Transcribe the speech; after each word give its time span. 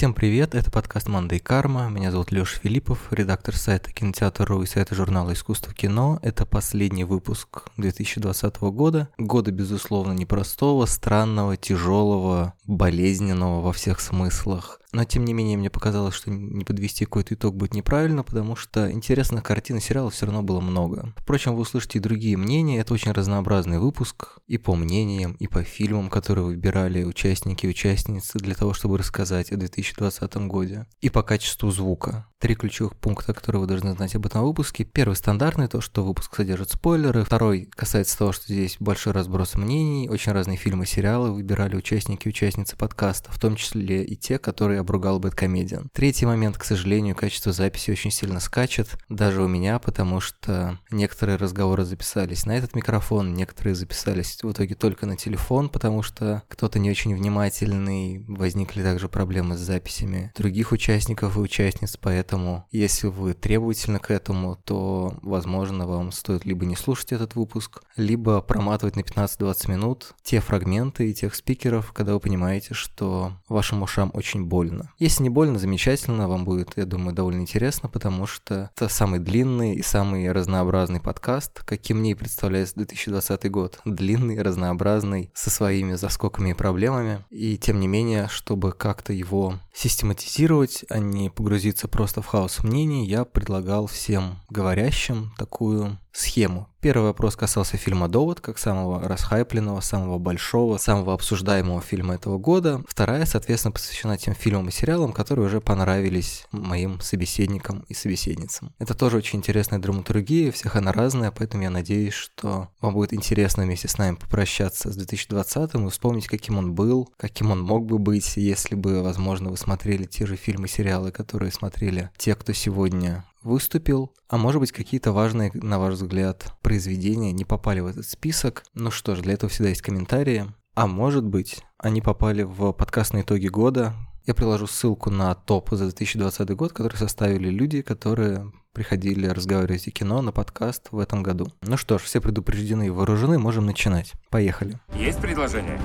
Всем 0.00 0.14
привет, 0.14 0.54
это 0.54 0.70
подкаст 0.70 1.10
«Манда 1.10 1.34
и 1.34 1.38
карма». 1.38 1.90
Меня 1.90 2.10
зовут 2.10 2.32
Лёша 2.32 2.58
Филиппов, 2.58 3.08
редактор 3.10 3.54
сайта 3.54 3.92
«Кинотеатр.ру» 3.92 4.62
и 4.62 4.66
сайта 4.66 4.94
журнала 4.94 5.34
«Искусство 5.34 5.74
кино». 5.74 6.18
Это 6.22 6.46
последний 6.46 7.04
выпуск 7.04 7.64
2020 7.76 8.60
года. 8.62 9.10
Года, 9.18 9.52
безусловно, 9.52 10.12
непростого, 10.12 10.86
странного, 10.86 11.58
тяжелого, 11.58 12.54
болезненного 12.66 13.60
во 13.60 13.74
всех 13.74 14.00
смыслах. 14.00 14.79
Но, 14.92 15.04
тем 15.04 15.24
не 15.24 15.32
менее, 15.32 15.56
мне 15.56 15.70
показалось, 15.70 16.14
что 16.14 16.30
не 16.30 16.64
подвести 16.64 17.04
какой-то 17.04 17.34
итог 17.34 17.54
будет 17.54 17.74
неправильно, 17.74 18.24
потому 18.24 18.56
что 18.56 18.90
интересных 18.90 19.44
картин 19.44 19.76
и 19.76 19.80
сериалов 19.80 20.14
все 20.14 20.26
равно 20.26 20.42
было 20.42 20.60
много. 20.60 21.14
Впрочем, 21.18 21.54
вы 21.54 21.62
услышите 21.62 21.98
и 21.98 22.02
другие 22.02 22.36
мнения. 22.36 22.78
Это 22.78 22.94
очень 22.94 23.12
разнообразный 23.12 23.78
выпуск 23.78 24.38
и 24.48 24.58
по 24.58 24.74
мнениям, 24.74 25.34
и 25.34 25.46
по 25.46 25.62
фильмам, 25.62 26.10
которые 26.10 26.44
выбирали 26.44 27.04
участники 27.04 27.66
и 27.66 27.68
участницы 27.68 28.38
для 28.38 28.54
того, 28.54 28.72
чтобы 28.72 28.98
рассказать 28.98 29.52
о 29.52 29.56
2020 29.56 30.34
годе. 30.48 30.86
И 31.00 31.08
по 31.08 31.22
качеству 31.22 31.70
звука. 31.70 32.26
Три 32.40 32.54
ключевых 32.54 32.96
пункта, 32.96 33.34
которые 33.34 33.60
вы 33.60 33.66
должны 33.66 33.92
знать 33.92 34.14
об 34.14 34.24
этом 34.24 34.42
выпуске. 34.42 34.84
Первый 34.84 35.12
стандартный, 35.12 35.68
то, 35.68 35.82
что 35.82 36.02
выпуск 36.02 36.36
содержит 36.36 36.70
спойлеры. 36.70 37.22
Второй 37.22 37.66
касается 37.66 38.16
того, 38.16 38.32
что 38.32 38.44
здесь 38.50 38.78
большой 38.80 39.12
разброс 39.12 39.56
мнений, 39.56 40.08
очень 40.08 40.32
разные 40.32 40.56
фильмы 40.56 40.84
и 40.84 40.86
сериалы 40.86 41.32
выбирали 41.32 41.76
участники 41.76 42.26
и 42.26 42.30
участницы 42.30 42.78
подкаста, 42.78 43.30
в 43.30 43.38
том 43.38 43.56
числе 43.56 44.04
и 44.04 44.16
те, 44.16 44.38
которые 44.38 44.80
обругал 44.80 45.20
Бэткомедиан. 45.20 45.90
Третий 45.92 46.24
момент, 46.24 46.56
к 46.56 46.64
сожалению, 46.64 47.14
качество 47.14 47.52
записи 47.52 47.90
очень 47.90 48.10
сильно 48.10 48.40
скачет, 48.40 48.88
даже 49.10 49.42
у 49.42 49.46
меня, 49.46 49.78
потому 49.78 50.20
что 50.20 50.78
некоторые 50.90 51.36
разговоры 51.36 51.84
записались 51.84 52.46
на 52.46 52.56
этот 52.56 52.74
микрофон, 52.74 53.34
некоторые 53.34 53.74
записались 53.74 54.38
в 54.42 54.50
итоге 54.50 54.74
только 54.74 55.04
на 55.04 55.18
телефон, 55.18 55.68
потому 55.68 56.02
что 56.02 56.42
кто-то 56.48 56.78
не 56.78 56.90
очень 56.90 57.14
внимательный, 57.14 58.24
возникли 58.26 58.82
также 58.82 59.10
проблемы 59.10 59.58
с 59.58 59.60
записями 59.60 60.32
других 60.34 60.72
участников 60.72 61.36
и 61.36 61.40
участниц, 61.40 61.98
поэтому 62.00 62.29
если 62.70 63.08
вы 63.08 63.34
требовательны 63.34 63.98
к 63.98 64.10
этому, 64.10 64.56
то, 64.56 65.14
возможно, 65.22 65.86
вам 65.86 66.12
стоит 66.12 66.44
либо 66.44 66.64
не 66.64 66.76
слушать 66.76 67.12
этот 67.12 67.34
выпуск, 67.34 67.82
либо 67.96 68.40
проматывать 68.40 68.96
на 68.96 69.00
15-20 69.00 69.70
минут 69.70 70.14
те 70.22 70.40
фрагменты 70.40 71.10
и 71.10 71.14
тех 71.14 71.34
спикеров, 71.34 71.92
когда 71.92 72.14
вы 72.14 72.20
понимаете, 72.20 72.74
что 72.74 73.32
вашим 73.48 73.82
ушам 73.82 74.10
очень 74.14 74.44
больно. 74.44 74.92
Если 74.98 75.22
не 75.22 75.30
больно, 75.30 75.58
замечательно, 75.58 76.28
вам 76.28 76.44
будет, 76.44 76.76
я 76.76 76.86
думаю, 76.86 77.14
довольно 77.14 77.40
интересно, 77.40 77.88
потому 77.88 78.26
что 78.26 78.70
это 78.74 78.88
самый 78.88 79.18
длинный 79.18 79.74
и 79.74 79.82
самый 79.82 80.30
разнообразный 80.30 81.00
подкаст, 81.00 81.62
каким 81.64 81.98
мне 81.98 82.12
и 82.12 82.14
представляется 82.14 82.76
2020 82.76 83.50
год. 83.50 83.80
Длинный, 83.84 84.40
разнообразный, 84.40 85.30
со 85.34 85.50
своими 85.50 85.94
заскоками 85.94 86.50
и 86.50 86.54
проблемами. 86.54 87.24
И 87.30 87.58
тем 87.58 87.80
не 87.80 87.88
менее, 87.88 88.28
чтобы 88.28 88.72
как-то 88.72 89.12
его 89.12 89.58
систематизировать, 89.74 90.84
а 90.88 90.98
не 90.98 91.30
погрузиться 91.30 91.88
просто 91.88 92.19
хаос 92.26 92.62
мнений, 92.62 93.06
я 93.06 93.24
предлагал 93.24 93.86
всем 93.86 94.40
говорящим 94.48 95.32
такую 95.38 95.98
схему. 96.12 96.68
Первый 96.80 97.08
вопрос 97.08 97.36
касался 97.36 97.76
фильма 97.76 98.08
«Довод», 98.08 98.40
как 98.40 98.58
самого 98.58 99.06
расхайпленного, 99.06 99.80
самого 99.80 100.18
большого, 100.18 100.78
самого 100.78 101.12
обсуждаемого 101.12 101.82
фильма 101.82 102.14
этого 102.14 102.38
года. 102.38 102.82
Вторая, 102.88 103.26
соответственно, 103.26 103.72
посвящена 103.72 104.16
тем 104.16 104.34
фильмам 104.34 104.68
и 104.68 104.72
сериалам, 104.72 105.12
которые 105.12 105.46
уже 105.46 105.60
понравились 105.60 106.46
моим 106.52 106.98
собеседникам 107.00 107.84
и 107.88 107.94
собеседницам. 107.94 108.72
Это 108.78 108.94
тоже 108.94 109.18
очень 109.18 109.40
интересная 109.40 109.78
драматургия, 109.78 110.50
всех 110.52 110.76
она 110.76 110.92
разная, 110.92 111.30
поэтому 111.30 111.64
я 111.64 111.70
надеюсь, 111.70 112.14
что 112.14 112.68
вам 112.80 112.94
будет 112.94 113.12
интересно 113.12 113.64
вместе 113.64 113.88
с 113.88 113.98
нами 113.98 114.16
попрощаться 114.16 114.90
с 114.90 114.96
2020 114.96 115.74
и 115.74 115.88
вспомнить, 115.90 116.28
каким 116.28 116.56
он 116.56 116.74
был, 116.74 117.10
каким 117.18 117.50
он 117.50 117.60
мог 117.60 117.84
бы 117.84 117.98
быть, 117.98 118.38
если 118.38 118.74
бы, 118.74 119.02
возможно, 119.02 119.50
вы 119.50 119.58
смотрели 119.58 120.04
те 120.04 120.24
же 120.24 120.36
фильмы 120.36 120.66
и 120.66 120.70
сериалы, 120.70 121.12
которые 121.12 121.52
смотрели 121.52 122.10
те, 122.16 122.34
кто 122.34 122.54
сегодня 122.54 123.24
выступил, 123.42 124.12
а 124.28 124.36
может 124.36 124.60
быть 124.60 124.72
какие-то 124.72 125.12
важные, 125.12 125.50
на 125.54 125.78
ваш 125.78 125.94
взгляд, 125.94 126.54
произведения 126.62 127.32
не 127.32 127.44
попали 127.44 127.80
в 127.80 127.86
этот 127.86 128.06
список. 128.06 128.64
Ну 128.74 128.90
что 128.90 129.16
ж, 129.16 129.20
для 129.20 129.34
этого 129.34 129.50
всегда 129.50 129.70
есть 129.70 129.82
комментарии. 129.82 130.46
А 130.74 130.86
может 130.86 131.24
быть, 131.24 131.58
они 131.78 132.00
попали 132.00 132.42
в 132.42 132.72
подкастные 132.72 133.22
итоги 133.22 133.48
года. 133.48 133.94
Я 134.26 134.34
приложу 134.34 134.66
ссылку 134.66 135.10
на 135.10 135.34
топ 135.34 135.70
за 135.70 135.84
2020 135.84 136.50
год, 136.50 136.72
который 136.72 136.96
составили 136.96 137.48
люди, 137.48 137.82
которые 137.82 138.52
приходили 138.72 139.26
разговаривать 139.26 139.88
о 139.88 139.90
кино 139.90 140.22
на 140.22 140.30
подкаст 140.32 140.88
в 140.92 140.98
этом 140.98 141.22
году. 141.22 141.48
Ну 141.62 141.76
что 141.76 141.98
ж, 141.98 142.02
все 142.02 142.20
предупреждены 142.20 142.86
и 142.86 142.90
вооружены, 142.90 143.38
можем 143.38 143.66
начинать. 143.66 144.12
Поехали. 144.28 144.78
Есть 144.94 145.20
предложение? 145.20 145.80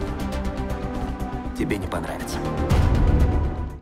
Тебе 1.57 1.77
не 1.77 1.87
понравится. 1.87 2.37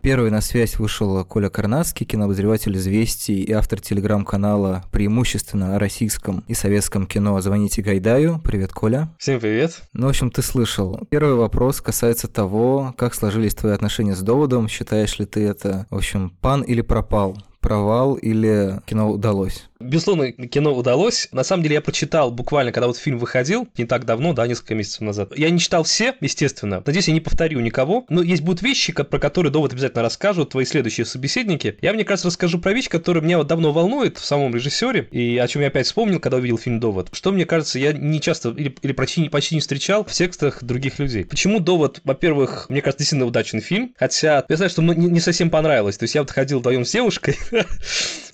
Первый 0.04 0.32
на 0.32 0.42
связь 0.42 0.80
вышел 0.80 1.24
Коля 1.24 1.48
Карнацкий, 1.48 2.06
кинообозреватель 2.06 2.76
«Известий» 2.76 3.42
и 3.42 3.54
автор 3.54 3.80
телеграм-канала 3.80 4.84
преимущественно 4.92 5.78
о 5.78 5.80
российском 5.80 6.44
и 6.50 6.54
советском 6.54 7.08
кино 7.08 7.40
«Звоните 7.40 7.82
Гайдаю». 7.82 8.40
Привет, 8.40 8.74
Коля. 8.74 9.08
Всем 9.18 9.40
привет. 9.40 9.82
Ну, 9.94 10.08
в 10.08 10.10
общем, 10.10 10.30
ты 10.30 10.42
слышал. 10.42 11.00
Первый 11.10 11.36
вопрос 11.36 11.80
касается 11.80 12.28
того, 12.28 12.94
как 12.98 13.16
сложились 13.16 13.56
твои 13.56 13.72
отношения 13.72 14.14
с 14.14 14.22
доводом. 14.22 14.68
Считаешь 14.68 15.18
ли 15.20 15.26
ты 15.26 15.48
это, 15.48 15.88
в 15.90 15.96
общем, 15.96 16.34
пан 16.42 16.64
или 16.64 16.82
пропал? 16.82 17.38
провал 17.64 18.16
или 18.16 18.82
кино 18.86 19.10
удалось? 19.10 19.70
Безусловно, 19.84 20.32
кино 20.32 20.74
удалось. 20.74 21.28
На 21.32 21.44
самом 21.44 21.64
деле 21.64 21.76
я 21.76 21.82
прочитал 21.82 22.32
буквально, 22.32 22.72
когда 22.72 22.88
вот 22.88 22.98
фильм 22.98 23.20
выходил, 23.20 23.68
не 23.78 23.86
так 23.86 24.06
давно, 24.06 24.34
да, 24.34 24.48
несколько 24.48 24.76
месяцев 24.76 25.02
назад. 25.02 25.38
Я 25.38 25.50
не 25.50 25.60
читал 25.60 25.84
все, 25.84 26.16
естественно. 26.22 26.82
Надеюсь, 26.86 27.08
я 27.08 27.14
не 27.14 27.20
повторю 27.20 27.60
никого. 27.60 28.06
Но 28.10 28.22
есть 28.22 28.42
будут 28.42 28.62
вещи, 28.62 28.94
про 28.94 29.20
которые 29.20 29.52
довод 29.52 29.74
обязательно 29.74 30.02
расскажут 30.02 30.52
твои 30.52 30.66
следующие 30.66 31.06
собеседники. 31.06 31.78
Я, 31.82 31.94
мне 31.94 32.04
кажется, 32.04 32.28
расскажу 32.28 32.60
про 32.60 32.74
вещь, 32.74 32.90
которая 32.90 33.24
меня 33.24 33.38
вот 33.38 33.48
давно 33.48 33.72
волнует 33.72 34.18
в 34.18 34.26
самом 34.26 34.56
режиссере, 34.56 35.08
и 35.12 35.38
о 35.38 35.48
чем 35.48 35.62
я 35.62 35.68
опять 35.68 35.86
вспомнил, 35.86 36.20
когда 36.20 36.38
увидел 36.38 36.58
фильм 36.58 36.80
«Довод». 36.80 37.10
Что, 37.12 37.32
мне 37.32 37.46
кажется, 37.46 37.80
я 37.80 37.92
не 37.92 38.22
часто 38.22 38.50
или, 38.50 38.76
или 38.82 38.94
почти, 38.94 39.30
почти 39.30 39.56
не 39.56 39.62
встречал 39.62 40.06
в 40.06 40.12
текстах 40.12 40.64
других 40.64 41.00
людей. 41.00 41.26
Почему 41.26 41.60
«Довод», 41.60 42.02
во-первых, 42.04 42.68
мне 42.70 42.82
кажется, 42.82 43.00
действительно 43.00 43.28
удачный 43.28 43.62
фильм, 43.62 43.94
хотя 43.98 44.46
я 44.48 44.56
знаю, 44.56 44.70
что 44.70 44.82
мне 44.82 45.08
не 45.08 45.20
совсем 45.20 45.50
понравилось. 45.50 45.98
То 45.98 46.04
есть 46.04 46.16
я 46.16 46.22
вот 46.22 46.32
ходил 46.32 46.60
вдвоем 46.60 46.86
с 46.86 46.92
девушкой, 46.92 47.38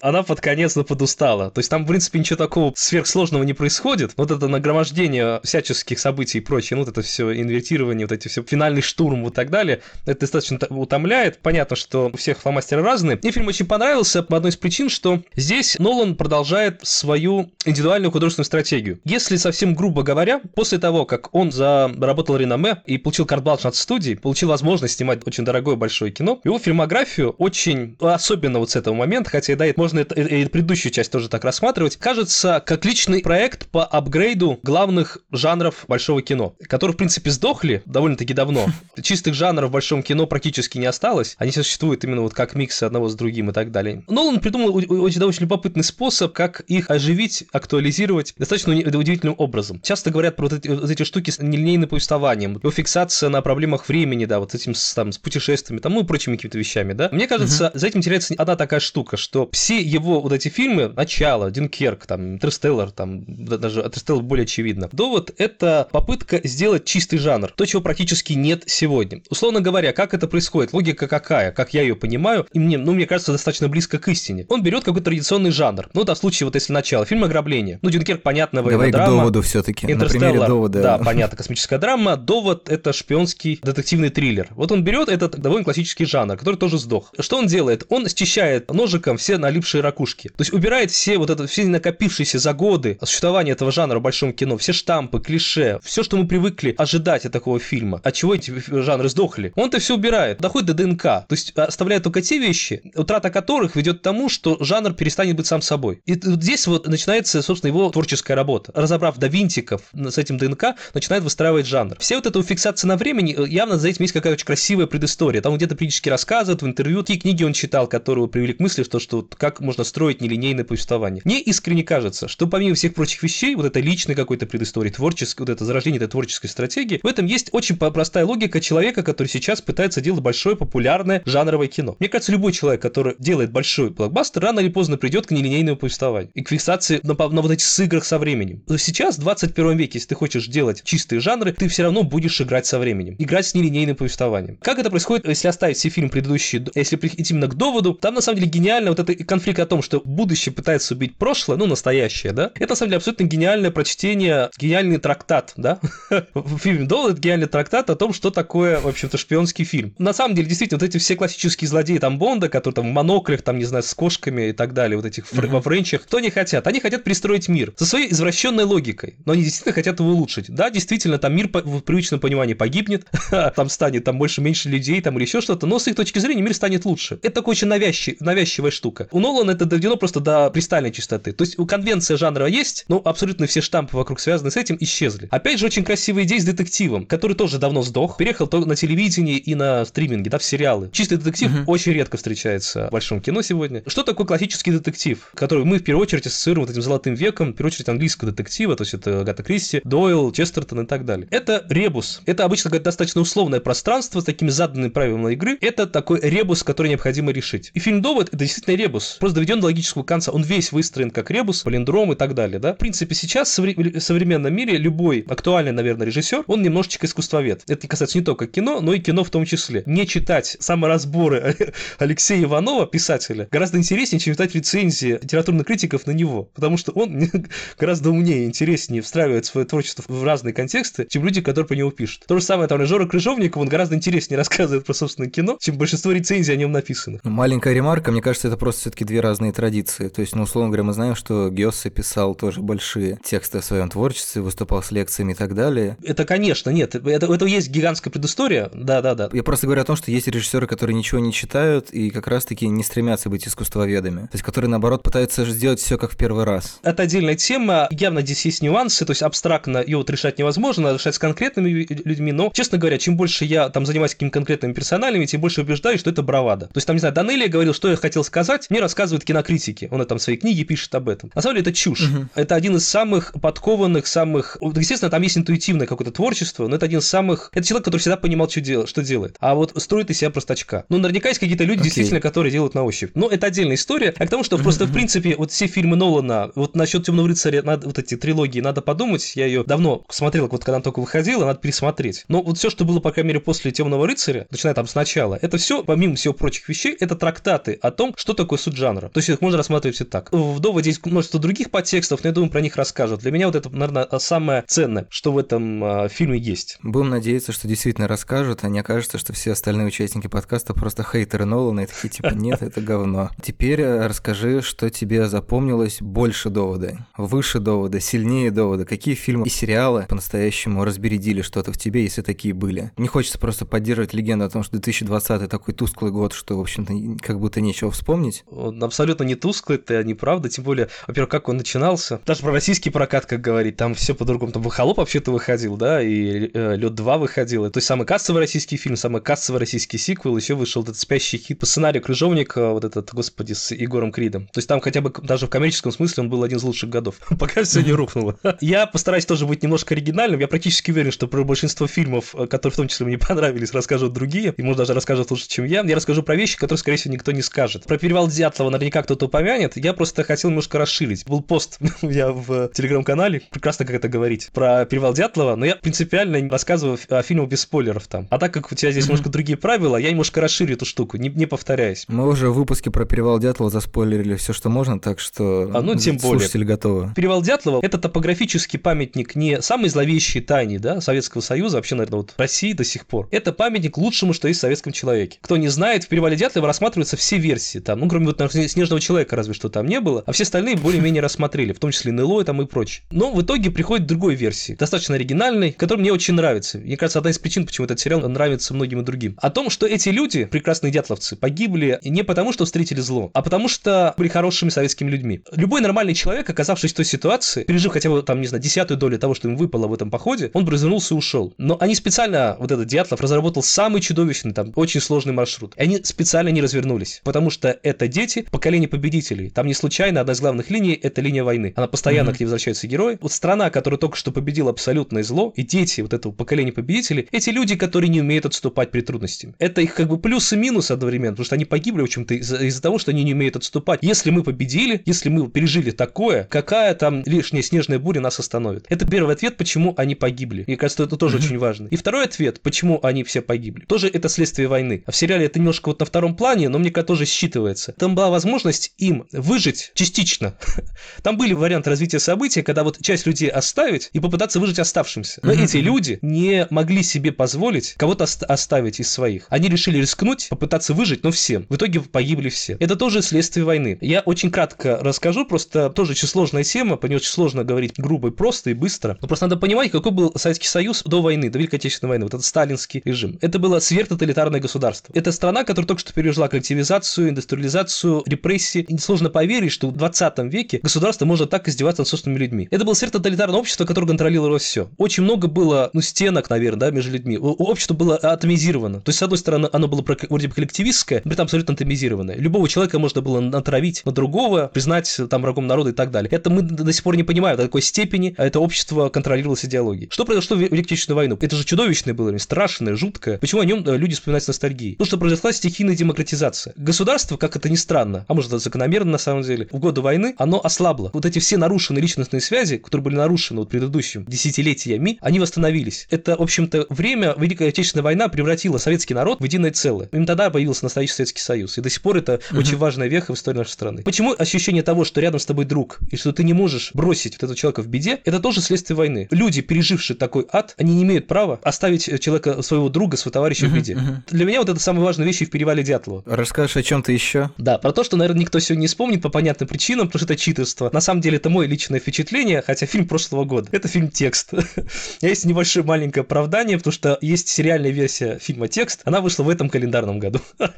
она 0.02 0.24
под 0.24 0.42
конец 0.42 0.76
ну, 0.76 0.84
подустала. 0.84 1.39
То 1.50 1.60
есть 1.60 1.70
там, 1.70 1.86
в 1.86 1.88
принципе, 1.88 2.20
ничего 2.20 2.38
такого 2.38 2.74
сверхсложного 2.76 3.44
не 3.44 3.54
происходит. 3.54 4.12
Вот 4.18 4.32
это 4.32 4.48
нагромождение 4.48 5.40
всяческих 5.44 6.00
событий 6.00 6.40
и 6.40 6.42
прочее, 6.42 6.78
ну, 6.78 6.84
вот 6.84 6.92
это 6.92 7.02
все 7.02 7.34
инвертирование, 7.34 8.06
вот 8.06 8.12
эти 8.12 8.28
все 8.28 8.44
финальный 8.44 8.82
штурм 8.82 9.28
и 9.28 9.32
так 9.32 9.50
далее, 9.50 9.82
это 10.06 10.22
достаточно 10.22 10.60
утомляет. 10.70 11.40
Понятно, 11.40 11.76
что 11.76 12.10
у 12.14 12.18
всех 12.18 12.40
фломастеры 12.40 12.84
разные. 12.84 13.18
Мне 13.22 13.32
фильм 13.32 13.48
очень 13.48 13.66
понравился 13.66 14.24
по 14.24 14.38
одной 14.38 14.52
из 14.52 14.58
причин, 14.58 14.90
что 14.90 15.24
здесь 15.36 15.78
Нолан 15.80 16.16
продолжает 16.16 16.80
свою 16.84 17.52
индивидуальную 17.66 18.12
художественную 18.12 18.46
стратегию. 18.46 19.00
Если 19.06 19.38
совсем 19.38 19.76
грубо 19.76 20.04
говоря, 20.04 20.42
после 20.56 20.78
того, 20.78 21.06
как 21.06 21.34
он 21.34 21.52
заработал 21.52 22.36
реноме 22.36 22.82
и 22.86 22.98
получил 22.98 23.26
карт-бланш 23.26 23.66
от 23.66 23.76
студии, 23.76 24.16
получил 24.16 24.50
возможность 24.50 24.98
снимать 24.98 25.26
очень 25.26 25.46
дорогое 25.46 25.76
большое 25.76 26.12
кино, 26.12 26.42
его 26.44 26.60
фильмографию 26.60 27.30
очень, 27.38 27.96
особенно 28.00 28.60
вот 28.60 28.72
с 28.72 28.76
этого 28.76 28.94
момента, 28.94 29.30
хотя 29.30 29.56
да, 29.56 29.66
можно 29.76 30.00
это, 30.00 30.16
и 30.20 30.46
предыдущую 30.46 30.92
часть 30.92 31.12
тоже 31.12 31.29
так 31.30 31.44
рассматривать, 31.44 31.98
кажется 31.98 32.62
как 32.66 32.86
личный 32.86 33.22
проект 33.22 33.68
по 33.68 33.86
апгрейду 33.86 34.60
главных 34.64 35.20
жанров 35.32 35.86
большого 35.88 36.22
кино, 36.22 36.56
которые, 36.68 36.94
в 36.94 36.98
принципе, 36.98 37.32
сдохли 37.32 37.82
довольно-таки 37.86 38.34
давно. 38.34 38.68
Чистых 39.02 39.34
жанров 39.34 39.70
в 39.70 39.74
большом 39.74 40.04
кино 40.04 40.26
практически 40.26 40.78
не 40.78 40.86
осталось. 40.86 41.36
Они 41.38 41.52
существуют 41.52 42.04
именно 42.04 42.22
вот 42.22 42.34
как 42.34 42.56
миксы 42.56 42.84
одного 42.84 43.10
с 43.10 43.16
другим 43.16 43.50
и 43.50 43.54
так 43.54 43.72
далее. 43.72 44.04
Нолан 44.08 44.40
придумал 44.40 44.76
очень, 44.76 45.22
очень 45.22 45.42
любопытный 45.42 45.84
способ, 45.84 46.34
как 46.34 46.62
их 46.62 46.90
оживить, 46.90 47.46
актуализировать 47.52 48.34
достаточно 48.38 48.74
удивительным 48.74 49.36
образом. 49.38 49.82
Часто 49.82 50.12
говорят 50.12 50.36
про 50.36 50.44
вот 50.44 50.54
эти, 50.54 50.68
вот 50.68 50.90
эти 50.90 51.04
штуки 51.04 51.32
с 51.32 51.40
нелинейным 51.40 51.90
повествованием, 51.90 52.54
его 52.54 52.72
фиксация 52.72 53.30
на 53.30 53.42
проблемах 53.42 53.88
времени, 53.88 54.26
да, 54.26 54.40
вот 54.40 54.52
с 54.52 54.56
этим 54.56 54.74
там, 54.96 55.12
с 55.12 55.18
путешествиями, 55.18 55.80
там, 55.80 55.94
ну 55.94 56.02
и 56.02 56.06
прочими 56.06 56.36
какими-то 56.36 56.58
вещами, 56.58 56.94
да. 56.94 57.10
Мне 57.12 57.28
кажется, 57.28 57.72
uh-huh. 57.74 57.78
за 57.78 57.88
этим 57.88 58.02
теряется 58.02 58.34
одна 58.38 58.56
такая 58.56 58.80
штука, 58.80 59.18
что 59.18 59.50
все 59.52 59.80
его 59.82 60.22
вот 60.22 60.32
эти 60.34 60.50
фильмы, 60.50 60.94
начало, 61.10 61.50
Дюнкерк, 61.50 62.06
там, 62.06 62.34
Интерстеллар, 62.34 62.92
там, 62.92 63.24
даже 63.28 63.82
Интерстеллар 63.82 64.24
более 64.24 64.44
очевидно. 64.44 64.90
Довод— 64.92 65.32
это 65.38 65.88
попытка 65.92 66.40
сделать 66.44 66.86
чистый 66.86 67.18
жанр, 67.18 67.52
то, 67.56 67.66
чего 67.66 67.82
практически 67.82 68.34
нет 68.34 68.64
сегодня. 68.68 69.24
Условно 69.30 69.60
говоря, 69.60 69.92
как 69.92 70.14
это 70.14 70.28
происходит, 70.28 70.72
логика 70.72 71.08
какая, 71.08 71.52
как 71.52 71.74
я 71.74 71.82
ее 71.82 71.96
понимаю, 71.96 72.46
и 72.54 72.60
мне, 72.60 72.78
ну, 72.78 72.94
мне 72.94 73.08
кажется, 73.08 73.32
достаточно 73.32 73.68
близко 73.68 73.98
к 73.98 74.08
истине. 74.08 74.46
Он 74.50 74.62
берет 74.62 74.84
какой-то 74.84 75.06
традиционный 75.06 75.50
жанр, 75.50 75.90
ну, 75.94 76.04
да, 76.04 76.14
в 76.14 76.18
случае, 76.20 76.46
вот 76.46 76.54
если 76.54 76.74
начало, 76.74 77.06
фильм 77.06 77.24
ограбление. 77.24 77.80
Ну, 77.82 77.90
Дюнкерк, 77.90 78.22
понятно, 78.22 78.62
военная 78.62 78.92
драма. 78.92 79.08
к 79.08 79.10
доводу 79.10 79.42
все 79.42 79.64
таки 79.64 79.92
Интерстеллар, 79.92 80.48
довода. 80.48 80.82
да, 80.82 80.98
понятно, 81.00 81.38
космическая 81.38 81.80
драма. 81.80 82.18
Довод— 82.18 82.70
это 82.70 82.94
шпионский 82.94 83.60
детективный 83.64 84.10
триллер. 84.10 84.48
Вот 84.52 84.72
он 84.72 84.84
берет 84.84 85.10
этот 85.10 85.40
довольно 85.40 85.64
классический 85.64 86.06
жанр, 86.06 86.38
который 86.38 86.58
тоже 86.58 86.78
сдох. 86.78 87.12
Что 87.20 87.40
он 87.40 87.48
делает? 87.48 87.88
Он 87.90 88.08
счищает 88.08 88.72
ножиком 88.72 89.18
все 89.18 89.40
налипшие 89.40 89.82
ракушки. 89.82 90.28
То 90.30 90.42
есть 90.42 90.54
убирает 90.54 90.92
все 91.00 91.18
вот 91.18 91.30
это, 91.30 91.48
все 91.48 91.66
накопившиеся 91.66 92.40
за 92.40 92.54
годы 92.54 92.98
существования 93.02 93.54
этого 93.54 93.72
жанра 93.72 94.00
в 94.00 94.02
большом 94.02 94.34
кино, 94.34 94.58
все 94.58 94.74
штампы, 94.74 95.22
клише, 95.22 95.80
все, 95.82 96.04
что 96.04 96.18
мы 96.18 96.28
привыкли 96.28 96.76
ожидать 96.78 97.26
от 97.26 97.32
такого 97.32 97.58
фильма, 97.58 98.02
от 98.04 98.14
чего 98.14 98.36
эти 98.36 98.54
жанры 98.68 99.08
сдохли. 99.08 99.54
Он 99.56 99.70
это 99.70 99.80
все 99.80 99.96
убирает, 99.96 100.40
доходит 100.40 100.68
до 100.68 100.74
ДНК, 100.74 101.04
то 101.04 101.28
есть 101.30 101.54
оставляет 101.56 102.04
только 102.04 102.22
те 102.22 102.38
вещи, 102.38 102.82
утрата 102.96 103.30
которых 103.30 103.78
ведет 103.78 104.00
к 104.00 104.02
тому, 104.02 104.28
что 104.28 104.58
жанр 104.60 104.92
перестанет 104.94 105.38
быть 105.38 105.48
сам 105.48 105.62
собой. 105.62 106.02
И 106.06 106.16
здесь 106.16 106.68
вот 106.68 106.86
начинается, 106.86 107.42
собственно, 107.42 107.70
его 107.70 107.90
творческая 107.92 108.34
работа. 108.34 108.74
Разобрав 108.76 109.18
до 109.18 109.28
винтиков 109.28 109.84
с 109.94 110.18
этим 110.18 110.38
ДНК, 110.38 110.76
начинает 110.94 111.24
выстраивать 111.24 111.66
жанр. 111.66 111.96
Все 112.00 112.16
вот 112.16 112.26
эта 112.26 112.44
фиксация 112.44 112.90
на 112.90 112.98
времени, 112.98 113.34
э, 113.38 113.48
явно 113.48 113.78
за 113.78 113.88
этим 113.88 114.02
есть 114.02 114.14
какая-то 114.14 114.34
очень 114.34 114.46
красивая 114.46 114.86
предыстория. 114.86 115.42
Там 115.42 115.56
где-то 115.56 115.76
периодически 115.76 116.10
рассказывают 116.10 116.62
в 116.62 116.68
интервью, 116.68 117.00
какие 117.00 117.20
книги 117.20 117.46
он 117.46 117.54
читал, 117.54 117.88
которые 117.88 118.28
привели 118.28 118.52
к 118.52 118.60
мысли, 118.60 118.84
что, 118.84 119.00
что 119.00 119.26
как 119.38 119.62
можно 119.62 119.86
строить 119.86 120.20
нелинейное 120.20 120.66
повествование. 120.66 120.89
Мне 121.26 121.40
искренне 121.42 121.84
кажется, 121.84 122.28
что 122.28 122.48
помимо 122.48 122.76
всех 122.76 122.94
прочих 122.94 123.24
вещей, 123.24 123.56
вот 123.56 123.66
этой 123.66 123.82
личной 123.82 124.16
какой-то 124.16 124.46
предыстории, 124.46 124.90
творческой, 124.90 125.42
вот 125.42 125.50
это 125.50 125.66
зарождение 125.66 125.98
этой 125.98 126.10
творческой 126.10 126.48
стратегии, 126.48 127.00
в 127.02 127.08
этом 127.08 127.26
есть 127.26 127.50
очень 127.52 127.78
простая 127.78 128.26
логика 128.26 128.62
человека, 128.62 129.04
который 129.04 129.28
сейчас 129.28 129.62
пытается 129.62 130.02
делать 130.02 130.22
большое 130.22 130.56
популярное 130.56 131.22
жанровое 131.26 131.68
кино. 131.68 131.96
Мне 132.00 132.10
кажется, 132.10 132.32
любой 132.32 132.52
человек, 132.52 132.82
который 132.82 133.16
делает 133.20 133.52
большой 133.52 133.90
блокбастер, 133.90 134.42
рано 134.42 134.60
или 134.60 134.70
поздно 134.70 134.98
придет 134.98 135.28
к 135.28 135.32
нелинейному 135.32 135.78
повествованию 135.78 136.32
и 136.34 136.42
к 136.42 136.50
фиксации 136.50 137.00
на, 137.04 137.14
на 137.14 137.42
вот 137.42 137.52
этих 137.52 137.66
сыграх 137.66 138.06
со 138.06 138.18
временем. 138.18 138.64
Но 138.68 138.78
сейчас, 138.78 139.18
в 139.18 139.22
21 139.22 139.78
веке, 139.78 139.98
если 139.98 140.10
ты 140.10 140.16
хочешь 140.16 140.48
делать 140.48 140.84
чистые 140.84 141.20
жанры, 141.20 141.54
ты 141.54 141.68
все 141.68 141.84
равно 141.84 142.04
будешь 142.04 142.40
играть 142.42 142.66
со 142.66 142.80
временем, 142.80 143.16
играть 143.20 143.46
с 143.46 143.54
нелинейным 143.54 143.96
повествованием. 143.96 144.58
Как 144.62 144.80
это 144.80 144.90
происходит, 144.90 145.28
если 145.28 145.48
оставить 145.48 145.78
все 145.78 145.90
фильмы 145.90 146.10
предыдущие, 146.10 146.66
если 146.76 146.96
прийти 146.96 147.24
именно 147.34 147.48
к 147.48 147.56
доводу, 147.56 147.94
там 147.94 148.16
на 148.16 148.22
самом 148.22 148.40
деле 148.40 148.50
гениально 148.50 148.92
вот 148.92 149.00
этот 149.00 149.26
конфликт 149.26 149.60
о 149.60 149.66
том, 149.66 149.82
что 149.82 150.02
будущее 150.04 150.54
пытается 150.54 150.79
убить 150.92 151.16
прошлое, 151.16 151.58
ну, 151.58 151.66
настоящее, 151.66 152.34
да, 152.34 152.52
это 152.56 152.70
на 152.70 152.76
самом 152.76 152.90
деле 152.90 152.98
абсолютно 152.98 153.24
гениальное 153.24 153.72
прочтение, 153.72 154.50
гениальный 154.58 154.98
трактат, 154.98 155.54
да, 155.58 155.80
в 156.34 156.58
фильме 156.58 156.86
«Довод» 156.86 157.14
это 157.14 157.22
гениальный 157.22 157.48
трактат 157.48 157.90
о 157.90 157.96
том, 157.96 158.14
что 158.14 158.32
такое, 158.32 158.80
в 158.80 158.88
общем-то, 158.88 159.18
шпионский 159.18 159.66
фильм. 159.66 159.94
На 159.98 160.14
самом 160.14 160.36
деле, 160.36 160.48
действительно, 160.48 160.80
вот 160.80 160.88
эти 160.88 160.98
все 160.98 161.16
классические 161.16 161.68
злодеи 161.68 161.98
там 161.98 162.18
Бонда, 162.18 162.50
которые 162.50 162.76
там 162.76 162.90
в 162.90 162.94
моноклях, 162.94 163.42
там, 163.42 163.58
не 163.58 163.66
знаю, 163.66 163.84
с 163.84 163.94
кошками 163.94 164.50
и 164.50 164.54
так 164.54 164.74
далее, 164.74 164.98
вот 164.98 165.06
этих 165.06 165.26
mm-hmm. 165.26 165.48
во 165.48 165.62
френчах, 165.62 166.06
то 166.06 166.18
они 166.18 166.30
хотят? 166.30 166.66
Они 166.68 166.80
хотят 166.80 167.04
перестроить 167.04 167.48
мир 167.48 167.74
со 167.78 167.86
своей 167.86 168.12
извращенной 168.12 168.64
логикой, 168.64 169.16
но 169.26 169.34
они 169.34 169.44
действительно 169.44 169.74
хотят 169.74 170.00
его 170.00 170.10
улучшить. 170.10 170.50
Да, 170.50 170.70
действительно, 170.70 171.18
там 171.18 171.36
мир 171.36 171.50
в 171.52 171.82
привычном 171.82 172.20
понимании 172.20 172.54
погибнет, 172.54 173.06
там 173.56 173.70
станет 173.70 174.04
там 174.04 174.18
больше-меньше 174.18 174.70
людей, 174.70 175.02
там 175.02 175.18
или 175.18 175.26
еще 175.26 175.42
что-то, 175.42 175.68
но 175.68 175.80
с 175.80 175.88
их 175.88 175.96
точки 175.96 176.20
зрения 176.20 176.42
мир 176.42 176.54
станет 176.54 176.86
лучше. 176.86 177.20
Это 177.22 177.36
такая 177.36 177.52
очень 177.52 177.68
навязчив, 177.68 178.20
навязчивая 178.20 178.72
штука. 178.72 179.08
У 179.12 179.20
Нолана 179.20 179.52
это 179.52 179.66
доведено 179.66 179.96
просто 179.96 180.20
до 180.20 180.50
кристальной 180.70 180.92
чистоты. 180.92 181.32
То 181.32 181.44
есть 181.44 181.58
у 181.58 181.66
конвенция 181.66 182.16
жанра 182.16 182.46
есть, 182.46 182.86
но 182.88 183.02
абсолютно 183.04 183.48
все 183.48 183.60
штампы 183.60 183.98
вокруг 183.98 184.20
связаны 184.20 184.52
с 184.52 184.56
этим 184.56 184.78
исчезли. 184.80 185.28
Опять 185.32 185.60
же, 185.60 185.66
очень 185.66 185.84
красивая 185.84 186.26
идея 186.26 186.40
с 186.40 186.44
детективом, 186.44 187.08
который 187.08 187.36
тоже 187.36 187.58
давно 187.58 187.82
сдох, 187.82 188.18
переехал 188.18 188.46
только 188.46 188.70
на 188.70 188.76
телевидении 188.76 189.38
и 189.38 189.56
на 189.56 189.84
стриминге, 189.86 190.30
да, 190.30 190.38
в 190.38 190.44
сериалы. 190.44 190.92
Чистый 190.92 191.18
детектив 191.18 191.52
uh-huh. 191.52 191.64
очень 191.66 191.94
редко 191.94 192.18
встречается 192.18 192.88
в 192.88 192.92
большом 192.92 193.20
кино 193.20 193.42
сегодня. 193.42 193.82
Что 193.88 194.04
такое 194.04 194.28
классический 194.28 194.70
детектив, 194.70 195.32
который 195.34 195.66
мы 195.66 195.80
в 195.80 195.84
первую 195.84 196.04
очередь 196.04 196.28
ассоциируем 196.28 196.68
вот 196.68 196.72
этим 196.72 196.84
золотым 196.84 197.16
веком, 197.16 197.54
в 197.54 197.54
первую 197.54 197.72
очередь 197.72 197.90
английского 197.90 198.30
детектива, 198.30 198.76
то 198.76 198.84
есть 198.84 198.94
это 198.94 199.24
Гата 199.24 199.42
Кристи, 199.42 199.82
Дойл, 199.84 200.32
Честертон 200.32 200.82
и 200.82 200.86
так 200.86 201.04
далее. 201.04 201.28
Это 201.32 201.66
ребус. 201.70 202.22
Это 202.28 202.46
обычно 202.46 202.70
достаточно 202.70 203.22
условное 203.22 203.60
пространство 203.60 204.20
с 204.22 204.24
такими 204.24 204.50
заданными 204.50 204.90
правилами 204.90 205.34
игры. 205.34 205.58
Это 205.62 205.88
такой 205.88 206.20
ребус, 206.22 206.62
который 206.62 206.90
необходимо 206.90 207.32
решить. 207.32 207.72
И 207.74 207.80
фильм 207.80 208.04
«Довод»— 208.04 208.28
это 208.30 208.38
действительно 208.38 208.76
ребус. 208.76 209.18
Просто 209.20 209.36
доведен 209.36 209.62
до 209.62 209.66
логического 209.66 210.04
конца. 210.04 210.32
Он 210.32 210.44
весь 210.44 210.59
выстроен 210.72 211.12
как 211.12 211.32
ребус, 211.32 211.64
палиндром 211.64 212.14
и 212.14 212.16
так 212.16 212.34
далее, 212.34 212.60
да. 212.60 212.74
В 212.74 212.78
принципе, 212.78 213.16
сейчас 213.16 213.58
в 213.58 214.00
современном 214.00 214.54
мире 214.54 214.78
любой 214.78 215.26
актуальный, 215.28 215.72
наверное, 215.72 216.08
режиссер, 216.08 216.44
он 216.48 216.62
немножечко 216.62 217.06
искусствовед. 217.06 217.64
Это 217.68 217.88
касается 217.88 218.18
не 218.18 218.24
только 218.24 218.48
кино, 218.48 218.82
но 218.82 218.94
и 218.94 219.00
кино 219.00 219.24
в 219.24 219.30
том 219.30 219.46
числе. 219.46 219.84
Не 219.86 220.06
читать 220.06 220.58
саморазборы 220.60 221.56
Алексея 222.00 222.44
Иванова, 222.44 222.86
писателя, 222.86 223.48
гораздо 223.52 223.78
интереснее, 223.78 224.20
чем 224.20 224.34
читать 224.34 224.56
рецензии 224.56 225.20
литературных 225.22 225.66
критиков 225.66 226.06
на 226.08 226.12
него, 226.12 226.50
потому 226.54 226.78
что 226.78 226.92
он 226.92 227.30
гораздо 227.80 228.10
умнее 228.10 228.46
интереснее 228.46 229.02
встраивает 229.02 229.46
свое 229.46 229.66
творчество 229.66 230.04
в 230.08 230.24
разные 230.24 230.54
контексты, 230.54 231.06
чем 231.10 231.24
люди, 231.24 231.42
которые 231.42 231.68
по 231.68 231.74
нему 231.74 231.92
пишут. 231.92 232.26
То 232.28 232.38
же 232.38 232.44
самое 232.44 232.68
там 232.68 232.86
Жора 232.86 233.06
Крыжовников, 233.06 233.62
он 233.62 233.70
гораздо 233.70 233.96
интереснее 233.96 234.38
рассказывает 234.50 234.86
про 234.86 234.94
собственное 234.94 235.30
кино, 235.30 235.58
чем 235.60 235.78
большинство 235.78 236.12
рецензий 236.12 236.54
о 236.54 236.58
нем 236.58 236.72
написано. 236.72 237.20
Маленькая 237.24 237.74
ремарка, 237.74 238.12
мне 238.12 238.22
кажется, 238.22 238.48
это 238.48 238.58
просто 238.58 238.82
все-таки 238.82 239.06
две 239.06 239.22
разные 239.22 239.52
традиции. 239.52 240.08
То 240.08 240.22
есть, 240.22 240.36
ну, 240.36 240.46
условно 240.50 240.70
говоря, 240.70 240.84
мы 240.84 240.94
знаем, 240.94 241.16
что 241.16 241.50
Гёссе 241.50 241.90
писал 241.90 242.36
тоже 242.36 242.62
большие 242.62 243.20
тексты 243.24 243.60
в 243.60 243.66
своем 243.66 243.90
творчестве, 243.90 244.42
выступал 244.42 244.82
с 244.82 244.92
лекциями 244.92 245.34
и 245.34 245.36
так 245.36 245.54
далее. 245.54 245.98
Это, 246.04 246.26
конечно, 246.26 246.72
нет. 246.72 246.96
Это, 246.96 247.34
это 247.34 247.46
есть 247.46 247.70
гигантская 247.70 248.12
предыстория. 248.12 248.70
Да, 248.74 249.02
да, 249.02 249.14
да. 249.16 249.30
Я 249.32 249.44
просто 249.44 249.68
говорю 249.68 249.84
о 249.84 249.86
том, 249.86 249.96
что 249.96 250.12
есть 250.12 250.28
режиссеры, 250.28 250.66
которые 250.66 250.96
ничего 250.96 251.20
не 251.20 251.32
читают 251.32 251.92
и 251.92 252.10
как 252.10 252.28
раз-таки 252.28 252.68
не 252.68 252.84
стремятся 252.84 253.30
быть 253.30 253.48
искусствоведами. 253.48 254.22
То 254.22 254.34
есть, 254.34 254.44
которые, 254.44 254.70
наоборот, 254.70 255.04
пытаются 255.04 255.46
сделать 255.46 255.80
все 255.80 255.98
как 255.98 256.12
в 256.12 256.18
первый 256.18 256.46
раз. 256.46 256.80
Это 256.82 257.04
отдельная 257.04 257.36
тема. 257.36 257.88
Явно 257.92 258.22
здесь 258.22 258.44
есть 258.46 258.62
нюансы, 258.62 259.06
то 259.06 259.12
есть 259.12 259.22
абстрактно 259.22 259.84
ее 259.86 259.98
вот 259.98 260.10
решать 260.10 260.40
невозможно, 260.40 260.84
надо 260.84 260.98
решать 260.98 261.16
с 261.16 261.20
конкретными 261.20 261.70
людьми. 261.70 262.32
Но, 262.32 262.52
честно 262.54 262.78
говоря, 262.78 262.98
чем 262.98 263.18
больше 263.18 263.46
я 263.46 263.70
там 263.70 263.86
занимаюсь 263.86 264.14
какими-то 264.14 264.34
конкретными 264.34 264.74
персоналями, 264.74 265.26
тем 265.26 265.42
больше 265.42 265.62
убеждаюсь, 265.62 266.00
что 266.00 266.10
это 266.10 266.24
бравада. 266.24 266.68
То 266.68 266.78
есть, 266.78 266.88
там, 266.88 266.96
не 266.96 267.00
знаю, 267.00 267.14
Данелия 267.14 267.48
говорил, 267.48 267.74
что 267.74 267.90
я 267.90 267.96
хотел 267.96 268.24
сказать, 268.24 268.68
мне 268.70 268.80
рассказывают 268.80 269.24
кинокритики. 269.24 269.88
Он 269.92 270.06
там 270.06 270.18
в 270.18 270.22
своей 270.22 270.39
книге 270.40 270.64
пишет 270.64 270.94
об 270.96 271.10
этом. 271.10 271.32
На 271.36 271.42
самом 271.42 271.56
деле 271.56 271.70
это 271.70 271.74
чушь. 271.74 272.02
Угу. 272.02 272.30
Это 272.36 272.56
один 272.56 272.76
из 272.76 272.88
самых 272.88 273.34
подкованных, 273.42 274.08
самых... 274.08 274.58
Естественно, 274.62 275.10
там 275.10 275.22
есть 275.22 275.38
интуитивное 275.38 275.88
какое-то 275.88 276.12
творчество, 276.12 276.68
но 276.68 276.76
это 276.76 276.86
один 276.86 277.00
из 277.00 277.08
самых... 277.08 277.50
Это 277.54 277.66
человек, 277.66 277.86
который 277.86 278.00
всегда 278.00 278.18
понимал, 278.18 278.50
что, 278.50 278.62
дел... 278.62 278.88
что 278.88 279.04
делает. 279.04 279.36
А 279.40 279.56
вот 279.56 279.74
строит 279.82 280.10
из 280.10 280.18
себя 280.18 280.30
простачка. 280.30 280.86
Ну, 280.90 280.98
наверняка 280.98 281.30
есть 281.30 281.40
какие-то 281.40 281.64
люди, 281.64 281.82
okay. 281.82 281.84
действительно, 281.84 282.20
которые 282.20 282.52
делают 282.52 282.74
на 282.74 282.84
ощупь. 282.84 283.12
Но 283.16 283.28
это 283.28 283.48
отдельная 283.48 283.76
история. 283.76 284.14
А 284.18 284.26
к 284.26 284.30
тому, 284.30 284.44
что 284.44 284.56
угу, 284.56 284.64
просто, 284.64 284.86
в 284.86 284.94
принципе, 284.94 285.36
вот 285.36 285.52
все 285.52 285.68
фильмы 285.68 285.96
Нолана, 285.96 286.52
вот 286.56 286.76
насчет 286.76 287.06
Темного 287.06 287.28
рыцаря, 287.28 287.64
надо, 287.64 287.88
вот 287.88 288.00
эти 288.00 288.16
трилогии, 288.16 288.60
надо 288.60 288.82
подумать. 288.82 289.34
Я 289.36 289.46
ее 289.46 289.64
давно 289.64 290.04
смотрел, 290.10 290.48
вот 290.48 290.64
когда 290.64 290.78
она 290.78 290.84
только 290.84 291.00
выходила, 291.00 291.46
надо 291.46 291.60
пересмотреть. 291.60 292.26
Но 292.28 292.42
вот 292.42 292.58
все, 292.58 292.70
что 292.70 292.86
было, 292.86 293.00
по 293.00 293.12
крайней 293.12 293.30
мере, 293.30 293.40
после 293.40 293.72
Темного 293.72 294.08
рыцаря, 294.08 294.48
начиная 294.50 294.74
там 294.74 294.88
сначала, 294.88 295.38
это 295.42 295.58
все, 295.58 295.84
помимо 295.84 296.16
всего 296.16 296.34
прочих 296.34 296.68
вещей, 296.70 296.96
это 297.00 297.16
трактаты 297.16 297.78
о 297.82 297.92
том, 297.92 298.14
что 298.18 298.34
такое 298.34 298.60
суть 298.60 298.76
жанра. 298.76 299.10
То 299.10 299.20
есть 299.20 299.30
их 299.30 299.42
можно 299.42 299.58
рассматривать 299.58 299.96
все 299.96 300.06
так. 300.06 300.19
В 300.32 300.60
доводе 300.60 300.90
есть 300.90 301.06
множество 301.06 301.40
других 301.40 301.72
подтекстов, 301.72 302.24
но 302.24 302.30
я 302.30 302.34
думаю, 302.34 302.52
про 302.52 302.62
них 302.62 302.76
расскажут. 302.76 303.22
Для 303.22 303.32
меня 303.32 303.48
вот 303.48 303.56
это, 303.56 303.70
наверное, 303.70 304.08
самое 304.20 304.64
ценное, 304.68 305.08
что 305.10 305.32
в 305.32 305.38
этом 305.38 305.84
э, 305.84 306.10
фильме 306.10 306.38
есть. 306.38 306.78
Будем 306.84 307.10
надеяться, 307.10 307.52
что 307.52 307.68
действительно 307.68 308.08
расскажут, 308.08 308.64
а 308.64 308.70
не 308.70 308.80
окажется, 308.80 309.18
что 309.18 309.34
все 309.34 309.52
остальные 309.52 309.88
участники 309.88 310.28
подкаста 310.28 310.74
просто 310.74 311.04
хейтеры 311.04 311.46
Нолана 311.46 311.82
и 311.82 311.86
такие 311.86 312.10
типа 312.10 312.28
нет, 312.34 312.62
это 312.62 312.82
говно. 312.82 313.30
Теперь 313.42 313.82
э, 313.82 314.08
расскажи, 314.08 314.62
что 314.62 314.90
тебе 314.90 315.28
запомнилось 315.28 316.02
больше 316.02 316.50
довода, 316.50 317.08
выше 317.18 317.60
довода, 317.60 318.00
сильнее 318.00 318.52
довода. 318.52 318.86
Какие 318.86 319.16
фильмы 319.16 319.48
и 319.48 319.50
сериалы 319.50 320.06
по-настоящему 320.10 320.84
разбередили 320.84 321.42
что-то 321.42 321.72
в 321.72 321.78
тебе, 321.78 322.04
если 322.04 322.22
такие 322.22 322.54
были? 322.54 322.92
Не 322.98 323.08
хочется 323.08 323.40
просто 323.40 323.66
поддерживать 323.66 324.14
легенду 324.14 324.46
о 324.46 324.50
том, 324.50 324.64
что 324.64 324.74
2020 324.74 325.50
такой 325.50 325.74
тусклый 325.74 326.12
год, 326.12 326.34
что, 326.34 326.58
в 326.58 326.62
общем-то, 326.62 326.94
как 327.26 327.40
будто 327.40 327.62
нечего 327.62 327.92
вспомнить. 327.92 328.44
Он 328.50 328.84
абсолютно 328.84 329.24
не 329.24 329.36
тусклый, 329.36 329.78
это 329.78 330.04
неправда, 330.10 330.50
тем 330.50 330.64
более, 330.64 330.90
во-первых, 331.08 331.30
как 331.30 331.50
он 331.50 331.58
начинался. 331.58 332.20
Даже 332.26 332.42
про 332.42 332.52
российский 332.52 332.90
прокат, 332.90 333.26
как 333.26 333.42
говорить, 333.42 333.78
там 333.78 333.96
все 333.96 334.14
по-другому. 334.14 334.52
Там 334.52 334.68
Холоп 334.70 334.98
вообще-то 334.98 335.32
выходил, 335.32 335.78
да, 335.78 336.02
и 336.02 336.50
э, 336.54 336.76
Лед 336.76 336.96
2 336.96 337.18
выходил. 337.18 337.70
То 337.70 337.78
есть 337.78 337.88
самый 337.88 338.06
кассовый 338.06 338.42
российский 338.42 338.78
фильм, 338.78 338.96
самый 338.96 339.22
кассовый 339.22 339.60
российский 339.60 339.98
сиквел, 339.98 340.36
еще 340.38 340.56
вышел 340.56 340.84
этот 340.84 340.98
спящий 340.98 341.38
хит 341.38 341.60
по 341.60 341.66
сценарию 341.66 342.04
Крыжовника, 342.04 342.72
вот 342.72 342.84
этот, 342.84 343.14
господи, 343.14 343.54
с 343.54 343.72
Егором 343.72 344.12
Кридом. 344.12 344.48
То 344.48 344.60
есть 344.60 344.68
там 344.68 344.80
хотя 344.80 345.02
бы 345.02 345.12
даже 345.24 345.48
в 345.48 345.50
коммерческом 345.50 345.92
смысле 345.92 346.24
он 346.24 346.30
был 346.30 346.44
один 346.44 346.58
из 346.58 346.64
лучших 346.64 346.90
годов, 346.90 347.16
пока 347.40 347.64
все 347.64 347.82
не 347.82 347.92
рухнуло. 347.92 348.38
Я 348.62 348.88
постараюсь 348.88 349.26
тоже 349.26 349.46
быть 349.46 349.64
немножко 349.64 349.94
оригинальным. 349.94 350.40
Я 350.40 350.48
практически 350.48 350.92
уверен, 350.92 351.12
что 351.12 351.28
про 351.28 351.44
большинство 351.44 351.88
фильмов, 351.88 352.36
э, 352.36 352.48
которые 352.48 352.74
в 352.74 352.78
том 352.78 352.88
числе 352.88 353.06
мне 353.06 353.18
понравились, 353.30 353.74
расскажут 353.74 354.14
другие, 354.14 354.54
и, 354.58 354.62
может, 354.62 354.80
даже 354.80 354.94
расскажут 354.94 355.32
лучше, 355.32 355.48
чем 355.48 355.66
я. 355.66 355.82
Я 355.82 355.96
расскажу 355.96 356.24
про 356.24 356.36
вещи, 356.36 356.58
которые, 356.58 356.80
скорее 356.80 356.98
всего, 356.98 357.14
никто 357.14 357.32
не 357.32 357.42
скажет. 357.42 357.86
Про 357.86 357.98
перевал 357.98 358.28
Дятлова 358.28 358.70
наверняка 358.70 359.04
кто-то 359.04 359.26
упомянет. 359.26 359.78
Я 359.78 359.94
просто 360.00 360.24
хотел 360.24 360.50
немножко 360.50 360.78
расширить. 360.78 361.26
Был 361.28 361.42
пост 361.42 361.78
меня 362.02 362.32
в 362.32 362.70
телеграм-канале, 362.70 363.42
прекрасно 363.52 363.84
как 363.84 363.98
это 363.98 364.08
говорить, 364.08 364.50
про 364.54 364.86
перевал 364.86 365.14
Дятлова, 365.14 365.58
но 365.58 365.66
я 365.66 365.76
принципиально 365.76 366.50
рассказываю 366.50 366.98
о 367.10 367.22
фильмах 367.22 367.50
без 367.50 367.62
спойлеров 367.62 368.08
там. 368.08 368.26
А 368.30 368.38
так 368.38 368.54
как 368.54 368.72
у 368.72 368.76
тебя 368.76 368.92
здесь 368.92 369.08
немножко 369.08 369.28
другие 369.28 369.58
правила, 369.58 369.98
я 369.98 370.10
немножко 370.10 370.40
расширю 370.40 370.76
эту 370.76 370.86
штуку, 370.86 371.18
не, 371.18 371.28
не 371.28 371.48
повторяюсь. 371.48 372.06
Мы 372.08 372.26
уже 372.26 372.50
в 372.50 372.54
выпуске 372.54 372.90
про 372.92 373.04
перевал 373.04 373.40
Дятлова 373.40 373.70
заспойлерили 373.70 374.36
все, 374.36 374.54
что 374.54 374.70
можно, 374.70 375.02
так 375.02 375.20
что 375.20 375.70
а, 375.74 375.82
ну, 375.82 375.96
тем 375.96 376.16
более. 376.16 376.40
слушатели 376.40 376.64
готовы. 376.64 377.12
Перевал 377.14 377.42
Дятлова– 377.42 377.82
это 377.84 377.98
топографический 377.98 378.80
памятник 378.80 379.36
не 379.36 379.62
самой 379.62 379.90
зловещей 379.90 380.42
тайне 380.42 380.80
да, 380.80 381.02
Советского 381.02 381.42
Союза, 381.42 381.76
вообще, 381.76 381.96
наверное, 381.96 382.20
вот 382.20 382.36
России 382.38 382.72
до 382.72 382.86
сих 382.86 383.06
пор. 383.06 383.28
Это 383.32 383.52
памятник 383.52 383.98
лучшему, 383.98 384.32
что 384.32 384.48
есть 384.48 384.60
в 384.60 384.62
советском 384.62 384.94
человеке. 384.94 385.40
Кто 385.42 385.58
не 385.58 385.68
знает, 385.68 386.06
в 386.06 386.08
перевале 386.08 386.38
Дятлова 386.38 386.68
рассматриваются 386.68 387.18
все 387.18 387.38
версии. 387.38 387.80
Там, 387.80 388.00
ну, 388.00 388.08
кроме 388.08 388.28
вот, 388.28 388.40
Снежного 388.50 389.02
человека 389.02 389.36
разве 389.36 389.54
что 389.54 389.68
там 389.68 389.89
не 389.90 390.00
было, 390.00 390.24
а 390.26 390.32
все 390.32 390.44
остальные 390.44 390.78
более-менее 390.78 391.22
рассмотрели, 391.22 391.74
в 391.74 391.80
том 391.80 391.92
числе 391.92 392.12
НЛО 392.12 392.46
там 392.46 392.62
и 392.62 392.66
прочее. 392.66 393.04
Но 393.12 393.34
в 393.34 393.42
итоге 393.42 393.72
приходит 393.72 394.08
другой 394.08 394.36
версии, 394.36 394.74
достаточно 394.74 395.16
оригинальной, 395.16 395.72
которая 395.72 396.02
мне 396.02 396.14
очень 396.14 396.36
нравится. 396.36 396.78
Мне 396.78 396.96
кажется, 396.96 397.20
одна 397.20 397.32
из 397.32 397.40
причин, 397.40 397.66
почему 397.66 397.86
этот 397.86 398.00
сериал 398.00 398.22
нравится 398.30 398.74
многим 398.74 399.02
и 399.02 399.04
другим. 399.04 399.38
О 399.42 399.50
том, 399.50 399.70
что 399.70 399.86
эти 399.88 400.10
люди, 400.10 400.46
прекрасные 400.46 400.92
дятловцы, 400.92 401.36
погибли 401.36 402.00
не 402.04 402.24
потому, 402.24 402.54
что 402.54 402.66
встретили 402.66 403.02
зло, 403.02 403.32
а 403.34 403.42
потому 403.42 403.68
что 403.68 404.14
были 404.18 404.30
хорошими 404.30 404.70
советскими 404.70 405.10
людьми. 405.10 405.42
Любой 405.52 405.82
нормальный 405.82 406.14
человек, 406.14 406.50
оказавшись 406.50 406.94
в 406.94 406.96
той 406.96 407.06
ситуации, 407.06 407.64
пережив 407.64 407.92
хотя 407.92 408.10
бы 408.10 408.22
там, 408.22 408.42
не 408.42 408.48
знаю, 408.48 408.62
десятую 408.62 408.98
долю 408.98 409.18
того, 409.18 409.34
что 409.34 409.48
им 409.48 409.56
выпало 409.56 409.88
в 409.88 409.94
этом 409.94 410.12
походе, 410.12 410.52
он 410.54 410.66
бы 410.66 410.72
развернулся 410.72 411.16
и 411.16 411.18
ушел. 411.18 411.54
Но 411.58 411.78
они 411.80 411.96
специально, 411.96 412.56
вот 412.60 412.72
этот 412.72 412.88
Дятлов, 412.88 413.22
разработал 413.22 413.64
самый 413.64 414.02
чудовищный, 414.02 414.54
там, 414.54 414.72
очень 414.76 415.02
сложный 415.02 415.34
маршрут. 415.34 415.74
И 415.78 415.82
они 415.82 416.02
специально 416.04 416.50
не 416.50 416.62
развернулись, 416.62 417.22
потому 417.24 417.50
что 417.50 417.80
это 417.84 418.08
дети, 418.08 418.46
поколение 418.52 418.88
победителей. 418.88 419.50
Там 419.50 419.68
не 419.68 419.74
случайно 419.80 420.22
одна 420.22 420.34
из 420.34 420.42
главных 420.42 420.70
линий– 420.70 420.94
это 421.02 421.22
линия 421.22 421.44
войны. 421.44 421.74
Она 421.76 421.88
постоянно 421.88 422.30
mm-hmm. 422.30 422.36
к 422.36 422.40
ней 422.40 422.46
возвращаются 422.46 422.88
герои. 422.88 423.18
Вот 423.22 423.32
страна, 423.32 423.70
которая 423.70 423.98
только 423.98 424.18
что 424.18 424.32
победила 424.32 424.70
абсолютное 424.70 425.24
зло, 425.24 425.54
и 425.56 425.64
дети 425.64 426.02
вот 426.02 426.14
этого 426.14 426.32
поколения 426.32 426.72
победителей, 426.72 427.28
эти 427.32 427.50
люди, 427.50 427.76
которые 427.76 428.10
не 428.10 428.22
умеют 428.22 428.46
отступать 428.46 428.92
при 428.92 429.02
трудностях. 429.02 429.54
Это 429.60 429.82
их 429.82 429.96
как 429.96 430.08
бы 430.08 430.20
плюс 430.20 430.52
и 430.54 430.58
минус 430.58 430.92
одновременно, 430.92 431.34
потому 431.34 431.46
что 431.46 431.56
они 431.56 431.66
погибли, 431.66 432.02
в 432.02 432.06
общем-то, 432.06 432.36
из-за, 432.36 432.58
из 432.58 432.80
того, 432.82 433.00
что 433.00 433.12
они 433.12 433.24
не 433.24 433.34
умеют 433.34 433.56
отступать. 433.56 434.00
Если 434.02 434.30
мы 434.30 434.44
победили, 434.44 435.02
если 435.06 435.30
мы 435.30 435.50
пережили 435.50 435.92
такое, 435.92 436.46
какая 436.50 436.94
там 436.96 437.24
лишняя 437.26 437.64
снежная 437.64 438.00
буря 438.00 438.22
нас 438.22 438.40
остановит? 438.40 438.86
Это 438.90 439.08
первый 439.08 439.34
ответ, 439.34 439.58
почему 439.58 439.94
они 439.98 440.16
погибли. 440.16 440.64
Мне 440.68 440.78
кажется, 440.78 441.04
это 441.04 441.18
тоже 441.18 441.38
mm-hmm. 441.38 441.46
очень 441.46 441.58
важно. 441.58 441.88
И 441.88 441.96
второй 441.96 442.26
ответ, 442.26 442.62
почему 442.62 443.00
они 443.04 443.24
все 443.24 443.42
погибли. 443.42 443.86
Тоже 443.86 444.08
это 444.08 444.30
следствие 444.30 444.68
войны. 444.68 445.04
А 445.06 445.12
в 445.12 445.16
сериале 445.16 445.46
это 445.46 445.60
немножко 445.60 445.90
вот 445.90 446.00
на 446.00 446.06
втором 446.06 446.36
плане, 446.36 446.70
но 446.70 446.80
мне 446.80 446.92
кажется, 446.92 447.08
тоже 447.08 447.26
считывается. 447.26 447.94
Там 447.94 448.16
была 448.16 448.30
возможность 448.30 448.94
им 448.98 449.26
выжить 449.32 449.69
частично. 449.94 450.56
Там 451.24 451.38
были 451.38 451.54
варианты 451.54 451.90
развития 451.90 452.20
событий, 452.20 452.62
когда 452.62 452.84
вот 452.84 453.02
часть 453.02 453.26
людей 453.26 453.50
оставить 453.50 454.10
и 454.14 454.20
попытаться 454.20 454.60
выжить 454.60 454.80
оставшимся. 454.80 455.40
Но 455.44 455.54
mm-hmm. 455.54 455.64
эти 455.64 455.78
люди 455.78 456.20
не 456.22 456.68
могли 456.70 457.04
себе 457.04 457.32
позволить 457.32 457.94
кого-то 457.98 458.24
оставить 458.24 459.00
из 459.00 459.10
своих. 459.12 459.46
Они 459.50 459.68
решили 459.68 459.98
рискнуть, 460.00 460.48
попытаться 460.50 460.94
выжить, 460.94 461.24
но 461.24 461.32
всем. 461.32 461.66
В 461.70 461.76
итоге 461.76 462.02
погибли 462.02 462.50
все. 462.50 462.78
Это 462.80 462.96
тоже 462.96 463.22
следствие 463.22 463.66
войны. 463.66 463.98
Я 464.02 464.22
очень 464.22 464.52
кратко 464.52 465.00
расскажу, 465.02 465.46
просто 465.46 465.90
тоже 465.90 466.12
очень 466.12 466.28
сложная 466.28 466.64
тема, 466.64 466.98
по 466.98 467.06
ней 467.06 467.16
очень 467.16 467.30
сложно 467.30 467.64
говорить 467.64 467.94
грубо 467.98 468.30
и 468.30 468.32
просто 468.32 468.70
и 468.70 468.74
быстро. 468.74 469.18
Но 469.22 469.28
просто 469.28 469.46
надо 469.46 469.58
понимать, 469.58 469.92
какой 469.92 470.12
был 470.12 470.34
Советский 470.36 470.68
Союз 470.68 471.04
до 471.04 471.22
войны, 471.22 471.50
до 471.50 471.58
Великой 471.60 471.76
Отечественной 471.76 472.10
войны, 472.10 472.26
вот 472.26 472.34
этот 472.34 472.46
сталинский 472.46 473.02
режим. 473.06 473.38
Это 473.42 473.60
было 473.60 473.80
сверхтоталитарное 473.80 474.60
государство. 474.60 475.14
Это 475.16 475.32
страна, 475.32 475.64
которая 475.64 475.88
только 475.88 476.02
что 476.02 476.14
пережила 476.14 476.48
коллективизацию, 476.48 477.30
индустриализацию, 477.30 478.24
репрессии. 478.26 478.86
И 478.88 478.98
сложно 478.98 479.30
поверить, 479.30 479.59
что 479.68 479.90
в 479.90 479.98
20 479.98 480.40
веке 480.46 480.80
государство 480.82 481.26
может 481.26 481.50
так 481.50 481.68
издеваться 481.68 482.04
над 482.04 482.08
собственными 482.08 482.40
людьми. 482.40 482.68
Это 482.72 482.86
было 482.86 482.94
сверхтоталитарное 482.94 483.60
общество, 483.60 483.86
которое 483.86 484.08
контролировало 484.08 484.60
все. 484.60 484.90
Очень 484.98 485.24
много 485.24 485.50
было, 485.50 485.90
ну, 485.92 486.02
стенок, 486.02 486.50
наверное, 486.50 486.80
да, 486.80 486.92
между 486.92 487.12
людьми. 487.12 487.38
Общество 487.38 487.94
было 487.94 488.16
атомизировано. 488.16 489.02
То 489.02 489.10
есть, 489.10 489.20
с 489.20 489.24
одной 489.24 489.38
стороны, 489.38 489.70
оно 489.74 489.88
было 489.88 490.04
вроде 490.30 490.48
бы 490.48 490.54
коллективистское, 490.54 491.22
при 491.22 491.34
этом 491.34 491.44
абсолютно 491.44 491.74
атомизированное. 491.74 492.36
Любого 492.36 492.70
человека 492.70 493.00
можно 493.00 493.22
было 493.22 493.40
натравить 493.40 494.04
на 494.06 494.12
другого, 494.12 494.70
признать 494.74 495.20
там 495.30 495.42
врагом 495.42 495.68
народа 495.68 495.90
и 495.90 495.94
так 495.94 496.12
далее. 496.12 496.30
Это 496.32 496.50
мы 496.50 496.62
до 496.62 496.94
сих 496.94 497.04
пор 497.04 497.18
не 497.18 497.24
понимаем, 497.24 497.58
до 497.58 497.64
какой 497.64 497.82
степени 497.82 498.34
это 498.38 498.60
общество 498.60 499.10
контролировалось 499.10 499.66
идеологией. 499.66 500.10
Что 500.12 500.26
произошло 500.26 500.56
в 500.56 500.60
Великой 500.60 500.86
Отечественную 500.86 501.18
войну? 501.18 501.38
Это 501.42 501.56
же 501.56 501.66
чудовищное 501.66 502.14
было, 502.14 502.38
страшное, 502.38 502.96
жуткое. 502.96 503.38
Почему 503.38 503.62
о 503.62 503.66
нем 503.66 503.84
э, 503.86 503.98
люди 503.98 504.14
вспоминают 504.14 504.44
с 504.44 504.48
ностальгией? 504.48 504.94
Потому 504.94 505.08
что 505.08 505.18
произошла 505.18 505.52
стихийная 505.52 505.96
демократизация. 505.96 506.74
Государство, 506.78 507.38
как 507.38 507.56
это 507.56 507.70
ни 507.70 507.76
странно, 507.76 508.26
а 508.28 508.34
может 508.34 508.52
это 508.52 508.60
закономерно 508.60 509.12
на 509.12 509.18
самом 509.18 509.44
деле, 509.44 509.49
в 509.72 509.80
годы 509.80 510.02
войны 510.02 510.36
оно 510.38 510.60
ослабло. 510.64 511.12
Вот 511.14 511.26
эти 511.26 511.40
все 511.40 511.58
нарушенные 511.58 512.02
личностные 512.02 512.42
связи, 512.42 512.78
которые 512.78 513.06
были 513.06 513.16
нарушены 513.16 513.62
вот 513.62 513.70
предыдущим 513.70 514.26
десятилетиями, 514.26 515.18
они 515.22 515.40
восстановились. 515.40 516.08
Это, 516.10 516.36
в 516.38 516.42
общем-то, 516.42 516.88
время 516.90 517.36
Великая 517.38 517.70
Отечественная 517.70 518.04
война 518.04 518.28
превратила 518.28 518.78
советский 518.78 519.14
народ 519.14 519.40
в 519.40 519.44
единое 519.44 519.72
целое. 519.72 520.10
Именно 520.12 520.28
тогда 520.28 520.50
появился 520.50 520.86
настоящий 520.86 521.14
Советский 521.14 521.42
Союз. 521.42 521.78
И 521.78 521.82
до 521.82 521.90
сих 521.90 522.02
пор 522.02 522.18
это 522.18 522.40
угу. 522.52 522.60
очень 522.60 522.78
важная 522.78 523.08
веха 523.08 523.34
в 523.34 523.38
истории 523.38 523.58
нашей 523.58 523.72
страны. 523.72 524.04
Почему 524.04 524.36
ощущение 524.38 524.84
того, 524.84 525.06
что 525.06 525.22
рядом 525.22 525.40
с 525.40 525.46
тобой 525.46 525.66
друг, 525.66 526.00
и 526.12 526.18
что 526.18 526.32
ты 526.32 526.44
не 526.44 526.54
можешь 526.54 526.92
бросить 526.94 527.34
вот 527.34 527.44
этого 527.44 527.56
человека 527.56 527.82
в 527.82 527.88
беде, 527.88 528.20
это 528.26 528.40
тоже 528.40 528.62
следствие 528.62 528.98
войны. 528.98 529.28
Люди, 529.32 529.62
пережившие 529.62 530.18
такой 530.18 530.46
ад, 530.52 530.76
они 530.78 530.96
не 530.96 531.04
имеют 531.04 531.28
права 531.28 531.60
оставить 531.64 532.06
человека, 532.22 532.62
своего 532.62 532.90
друга, 532.90 533.18
своего 533.18 533.34
товарища 533.34 533.66
угу, 533.66 533.74
в 533.74 533.76
беде. 533.76 533.96
Угу. 533.96 534.24
Для 534.30 534.46
меня 534.46 534.60
вот 534.60 534.70
это 534.70 534.80
самая 534.80 535.04
важная 535.04 535.26
вещь 535.26 535.42
в 535.42 535.50
перевале 535.50 535.84
Дятлова. 535.84 536.24
Расскажешь 536.26 536.78
о 536.78 536.84
чем-то 536.84 537.12
еще? 537.12 537.52
Да, 537.58 537.78
про 537.78 537.92
то, 537.92 538.04
что, 538.04 538.18
наверное, 538.18 538.42
никто 538.42 538.60
сегодня 538.60 538.82
не 538.82 538.88
вспомнит 538.88 539.22
по 539.22 539.30
понятным 539.40 539.70
причинам, 539.70 540.08
потому 540.08 540.20
что 540.20 540.34
это 540.34 540.42
читерство. 540.42 540.90
На 540.92 541.00
самом 541.00 541.22
деле, 541.22 541.38
это 541.38 541.50
мое 541.50 541.66
личное 541.66 542.02
впечатление, 542.02 542.62
хотя 542.62 542.86
фильм 542.86 543.08
прошлого 543.08 543.46
года. 543.46 543.70
Это 543.72 543.88
фильм 543.88 544.10
«Текст». 544.10 544.52
Есть 545.22 545.46
небольшое 545.46 545.86
маленькое 545.86 546.24
оправдание, 546.24 546.76
потому 546.78 546.92
что 546.92 547.18
есть 547.22 547.48
сериальная 547.48 547.92
версия 547.92 548.38
фильма 548.40 548.68
«Текст», 548.68 549.00
она 549.06 549.22
вышла 549.22 549.44
в 549.44 549.50
этом 549.50 549.70
календарном 549.70 550.20
году. 550.20 550.42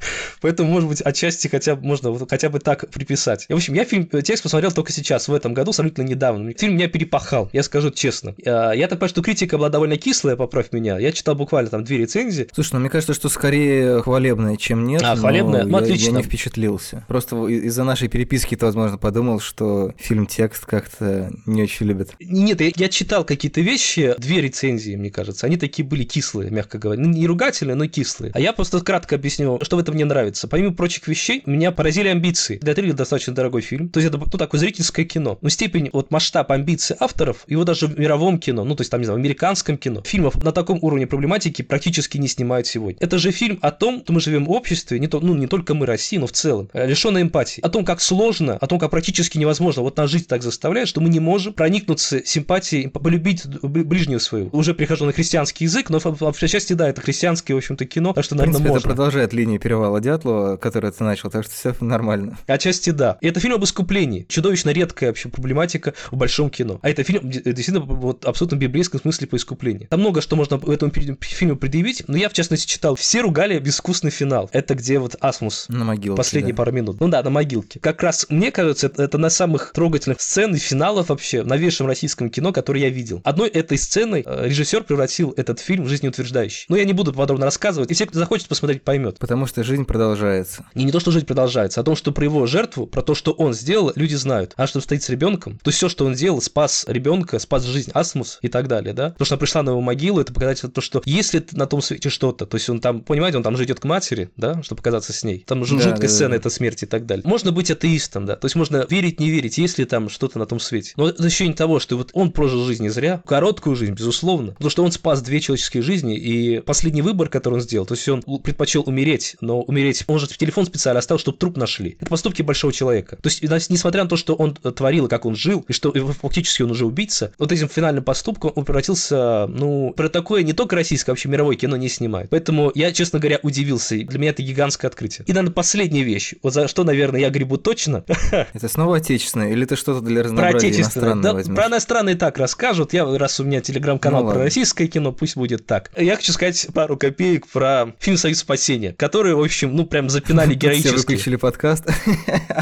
Поэтому, 0.41 0.70
может 0.70 0.88
быть, 0.89 1.01
отчасти 1.01 1.48
хотя 1.48 1.75
бы 1.75 1.88
можно 1.88 2.15
хотя 2.30 2.50
бы 2.50 2.60
так 2.60 2.88
приписать. 2.91 3.48
В 3.50 3.56
общем, 3.56 3.74
я 3.74 3.84
фильм 3.84 4.06
«Текст» 4.06 4.44
посмотрел 4.44 4.72
только 4.72 4.91
сейчас, 4.91 5.27
в 5.27 5.34
этом 5.34 5.56
году, 5.56 5.72
абсолютно 5.72 6.03
недавно. 6.03 6.53
Фильм 6.53 6.75
меня 6.75 6.88
перепахал, 6.88 7.50
я 7.53 7.63
скажу 7.63 7.89
честно. 7.89 8.36
А, 8.46 8.74
я 8.74 8.88
так 8.88 9.00
понимаю, 9.00 9.10
что 9.10 9.24
критика 9.24 9.58
была 9.58 9.70
довольно 9.70 9.98
кислая, 9.98 10.36
поправь 10.36 10.72
меня. 10.72 11.00
Я 11.00 11.12
читал 11.12 11.34
буквально 11.34 11.72
там 11.72 11.84
две 11.84 11.98
рецензии. 11.98 12.48
Слушай, 12.53 12.74
ну 12.74 12.80
мне 12.82 12.89
кажется, 12.89 13.15
что 13.15 13.27
скорее 13.30 14.03
хвалебная, 14.03 14.56
чем 14.58 14.86
нет. 14.86 15.01
А, 15.03 15.15
хвалебная? 15.15 15.63
Ну, 15.63 15.77
я, 15.77 15.84
отлично. 15.84 16.12
Я 16.12 16.18
не 16.18 16.24
впечатлился. 16.24 17.06
Просто 17.08 17.48
из-за 17.48 17.84
нашей 17.84 18.08
переписки 18.08 18.40
ты, 18.45 18.65
возможно, 18.65 18.98
подумал, 18.98 19.39
что 19.39 19.93
фильм 19.98 20.25
«Текст» 20.25 20.65
как-то 20.65 21.31
не 21.45 21.63
очень 21.63 21.86
любят. 21.86 22.15
Нет, 22.19 22.62
я, 22.62 22.71
я 22.75 22.89
читал 22.89 23.24
какие-то 23.24 23.62
вещи, 23.62 24.15
две 24.17 24.41
рецензии, 24.41 24.95
мне 24.95 25.12
кажется. 25.12 25.45
Они 25.45 25.57
такие 25.57 25.88
были 25.88 26.03
кислые, 26.03 26.50
мягко 26.51 26.77
говоря. 26.77 27.01
Ну, 27.01 27.10
не 27.10 27.27
ругательные, 27.27 27.75
но 27.75 27.88
кислые. 27.88 28.31
А 28.33 28.39
я 28.39 28.53
просто 28.53 28.79
кратко 28.81 29.15
объясню, 29.15 29.60
что 29.62 29.75
в 29.75 29.79
этом 29.79 29.95
мне 29.95 30.05
нравится. 30.05 30.48
Помимо 30.48 30.74
прочих 30.74 31.07
вещей, 31.07 31.43
меня 31.45 31.71
поразили 31.71 32.07
амбиции. 32.07 32.57
Для 32.57 32.74
триллера 32.74 32.95
достаточно 32.95 33.33
дорогой 33.33 33.62
фильм. 33.62 33.89
То 33.89 34.00
есть 34.00 34.13
это 34.13 34.17
ну, 34.17 34.38
такое 34.38 34.60
зрительское 34.60 35.05
кино. 35.05 35.38
Но 35.41 35.50
степень, 35.50 35.89
вот 35.93 36.12
масштаб 36.12 36.51
амбиций 36.51 36.95
авторов, 37.00 37.43
его 37.48 37.63
даже 37.63 37.88
в 37.88 38.00
мировом 38.00 38.39
кино, 38.39 38.63
ну 38.63 38.75
то 38.75 38.81
есть 38.81 38.91
там, 38.91 39.01
не 39.01 39.05
знаю, 39.05 39.19
в 39.19 39.21
американском 39.21 39.77
кино, 39.77 40.01
фильмов 40.05 40.41
на 40.43 40.51
таком 40.51 40.79
уровне 40.81 41.07
проблематики 41.07 41.62
практически 41.62 42.17
не 42.17 42.27
снимают 42.27 42.67
сегодня. 42.67 42.98
Это 43.00 43.17
же 43.17 43.31
фильм 43.31 43.60
о 43.62 43.71
том, 43.71 44.01
что 44.03 44.13
мы 44.13 44.19
живем 44.19 44.45
в 44.45 44.51
обществе, 44.51 45.00
не, 45.00 45.07
то, 45.07 45.19
ну, 45.19 45.36
не 45.36 45.48
только 45.48 45.74
мы, 45.74 45.86
Россия, 45.86 46.19
но 46.19 46.27
в 46.27 46.31
целом, 46.31 46.69
лишенной 46.74 47.21
эмпатии. 47.21 47.62
О 47.62 47.69
том, 47.69 47.86
как 47.86 48.01
сложно, 48.01 48.30
о 48.39 48.67
том, 48.67 48.79
как 48.79 48.91
практически 48.91 49.38
невозможно. 49.38 49.81
Вот 49.81 49.97
нас 49.97 50.09
жизнь 50.09 50.25
так 50.27 50.43
заставляет, 50.43 50.88
что 50.88 51.01
мы 51.01 51.09
не 51.09 51.19
можем 51.19 51.53
проникнуться 51.53 52.25
симпатией, 52.25 52.89
полюбить 52.89 53.45
ближнего 53.47 54.19
своего. 54.19 54.50
Уже 54.51 54.73
прихожу 54.73 55.05
на 55.05 55.13
христианский 55.13 55.65
язык, 55.65 55.89
но 55.89 56.00
в 56.00 56.38
части, 56.47 56.73
да, 56.73 56.89
это 56.89 57.01
христианское, 57.01 57.53
в 57.53 57.57
общем-то, 57.57 57.85
кино, 57.85 58.13
так 58.13 58.23
что, 58.23 58.35
наверное, 58.35 58.53
в 58.53 58.57
принципе, 58.57 58.73
можно. 58.73 58.88
это 58.88 58.95
продолжает 58.95 59.33
линию 59.33 59.59
Перевала 59.59 60.00
Дятлова, 60.01 60.57
которую 60.57 60.91
ты 60.91 61.03
начал, 61.03 61.29
так 61.29 61.45
что 61.45 61.53
все 61.53 61.75
нормально. 61.79 62.38
Отчасти 62.47 62.89
да. 62.89 63.17
И 63.21 63.27
это 63.27 63.39
фильм 63.39 63.55
об 63.55 63.63
искуплении. 63.63 64.25
Чудовищно 64.27 64.71
редкая 64.71 65.09
вообще 65.09 65.29
проблематика 65.29 65.93
в 66.11 66.17
большом 66.17 66.50
кино. 66.50 66.79
А 66.81 66.89
это 66.89 67.03
фильм 67.03 67.29
действительно 67.29 67.81
вот 67.81 68.25
абсолютно 68.25 68.55
библейском 68.55 69.00
смысле 69.01 69.27
по 69.27 69.35
искуплению. 69.35 69.88
Там 69.88 70.00
много 70.00 70.21
что 70.21 70.35
можно 70.35 70.61
этому 70.71 70.91
фильму 70.91 71.55
предъявить, 71.55 72.03
но 72.07 72.17
я, 72.17 72.29
в 72.29 72.33
частности, 72.33 72.67
читал. 72.67 72.95
Все 72.95 73.21
ругали 73.21 73.59
безвкусный 73.59 74.11
финал. 74.11 74.50
Это 74.53 74.75
где 74.75 75.00
вот 75.00 75.15
Асмус. 75.19 75.65
На 75.69 75.85
могилке, 75.85 76.17
Последние 76.17 76.53
да. 76.53 76.57
пару 76.57 76.71
минут. 76.71 77.00
Ну 77.00 77.07
да, 77.07 77.23
на 77.23 77.29
могилке. 77.29 77.79
Как 77.79 78.01
раз, 78.03 78.21
мне 78.30 78.51
кажется, 78.51 78.88
это, 78.88 79.04
это 79.04 79.18
на 79.18 79.30
самых 79.30 79.72
трогательных 79.74 80.22
сцен 80.22 80.56
и 80.56 80.58
финалов 80.58 81.10
вообще 81.10 81.44
в 81.44 81.48
новейшем 81.48 81.88
российском 81.88 82.30
кино, 82.30 82.51
который 82.51 82.82
я 82.82 82.90
видел. 82.90 83.22
Одной 83.24 83.50
этой 83.50 83.78
сценой 83.78 84.24
э, 84.25 84.48
режиссер 84.48 84.84
превратил 84.84 85.34
этот 85.38 85.60
фильм 85.60 85.86
в 85.86 85.90
жизнеутверждающий. 85.90 86.66
Но 86.70 86.75
я 86.75 86.86
не 86.86 86.94
буду 86.94 87.13
подробно 87.13 87.46
рассказывать, 87.46 87.92
и 87.92 87.94
все, 87.94 88.06
кто 88.06 88.20
захочет 88.20 88.48
посмотреть, 88.48 88.84
поймет. 88.84 89.18
Потому 89.20 89.46
что 89.46 89.63
жизнь 89.63 89.86
продолжается. 89.86 90.66
И 90.74 90.84
не 90.84 90.92
то, 90.92 91.00
что 91.00 91.12
жизнь 91.12 91.25
продолжается, 91.25 91.80
а 91.80 91.82
о 91.82 91.84
том, 91.84 91.96
что 91.96 92.12
про 92.12 92.24
его 92.24 92.46
жертву, 92.46 92.88
про 92.88 93.01
то, 93.01 93.16
что 93.16 93.32
он 93.32 93.54
сделал, 93.54 93.92
люди 93.96 94.16
знают. 94.16 94.54
А 94.58 94.68
что 94.68 94.82
стоит 94.82 95.04
с 95.04 95.10
ребенком, 95.10 95.60
то 95.63 95.72
все, 95.72 95.90
что 95.90 96.06
он 96.06 96.13
делал, 96.13 96.42
спас 96.42 96.86
ребенка, 96.88 97.40
спас 97.40 97.63
жизнь 97.63 97.92
Асмус 97.94 98.40
и 98.42 98.48
так 98.48 98.68
далее, 98.68 98.94
да. 98.94 99.12
То, 99.12 99.25
что 99.25 99.36
она 99.36 99.40
пришла 99.40 99.63
на 99.63 99.72
его 99.72 99.82
могилу, 99.82 100.20
это 100.20 100.34
показатель 100.34 100.70
то, 100.70 100.82
что 100.82 101.01
если 101.06 101.46
на 101.51 101.66
том 101.66 101.82
свете 101.82 102.10
что-то, 102.10 102.46
то 102.46 102.56
есть 102.56 102.70
он 102.70 102.80
там, 102.80 103.01
понимаете, 103.01 103.38
он 103.38 103.44
там 103.44 103.58
же 103.58 103.63
идет 103.66 103.80
к 103.80 103.84
матери, 103.84 104.30
да, 104.38 104.62
чтобы 104.63 104.78
показаться 104.78 105.13
с 105.13 105.24
ней. 105.24 105.44
Там 105.48 105.62
да, 105.62 105.66
жуткая 105.66 105.96
да, 105.96 106.08
сцена, 106.08 106.30
да. 106.32 106.36
это 106.38 106.50
смерть 106.50 106.84
и 106.84 106.86
так 106.86 107.06
далее. 107.06 107.24
Можно 107.25 107.51
быть 107.51 107.72
атеистом, 107.72 108.11
да, 108.20 108.36
то 108.36 108.46
есть 108.46 108.56
можно 108.56 108.86
верить, 108.89 109.20
не 109.20 109.30
верить, 109.30 109.58
если 109.58 109.84
там 109.84 110.10
что-то 110.10 110.39
на 110.39 110.46
том 110.46 110.60
свете. 110.60 110.94
Но 110.96 111.10
это 111.10 111.24
ощущение 111.24 111.56
того, 111.56 111.80
что 111.80 111.98
вот 111.98 112.10
он 112.13 112.32
прожил 112.32 112.63
жизнь 112.65 112.84
не 112.84 112.89
зря, 112.89 113.22
короткую 113.25 113.75
жизнь, 113.75 113.94
безусловно, 113.94 114.53
потому 114.53 114.70
что 114.70 114.84
он 114.84 114.91
спас 114.91 115.22
две 115.22 115.39
человеческие 115.39 115.84
жизни, 115.84 116.18
и 116.18 116.62
последний 116.62 117.01
выбор, 117.01 117.30
который 117.30 117.56
он 117.56 117.62
сделал, 117.62 117.86
то 117.86 117.94
есть 117.94 118.08
он 118.08 118.22
предпочел 118.22 118.84
умереть, 118.86 119.36
но 119.41 119.62
умереть, 119.62 120.03
он 120.08 120.20
же 120.20 120.27
телефон 120.27 120.65
специально 120.65 121.00
оставил, 121.00 121.20
чтобы 121.20 121.38
труп 121.38 121.58
нашли. 121.58 121.98
Это 122.00 122.10
поступки 122.10 122.41
большого 122.41 122.74
человека. 122.74 123.18
То 123.18 123.27
есть, 123.27 123.70
несмотря 123.70 124.03
на 124.03 124.10
то, 124.10 124.15
что 124.15 124.36
он 124.36 124.53
творил, 124.56 125.08
и 125.08 125.10
как 125.10 125.25
он 125.25 125.36
жил, 125.36 125.65
и 125.68 125.74
что 125.74 125.94
фактически 126.22 126.62
он 126.62 126.72
уже 126.72 126.86
убийца, 126.86 127.34
вот 127.38 127.51
этим 127.51 127.68
финальным 127.68 128.03
поступком 128.03 128.53
он 128.56 128.65
превратился, 128.65 129.48
ну, 129.48 129.94
про 129.96 130.10
такое 130.10 130.44
не 130.44 130.53
только 130.53 130.75
российское, 130.75 131.12
а 131.12 131.13
вообще 131.13 131.30
мировое 131.30 131.56
кино 131.56 131.75
не 131.75 131.89
снимает. 131.89 132.30
Поэтому 132.30 132.72
я, 132.75 132.91
честно 132.91 133.20
говоря, 133.20 133.39
удивился. 133.44 133.96
Для 133.96 134.20
меня 134.20 134.32
это 134.32 134.41
гигантское 134.41 134.89
открытие. 134.89 135.25
И, 135.27 135.34
наверное, 135.34 135.53
последняя 135.53 136.03
вещь. 136.03 136.34
Вот 136.41 136.53
за 136.53 136.62
за 136.62 136.68
что, 136.68 136.84
наверное, 136.84 137.22
я 137.22 137.30
грибу 137.30 137.58
точно. 137.58 138.00
Это 138.53 138.67
снова 138.67 138.98
отечественное 138.98 139.51
или 139.51 139.65
ты 139.65 139.75
что-то 139.75 140.01
для 140.01 140.24
разнообразия 140.24 140.60
Про 140.60 140.67
отечественное. 140.67 141.15
Да, 141.15 141.34
возьмешь? 141.34 141.55
про 141.55 141.67
иностранные 141.67 142.15
так 142.15 142.38
расскажут. 142.38 142.93
Я, 142.93 143.05
раз 143.17 143.39
у 143.39 143.43
меня 143.43 143.62
телеграм-канал 143.62 144.24
ну, 144.24 144.31
про 144.31 144.39
российское 144.39 144.88
кино, 144.88 145.12
пусть 145.12 145.36
будет 145.36 145.65
так. 145.65 145.91
Я 145.98 146.15
хочу 146.15 146.31
сказать 146.34 146.67
пару 146.74 146.98
копеек 146.98 147.48
про 147.48 147.93
фильм 148.00 148.17
«Союз 148.17 148.39
спасения», 148.39 148.93
который, 148.98 149.34
в 149.34 149.41
общем, 149.41 149.75
ну, 149.75 149.86
прям 149.86 150.10
запинали 150.10 150.53
героически. 150.55 150.89
Все 150.89 150.98
выключили 150.98 151.36
подкаст. 151.36 151.86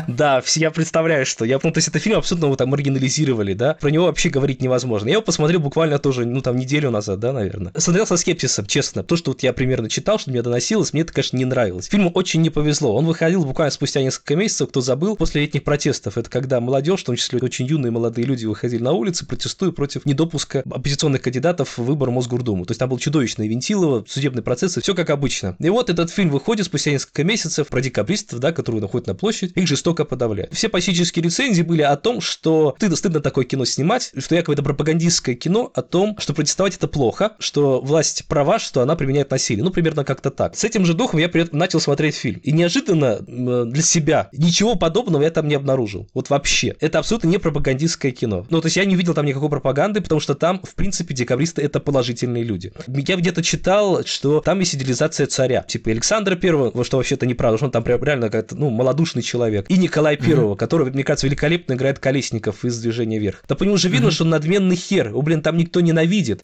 Да, 0.08 0.42
я 0.56 0.72
представляю, 0.72 1.26
что. 1.26 1.46
Я, 1.46 1.60
ну, 1.62 1.72
то 1.72 1.78
есть, 1.78 1.88
это 1.88 2.00
фильм 2.00 2.18
абсолютно 2.18 2.48
его 2.48 2.56
там 2.56 2.70
маргинализировали, 2.70 3.54
да? 3.54 3.76
Про 3.76 3.90
него 3.90 4.06
вообще 4.06 4.30
говорить 4.30 4.62
невозможно. 4.62 5.08
Я 5.08 5.14
его 5.14 5.22
посмотрел 5.22 5.60
буквально 5.60 6.00
тоже, 6.00 6.26
ну, 6.26 6.42
там, 6.42 6.58
неделю 6.58 6.92
назад, 6.92 7.20
да, 7.20 7.32
наверное. 7.32 7.72
Смотрел 7.78 8.08
со 8.08 8.18
скепсисом, 8.18 8.66
честно. 8.66 9.04
То, 9.04 9.16
что 9.16 9.32
вот 9.32 9.44
я 9.44 9.54
примерно 9.54 9.90
читал, 9.90 10.20
что 10.20 10.32
мне 10.32 10.42
доносилось, 10.42 10.94
мне 10.94 11.04
это, 11.04 11.14
конечно, 11.14 11.38
не 11.38 11.46
нравилось. 11.46 11.88
Фильму 11.88 12.10
очень 12.12 12.42
не 12.42 12.50
повезло. 12.50 12.96
Он 12.96 13.06
выходил 13.06 13.46
буквально 13.46 13.72
спустя 13.72 14.02
несколько 14.02 14.36
месяцев, 14.36 14.70
кто 14.70 14.82
забыл, 14.82 15.16
после 15.30 15.42
летних 15.42 15.64
протестов. 15.64 16.18
Это 16.18 16.28
когда 16.28 16.60
молодежь, 16.60 17.02
в 17.02 17.04
том 17.04 17.16
числе 17.16 17.38
очень 17.40 17.68
юные 17.68 17.92
молодые 17.92 18.26
люди, 18.26 18.48
выходили 18.48 18.82
на 18.82 18.94
улицы, 18.94 19.28
протестуя 19.28 19.70
против 19.72 20.04
недопуска 20.08 20.64
оппозиционных 20.66 21.22
кандидатов 21.22 21.78
в 21.78 21.84
выбор 21.84 22.10
Мосгордуму. 22.10 22.66
То 22.66 22.72
есть 22.72 22.80
там 22.80 22.90
был 22.90 22.98
чудовищный 22.98 23.48
Вентилово, 23.48 24.04
судебный 24.08 24.42
процесс, 24.42 24.76
и 24.78 24.82
все 24.82 24.96
как 24.96 25.12
обычно. 25.12 25.56
И 25.60 25.70
вот 25.70 25.92
этот 25.92 26.10
фильм 26.10 26.32
выходит 26.32 26.66
спустя 26.66 26.90
несколько 26.90 27.24
месяцев 27.24 27.68
про 27.68 27.80
декабристов, 27.80 28.40
да, 28.40 28.52
которые 28.52 28.82
находят 28.82 29.06
на 29.06 29.14
площадь, 29.14 29.52
их 29.56 29.68
жестоко 29.68 30.04
подавляют. 30.04 30.52
Все 30.52 30.68
пассические 30.68 31.26
рецензии 31.26 31.62
были 31.62 31.84
о 31.84 31.96
том, 31.96 32.22
что 32.22 32.74
стыдно, 32.78 32.96
стыдно 32.96 33.20
такое 33.20 33.46
кино 33.46 33.66
снимать, 33.66 34.12
что 34.18 34.34
якобы 34.34 34.54
это 34.54 34.64
пропагандистское 34.64 35.36
кино 35.36 35.72
о 35.76 35.84
том, 35.84 36.18
что 36.18 36.34
протестовать 36.34 36.76
это 36.76 36.88
плохо, 36.88 37.34
что 37.38 37.82
власть 37.82 38.26
права, 38.26 38.58
что 38.58 38.82
она 38.82 38.96
применяет 38.96 39.30
насилие. 39.30 39.64
Ну, 39.64 39.70
примерно 39.70 40.04
как-то 40.04 40.32
так. 40.32 40.56
С 40.56 40.64
этим 40.64 40.86
же 40.86 40.96
духом 40.96 41.20
я 41.20 41.30
начал 41.52 41.80
смотреть 41.80 42.16
фильм. 42.16 42.40
И 42.44 42.52
неожиданно 42.52 43.20
для 43.20 43.84
себя 43.84 44.30
ничего 44.32 44.74
подобного 44.80 45.19
я 45.22 45.32
там 45.32 45.48
не 45.48 45.56
обнаружил. 45.56 46.08
Вот 46.14 46.30
вообще. 46.30 46.76
Это 46.80 47.00
абсолютно 47.00 47.28
не 47.28 47.38
пропагандистское 47.38 48.12
кино. 48.12 48.46
Ну, 48.50 48.62
то 48.62 48.68
есть 48.68 48.78
я 48.78 48.86
не 48.86 48.96
видел 48.96 49.14
там 49.14 49.26
никакой 49.26 49.50
пропаганды, 49.50 50.02
потому 50.02 50.22
что 50.22 50.36
там, 50.36 50.62
в 50.64 50.76
принципе, 50.76 51.14
декабристы 51.14 51.62
это 51.62 51.80
положительные 51.80 52.44
люди. 52.44 52.72
Я 52.88 53.16
где-то 53.16 53.44
читал, 53.44 54.04
что 54.06 54.42
там 54.42 54.60
есть 54.60 54.76
идеализация 54.76 55.28
царя. 55.28 55.64
Типа 55.64 55.92
Александра 55.92 56.36
Первого, 56.36 56.84
что 56.84 56.98
вообще-то 56.98 57.26
неправда, 57.26 57.58
что 57.58 57.66
он 57.66 57.72
там 57.72 57.84
реально 57.86 58.30
как-то, 58.30 58.56
ну, 58.56 58.70
малодушный 58.70 59.22
человек. 59.22 59.66
И 59.70 59.78
Николай 59.78 60.18
Первого, 60.18 60.54
mm-hmm. 60.54 60.58
который, 60.58 60.92
мне 60.92 61.04
кажется, 61.04 61.28
великолепно 61.28 61.74
играет 61.74 62.00
Колесников 62.00 62.66
из 62.66 62.80
«Движения 62.80 63.20
вверх». 63.20 63.44
Да 63.48 63.56
по 63.56 63.64
нему 63.64 63.76
уже 63.76 63.90
видно, 63.90 64.08
mm-hmm. 64.08 64.12
что 64.12 64.24
он 64.24 64.30
надменный 64.30 64.76
хер. 64.76 65.10
Его, 65.10 65.22
блин, 65.22 65.42
там 65.42 65.58
никто 65.58 65.82
ненавидит. 65.82 66.44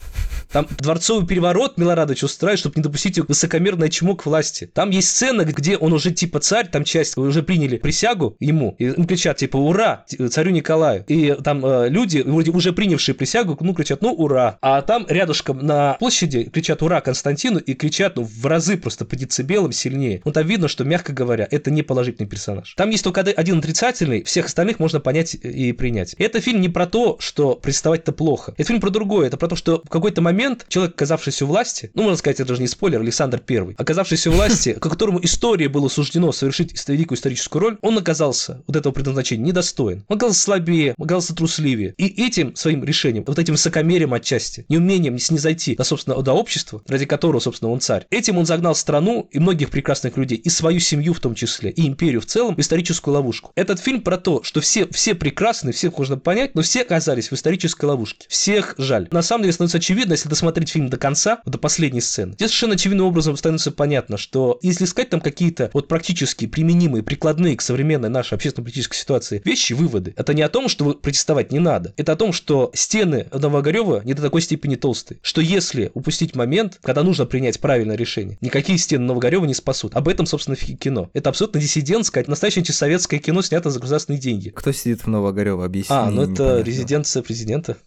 Там 0.52 0.68
дворцовый 0.80 1.28
переворот 1.28 1.78
Милорадович 1.78 2.24
устраивает, 2.24 2.60
чтобы 2.60 2.76
не 2.78 2.84
допустить 2.84 3.18
высокомерное 3.18 3.90
чмо 3.90 4.16
к 4.16 4.26
власти. 4.26 4.70
Там 4.74 4.90
есть 4.90 5.10
сцена, 5.10 5.44
где 5.44 5.78
он 5.78 5.94
уже 5.94 6.12
типа 6.12 6.40
царь, 6.40 6.68
там 6.68 6.84
часть 6.84 7.18
уже 7.18 7.44
приняли 7.44 7.78
присягу 7.78 8.36
ему, 8.40 8.65
и 8.78 8.86
им 8.86 9.06
кричат 9.06 9.38
типа 9.38 9.58
«Ура!» 9.58 10.06
царю 10.30 10.52
Николаю. 10.52 11.04
И 11.08 11.36
там 11.44 11.66
э, 11.66 11.90
люди, 11.90 12.20
вроде 12.26 12.52
уже 12.52 12.74
принявшие 12.74 13.16
присягу, 13.16 13.58
ну, 13.60 13.74
кричат 13.74 14.02
«Ну, 14.02 14.14
ура!» 14.14 14.58
А 14.62 14.82
там 14.82 15.06
рядышком 15.08 15.66
на 15.66 15.94
площади 16.00 16.44
кричат 16.44 16.82
«Ура!» 16.82 17.02
Константину 17.02 17.60
и 17.60 17.74
кричат, 17.74 18.16
ну, 18.16 18.24
в 18.24 18.46
разы 18.46 18.78
просто 18.78 19.06
по 19.06 19.16
децибелам 19.16 19.72
сильнее. 19.72 20.22
Ну, 20.26 20.32
там 20.32 20.46
видно, 20.48 20.68
что, 20.68 20.84
мягко 20.84 21.14
говоря, 21.14 21.48
это 21.50 21.72
не 21.72 21.84
положительный 21.84 22.28
персонаж. 22.28 22.74
Там 22.76 22.90
есть 22.90 23.04
только 23.04 23.22
один 23.22 23.60
отрицательный, 23.60 24.24
всех 24.24 24.48
остальных 24.48 24.80
можно 24.80 25.00
понять 25.00 25.36
и 25.36 25.72
принять. 25.74 26.16
И 26.18 26.24
это 26.24 26.42
фильм 26.42 26.62
не 26.62 26.70
про 26.70 26.86
то, 26.88 27.18
что 27.20 27.56
приставать-то 27.56 28.12
плохо. 28.12 28.54
Это 28.58 28.68
фильм 28.68 28.82
про 28.82 28.90
другое. 28.90 29.28
Это 29.28 29.38
про 29.38 29.48
то, 29.48 29.56
что 29.56 29.82
в 29.84 29.90
какой-то 29.90 30.22
момент 30.22 30.66
человек, 30.68 30.96
оказавшийся 30.96 31.46
у 31.46 31.48
власти, 31.48 31.92
ну, 31.94 32.04
можно 32.04 32.18
сказать, 32.18 32.40
это 32.40 32.50
даже 32.50 32.62
не 32.62 32.68
спойлер, 32.68 33.02
Александр 33.02 33.40
Первый, 33.40 33.76
оказавшийся 33.78 34.30
у 34.30 34.34
власти, 34.34 34.74
которому 34.80 35.24
истории 35.24 35.68
было 35.68 35.88
суждено 35.90 36.32
совершить 36.32 36.74
великую 36.88 37.18
историческую 37.18 37.62
роль, 37.62 37.78
он 37.82 37.98
оказался 37.98 38.45
вот 38.68 38.76
этого 38.76 38.94
предназначения 38.94 39.46
недостоин. 39.46 40.04
Он 40.08 40.18
оказался 40.18 40.42
слабее, 40.42 40.96
оказался 40.98 41.36
трусливее. 41.36 41.94
И 41.98 42.26
этим 42.26 42.56
своим 42.56 42.84
решением, 42.84 43.24
вот 43.28 43.40
этим 43.40 43.54
высокомерием 43.54 44.14
отчасти, 44.14 44.66
неумением 44.70 45.20
снизойти 45.20 45.76
до, 45.76 45.84
собственно, 45.84 46.22
до 46.22 46.34
общества, 46.34 46.82
ради 46.88 47.06
которого, 47.06 47.40
собственно, 47.40 47.72
он 47.72 47.80
царь, 47.80 48.06
этим 48.10 48.38
он 48.38 48.46
загнал 48.46 48.76
страну 48.76 49.28
и 49.32 49.40
многих 49.40 49.70
прекрасных 49.70 50.18
людей, 50.18 50.38
и 50.38 50.50
свою 50.50 50.80
семью 50.80 51.14
в 51.14 51.20
том 51.20 51.36
числе, 51.36 51.72
и 51.72 51.88
империю 51.88 52.22
в 52.22 52.26
целом, 52.26 52.56
в 52.56 52.60
историческую 52.60 53.14
ловушку. 53.14 53.52
Этот 53.56 53.80
фильм 53.80 54.02
про 54.02 54.18
то, 54.18 54.44
что 54.44 54.62
все, 54.62 54.88
все 54.92 55.16
прекрасны, 55.16 55.72
всех 55.72 55.98
можно 55.98 56.18
понять, 56.18 56.56
но 56.56 56.62
все 56.62 56.82
оказались 56.82 57.30
в 57.30 57.34
исторической 57.34 57.86
ловушке. 57.86 58.26
Всех 58.30 58.76
жаль. 58.78 59.08
На 59.12 59.22
самом 59.22 59.44
деле 59.44 59.54
становится 59.54 59.78
очевидно, 59.78 60.14
если 60.14 60.30
досмотреть 60.30 60.70
фильм 60.70 60.90
до 60.90 60.98
конца, 60.98 61.42
до 61.46 61.58
последней 61.58 62.02
сцены. 62.02 62.34
Здесь 62.34 62.50
совершенно 62.50 62.76
очевидным 62.76 63.08
образом 63.08 63.38
становится 63.38 63.72
понятно, 63.72 64.18
что 64.18 64.60
если 64.62 64.86
искать 64.86 65.10
там 65.10 65.22
какие-то 65.22 65.70
вот 65.74 65.88
практически 65.88 66.48
применимые, 66.48 67.04
прикладные 67.04 67.56
к 67.56 67.62
современной 67.62 68.10
нашей 68.10 68.35
общественно-политической 68.36 68.96
ситуации 68.96 69.42
вещи, 69.44 69.74
выводы, 69.74 70.14
это 70.16 70.34
не 70.34 70.42
о 70.42 70.50
том, 70.50 70.70
что 70.70 70.94
протестовать 70.94 71.52
не 71.52 71.60
надо. 71.60 71.94
Это 71.98 72.14
о 72.14 72.16
том, 72.16 72.34
что 72.34 72.72
стены 72.74 73.28
Новогорева 73.32 74.02
не 74.04 74.14
до 74.14 74.22
такой 74.22 74.42
степени 74.42 74.76
толстые, 74.76 75.20
что 75.22 75.42
если 75.42 75.92
упустить 75.94 76.36
момент, 76.36 76.80
когда 76.82 77.04
нужно 77.04 77.26
принять 77.26 77.60
правильное 77.60 77.96
решение, 77.96 78.38
никакие 78.42 78.78
стены 78.78 79.06
Новогорева 79.06 79.46
не 79.46 79.54
спасут. 79.54 79.96
Об 79.96 80.08
этом, 80.08 80.26
собственно, 80.26 80.56
кино. 80.56 81.10
Это 81.14 81.30
абсолютно 81.30 81.60
диссидентское, 81.60 82.24
настоящее 82.28 82.62
антисоветское 82.62 83.20
кино, 83.20 83.42
снято 83.42 83.70
за 83.70 83.80
государственные 83.80 84.20
деньги. 84.20 84.50
Кто 84.50 84.72
сидит 84.72 85.02
в 85.02 85.08
Новогорево? 85.08 85.66
Объясни. 85.66 85.96
А, 85.96 86.10
ну 86.10 86.24
это 86.24 86.32
непонятно. 86.32 86.64
резиденция 86.64 87.24
президента. 87.24 87.78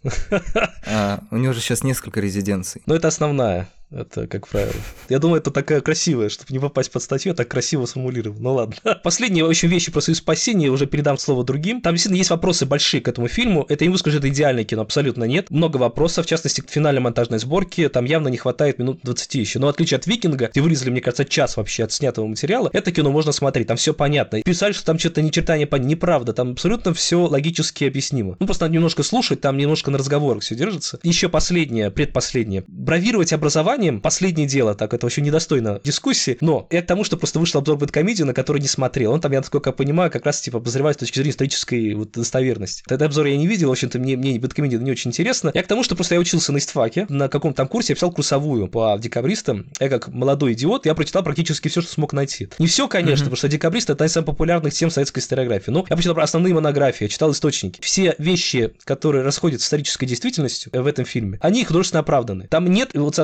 А, 0.87 1.21
у 1.31 1.37
него 1.37 1.53
же 1.53 1.61
сейчас 1.61 1.83
несколько 1.83 2.21
резиденций. 2.21 2.83
Ну 2.87 2.95
это 2.95 3.09
основная. 3.09 3.69
Это, 3.91 4.27
как 4.27 4.47
правило. 4.49 4.75
Я 5.09 5.19
думаю, 5.19 5.41
это 5.41 5.51
такая 5.51 5.81
красивая, 5.81 6.29
чтобы 6.29 6.53
не 6.53 6.59
попасть 6.59 6.91
под 6.91 7.03
статью, 7.03 7.31
я 7.31 7.35
так 7.35 7.49
красиво 7.49 7.87
сформулировал. 7.87 8.37
Ну 8.39 8.55
ладно. 8.55 8.77
Последние 9.03 9.47
очень 9.47 9.69
вещи 9.69 9.91
про 9.91 10.03
союз 10.03 10.19
спасения, 10.19 10.69
уже 10.69 10.87
передам 10.87 11.17
слово 11.17 11.43
другим. 11.43 11.81
Там 11.81 11.95
действительно 11.95 12.19
есть 12.19 12.31
вопросы 12.31 12.67
большие 12.67 13.01
к 13.01 13.09
этому 13.09 13.29
фильму. 13.29 13.65
Это 13.69 13.85
не 13.85 13.91
выскажу, 13.91 14.19
идеальное 14.19 14.65
кино, 14.65 14.83
абсолютно 14.83 15.25
нет. 15.25 15.51
Много 15.51 15.79
вопросов, 15.79 16.27
в 16.27 16.29
частности, 16.29 16.61
к 16.61 16.69
финальной 16.69 17.01
монтажной 17.01 17.39
сборке. 17.39 17.89
Там 17.89 18.05
явно 18.05 18.29
не 18.29 18.37
хватает 18.37 18.79
минут 18.79 19.01
20 19.03 19.35
еще. 19.37 19.59
Но 19.59 19.69
в 19.69 19.71
отличие 19.71 19.97
от 19.97 20.07
Викинга, 20.07 20.49
где 20.49 20.61
вырезали, 20.61 20.91
мне 20.91 21.01
кажется, 21.01 21.25
час 21.25 21.57
вообще 21.57 21.85
от 21.85 21.93
снятого 21.93 22.27
материала, 22.27 22.69
это 22.73 22.93
кино 22.93 23.11
можно 23.11 23.33
смотреть, 23.33 23.69
там 23.69 23.79
все 23.79 23.95
понятно. 23.95 24.43
Писали, 24.43 24.73
что 24.73 24.85
там 24.85 24.99
что-то 24.99 25.23
ни 25.23 25.31
черта 25.31 25.57
не 25.57 25.67
понятно. 25.67 25.89
Неправда, 25.89 26.33
там 26.35 26.53
абсолютно 26.53 26.93
все 26.93 27.25
логически 27.25 27.85
объяснимо. 27.85 28.37
Ну, 28.39 28.47
просто 28.47 28.65
надо 28.65 28.75
немножко 28.75 29.03
слушать, 29.03 29.41
там 29.41 29.57
немножко 29.57 29.91
на 29.91 29.97
разговорах 29.97 30.43
все 30.43 30.55
держится. 30.55 30.99
Еще 31.03 31.29
последнее, 31.29 31.91
предпоследнее. 31.91 32.65
Бравировать 32.67 33.33
образованием 33.79 34.01
последнее 34.01 34.47
дело 34.47 34.75
так 34.75 34.93
это 34.93 35.07
вообще 35.07 35.21
недостойно 35.21 35.81
дискуссии, 35.85 36.37
но 36.41 36.67
я 36.71 36.83
к 36.83 36.87
тому, 36.87 37.05
что 37.05 37.17
просто 37.17 37.39
вышел 37.39 37.61
обзор 37.61 37.77
Бэткомедии, 37.77 38.25
на 38.25 38.35
который 38.35 38.61
не 38.61 38.69
смотрел. 38.69 39.13
Он 39.13 39.21
там, 39.21 39.33
я 39.33 39.39
насколько 39.39 39.73
понимаю, 39.73 40.11
как 40.11 40.27
раз 40.27 40.41
типа 40.41 40.59
обозревает 40.59 40.97
с 40.97 41.01
точки 41.01 41.17
зрения 41.17 41.31
исторической 41.31 41.95
вот, 41.95 42.13
достоверности. 42.13 42.83
Этот 42.87 43.03
обзор 43.03 43.27
я 43.27 43.37
не 43.37 43.47
видел, 43.47 43.69
в 43.69 43.73
общем-то, 43.73 43.99
мне, 43.99 44.17
мне 44.17 44.39
Бэткомедия 44.39 44.79
не 44.79 44.91
очень 44.91 45.11
интересно. 45.11 45.51
Я 45.55 45.63
к 45.63 45.67
тому, 45.67 45.85
что 45.85 45.95
просто 45.95 46.15
я 46.15 46.21
учился 46.21 46.53
на 46.53 46.59
истфаке, 46.59 47.07
на 47.09 47.29
каком-то 47.29 47.59
там 47.59 47.69
курсе 47.69 47.93
я 47.93 47.95
писал 47.95 48.11
курсовую 48.11 48.69
по 48.69 48.99
декабристам. 49.01 49.67
Я 49.81 49.89
как 49.89 50.09
молодой 50.09 50.53
идиот, 50.55 50.87
я 50.87 50.95
прочитал 50.95 51.23
практически 51.23 51.69
все, 51.69 51.81
что 51.81 51.91
смог 51.91 52.13
найти. 52.13 52.49
Не 52.59 52.67
все, 52.67 52.89
конечно, 52.89 53.15
mm-hmm. 53.15 53.19
потому 53.25 53.37
что 53.37 53.49
декабрист 53.49 53.87
это 53.87 53.93
одна 53.95 54.07
из 54.07 54.13
самых 54.13 54.27
популярных 54.27 54.75
тем 54.75 54.91
советской 54.91 55.21
историографии. 55.21 55.71
Но 55.71 55.87
я 55.89 55.97
прочитал 55.97 56.19
основные 56.21 56.55
монографии, 56.55 57.05
я 57.05 57.09
читал 57.09 57.31
источники. 57.33 57.81
Все 57.81 58.15
вещи, 58.19 58.73
которые 58.85 59.23
расходятся 59.23 59.65
с 59.65 59.69
исторической 59.69 60.07
действительностью 60.07 60.73
в 60.73 60.87
этом 60.87 61.05
фильме, 61.05 61.39
они 61.43 61.65
художественно 61.65 62.01
оправданы. 62.01 62.49
Там 62.49 62.67
нет 62.67 62.91
вот 62.95 63.15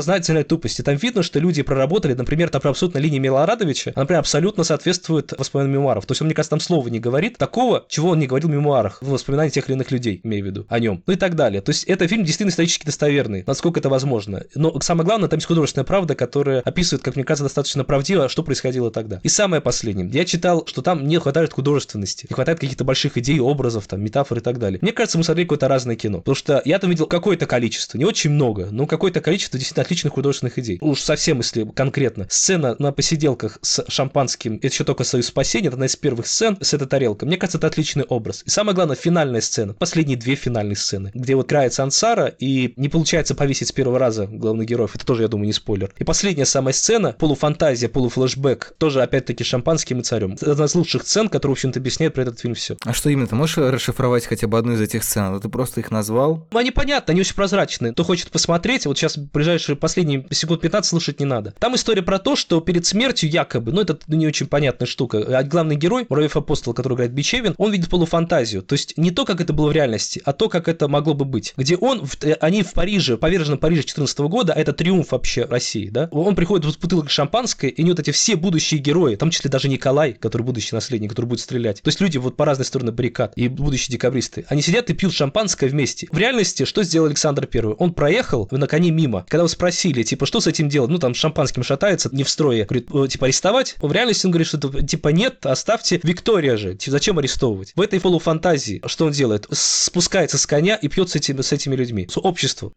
сознательной 0.45 0.49
тупости. 0.49 0.83
Там 0.83 0.97
видно, 0.97 1.23
что 1.23 1.39
люди 1.41 1.63
проработали, 1.63 2.15
например, 2.15 2.49
там 2.49 2.61
абсолютно 2.65 2.99
линия 2.99 3.19
Милорадовича, 3.19 3.93
она, 3.95 4.03
например, 4.03 4.21
абсолютно 4.21 4.65
соответствует 4.65 5.33
воспоминаниям 5.37 5.81
мемуаров. 5.81 6.07
То 6.07 6.13
есть 6.13 6.23
он, 6.23 6.27
мне 6.27 6.35
кажется, 6.35 6.51
там 6.51 6.61
слова 6.61 6.89
не 6.89 7.01
говорит 7.01 7.39
такого, 7.39 7.85
чего 7.89 8.11
он 8.11 8.19
не 8.19 8.27
говорил 8.27 8.49
в 8.49 8.53
мемуарах, 8.53 8.99
в 9.01 9.11
воспоминаниях 9.11 9.53
тех 9.53 9.69
или 9.69 9.75
иных 9.75 9.91
людей, 9.91 10.21
имею 10.23 10.45
в 10.45 10.47
виду, 10.47 10.67
о 10.69 10.79
нем. 10.79 11.03
Ну 11.07 11.13
и 11.13 11.17
так 11.17 11.35
далее. 11.35 11.61
То 11.61 11.71
есть 11.71 11.85
это 11.85 12.07
фильм 12.07 12.25
действительно 12.25 12.51
исторически 12.51 12.87
достоверный, 12.87 13.45
насколько 13.47 13.81
это 13.81 13.89
возможно. 13.89 14.45
Но 14.55 14.79
самое 14.81 15.07
главное, 15.07 15.29
там 15.29 15.39
есть 15.39 15.47
художественная 15.47 15.85
правда, 15.85 16.15
которая 16.15 16.61
описывает, 16.61 17.03
как 17.03 17.17
мне 17.17 17.25
кажется, 17.25 17.45
достаточно 17.45 17.85
правдиво, 17.85 18.29
что 18.29 18.43
происходило 18.43 18.91
тогда. 18.91 19.21
И 19.23 19.29
самое 19.29 19.63
последнее. 19.63 20.09
Я 20.09 20.25
читал, 20.25 20.67
что 20.67 20.83
там 20.83 21.07
не 21.07 21.19
хватает 21.19 21.53
художественности, 21.53 22.27
не 22.29 22.35
хватает 22.35 22.61
каких-то 22.61 22.85
больших 22.85 23.17
идей, 23.19 23.41
образов, 23.41 23.87
там, 23.87 24.03
метафор 24.03 24.39
и 24.39 24.41
так 24.41 24.59
далее. 24.59 24.79
Мне 24.83 24.93
кажется, 24.93 25.19
мы 25.19 25.25
смотрели 25.25 25.47
какое-то 25.47 25.69
разное 25.69 25.97
кино. 25.97 26.19
Потому 26.19 26.35
что 26.35 26.63
я 26.65 26.79
там 26.79 26.91
видел 26.91 27.07
какое-то 27.07 27.47
количество, 27.47 27.99
не 27.99 28.05
очень 28.05 28.31
много, 28.31 28.69
но 28.71 28.87
какое-то 28.87 29.21
количество 29.21 29.59
действительно 29.59 29.85
отличных 29.85 30.13
художественных 30.13 30.34
идей. 30.43 30.79
Уж 30.81 31.01
совсем, 31.01 31.39
если 31.39 31.65
конкретно. 31.65 32.27
Сцена 32.29 32.77
на 32.79 32.93
посиделках 32.93 33.59
с 33.63 33.85
шампанским, 33.89 34.57
это 34.57 34.69
еще 34.69 34.85
только 34.85 35.05
Союз 35.05 35.27
спасения, 35.27 35.69
это 35.69 35.77
одна 35.77 35.87
из 35.87 35.97
первых 35.97 36.27
сцен 36.27 36.59
с 36.61 36.75
этой 36.75 36.89
тарелкой. 36.89 37.29
Мне 37.29 37.37
кажется, 37.37 37.59
это 37.59 37.67
отличный 37.67 38.05
образ. 38.05 38.43
И 38.47 38.51
самое 38.51 38.75
главное, 38.75 38.97
финальная 38.97 39.41
сцена, 39.41 39.75
последние 39.75 40.17
две 40.17 40.35
финальные 40.35 40.77
сцены, 40.77 41.11
где 41.15 41.35
вот 41.35 41.47
играет 41.47 41.79
Ансара, 41.79 42.27
и 42.27 42.75
не 42.77 42.89
получается 42.89 43.35
повесить 43.35 43.69
с 43.69 43.73
первого 43.73 43.99
раза 43.99 44.27
главных 44.27 44.67
героев. 44.67 44.95
Это 44.95 45.07
тоже, 45.07 45.23
я 45.23 45.29
думаю, 45.29 45.47
не 45.47 45.53
спойлер. 45.53 45.93
И 45.99 46.05
последняя 46.05 46.47
самая 46.47 46.73
сцена, 46.73 47.13
полуфантазия, 47.13 47.89
полуфлэшбэк, 47.89 48.75
тоже 48.79 49.03
опять-таки 49.03 49.45
шампанским 49.45 50.01
и 50.01 50.03
царем. 50.03 50.33
Это 50.33 50.53
одна 50.53 50.65
из 50.65 50.75
лучших 50.75 51.03
сцен, 51.03 51.29
которая, 51.29 51.55
в 51.55 51.59
общем-то, 51.59 51.79
объясняет 51.79 52.15
про 52.15 52.23
этот 52.23 52.41
фильм 52.41 52.55
все. 52.55 52.77
А 52.85 52.93
что 52.93 53.11
именно? 53.11 53.27
Ты 53.27 53.35
можешь 53.35 53.57
расшифровать 53.57 54.27
хотя 54.27 54.47
бы 54.47 54.59
одну 54.59 54.73
из 54.73 54.81
этих 54.81 55.05
сцен? 55.05 55.41
Ты 55.41 55.49
просто 55.49 55.81
их 55.81 55.91
назвал? 55.91 56.49
Ну, 56.51 56.59
они 56.59 56.71
понятны, 56.71 57.13
они 57.13 57.21
очень 57.21 57.35
прозрачные. 57.35 57.93
Кто 57.93 58.05
хочет 58.05 58.31
посмотреть, 58.31 58.87
вот 58.87 58.99
сейчас 58.99 59.17
ближайшие 59.17 59.77
последние 59.77 60.24
секунд 60.31 60.61
15 60.61 60.89
слушать 60.89 61.21
не 61.21 61.27
надо. 61.27 61.55
Там 61.59 61.75
история 61.75 62.03
про 62.03 62.19
то, 62.19 62.37
что 62.37 62.61
перед 62.61 62.87
смертью 62.87 63.31
якобы, 63.31 63.73
ну 63.73 63.81
это 63.81 63.99
не 64.07 64.27
очень 64.27 64.47
понятная 64.47 64.87
штука, 64.87 65.39
а 65.39 65.43
главный 65.43 65.77
герой, 65.77 66.07
Муравьев 66.09 66.37
Апостол, 66.37 66.75
который 66.75 66.95
играет 66.95 67.13
Бичевин, 67.13 67.55
он 67.59 67.73
видит 67.73 67.91
полуфантазию. 67.91 68.63
То 68.63 68.75
есть 68.75 68.97
не 68.97 69.11
то, 69.11 69.25
как 69.25 69.41
это 69.41 69.53
было 69.53 69.69
в 69.69 69.73
реальности, 69.73 70.21
а 70.25 70.33
то, 70.33 70.49
как 70.49 70.69
это 70.69 70.89
могло 70.89 71.15
бы 71.15 71.25
быть. 71.25 71.55
Где 71.57 71.77
он, 71.77 72.07
они 72.41 72.63
в 72.63 72.73
Париже, 72.73 73.17
поверженном 73.17 73.59
Париже 73.59 73.83
14 73.83 74.19
года, 74.21 74.53
а 74.53 74.59
это 74.59 74.73
триумф 74.73 75.13
вообще 75.13 75.45
России, 75.45 75.89
да? 75.89 76.09
Он 76.11 76.35
приходит 76.35 76.73
с 76.73 76.77
бутылкой 76.77 77.11
шампанское, 77.11 77.71
и 77.71 77.83
не 77.83 77.91
вот 77.91 78.01
эти 78.01 78.11
все 78.11 78.37
будущие 78.37 78.81
герои, 78.81 79.15
в 79.15 79.19
том 79.19 79.31
числе 79.31 79.51
даже 79.51 79.69
Николай, 79.69 80.13
который 80.13 80.43
будущий 80.43 80.75
наследник, 80.75 81.11
который 81.11 81.27
будет 81.27 81.41
стрелять. 81.41 81.83
То 81.83 81.89
есть 81.89 82.01
люди 82.01 82.19
вот 82.19 82.37
по 82.37 82.45
разные 82.45 82.67
стороны 82.67 82.93
баррикад 82.93 83.33
и 83.37 83.49
будущие 83.49 83.93
декабристы, 83.93 84.45
они 84.49 84.63
сидят 84.63 84.91
и 84.91 84.95
пьют 84.95 85.13
шампанское 85.13 85.69
вместе. 85.69 86.09
В 86.11 86.19
реальности 86.19 86.65
что 86.65 86.83
сделал 86.83 87.07
Александр 87.07 87.47
Первый? 87.47 87.75
Он 87.77 87.93
проехал 87.93 88.49
на 88.51 88.67
коне 88.67 88.91
мимо. 88.91 89.25
Когда 89.29 89.43
вы 89.43 89.49
спросили, 89.49 90.03
типа, 90.15 90.27
что 90.27 90.41
с 90.41 90.47
этим 90.47 90.69
делать? 90.69 90.91
Ну, 90.91 90.99
там 90.99 91.15
шампанским 91.15 91.63
шатается, 91.65 92.09
не 92.13 92.23
в 92.23 92.31
строе. 92.31 92.65
Говорит, 92.65 92.89
«Э, 92.95 93.09
типа, 93.09 93.27
арестовать? 93.27 93.75
В 93.81 93.93
реальности 93.93 94.27
он 94.27 94.33
говорит, 94.33 94.47
что 94.47 94.59
типа 94.59 95.09
нет, 95.09 95.45
оставьте 95.45 96.01
Виктория 96.03 96.57
же. 96.57 96.75
Типа, 96.75 96.93
зачем 96.93 97.19
арестовывать? 97.19 97.73
В 97.75 97.81
этой 97.81 98.01
полуфантазии 98.01 98.81
что 98.87 99.07
он 99.07 99.13
делает? 99.13 99.47
Спускается 99.51 100.39
с 100.39 100.47
коня 100.47 100.77
и 100.77 100.89
пьет 100.89 101.11
с 101.11 101.17
этими, 101.17 101.41
с 101.41 101.53
этими 101.53 101.75
людьми, 101.75 102.07
с 102.11 102.19
обществом. 102.19 102.73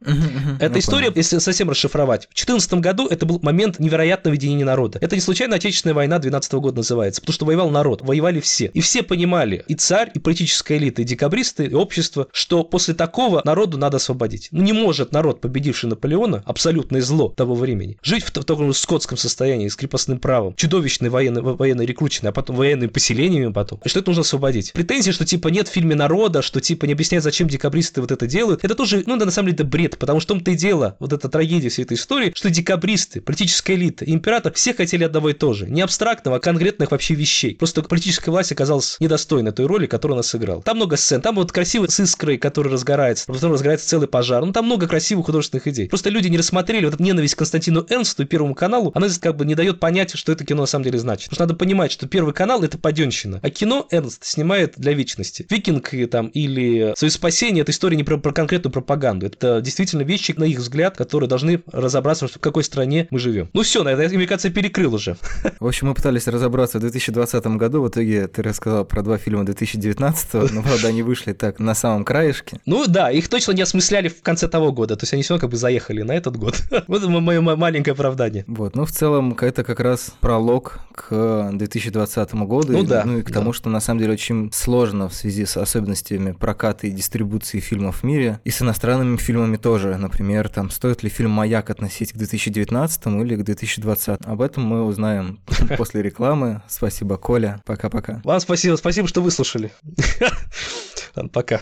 Эта 0.60 0.80
история, 0.80 1.12
если 1.14 1.38
совсем 1.38 1.70
расшифровать, 1.70 2.24
в 2.24 2.34
2014 2.34 2.74
году 2.76 3.08
это 3.08 3.26
был 3.26 3.40
момент 3.42 3.80
невероятного 3.80 4.34
единения 4.34 4.66
народа. 4.66 4.98
Это 5.02 5.16
не 5.16 5.22
случайно 5.22 5.58
Отечественная 5.58 5.94
война 5.94 6.20
12 6.20 6.54
года 6.54 6.78
называется, 6.78 7.22
потому 7.22 7.34
что 7.34 7.46
воевал 7.46 7.70
народ, 7.70 8.02
воевали 8.02 8.40
все. 8.40 8.72
И 8.74 8.82
все 8.82 9.04
понимали, 9.04 9.64
и 9.68 9.76
царь, 9.76 10.12
и 10.14 10.20
политическая 10.20 10.78
элита, 10.78 11.02
и 11.02 11.06
декабристы, 11.06 11.66
и 11.66 11.74
общество, 11.74 12.28
что 12.32 12.64
после 12.64 12.94
такого 12.94 13.42
народу 13.44 13.78
надо 13.78 13.98
освободить. 13.98 14.50
Ну 14.52 14.64
не 14.64 14.74
может 14.74 15.12
народ, 15.12 15.42
победивший 15.42 15.90
Наполеона, 15.90 16.44
абсолютное 16.46 17.02
зло 17.02 17.27
того 17.36 17.56
времени, 17.56 17.98
жить 18.02 18.24
в, 18.24 18.30
в 18.30 18.46
таком 18.46 18.74
скотском 18.74 19.18
состоянии, 19.18 19.68
с 19.68 19.76
крепостным 19.76 20.20
правом, 20.20 20.54
чудовищной 20.56 21.10
военной, 21.10 21.42
военной 21.42 21.86
рекрутчиной, 21.86 22.30
а 22.30 22.34
потом 22.34 22.56
военными 22.56 22.90
поселениями 22.90 23.52
потом. 23.52 23.80
И 23.84 23.90
что 23.90 24.00
это 24.00 24.10
нужно 24.10 24.22
освободить. 24.22 24.74
Претензии, 24.74 25.12
что 25.12 25.26
типа 25.26 25.48
нет 25.50 25.68
в 25.68 25.72
фильме 25.72 25.96
народа, 25.96 26.42
что 26.42 26.60
типа 26.60 26.86
не 26.86 26.94
объясняет, 26.94 27.24
зачем 27.24 27.48
декабристы 27.48 28.02
вот 28.02 28.12
это 28.12 28.28
делают, 28.28 28.64
это 28.64 28.76
тоже, 28.76 29.04
ну, 29.06 29.18
да, 29.18 29.26
на 29.26 29.32
самом 29.32 29.48
деле, 29.48 29.56
это 29.56 29.64
бред, 29.66 29.98
потому 29.98 30.20
что 30.20 30.28
в 30.28 30.38
том-то 30.38 30.52
и 30.52 30.56
дело, 30.56 30.96
вот 31.00 31.14
эта 31.14 31.30
трагедия 31.30 31.70
всей 31.70 31.84
этой 31.84 31.96
истории, 31.96 32.34
что 32.36 32.50
декабристы, 32.50 33.22
политическая 33.22 33.76
элита 33.76 34.06
император 34.06 34.54
все 34.54 34.74
хотели 34.74 35.04
одного 35.04 35.30
и 35.30 35.34
то 35.34 35.54
же. 35.54 35.68
Не 35.68 35.82
абстрактного, 35.82 36.38
а 36.38 36.40
конкретных 36.40 36.92
вообще 36.92 37.16
вещей. 37.16 37.56
Просто 37.56 37.82
политическая 37.82 38.32
власть 38.32 38.52
оказалась 38.52 38.98
недостойной 39.00 39.52
той 39.52 39.66
роли, 39.66 39.86
которую 39.88 40.16
она 40.16 40.24
сыграла. 40.24 40.62
Там 40.62 40.78
много 40.78 40.98
сцен, 40.98 41.22
там 41.22 41.36
вот 41.36 41.52
красивый 41.52 41.90
с 41.90 42.00
искрой, 42.00 42.38
который 42.38 42.72
разгорается, 42.72 43.26
потом 43.28 43.54
разгорается 43.54 43.88
целый 43.88 44.08
пожар. 44.08 44.46
Ну, 44.46 44.52
там 44.52 44.66
много 44.66 44.88
красивых 44.88 45.26
художественных 45.26 45.68
идей. 45.68 45.88
Просто 45.88 46.10
люди 46.10 46.28
не 46.28 46.38
рассмотрели 46.38 46.86
вот 46.86 46.96
эту 46.96 47.04
ненависть 47.08 47.36
к 47.36 47.38
Константину 47.38 47.86
Энсту 47.90 48.24
и 48.24 48.26
Первому 48.26 48.54
каналу, 48.54 48.92
она 48.94 49.08
как 49.20 49.36
бы 49.36 49.46
не 49.46 49.56
дает 49.56 49.80
понять, 49.80 50.16
что 50.16 50.32
это 50.32 50.46
кино 50.46 50.62
на 50.62 50.68
самом 50.68 50.84
деле 50.84 51.00
значит. 51.00 51.30
Потому 51.30 51.36
что 51.36 51.44
надо 51.44 51.56
понимать, 51.56 51.92
что 51.92 52.08
Первый 52.08 52.34
канал 52.34 52.64
это 52.64 52.78
паденщина, 52.78 53.40
а 53.42 53.50
кино 53.50 53.88
Энст 53.92 54.24
снимает 54.26 54.74
для 54.78 54.94
вечности. 54.94 55.46
Викинг 55.50 55.94
там 56.12 56.28
или 56.28 56.94
Союз 56.98 57.14
спасения 57.14 57.62
это 57.62 57.72
история 57.72 57.98
не 57.98 58.04
про, 58.04 58.18
про 58.18 58.32
конкретную 58.32 58.72
пропаганду. 58.72 59.26
Это 59.26 59.62
действительно 59.62 60.02
вещи, 60.02 60.34
на 60.38 60.44
их 60.44 60.60
взгляд, 60.60 60.98
которые 60.98 61.30
должны 61.30 61.62
разобраться, 61.72 62.28
в 62.28 62.40
какой 62.40 62.64
стране 62.64 63.08
мы 63.10 63.20
живем. 63.20 63.50
Ну 63.54 63.64
все, 63.64 63.84
на 63.84 63.90
это, 63.90 64.14
мне 64.16 64.28
кажется, 64.28 64.50
перекрыл 64.50 64.96
уже. 64.96 65.18
В 65.60 65.68
общем, 65.68 65.88
мы 65.88 65.94
пытались 65.94 66.28
разобраться 66.28 66.78
в 66.78 66.82
2020 66.82 67.46
году. 67.58 67.82
В 67.82 67.90
итоге 67.90 68.28
ты 68.28 68.42
рассказал 68.42 68.86
про 68.86 69.02
два 69.02 69.18
фильма 69.18 69.46
2019, 69.46 70.52
но, 70.52 70.62
правда, 70.62 70.88
они 70.88 71.04
вышли 71.04 71.34
так 71.34 71.60
на 71.60 71.76
самом 71.76 72.06
краешке. 72.06 72.60
Ну 72.66 72.86
да, 72.88 73.12
их 73.12 73.28
точно 73.28 73.54
не 73.54 73.62
осмысляли 73.62 74.10
в 74.10 74.22
конце 74.22 74.48
того 74.48 74.72
года. 74.72 74.96
То 74.96 75.04
есть 75.04 75.14
они 75.14 75.24
все 75.24 75.34
равно 75.34 75.42
как 75.42 75.52
бы 75.52 75.58
заехали 75.58 76.02
на 76.02 76.14
этот 76.14 76.38
год. 76.38 76.56
Вот 77.06 77.22
мое 77.22 77.42
маленькое 77.42 77.94
оправдание. 77.94 78.44
Вот, 78.48 78.76
ну 78.76 78.86
в 78.86 78.92
целом 78.92 79.36
это 79.40 79.64
как 79.64 79.80
раз 79.80 80.14
пролог 80.20 80.80
к 80.94 81.50
2020 81.54 82.34
году. 82.34 82.74
Ну 82.74 82.84
да. 82.84 83.04
Ну 83.06 83.20
и 83.20 83.22
к 83.22 83.32
тому, 83.32 83.54
что 83.54 83.70
на 83.70 83.80
самом 83.80 84.00
деле 84.00 84.14
очень 84.14 84.52
сложно 84.54 85.10
в 85.10 85.14
связи 85.14 85.46
с 85.46 85.58
особенностями 85.58 86.32
проката 86.32 86.88
и 86.88 86.92
дистрибуции 86.92 87.60
фильмов 87.60 87.98
в 87.98 88.04
мире. 88.04 88.40
И 88.44 88.50
с 88.50 88.62
иностранными 88.62 89.18
фильмами 89.18 89.58
тоже. 89.58 89.98
Например, 89.98 90.50
там 90.50 90.70
стоит 90.70 91.04
ли 91.04 91.10
фильм 91.10 91.32
«Маяк» 91.32 91.70
относить 91.70 92.14
к 92.14 92.18
2019 92.18 93.08
или 93.08 93.36
к 93.36 93.44
2020. 93.44 94.26
Об 94.26 94.42
этом 94.42 94.64
мы 94.64 94.84
узнаем 94.84 95.40
после 95.78 96.02
рекламы. 96.02 96.62
Спасибо, 96.68 97.18
Коля. 97.18 97.62
Пока-пока. 97.66 98.22
Вам 98.24 98.40
спасибо, 98.40 98.76
спасибо, 98.76 99.08
что 99.08 99.22
выслушали. 99.22 99.72
Пока. 101.34 101.62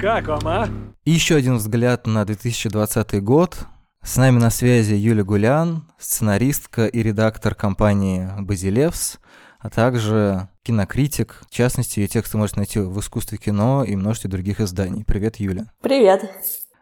Как 0.00 0.28
вам, 0.28 0.46
а? 0.46 0.68
И 1.04 1.10
еще 1.10 1.36
один 1.36 1.56
взгляд 1.56 2.06
на 2.06 2.24
2020 2.24 3.22
год. 3.22 3.66
С 4.04 4.16
нами 4.16 4.38
на 4.38 4.50
связи 4.50 4.92
Юля 4.92 5.24
Гулян, 5.24 5.90
сценаристка 5.98 6.86
и 6.86 7.02
редактор 7.02 7.54
компании 7.54 8.30
«Базилевс», 8.38 9.18
а 9.58 9.70
также 9.70 10.48
кинокритик. 10.62 11.40
В 11.48 11.50
частности, 11.50 12.00
ее 12.00 12.06
тексты 12.06 12.36
можно 12.36 12.58
найти 12.58 12.80
в 12.80 13.00
«Искусстве 13.00 13.38
кино» 13.38 13.82
и 13.82 13.96
множестве 13.96 14.28
других 14.28 14.60
изданий. 14.60 15.04
Привет, 15.04 15.36
Юля. 15.36 15.72
Привет. 15.80 16.30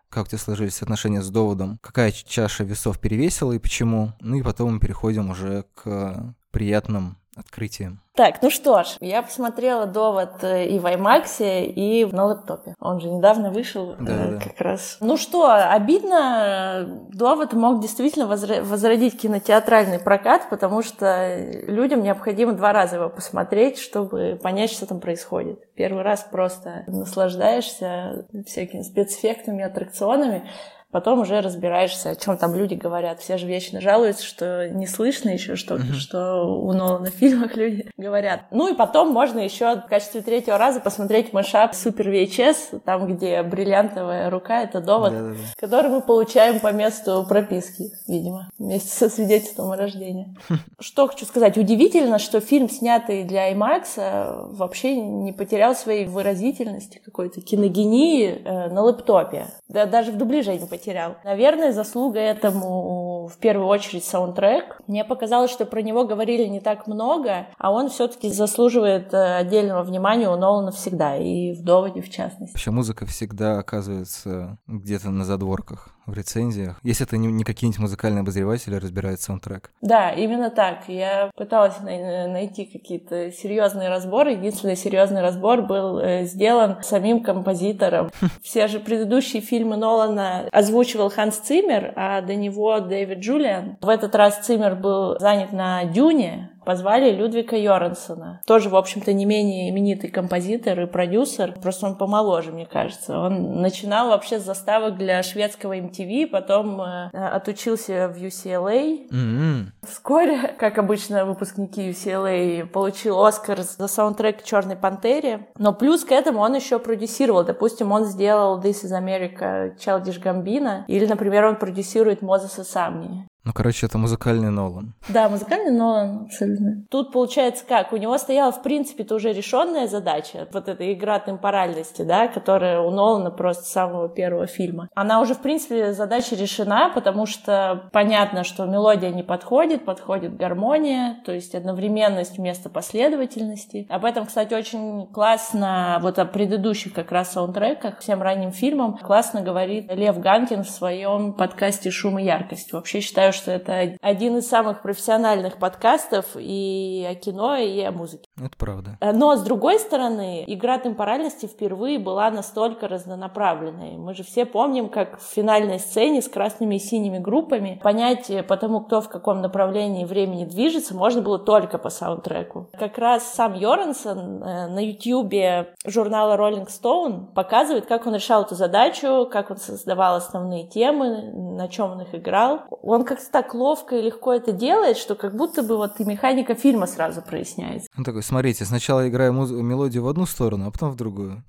Как 0.09 0.25
у 0.25 0.29
тебя 0.29 0.39
сложились 0.39 0.83
отношения 0.83 1.23
с 1.23 1.31
доводом? 1.31 1.79
Какая 1.81 2.11
чаша 2.11 2.65
весов 2.65 2.99
перевесила 2.99 3.53
и 3.53 3.61
почему? 3.61 4.15
Ну 4.21 4.35
и 4.35 4.43
потом 4.43 4.75
мы 4.75 4.81
переходим 4.81 5.31
уже 5.31 5.65
к 5.75 6.35
приятным 6.51 7.17
открытием. 7.37 8.01
Так, 8.15 8.43
ну 8.43 8.51
что 8.51 8.83
ж, 8.85 8.99
я 9.01 9.23
посмотрела 9.23 9.87
довод 9.87 10.45
э, 10.45 10.67
и 10.67 10.79
в 10.79 10.85
IMAX, 10.85 11.65
и 11.65 12.05
на 12.05 12.27
лэптопе. 12.27 12.75
Он 12.79 13.01
же 13.01 13.09
недавно 13.09 13.51
вышел 13.51 13.97
да, 13.99 14.13
э, 14.13 14.31
да. 14.33 14.39
как 14.39 14.61
раз. 14.61 14.99
Ну 15.01 15.17
что, 15.17 15.51
обидно, 15.51 17.07
довод 17.11 17.55
мог 17.55 17.81
действительно 17.81 18.27
возродить 18.27 19.19
кинотеатральный 19.19 19.99
прокат, 19.99 20.51
потому 20.51 20.83
что 20.83 21.39
людям 21.67 22.03
необходимо 22.03 22.53
два 22.53 22.75
раза 22.75 22.97
его 22.97 23.09
посмотреть, 23.09 23.79
чтобы 23.79 24.39
понять, 24.43 24.71
что 24.71 24.85
там 24.85 25.01
происходит. 25.01 25.73
Первый 25.75 26.03
раз 26.03 26.27
просто 26.31 26.85
наслаждаешься 26.89 28.27
всякими 28.47 28.83
спецэффектами, 28.83 29.65
аттракционами, 29.65 30.51
потом 30.93 31.21
уже 31.21 31.41
разбираешься, 31.41 32.11
о 32.11 32.17
чем 32.17 32.37
там 32.37 32.55
люди 32.55 32.75
говорят. 32.75 33.21
Все 33.21 33.39
же 33.39 33.47
вечно 33.47 33.81
жалуются, 33.81 34.25
что 34.25 34.69
не 34.69 34.87
слышно 34.87 35.31
еще 35.31 35.57
что-то, 35.57 35.83
uh-huh. 35.83 35.95
что 35.95 36.45
у 36.45 36.73
Нолана 36.73 37.11
в 37.11 37.15
фильмах 37.15 37.57
люди 37.57 37.91
говорят. 37.97 38.43
Ну 38.51 38.73
и 38.73 38.77
потом 38.77 39.09
можно 39.11 39.41
еще 39.41 39.77
в 39.77 39.87
качестве 39.87 40.21
третьего 40.21 40.59
раза 40.59 40.81
посмотреть 40.81 41.33
мышап 41.33 41.75
Супер 41.75 42.11
VHS, 42.11 42.81
там, 42.85 43.13
где 43.13 43.43
бриллиантовая 43.43 44.31
рука, 44.31 44.63
это 44.63 44.81
довод, 44.81 45.13
Да-да-да. 45.13 45.37
который 45.57 45.91
мы 45.91 46.03
получаем 46.03 46.61
по 46.61 46.73
месту 46.73 47.25
прописки, 47.27 47.91
видимо, 48.07 48.51
вместе 48.59 48.91
со 48.95 49.09
свидетельством 49.09 49.73
о 49.73 49.77
рождении. 49.77 50.37
Что 50.79 51.09
хочу 51.09 51.25
сказать, 51.25 51.57
удивительно, 51.57 52.19
что 52.19 52.41
фильм, 52.41 52.69
снятый 52.69 53.25
для 53.25 53.51
IMAX, 53.53 54.53
вообще 54.53 54.97
не 54.97 55.33
потерял 55.33 55.75
своей 55.75 56.07
выразительности, 56.07 57.01
какой-то 57.03 57.41
киногении 57.41 58.43
э, 58.45 58.69
на 58.69 58.83
лэптопе. 58.83 59.47
Да, 59.69 59.87
даже 59.87 60.13
в 60.13 60.19
дубляже 60.19 60.53
не 60.53 60.67
потерял. 60.67 60.82
Наверное, 61.25 61.73
заслуга 61.73 62.19
этому 62.19 63.27
в 63.27 63.39
первую 63.39 63.67
очередь 63.69 64.05
саундтрек. 64.05 64.81
Мне 64.87 65.05
показалось, 65.05 65.51
что 65.51 65.65
про 65.67 65.83
него 65.83 66.05
говорили 66.05 66.47
не 66.47 66.61
так 66.61 66.87
много, 66.87 67.47
а 67.59 67.73
он 67.73 67.89
все-таки 67.89 68.31
заслуживает 68.31 69.13
э, 69.15 69.37
отдельного 69.37 69.83
внимания 69.83 70.29
у 70.29 70.37
Нолана 70.37 70.73
всегда, 70.73 71.17
и 71.17 71.53
в 71.53 71.63
«Доводе» 71.63 72.03
в 72.03 72.11
частности. 72.11 72.55
Вообще 72.55 72.71
музыка 72.71 73.07
всегда 73.07 73.59
оказывается 73.59 74.59
где-то 74.67 75.11
на 75.11 75.25
задворках 75.25 75.91
в 76.07 76.15
рецензиях, 76.15 76.79
если 76.83 77.07
это 77.07 77.17
не, 77.17 77.29
не 77.29 77.45
какие-нибудь 77.45 77.81
музыкальные 77.81 78.21
обозреватели 78.21 78.77
разбирают 78.77 79.21
саундтрек. 79.21 79.71
Да, 79.81 80.11
именно 80.11 80.51
так. 80.51 80.89
Я 80.89 81.31
пыталась 81.37 81.81
най- 81.81 82.29
найти 82.29 82.65
какие-то 82.65 83.31
серьезные 83.33 83.89
разборы. 83.89 84.33
Единственный 84.33 84.77
серьезный 84.77 85.23
разбор 85.23 85.63
был 85.63 85.99
э, 85.99 86.25
сделан 86.25 86.83
самим 86.83 87.23
композитором. 87.23 88.11
Все 88.43 88.67
же 88.69 88.81
предыдущие 88.81 89.43
фильмы 89.43 89.77
Нолана 89.77 90.49
озвучивал 90.53 91.11
Ханс 91.11 91.37
Циммер, 91.37 91.93
а 91.97 92.21
до 92.21 92.35
него 92.35 92.81
Дэвид 92.81 93.19
Джулиан. 93.19 93.77
В 93.81 93.89
этот 93.89 94.15
раз 94.15 94.39
Циммер 94.39 94.77
был 94.77 95.19
занят 95.19 95.53
на 95.53 95.85
«Дюне», 95.85 96.52
позвали 96.65 97.11
Людвига 97.11 97.57
Йорансона. 97.57 98.41
Тоже, 98.47 98.69
в 98.69 98.77
общем-то, 98.77 99.13
не 99.13 99.25
менее 99.25 99.71
именитый 99.71 100.11
композитор 100.11 100.81
и 100.81 100.87
продюсер. 100.87 101.53
Просто 101.61 101.87
он 101.87 101.97
помоложе, 101.97 102.53
мне 102.53 102.67
кажется. 102.67 103.19
Он 103.19 103.61
начинал 103.61 104.09
вообще 104.09 104.39
с 104.39 104.45
заставок 104.45 104.97
для 104.97 105.23
шведского 105.23 105.77
MTV, 105.77 106.27
потом 106.27 106.81
э, 106.81 107.11
отучился 107.13 108.09
в 108.09 108.17
UCLA. 108.17 109.09
Mm-hmm. 109.11 109.65
Вскоре, 109.87 110.55
как 110.59 110.79
обычно, 110.79 111.25
выпускники 111.25 111.91
UCLA 111.91 112.67
получил 112.67 113.25
Оскар 113.25 113.61
за 113.63 113.89
саундтрек 113.89 114.43
«Черной 114.43 114.77
пантере». 114.77 115.49
Но 115.59 115.73
плюс 115.73 116.05
к 116.05 116.13
этому 116.13 116.41
он 116.41 116.55
еще 116.55 116.79
продюсировал. 116.79 117.45
Допустим, 117.45 117.93
он 117.93 118.05
сделал 118.05 118.61
«This 118.61 118.85
is 118.85 118.93
America» 118.93 119.77
Childish 119.77 120.23
Gambino. 120.23 120.85
Или, 120.87 121.07
например, 121.07 121.45
он 121.45 121.57
продюсирует 121.57 122.23
Мозеса 122.23 122.65
Самни. 122.65 123.27
Ну, 123.45 123.53
короче, 123.53 123.87
это 123.87 123.99
музыкальный 123.99 124.51
Нолан. 124.51 124.95
Да, 125.09 125.29
музыкальный 125.29 125.73
Нолан, 125.73 126.27
абсолютно. 126.27 126.85
Тут 126.91 127.11
получается 127.13 127.65
как? 127.67 127.93
У 127.93 127.97
него 127.97 128.17
стояла, 128.17 128.53
в 128.53 128.63
принципе-то, 128.63 129.17
уже 129.17 129.33
решенная 129.33 129.89
задача, 129.89 130.47
вот 130.53 130.69
эта 130.69 130.93
игра 130.93 131.19
темпоральности, 131.19 132.03
да, 132.03 132.29
которая 132.29 132.81
у 132.81 132.91
Нолана 132.91 133.33
просто 133.33 133.65
с 133.65 133.73
самого 133.73 134.09
первого 134.09 134.47
фильма. 134.47 134.89
Она 134.95 135.21
уже, 135.21 135.35
в 135.35 135.41
принципе, 135.41 135.93
задача 135.93 136.37
решена, 136.37 136.93
потому 136.95 137.27
что 137.27 137.89
понятно, 137.93 138.45
что 138.45 138.65
мелодия 138.65 139.11
не 139.11 139.25
подходит, 139.25 139.85
подходит 139.85 140.37
гармония, 140.37 141.21
то 141.25 141.33
есть 141.33 141.57
одновременность 141.57 142.39
вместо 142.39 142.71
последовательности. 142.71 143.87
Об 143.91 144.05
этом, 144.05 144.27
кстати, 144.27 144.55
очень 144.55 145.09
классно 145.09 145.99
вот 146.01 146.21
о 146.21 146.27
предыдущих 146.27 146.93
как 146.93 147.11
раз 147.11 147.33
саундтреках, 147.33 147.99
всем 147.99 148.23
ранним 148.23 148.53
фильмам, 148.53 148.99
классно 148.99 149.41
говорит 149.41 149.93
Лев 149.93 150.21
Ганкин 150.21 150.63
в 150.63 150.71
своем 150.71 151.33
подкасте 151.33 151.91
«Шум 151.91 152.21
и 152.21 152.25
яркость». 152.25 152.73
Вообще 152.73 153.01
считаю, 153.01 153.32
что 153.33 153.51
это 153.51 153.97
один 154.01 154.39
из 154.39 154.49
самых 154.49 154.83
профессиональных 154.83 155.59
подкастов 155.59 156.27
и 156.37 157.07
о 157.09 157.15
кино, 157.15 157.57
и 157.57 157.81
о 157.81 157.93
музыке. 157.93 158.29
Это 158.39 158.57
правда. 158.57 158.97
Но, 159.01 159.37
с 159.37 159.43
другой 159.43 159.79
стороны, 159.79 160.45
игра 160.47 160.79
темпоральности 160.79 161.47
впервые 161.47 161.99
была 161.99 162.31
настолько 162.31 162.89
разнонаправленной. 162.89 163.97
Мы 163.99 164.15
же 164.15 164.23
все 164.23 164.47
помним, 164.47 164.89
как 164.89 165.21
в 165.21 165.25
финальной 165.25 165.79
сцене 165.79 166.23
с 166.23 166.29
красными 166.29 166.77
и 166.77 166.79
синими 166.79 167.19
группами 167.19 167.79
понять 167.83 168.31
по 168.47 168.57
тому, 168.57 168.81
кто 168.81 169.01
в 169.01 169.09
каком 169.09 169.43
направлении 169.43 170.05
времени 170.05 170.45
движется, 170.45 170.95
можно 170.95 171.21
было 171.21 171.39
только 171.39 171.79
по 171.79 171.91
саундтреку. 171.91 172.69
Как 172.73 172.99
раз 172.99 173.25
сам 173.35 173.55
Йорансон 173.55 174.43
э, 174.43 174.67
на 174.69 174.85
ютьюбе 174.85 175.75
журнала 175.85 176.37
Rolling 176.37 176.69
Stone 176.69 177.33
показывает, 177.35 177.87
как 177.87 178.07
он 178.07 178.15
решал 178.15 178.43
эту 178.43 178.55
задачу, 178.55 179.29
как 179.31 179.51
он 179.51 179.59
создавал 179.59 180.17
основные 180.17 180.67
темы, 180.67 181.33
на 181.33 181.69
чем 181.69 181.93
он 181.93 182.03
их 182.03 182.15
играл. 182.15 182.63
Он 182.83 183.05
как-то 183.05 183.31
так 183.31 183.55
ловко 183.55 183.97
и 183.97 184.03
легко 184.03 184.33
это 184.33 184.53
делает, 184.53 184.97
что 184.97 185.15
как 185.15 185.37
будто 185.37 185.63
бы 185.63 185.77
вот 185.77 186.01
и 186.01 186.05
механика 186.05 186.55
фильма 186.55 186.87
сразу 186.87 187.23
проясняется. 187.23 187.89
Он 187.97 188.05
такой, 188.05 188.22
смотрите, 188.23 188.65
сначала 188.65 189.09
играю 189.09 189.33
мелодию 189.33 190.03
в 190.03 190.09
одну 190.09 190.27
сторону, 190.27 190.67
а 190.67 190.71
потом 190.71 190.91
в 190.91 190.97
другую. 190.97 191.43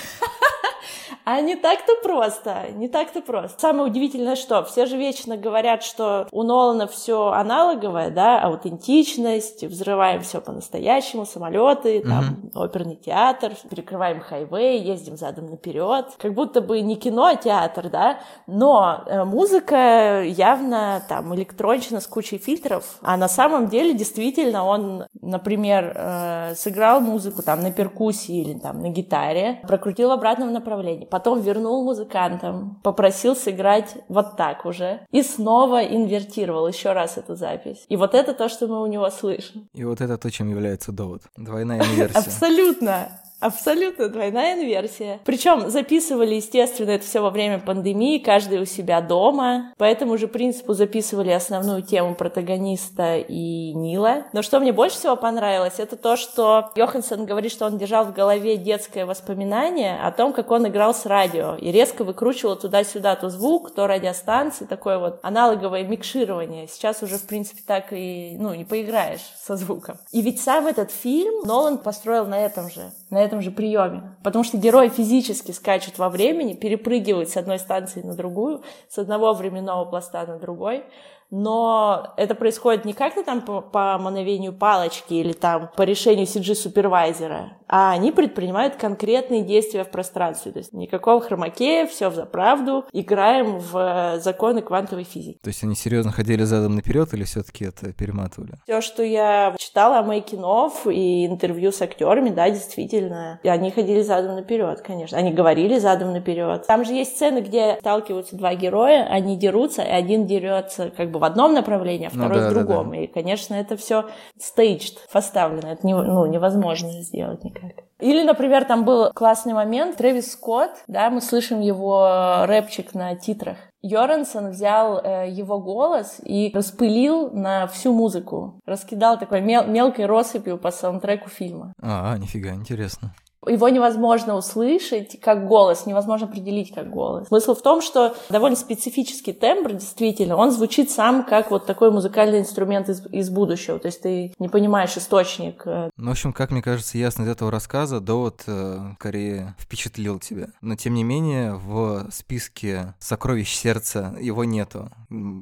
А 1.25 1.41
не 1.41 1.57
так-то 1.57 1.93
просто, 2.03 2.67
не 2.75 2.89
так-то 2.89 3.23
просто. 3.23 3.59
Самое 3.59 3.91
удивительное, 3.91 4.37
что 4.37 4.63
все 4.65 4.85
же 4.85 4.97
вечно 4.99 5.39
говорят, 5.39 5.83
что 5.83 6.29
у 6.31 6.43
Нолана 6.43 6.87
все 6.87 7.29
аналоговое, 7.29 8.11
да, 8.11 8.43
аутентичность, 8.43 9.65
взрываем 9.65 10.21
все 10.21 10.43
по-настоящему, 10.43 11.25
самолеты, 11.25 12.03
там, 12.03 12.25
mm-hmm. 12.25 12.63
оперный 12.63 12.97
театр, 12.97 13.53
перекрываем 13.71 14.21
хайвей, 14.21 14.81
ездим 14.81 15.17
задом 15.17 15.47
наперед. 15.47 16.07
Как 16.19 16.35
будто 16.35 16.61
бы 16.61 16.83
не 16.83 16.97
кино, 16.97 17.27
а 17.27 17.37
театр, 17.37 17.89
да, 17.89 18.19
но 18.47 19.03
э, 19.07 19.25
музыка 19.25 20.23
явно 20.25 21.03
там 21.09 21.35
электронщина 21.35 22.01
с 22.01 22.07
кучей 22.07 22.37
фильтров, 22.37 22.99
а 23.01 23.17
на 23.17 23.29
самом 23.29 23.69
деле 23.69 23.95
действительно 23.95 24.67
он, 24.67 25.05
например, 25.23 25.93
э, 25.97 26.55
сыграл 26.55 27.01
музыку 27.01 27.43
там 27.43 27.63
на 27.63 27.73
перкуссии 27.73 28.43
или 28.43 28.59
там 28.59 28.81
на 28.81 28.91
гитаре, 28.91 29.61
прокрутил 29.67 30.09
в 30.09 30.13
обратном 30.13 30.53
направлении, 30.53 31.07
потом 31.15 31.41
вернул 31.41 31.85
музыкантам, 31.85 32.81
попросил 32.83 33.37
сыграть 33.37 33.95
вот 34.09 34.37
так 34.37 34.67
уже, 34.67 35.07
и 35.13 35.23
снова 35.23 35.85
инвертировал 35.85 36.67
еще 36.67 36.93
раз 36.93 37.19
эту 37.19 37.37
запись. 37.37 37.85
И 37.89 37.97
вот 37.97 38.15
это 38.15 38.35
то, 38.35 38.49
что 38.49 38.67
мы 38.67 38.83
у 38.83 38.87
него 38.87 39.09
слышим. 39.11 39.69
И 39.75 39.85
вот 39.85 40.01
это 40.01 40.19
то, 40.19 40.29
чем 40.29 40.51
является 40.51 40.91
довод. 40.91 41.23
Двойная 41.37 41.79
инверсия. 41.79 42.19
Абсолютно. 42.19 43.09
Абсолютно 43.41 44.09
двойная 44.09 44.55
инверсия. 44.55 45.21
Причем 45.25 45.69
записывали, 45.69 46.37
естественно, 46.37 46.91
это 46.91 47.05
все 47.05 47.21
во 47.21 47.31
время 47.31 47.59
пандемии, 47.59 48.19
каждый 48.19 48.61
у 48.61 48.65
себя 48.65 49.01
дома. 49.01 49.73
По 49.77 49.85
этому 49.85 50.17
же 50.17 50.29
принципу 50.29 50.73
записывали 50.73 51.31
основную 51.31 51.83
тему 51.83 52.15
протагониста 52.15 53.19
и 53.19 53.75
Нила. 53.75 54.25
Но 54.33 54.43
что 54.43 54.61
мне 54.61 54.73
больше 54.73 54.97
всего 54.97 55.17
понравилось, 55.17 55.75
это 55.79 55.97
то, 55.97 56.17
что 56.17 56.71
Йоханссон 56.75 57.27
говорит, 57.27 57.53
что 57.53 57.67
он 57.67 57.77
держал 57.77 58.05
в 58.05 58.15
голове 58.15 58.57
детское 58.57 59.05
воспоминание 59.05 59.99
о 60.01 60.11
том, 60.11 60.33
как 60.33 60.51
он 60.51 60.67
играл 60.69 60.95
с 60.95 61.05
радио 61.05 61.57
и 61.57 61.71
резко 61.71 62.05
выкручивал 62.05 62.57
туда-сюда 62.57 63.17
то 63.17 63.29
звук, 63.29 63.75
то 63.75 63.87
радиостанции, 63.87 64.65
такое 64.65 64.99
вот 64.99 65.19
аналоговое 65.23 65.85
микширование. 65.85 66.67
Сейчас 66.67 67.03
уже, 67.03 67.19
в 67.19 67.27
принципе, 67.27 67.63
так 67.67 67.93
и, 67.93 68.37
ну, 68.39 68.55
не 68.55 68.65
поиграешь 68.65 69.21
со 69.37 69.57
звуком. 69.57 69.99
И 70.13 70.23
ведь 70.23 70.41
сам 70.41 70.67
этот 70.67 70.91
фильм 70.91 71.43
Нолан 71.45 71.79
построил 71.79 72.27
на 72.27 72.39
этом 72.39 72.71
же, 72.71 72.91
на 73.11 73.23
этом 73.23 73.34
же 73.41 73.51
приеме. 73.51 74.17
Потому 74.23 74.45
что 74.45 74.59
герои 74.59 74.89
физически 74.89 75.53
скачут 75.53 75.99
во 75.99 76.09
времени, 76.09 76.55
перепрыгивают 76.55 77.29
с 77.29 77.37
одной 77.37 77.59
станции 77.59 78.03
на 78.03 78.15
другую, 78.15 78.63
с 78.89 78.99
одного 78.99 79.33
временного 79.33 79.85
пласта 79.85 80.27
на 80.27 80.39
другой 80.39 80.85
но 81.31 82.15
это 82.17 82.35
происходит 82.35 82.85
не 82.85 82.93
как-то 82.93 83.25
там 83.25 83.43
по, 83.43 83.61
по 83.61 83.99
мановению 83.99 84.53
палочки 84.53 85.15
или 85.15 85.33
там 85.33 85.71
по 85.77 85.83
решению 85.83 86.27
CG-супервайзера, 86.27 87.51
а 87.69 87.93
они 87.93 88.13
предпринимают 88.13 88.77
конкретные 88.77 89.43
действия 89.43 89.85
в 89.85 89.91
пространстве. 89.91 90.53
То 90.53 90.59
есть 90.59 90.73
никакого 90.73 91.21
хромакея, 91.21 91.87
все 91.87 92.09
в 92.09 92.15
заправду, 92.15 92.85
играем 92.93 93.59
в 93.59 94.19
законы 94.21 94.63
квантовой 94.63 95.05
физики. 95.05 95.39
То 95.43 95.49
есть 95.49 95.63
они 95.65 95.75
серьезно 95.75 96.13
ходили 96.13 96.45
задом 96.45 96.77
наперед 96.77 97.13
или 97.15 97.25
все-таки 97.25 97.65
это 97.65 97.93
перематывали? 97.93 98.55
Все, 98.65 98.81
что 98.81 99.03
я 99.03 99.55
читала 99.59 99.99
о 99.99 100.03
мейкинов 100.03 100.87
и 100.87 101.27
интервью 101.27 101.73
с 101.73 101.83
актерами, 101.83 102.31
да, 102.31 102.51
действительно, 102.51 103.41
и 103.43 103.49
они 103.49 103.71
ходили 103.71 104.03
задом 104.03 104.37
наперед, 104.37 104.81
конечно. 104.83 105.19
Они 105.19 105.33
говорили 105.33 105.79
задом 105.79 106.13
наперед. 106.13 106.67
Там 106.67 106.85
же 106.85 106.93
есть 106.93 107.17
сцены, 107.17 107.41
где 107.41 107.77
сталкиваются 107.81 108.37
два 108.37 108.55
героя, 108.55 109.07
они 109.11 109.37
дерутся, 109.37 109.83
и 109.83 109.91
один 109.91 110.27
дерется 110.27 110.91
как 110.97 111.11
бы 111.15 111.21
в 111.21 111.25
одном 111.25 111.55
направлении, 111.55 112.07
а 112.07 112.11
ну 112.13 112.25
второй 112.25 112.39
ну, 112.39 112.45
да, 112.45 112.51
в 112.51 112.55
другом. 112.55 112.91
Да, 112.91 112.97
да. 112.97 113.03
И, 113.03 113.07
конечно, 113.07 113.55
это 113.55 113.77
все 113.77 114.07
staged, 114.39 114.99
поставлено. 115.13 115.69
Это 115.69 115.87
не, 115.87 115.95
ну, 115.95 116.27
невозможно 116.27 116.91
сделать 117.03 117.43
никак. 117.45 117.85
Или, 118.01 118.23
например, 118.23 118.65
там 118.65 118.85
был 118.85 119.11
классный 119.15 119.55
момент, 119.55 119.97
Трэвис 119.97 120.33
Скотт, 120.33 120.85
да, 120.89 121.09
мы 121.11 121.21
слышим 121.21 121.61
его 121.61 122.45
рэпчик 122.45 122.95
на 122.95 123.15
титрах. 123.17 123.57
Йорансон 123.83 124.51
взял 124.51 124.99
э, 124.99 125.31
его 125.31 125.61
голос 125.61 126.19
и 126.25 126.51
распылил 126.55 127.31
на 127.31 127.67
всю 127.67 127.93
музыку. 127.93 128.61
Раскидал 128.65 129.19
такой 129.19 129.43
мел- 129.43 129.67
мелкой 129.67 130.07
россыпью 130.07 130.57
по 130.57 130.71
саундтреку 130.71 131.29
фильма. 131.29 131.75
А, 131.83 132.17
нифига, 132.17 132.51
интересно 132.55 133.15
его 133.49 133.69
невозможно 133.69 134.37
услышать 134.37 135.21
как 135.21 135.47
голос, 135.47 135.87
невозможно 135.87 136.27
определить 136.27 136.73
как 136.75 136.91
голос. 136.91 137.29
Смысл 137.29 137.55
в 137.55 137.63
том, 137.63 137.81
что 137.81 138.15
довольно 138.31 138.57
специфический 138.57 139.33
тембр, 139.33 139.73
действительно, 139.73 140.37
он 140.37 140.51
звучит 140.51 140.91
сам 140.91 141.25
как 141.25 141.51
вот 141.51 141.67
такой 141.67 141.91
музыкальный 141.91 142.41
инструмент 142.41 142.89
из, 142.89 143.05
из 143.07 143.31
будущего, 143.31 143.79
то 143.79 143.87
есть 143.87 144.03
ты 144.03 144.35
не 144.39 144.49
понимаешь 144.49 144.97
источник. 144.97 145.63
Э. 145.65 145.91
Ну, 145.97 146.09
в 146.09 146.13
общем, 146.13 146.33
как 146.33 146.51
мне 146.51 146.63
кажется, 146.63 146.99
ясно 146.99 147.25
из 147.25 147.29
этого 147.29 147.51
рассказа, 147.51 148.01
довод 148.01 148.43
э, 148.47 148.79
скорее 148.99 149.55
впечатлил 149.59 150.19
тебя. 150.19 150.49
Но, 150.61 150.77
тем 150.77 150.95
не 150.95 151.05
менее, 151.05 151.55
в 151.55 152.09
списке 152.11 152.95
сокровищ 152.99 153.55
сердца 153.55 154.17
его 154.21 154.45
нету. 154.45 154.91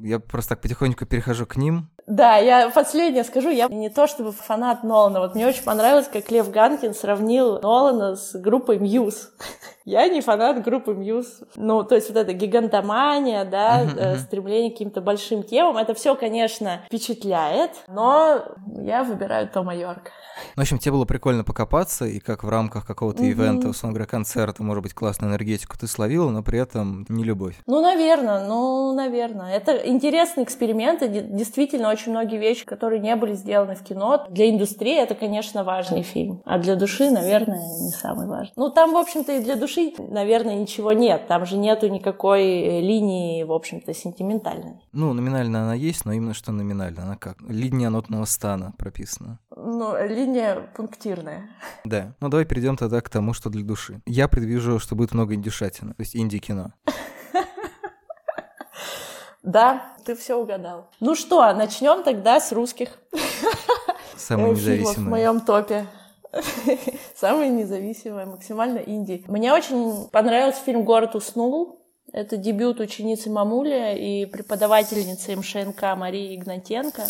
Я 0.03 0.19
просто 0.19 0.49
так 0.49 0.61
потихоньку 0.61 1.05
перехожу 1.05 1.45
к 1.45 1.55
ним, 1.55 1.89
да, 2.07 2.37
я 2.37 2.69
последнее 2.69 3.23
скажу, 3.23 3.49
я 3.49 3.67
не 3.67 3.89
то 3.89 4.07
чтобы 4.07 4.31
фанат 4.31 4.83
Нолана, 4.83 5.19
вот 5.19 5.35
мне 5.35 5.47
очень 5.47 5.63
понравилось, 5.63 6.07
как 6.11 6.29
Лев 6.31 6.49
Ганкин 6.51 6.93
сравнил 6.93 7.59
Нолана 7.61 8.15
с 8.15 8.33
группой 8.33 8.79
Muse. 8.79 9.31
Я 9.85 10.07
не 10.07 10.21
фанат 10.21 10.63
группы 10.63 10.93
Muse. 10.93 11.41
Ну, 11.57 11.83
то 11.83 11.95
есть 11.95 12.07
вот 12.07 12.17
эта 12.17 12.31
гигантомания, 12.31 13.43
да, 13.43 13.83
uh-huh, 13.83 14.17
стремление 14.17 14.71
к 14.71 14.75
каким-то 14.75 15.01
большим 15.01 15.43
темам, 15.43 15.75
это 15.75 15.93
все, 15.93 16.15
конечно, 16.15 16.83
впечатляет, 16.87 17.71
но 17.89 18.45
я 18.77 19.03
выбираю 19.03 19.49
Тома 19.49 19.75
Йорка. 19.75 20.11
Ну, 20.55 20.61
в 20.61 20.63
общем, 20.63 20.79
тебе 20.79 20.93
было 20.93 21.05
прикольно 21.05 21.43
покопаться, 21.43 22.05
и 22.05 22.19
как 22.19 22.43
в 22.43 22.49
рамках 22.49 22.85
какого-то 22.85 23.23
mm-hmm. 23.23 23.29
ивента, 23.29 23.67
условно 23.67 23.95
говоря, 23.95 24.09
концерта, 24.09 24.63
может 24.63 24.83
быть, 24.83 24.93
классную 24.93 25.31
энергетику 25.31 25.77
ты 25.77 25.87
словила, 25.87 26.29
но 26.29 26.43
при 26.43 26.59
этом 26.59 27.05
не 27.09 27.23
любовь. 27.23 27.55
Ну, 27.65 27.81
наверное, 27.81 28.47
ну, 28.47 28.93
наверное. 28.93 29.53
Это 29.53 29.75
интересный 29.75 30.43
эксперимент, 30.43 31.01
и 31.01 31.07
действительно 31.07 31.89
очень 31.93 32.11
многие 32.11 32.37
вещи, 32.37 32.65
которые 32.65 32.99
не 32.99 33.15
были 33.15 33.33
сделаны 33.33 33.75
в 33.75 33.83
кино. 33.83 34.25
Для 34.29 34.49
индустрии 34.49 34.97
это, 34.97 35.15
конечно, 35.15 35.63
важный 35.63 36.01
фильм, 36.01 36.41
а 36.45 36.59
для 36.59 36.75
души, 36.75 37.09
наверное, 37.11 37.61
не 37.81 37.91
самый 37.91 38.27
важный. 38.27 38.53
Ну, 38.55 38.69
там, 38.69 38.93
в 38.93 38.97
общем-то, 38.97 39.31
и 39.33 39.43
для 39.43 39.55
души, 39.55 39.93
наверное, 39.97 40.55
ничего 40.55 40.91
нет. 40.91 41.27
Там 41.27 41.45
же 41.45 41.57
нету 41.57 41.87
никакой 41.87 42.81
линии, 42.81 43.43
в 43.43 43.51
общем-то, 43.51 43.93
сентиментальной. 43.93 44.81
Ну, 44.91 45.13
номинально 45.13 45.63
она 45.63 45.73
есть, 45.75 46.05
но 46.05 46.13
именно 46.13 46.33
что 46.33 46.51
номинально. 46.51 47.03
Она 47.03 47.15
как? 47.15 47.37
Линия 47.47 47.89
нотного 47.89 48.25
стана 48.25 48.73
прописана. 48.77 49.39
Ну, 49.55 49.95
линия 50.05 50.57
пунктирная. 50.75 51.49
Да. 51.85 52.15
Ну, 52.19 52.29
давай 52.29 52.45
перейдем 52.45 52.77
тогда 52.77 53.01
к 53.01 53.09
тому, 53.09 53.33
что 53.33 53.49
для 53.49 53.63
души. 53.63 54.01
Я 54.05 54.27
предвижу, 54.27 54.79
что 54.79 54.95
будет 54.95 55.13
много 55.13 55.35
индюшатины, 55.35 55.93
то 55.93 56.01
есть 56.01 56.15
инди-кино. 56.15 56.71
Да, 59.43 59.83
ты 60.05 60.15
все 60.15 60.35
угадал. 60.39 60.87
Ну 61.01 61.15
что, 61.15 61.53
начнем 61.53 62.03
тогда 62.03 62.39
с 62.39 62.51
русских. 62.51 62.97
Самые 64.15 64.51
независимые. 64.51 64.95
в 64.95 65.09
моем 65.09 65.41
топе. 65.41 65.85
Самые 67.15 67.49
независимые, 67.49 68.25
максимально 68.25 68.79
инди. 68.79 69.23
Мне 69.27 69.53
очень 69.53 70.07
понравился 70.09 70.61
фильм 70.61 70.83
«Город 70.83 71.15
уснул». 71.15 71.81
Это 72.11 72.37
дебют 72.37 72.79
ученицы 72.79 73.29
Мамули 73.29 73.97
и 73.97 74.25
преподавательницы 74.25 75.35
МШНК 75.35 75.95
Марии 75.97 76.35
Игнатенко. 76.35 77.03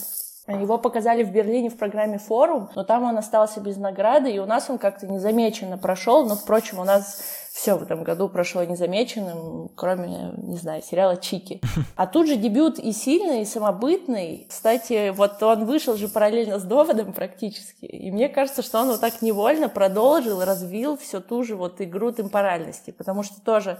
Его 0.47 0.77
показали 0.77 1.23
в 1.23 1.31
Берлине 1.31 1.69
в 1.69 1.77
программе 1.77 2.17
«Форум», 2.17 2.69
но 2.75 2.83
там 2.83 3.03
он 3.03 3.17
остался 3.17 3.61
без 3.61 3.77
награды, 3.77 4.29
и 4.29 4.39
у 4.39 4.45
нас 4.45 4.69
он 4.69 4.77
как-то 4.77 5.07
незамеченно 5.07 5.77
прошел. 5.77 6.25
Но, 6.25 6.35
впрочем, 6.35 6.79
у 6.79 6.83
нас 6.83 7.21
все 7.53 7.77
в 7.77 7.83
этом 7.83 8.03
году 8.03 8.29
прошло 8.29 8.63
незамеченным, 8.63 9.69
кроме, 9.75 10.33
не 10.37 10.57
знаю, 10.57 10.81
сериала 10.81 11.17
«Чики». 11.17 11.61
А 11.95 12.07
тут 12.07 12.27
же 12.27 12.35
дебют 12.35 12.79
и 12.79 12.91
сильный, 12.91 13.43
и 13.43 13.45
самобытный. 13.45 14.47
Кстати, 14.49 15.11
вот 15.11 15.41
он 15.43 15.65
вышел 15.65 15.95
же 15.95 16.07
параллельно 16.07 16.57
с 16.57 16.63
«Доводом» 16.63 17.13
практически. 17.13 17.85
И 17.85 18.09
мне 18.09 18.27
кажется, 18.27 18.63
что 18.63 18.79
он 18.79 18.87
вот 18.87 19.01
так 19.01 19.21
невольно 19.21 19.69
продолжил, 19.69 20.43
развил 20.43 20.97
всю 20.97 21.21
ту 21.21 21.43
же 21.43 21.55
вот 21.55 21.79
игру 21.79 22.11
темпоральности. 22.11 22.89
Потому 22.89 23.21
что 23.21 23.39
тоже, 23.39 23.79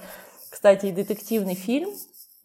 кстати, 0.52 0.86
и 0.86 0.92
детективный 0.92 1.56
фильм, 1.56 1.90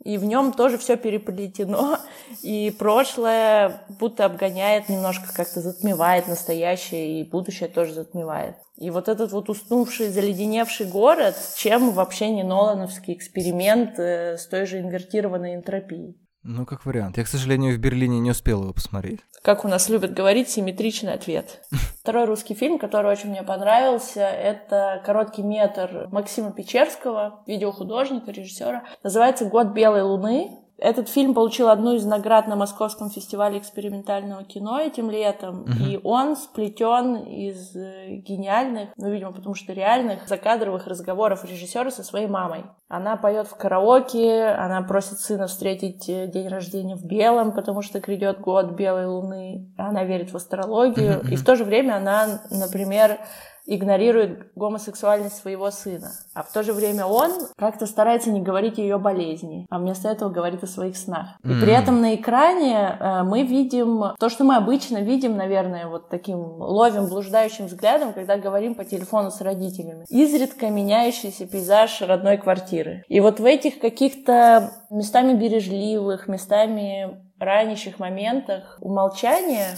и 0.04 0.16
в 0.16 0.24
нем 0.24 0.52
тоже 0.52 0.78
все 0.78 0.96
переплетено, 0.96 1.98
и 2.42 2.74
прошлое 2.78 3.82
будто 3.88 4.24
обгоняет 4.24 4.88
немножко, 4.88 5.26
как-то 5.34 5.61
затмевает 5.61 6.28
настоящее, 6.28 7.20
и 7.20 7.28
будущее 7.28 7.68
тоже 7.68 7.94
затмевает. 7.94 8.56
И 8.76 8.90
вот 8.90 9.08
этот 9.08 9.32
вот 9.32 9.48
уснувший, 9.50 10.08
заледеневший 10.08 10.87
город, 10.87 11.34
чем 11.56 11.90
вообще 11.90 12.30
не 12.30 12.44
Нолановский 12.44 13.14
эксперимент 13.14 13.98
э, 13.98 14.38
с 14.38 14.46
той 14.46 14.66
же 14.66 14.78
инвертированной 14.78 15.56
энтропией? 15.56 16.16
Ну, 16.50 16.64
как 16.64 16.87
вариант. 16.87 17.18
Я, 17.18 17.24
к 17.24 17.28
сожалению, 17.28 17.76
в 17.76 17.78
Берлине 17.78 18.20
не 18.20 18.30
успел 18.30 18.62
его 18.62 18.72
посмотреть. 18.72 19.20
Как 19.42 19.66
у 19.66 19.68
нас 19.68 19.90
любят 19.90 20.14
говорить, 20.14 20.48
симметричный 20.48 21.12
ответ. 21.12 21.61
Второй 22.00 22.24
русский 22.24 22.54
фильм, 22.54 22.78
который 22.78 23.12
очень 23.12 23.28
мне 23.28 23.42
понравился, 23.42 24.22
это 24.22 25.02
короткий 25.04 25.42
метр 25.42 26.08
Максима 26.11 26.50
Печерского, 26.52 27.42
видеохудожника, 27.46 28.30
режиссера. 28.30 28.84
Называется 29.02 29.44
«Год 29.44 29.74
белой 29.74 30.00
луны». 30.00 30.48
Этот 30.79 31.09
фильм 31.09 31.35
получил 31.35 31.69
одну 31.71 31.95
из 31.95 32.05
наград 32.05 32.47
на 32.47 32.55
Московском 32.55 33.11
фестивале 33.11 33.59
экспериментального 33.59 34.45
кино 34.45 34.79
этим 34.79 35.11
летом, 35.11 35.62
угу. 35.62 35.73
и 35.85 36.01
он 36.05 36.37
сплетен 36.37 37.17
из 37.17 37.75
э, 37.75 38.17
гениальных, 38.17 38.91
ну, 38.97 39.11
видимо, 39.11 39.33
потому 39.33 39.57
что 39.57 39.73
реальных, 39.73 40.29
закадровых 40.29 40.87
разговоров 40.87 41.45
режиссера 41.45 41.91
со 41.91 42.05
своей 42.05 42.29
мамой. 42.29 42.64
Она 42.87 43.17
поет 43.17 43.49
в 43.49 43.57
караоке, 43.57 44.45
она 44.45 44.81
просит 44.83 45.19
сына 45.19 45.49
встретить 45.49 46.09
э, 46.09 46.29
день 46.29 46.47
рождения 46.47 46.95
в 46.95 47.05
белом, 47.05 47.53
потому 47.53 47.83
что 47.83 47.99
грядет 47.99 48.41
год 48.41 48.71
белой 48.73 49.07
луны. 49.07 49.75
Она 49.77 50.05
верит 50.05 50.33
в 50.33 50.37
астрологию, 50.37 51.21
и 51.31 51.35
в 51.35 51.45
то 51.45 51.57
же 51.57 51.64
время 51.64 51.97
она, 51.97 52.41
например, 52.51 53.19
игнорирует 53.68 54.50
гомосексуальность 54.57 55.37
своего 55.37 55.70
сына. 55.70 56.11
А 56.35 56.42
в 56.42 56.50
то 56.50 56.62
же 56.62 56.72
время 56.72 57.04
он 57.04 57.31
как-то 57.57 57.87
старается 57.87 58.31
не 58.31 58.40
говорить 58.40 58.78
о 58.78 58.83
ее 58.83 58.98
болезни, 58.98 59.66
а 59.68 59.78
вместо 59.78 60.09
этого 60.09 60.31
говорит 60.31 60.64
о 60.64 60.66
своих 60.66 60.96
снах. 60.96 61.37
И 61.44 61.48
mm. 61.48 61.61
при 61.61 61.72
этом 61.72 62.00
на 62.00 62.14
экране 62.14 62.96
э, 62.98 63.22
мы 63.24 63.42
видим 63.42 64.14
то, 64.18 64.28
что 64.31 64.44
мы 64.44 64.57
обычно 64.57 64.98
видим, 64.98 65.37
наверное, 65.37 65.87
вот 65.87 66.09
таким 66.09 66.38
ловим 66.38 67.07
блуждающим 67.09 67.66
взглядом, 67.66 68.14
когда 68.14 68.38
говорим 68.38 68.74
по 68.74 68.85
телефону 68.85 69.31
с 69.31 69.42
родителями. 69.42 70.07
Изредка 70.09 70.70
меняющийся 70.70 71.46
пейзаж 71.46 72.00
родной 72.00 72.38
квартиры. 72.38 73.04
И 73.09 73.20
вот 73.20 73.38
в 73.38 73.44
этих 73.44 73.81
каких-то 73.81 74.72
местами 74.90 75.35
бережливых, 75.35 76.26
местами 76.26 77.18
ранящих 77.38 77.98
моментах 77.98 78.78
умолчания 78.81 79.76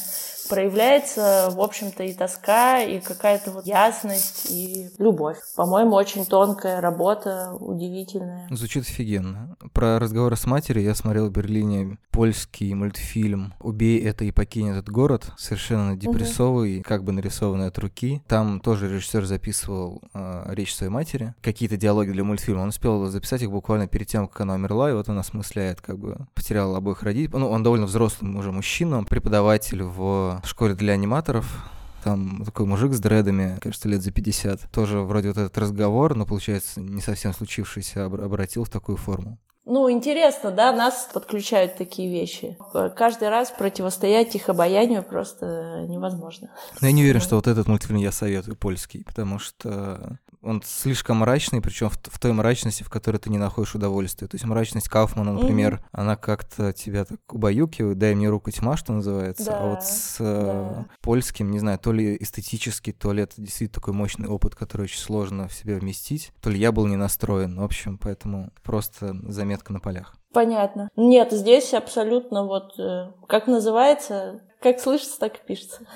проявляется, 0.51 1.49
в 1.53 1.61
общем-то, 1.61 2.03
и 2.03 2.13
тоска, 2.13 2.81
и 2.81 3.01
какая-то 3.01 3.53
вот 3.53 3.67
ясность, 3.67 4.51
и 4.51 4.91
любовь. 4.99 5.39
По-моему, 5.57 5.95
очень 5.95 6.27
тонкая 6.27 6.81
работа, 6.81 7.53
удивительная. 7.59 8.49
Звучит 8.51 8.83
офигенно. 8.83 9.57
Про 9.73 9.99
разговоры 9.99 10.37
с 10.37 10.47
матерью 10.47 10.85
я 10.85 10.95
смотрел 10.95 11.29
в 11.29 11.33
Берлине 11.33 11.99
польский 12.11 12.75
мультфильм 12.75 13.55
«Убей 13.61 14.03
это 14.03 14.25
и 14.25 14.33
покинь 14.33 14.69
этот 14.69 14.89
город», 14.91 15.33
совершенно 15.39 15.97
депрессовый, 15.97 16.79
угу. 16.79 16.85
как 16.87 17.05
бы 17.05 17.13
нарисованный 17.13 17.69
от 17.69 17.79
руки. 17.79 18.23
Там 18.27 18.61
тоже 18.61 18.93
режиссер 18.93 19.25
записывал 19.25 20.03
э, 20.13 20.45
речь 20.49 20.75
своей 20.75 20.91
матери, 20.91 21.35
какие-то 21.41 21.77
диалоги 21.77 22.11
для 22.11 22.25
мультфильма. 22.25 22.63
Он 22.63 22.69
успел 22.69 23.07
записать 23.07 23.43
их 23.43 23.51
буквально 23.51 23.87
перед 23.87 24.09
тем, 24.09 24.27
как 24.27 24.41
она 24.41 24.55
умерла, 24.55 24.91
и 24.91 24.95
вот 24.95 25.09
он 25.09 25.19
осмысляет, 25.19 25.81
как 25.81 25.99
бы 25.99 26.27
потерял 26.35 26.75
обоих 26.75 27.03
родителей. 27.03 27.39
Ну, 27.39 27.49
он 27.49 27.63
довольно 27.63 27.87
взрослый 27.87 28.35
уже 28.35 28.51
мужчина, 28.51 29.05
преподаватель 29.05 29.83
в 29.83 30.40
школе 30.47 30.75
для 30.75 30.93
аниматоров. 30.93 31.47
Там 32.03 32.45
такой 32.45 32.65
мужик 32.65 32.93
с 32.95 33.01
дредами, 33.01 33.59
кажется, 33.61 33.89
лет 33.89 34.03
за 34.03 34.11
50. 34.11 34.71
Тоже 34.71 35.01
вроде 35.01 35.29
вот 35.29 35.37
этот 35.37 35.59
разговор, 35.59 36.15
но, 36.15 36.25
получается, 36.25 36.81
не 36.81 37.03
совсем 37.03 37.35
случившийся, 37.35 38.07
обратил 38.07 38.65
в 38.65 38.71
такую 38.71 38.97
форму. 38.97 39.39
Ну, 39.67 39.91
интересно, 39.91 40.51
да, 40.51 40.73
нас 40.73 41.11
подключают 41.13 41.77
такие 41.77 42.11
вещи. 42.11 42.57
Каждый 42.97 43.29
раз 43.29 43.51
противостоять 43.51 44.35
их 44.35 44.49
обаянию 44.49 45.03
просто 45.03 45.85
невозможно. 45.89 46.51
Но 46.81 46.87
я 46.89 46.93
не 46.93 47.03
уверен, 47.03 47.21
что 47.21 47.37
вот 47.37 47.47
этот 47.47 47.69
мультфильм 47.69 47.99
я 47.99 48.11
советую 48.11 48.57
польский, 48.57 49.05
потому 49.05 49.39
что 49.39 50.19
он 50.43 50.63
слишком 50.65 51.19
мрачный, 51.19 51.61
причем 51.61 51.91
в, 51.91 51.99
в 52.03 52.19
той 52.19 52.33
мрачности, 52.33 52.83
в 52.83 52.91
которой 52.91 53.19
ты 53.19 53.31
не 53.31 53.39
находишь 53.39 53.75
удовольствия. 53.75 54.27
То 54.27 54.37
есть 54.37 54.45
мрачность 54.45 54.89
Кауфмана, 54.89 55.35
например, 55.35 55.75
mm-hmm. 55.75 55.89
она 55.93 56.17
как-то 56.17 56.73
тебя 56.73 57.05
так 57.05 57.21
убаюкивает, 57.33 57.99
дай 57.99 58.15
мне 58.15 58.29
руку 58.29 58.51
тьма, 58.51 58.77
что 58.77 58.93
называется. 58.93 59.45
Да, 59.45 59.59
а 59.59 59.71
вот 59.71 59.83
с 59.85 60.17
да. 60.19 60.25
э, 60.25 60.85
польским, 61.03 61.51
не 61.51 61.59
знаю, 61.59 61.79
то 61.79 61.93
ли 61.93 62.17
эстетически, 62.19 62.93
то 62.93 63.13
ли 63.13 63.23
это 63.23 63.35
действительно 63.41 63.75
такой 63.75 63.95
мощный 63.95 64.29
опыт, 64.29 64.55
который 64.55 64.83
очень 64.83 65.01
сложно 65.01 65.49
в 65.49 65.53
себя 65.53 65.77
вместить, 65.77 66.33
то 66.41 66.51
ли 66.51 66.59
я 66.59 66.73
был 66.73 66.87
не 66.87 66.97
настроен. 66.97 67.59
В 67.59 67.65
общем, 67.65 67.99
поэтому 67.99 68.51
просто 68.63 69.15
заметка 69.31 69.73
на 69.73 69.81
полях. 69.81 70.15
Понятно. 70.33 70.89
Нет, 70.97 71.33
здесь 71.33 71.75
абсолютно 71.75 72.45
вот, 72.47 72.79
э, 72.79 73.13
как 73.29 73.47
называется, 73.47 74.41
как 74.63 74.79
слышится, 74.79 75.19
так 75.19 75.37
и 75.37 75.47
пишется. 75.47 75.87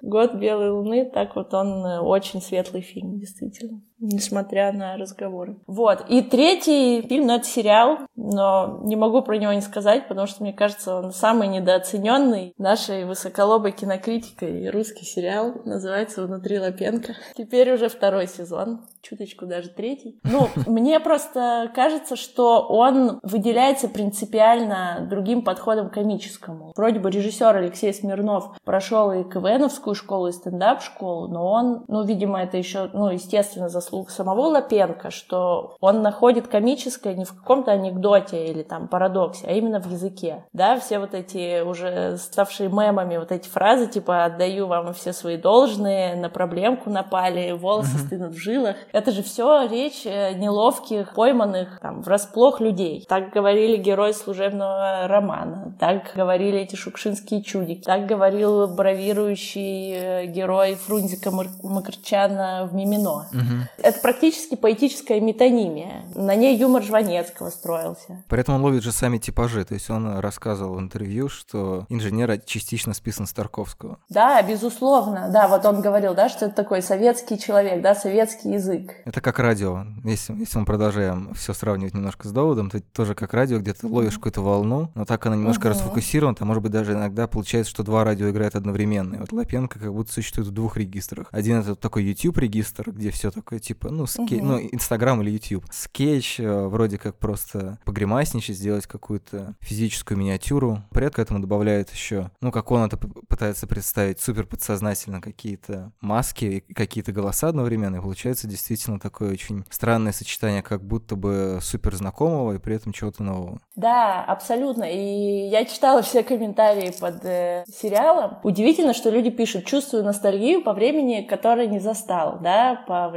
Год 0.00 0.34
белой 0.34 0.70
луны, 0.70 1.10
так 1.10 1.36
вот 1.36 1.54
он 1.54 1.84
э, 1.84 2.00
очень 2.00 2.40
светлый 2.40 2.82
фильм, 2.82 3.18
действительно 3.18 3.82
несмотря 4.02 4.72
на 4.72 4.96
разговоры. 4.96 5.56
Вот. 5.66 6.04
И 6.08 6.22
третий 6.22 7.02
фильм, 7.02 7.28
ну, 7.28 7.36
это 7.36 7.46
сериал, 7.46 7.98
но 8.16 8.80
не 8.82 8.96
могу 8.96 9.22
про 9.22 9.38
него 9.38 9.52
не 9.52 9.60
сказать, 9.60 10.08
потому 10.08 10.26
что, 10.26 10.42
мне 10.42 10.52
кажется, 10.52 10.96
он 10.96 11.12
самый 11.12 11.46
недооцененный 11.48 12.52
нашей 12.58 13.04
высоколобой 13.04 13.70
кинокритикой. 13.70 14.68
Русский 14.70 15.04
сериал 15.04 15.52
называется 15.64 16.26
«Внутри 16.26 16.58
Лапенко». 16.58 17.14
Теперь 17.36 17.72
уже 17.72 17.88
второй 17.88 18.26
сезон, 18.26 18.80
чуточку 19.02 19.46
даже 19.46 19.70
третий. 19.70 20.18
Ну, 20.24 20.48
мне 20.66 20.98
просто 20.98 21.70
кажется, 21.74 22.16
что 22.16 22.66
он 22.68 23.20
выделяется 23.22 23.88
принципиально 23.88 25.06
другим 25.08 25.42
подходом 25.42 25.90
комическому. 25.90 26.72
Вроде 26.76 26.98
бы 26.98 27.10
режиссер 27.10 27.56
Алексей 27.56 27.94
Смирнов 27.94 28.56
прошел 28.64 29.12
и 29.12 29.22
КВНовскую 29.22 29.94
школу, 29.94 30.26
и 30.26 30.32
стендап-школу, 30.32 31.28
но 31.28 31.46
он, 31.46 31.84
ну, 31.86 32.04
видимо, 32.04 32.42
это 32.42 32.56
еще, 32.56 32.90
ну, 32.92 33.08
естественно, 33.10 33.68
заслужил 33.68 33.91
заслуг 33.92 34.10
самого 34.10 34.46
Лапенко, 34.48 35.10
что 35.10 35.76
он 35.80 36.02
находит 36.02 36.48
комическое 36.48 37.14
не 37.14 37.24
в 37.24 37.32
каком-то 37.34 37.72
анекдоте 37.72 38.48
или 38.48 38.62
там 38.62 38.88
парадоксе, 38.88 39.46
а 39.46 39.52
именно 39.52 39.80
в 39.80 39.90
языке. 39.90 40.44
Да, 40.52 40.78
все 40.78 40.98
вот 40.98 41.14
эти 41.14 41.62
уже 41.62 42.16
ставшие 42.16 42.68
мемами, 42.68 43.18
вот 43.18 43.32
эти 43.32 43.48
фразы 43.48 43.86
типа 43.86 44.24
«отдаю 44.24 44.66
вам 44.66 44.94
все 44.94 45.12
свои 45.12 45.36
должные», 45.36 46.16
«на 46.16 46.28
проблемку 46.28 46.90
напали», 46.90 47.52
«волосы 47.52 47.98
стынут 47.98 48.32
в 48.32 48.38
жилах». 48.38 48.76
Это 48.92 49.10
же 49.12 49.22
все 49.22 49.66
речь 49.66 50.06
э, 50.06 50.32
неловких, 50.34 51.14
пойманных 51.14 51.80
там 51.80 52.02
врасплох 52.02 52.60
людей. 52.60 53.04
Так 53.08 53.30
говорили 53.30 53.76
герои 53.76 54.12
служебного 54.12 55.06
романа, 55.06 55.74
так 55.78 56.12
говорили 56.14 56.60
эти 56.60 56.76
шукшинские 56.76 57.42
чудики, 57.42 57.84
так 57.84 58.06
говорил 58.06 58.68
бравирующий 58.68 59.92
э, 59.92 60.26
герой 60.26 60.74
Фрунзика 60.74 61.30
Мкртчяна 61.62 62.68
в 62.70 62.74
«Мимино». 62.74 63.26
Угу. 63.32 63.81
Это 63.82 64.00
практически 64.00 64.54
поэтическая 64.54 65.20
метонимия. 65.20 66.04
На 66.14 66.34
ней 66.34 66.56
юмор 66.56 66.82
Жванецкого 66.82 67.50
строился. 67.50 68.22
При 68.28 68.40
этом 68.40 68.56
он 68.56 68.62
ловит 68.62 68.82
же 68.82 68.92
сами 68.92 69.18
типажи. 69.18 69.64
То 69.64 69.74
есть 69.74 69.90
он 69.90 70.18
рассказывал 70.18 70.76
в 70.76 70.80
интервью, 70.80 71.28
что 71.28 71.86
инженер 71.88 72.40
частично 72.46 72.94
списан 72.94 73.26
с 73.26 73.32
Тарковского. 73.32 73.98
Да, 74.08 74.40
безусловно. 74.42 75.28
Да, 75.32 75.48
вот 75.48 75.64
он 75.66 75.80
говорил, 75.80 76.14
да, 76.14 76.28
что 76.28 76.46
это 76.46 76.54
такой 76.54 76.82
советский 76.82 77.38
человек, 77.38 77.82
да, 77.82 77.94
советский 77.94 78.52
язык. 78.52 78.94
Это 79.04 79.20
как 79.20 79.38
радио. 79.38 79.84
Если, 80.04 80.34
если 80.34 80.58
мы 80.58 80.64
продолжаем 80.64 81.34
все 81.34 81.52
сравнивать 81.52 81.94
немножко 81.94 82.28
с 82.28 82.32
доводом, 82.32 82.70
то 82.70 82.78
это 82.78 82.86
тоже 82.92 83.14
как 83.14 83.34
радио, 83.34 83.58
где 83.58 83.72
ты 83.72 83.86
ловишь 83.86 84.14
какую-то 84.14 84.40
волну, 84.40 84.90
но 84.94 85.04
так 85.04 85.24
она 85.26 85.36
немножко 85.36 85.68
mm-hmm. 85.68 85.72
расфокусирована, 85.72 86.36
а 86.38 86.44
может 86.44 86.62
быть 86.62 86.72
даже 86.72 86.92
иногда 86.92 87.26
получается, 87.26 87.70
что 87.70 87.82
два 87.82 88.04
радио 88.04 88.30
играют 88.30 88.54
одновременно. 88.54 89.16
И 89.16 89.18
вот 89.18 89.32
Лапенко 89.32 89.78
как 89.78 89.92
будто 89.92 90.12
существует 90.12 90.48
в 90.48 90.52
двух 90.52 90.76
регистрах. 90.76 91.28
Один 91.30 91.58
это 91.58 91.74
такой 91.74 92.04
YouTube-регистр, 92.04 92.90
где 92.90 93.10
все 93.10 93.30
такое 93.30 93.58
типа, 93.62 93.90
ну, 93.90 94.06
ски... 94.06 94.36
угу. 94.36 94.44
ну, 94.44 94.60
Инстаграм 94.60 95.22
или 95.22 95.30
YouTube. 95.30 95.64
Скетч, 95.70 96.40
э, 96.40 96.66
вроде 96.66 96.98
как 96.98 97.16
просто 97.18 97.78
погремасничать, 97.84 98.56
сделать 98.56 98.86
какую-то 98.86 99.54
физическую 99.60 100.18
миниатюру. 100.18 100.82
Этом 100.92 101.12
к 101.12 101.18
этому 101.18 101.40
добавляет 101.40 101.90
еще, 101.90 102.30
ну, 102.40 102.50
как 102.50 102.70
он 102.70 102.84
это 102.84 102.96
пытается 102.96 103.66
представить, 103.66 104.20
супер 104.20 104.46
подсознательно 104.46 105.20
какие-то 105.20 105.92
маски 106.00 106.64
и 106.66 106.74
какие-то 106.74 107.12
голоса 107.12 107.48
одновременно. 107.48 107.96
И 107.96 108.00
получается 108.00 108.48
действительно 108.48 108.98
такое 108.98 109.32
очень 109.32 109.64
странное 109.70 110.12
сочетание, 110.12 110.62
как 110.62 110.82
будто 110.82 111.14
бы 111.14 111.58
супер 111.60 111.94
знакомого 111.94 112.52
и 112.54 112.58
при 112.58 112.76
этом 112.76 112.92
чего-то 112.92 113.22
нового. 113.22 113.60
Да, 113.76 114.24
абсолютно. 114.24 114.84
И 114.84 115.48
я 115.48 115.64
читала 115.64 116.02
все 116.02 116.22
комментарии 116.22 116.92
под 116.98 117.24
э, 117.24 117.64
сериалом. 117.68 118.38
Удивительно, 118.42 118.94
что 118.94 119.10
люди 119.10 119.30
пишут, 119.30 119.66
чувствую 119.66 120.04
ностальгию 120.04 120.62
по 120.62 120.72
времени, 120.72 121.22
которое 121.22 121.66
не 121.66 121.78
застал, 121.78 122.38
да, 122.42 122.82
по 122.86 123.08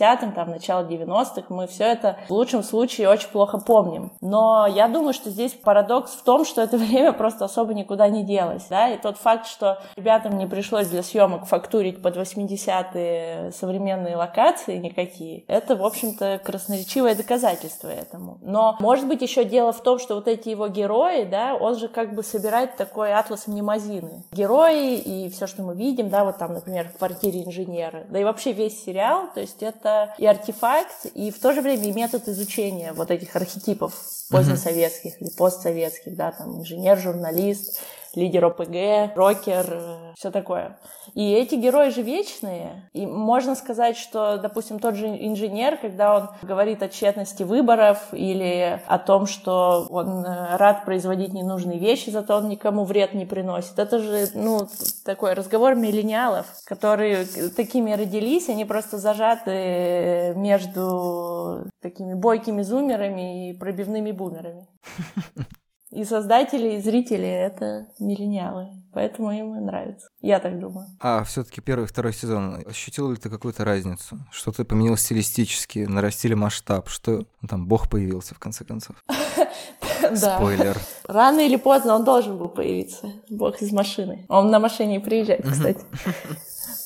80-м, 0.00 0.32
там, 0.32 0.50
начало 0.50 0.84
90-х. 0.84 1.44
Мы 1.48 1.66
все 1.66 1.84
это 1.84 2.16
в 2.28 2.32
лучшем 2.32 2.62
случае 2.62 3.08
очень 3.08 3.28
плохо 3.28 3.58
помним. 3.58 4.12
Но 4.20 4.66
я 4.66 4.88
думаю, 4.88 5.12
что 5.12 5.30
здесь 5.30 5.52
парадокс 5.52 6.12
в 6.12 6.22
том, 6.22 6.44
что 6.44 6.62
это 6.62 6.76
время 6.82 7.12
просто 7.12 7.44
особо 7.44 7.74
никуда 7.74 8.08
не 8.08 8.24
делось, 8.24 8.66
да, 8.68 8.88
и 8.88 8.98
тот 8.98 9.16
факт, 9.16 9.46
что 9.46 9.80
ребятам 9.96 10.38
не 10.38 10.46
пришлось 10.46 10.88
для 10.88 11.02
съемок 11.02 11.46
фактурить 11.46 12.02
под 12.02 12.16
80-е 12.16 13.52
современные 13.52 14.16
локации 14.16 14.76
никакие, 14.76 15.44
это, 15.48 15.76
в 15.76 15.84
общем-то, 15.84 16.40
красноречивое 16.44 17.14
доказательство 17.14 17.88
этому. 17.88 18.38
Но, 18.42 18.76
может 18.80 19.06
быть, 19.06 19.22
еще 19.22 19.44
дело 19.44 19.72
в 19.72 19.82
том, 19.82 19.98
что 19.98 20.14
вот 20.14 20.28
эти 20.28 20.48
его 20.48 20.68
герои, 20.68 21.24
да, 21.24 21.54
он 21.54 21.76
же 21.76 21.88
как 21.88 22.14
бы 22.14 22.22
собирает 22.22 22.76
такой 22.76 23.12
атлас 23.12 23.46
мнемозины. 23.46 24.24
Герои 24.32 24.96
и 24.96 25.30
все, 25.30 25.46
что 25.46 25.62
мы 25.62 25.74
видим, 25.74 26.08
да, 26.08 26.24
вот 26.24 26.38
там, 26.38 26.54
например, 26.54 26.88
в 26.88 26.98
квартире 26.98 27.44
инженера, 27.44 28.04
да 28.08 28.18
и 28.18 28.24
вообще 28.24 28.52
весь 28.52 28.82
сериал, 28.84 29.28
то 29.34 29.40
есть 29.40 29.62
это 29.62 29.81
и 30.18 30.26
артефакт, 30.26 31.06
и 31.14 31.30
в 31.30 31.38
то 31.38 31.52
же 31.52 31.60
время 31.60 31.84
и 31.84 31.92
метод 31.92 32.28
изучения 32.28 32.92
вот 32.92 33.10
этих 33.10 33.34
архетипов 33.36 33.94
позднесоветских 34.30 35.20
или 35.20 35.30
постсоветских, 35.30 36.16
да, 36.16 36.32
там 36.32 36.60
инженер, 36.60 36.98
журналист, 36.98 37.80
лидер 38.14 38.44
ОПГ, 38.44 39.16
рокер, 39.16 39.66
э, 39.68 40.12
все 40.16 40.30
такое. 40.30 40.78
И 41.14 41.32
эти 41.32 41.54
герои 41.54 41.90
же 41.90 42.02
вечные. 42.02 42.88
И 42.92 43.06
можно 43.06 43.54
сказать, 43.54 43.96
что, 43.96 44.38
допустим, 44.38 44.78
тот 44.78 44.94
же 44.94 45.06
инженер, 45.06 45.76
когда 45.76 46.16
он 46.16 46.28
говорит 46.42 46.82
о 46.82 46.88
тщетности 46.88 47.42
выборов 47.42 47.98
или 48.12 48.80
о 48.86 48.98
том, 48.98 49.26
что 49.26 49.86
он 49.90 50.24
э, 50.24 50.56
рад 50.56 50.84
производить 50.84 51.32
ненужные 51.32 51.78
вещи, 51.78 52.10
зато 52.10 52.36
он 52.36 52.48
никому 52.48 52.84
вред 52.84 53.14
не 53.14 53.26
приносит. 53.26 53.78
Это 53.78 53.98
же, 53.98 54.28
ну, 54.34 54.66
такой 55.04 55.34
разговор 55.34 55.74
миллениалов, 55.74 56.46
которые 56.64 57.24
такими 57.56 57.92
родились, 57.92 58.48
они 58.48 58.64
просто 58.64 58.98
зажаты 58.98 60.34
между 60.36 61.66
такими 61.80 62.14
бойкими 62.14 62.62
зумерами 62.62 63.50
и 63.50 63.52
пробивными 63.52 64.12
бумерами. 64.12 64.66
И 65.92 66.04
создатели, 66.04 66.76
и 66.76 66.80
зрители— 66.80 67.28
это 67.28 67.86
миллениалы. 67.98 68.68
Поэтому 68.94 69.30
им 69.30 69.54
и 69.56 69.60
нравится. 69.60 70.08
Я 70.22 70.38
так 70.38 70.58
думаю. 70.58 70.86
А 71.00 71.22
все 71.24 71.44
таки 71.44 71.60
первый 71.60 71.84
и 71.84 71.86
второй 71.86 72.14
сезон, 72.14 72.62
ощутил 72.66 73.10
ли 73.10 73.16
ты 73.16 73.28
какую-то 73.28 73.64
разницу? 73.64 74.18
Что-то 74.30 74.64
поменялось 74.64 75.02
стилистически, 75.02 75.80
нарастили 75.80 76.32
масштаб? 76.32 76.88
Что 76.88 77.24
ну, 77.42 77.48
там, 77.48 77.66
бог 77.66 77.90
появился, 77.90 78.34
в 78.34 78.38
конце 78.38 78.64
концов? 78.64 78.96
Спойлер. 80.14 80.78
Рано 81.04 81.40
или 81.40 81.56
поздно 81.56 81.94
он 81.94 82.04
должен 82.04 82.38
был 82.38 82.48
появиться. 82.48 83.12
Бог 83.28 83.60
из 83.60 83.70
машины. 83.70 84.24
Он 84.28 84.50
на 84.50 84.58
машине 84.58 84.98
приезжает, 84.98 85.46
кстати. 85.46 85.84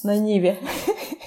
На 0.02 0.16
Ниве. 0.18 0.59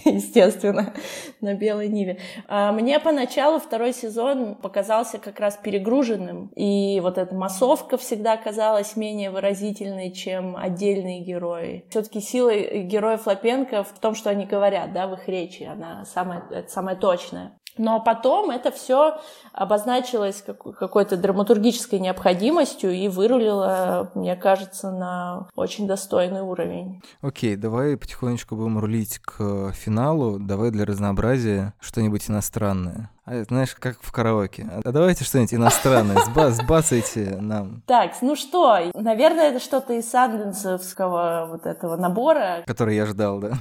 естественно, 0.05 0.93
на 1.41 1.53
белой 1.53 1.89
Ниве. 1.89 2.17
А 2.47 2.71
мне 2.71 2.99
поначалу 2.99 3.59
второй 3.59 3.93
сезон 3.93 4.55
показался 4.55 5.17
как 5.17 5.39
раз 5.39 5.57
перегруженным, 5.57 6.51
и 6.55 6.99
вот 7.01 7.17
эта 7.17 7.33
массовка 7.35 7.97
всегда 7.97 8.37
казалась 8.37 8.95
менее 8.95 9.31
выразительной, 9.31 10.11
чем 10.11 10.55
отдельные 10.55 11.21
герои. 11.21 11.85
Все-таки 11.89 12.21
сила 12.21 12.53
героев 12.55 13.25
Лапенко 13.25 13.83
в 13.83 13.99
том, 13.99 14.15
что 14.15 14.29
они 14.29 14.45
говорят, 14.45 14.93
да, 14.93 15.07
в 15.07 15.13
их 15.13 15.27
речи, 15.27 15.63
она 15.63 16.05
самая, 16.05 16.65
самая 16.67 16.95
точная. 16.95 17.59
Но 17.80 18.01
потом 18.01 18.51
это 18.51 18.71
все 18.71 19.19
обозначилось 19.53 20.43
какой-то 20.43 21.15
драматургической 21.15 21.97
необходимостью 21.97 22.91
и 22.91 23.07
вырулило, 23.07 24.11
мне 24.15 24.36
кажется, 24.36 24.91
на 24.91 25.47
очень 25.55 25.88
достойный 25.88 26.41
уровень. 26.41 27.01
Окей, 27.21 27.55
давай 27.55 27.95
потихонечку 27.95 28.57
будем 28.57 28.80
рулить 28.80 29.19
к 29.19 29.71
финалу. 29.71 30.39
Давай 30.39 30.71
для 30.71 30.84
разнообразия 30.84 31.73
что-нибудь 31.80 32.30
иностранное. 32.30 33.09
А, 33.30 33.43
знаешь, 33.43 33.75
как 33.75 34.01
в 34.01 34.11
караоке. 34.11 34.67
А 34.84 34.91
давайте 34.91 35.23
что-нибудь 35.23 35.53
иностранное, 35.53 36.17
сба 36.17 36.49
сбацайте 36.49 37.38
нам. 37.39 37.84
Так, 37.86 38.13
ну 38.21 38.36
что, 38.36 38.80
наверное, 38.95 39.51
это 39.51 39.59
что-то 39.59 39.93
из 39.93 40.09
санденсовского 40.09 41.47
вот 41.51 41.67
этого 41.67 41.95
набора. 41.95 42.63
Который 42.65 42.95
я 42.95 43.05
ждал, 43.05 43.39
да? 43.39 43.51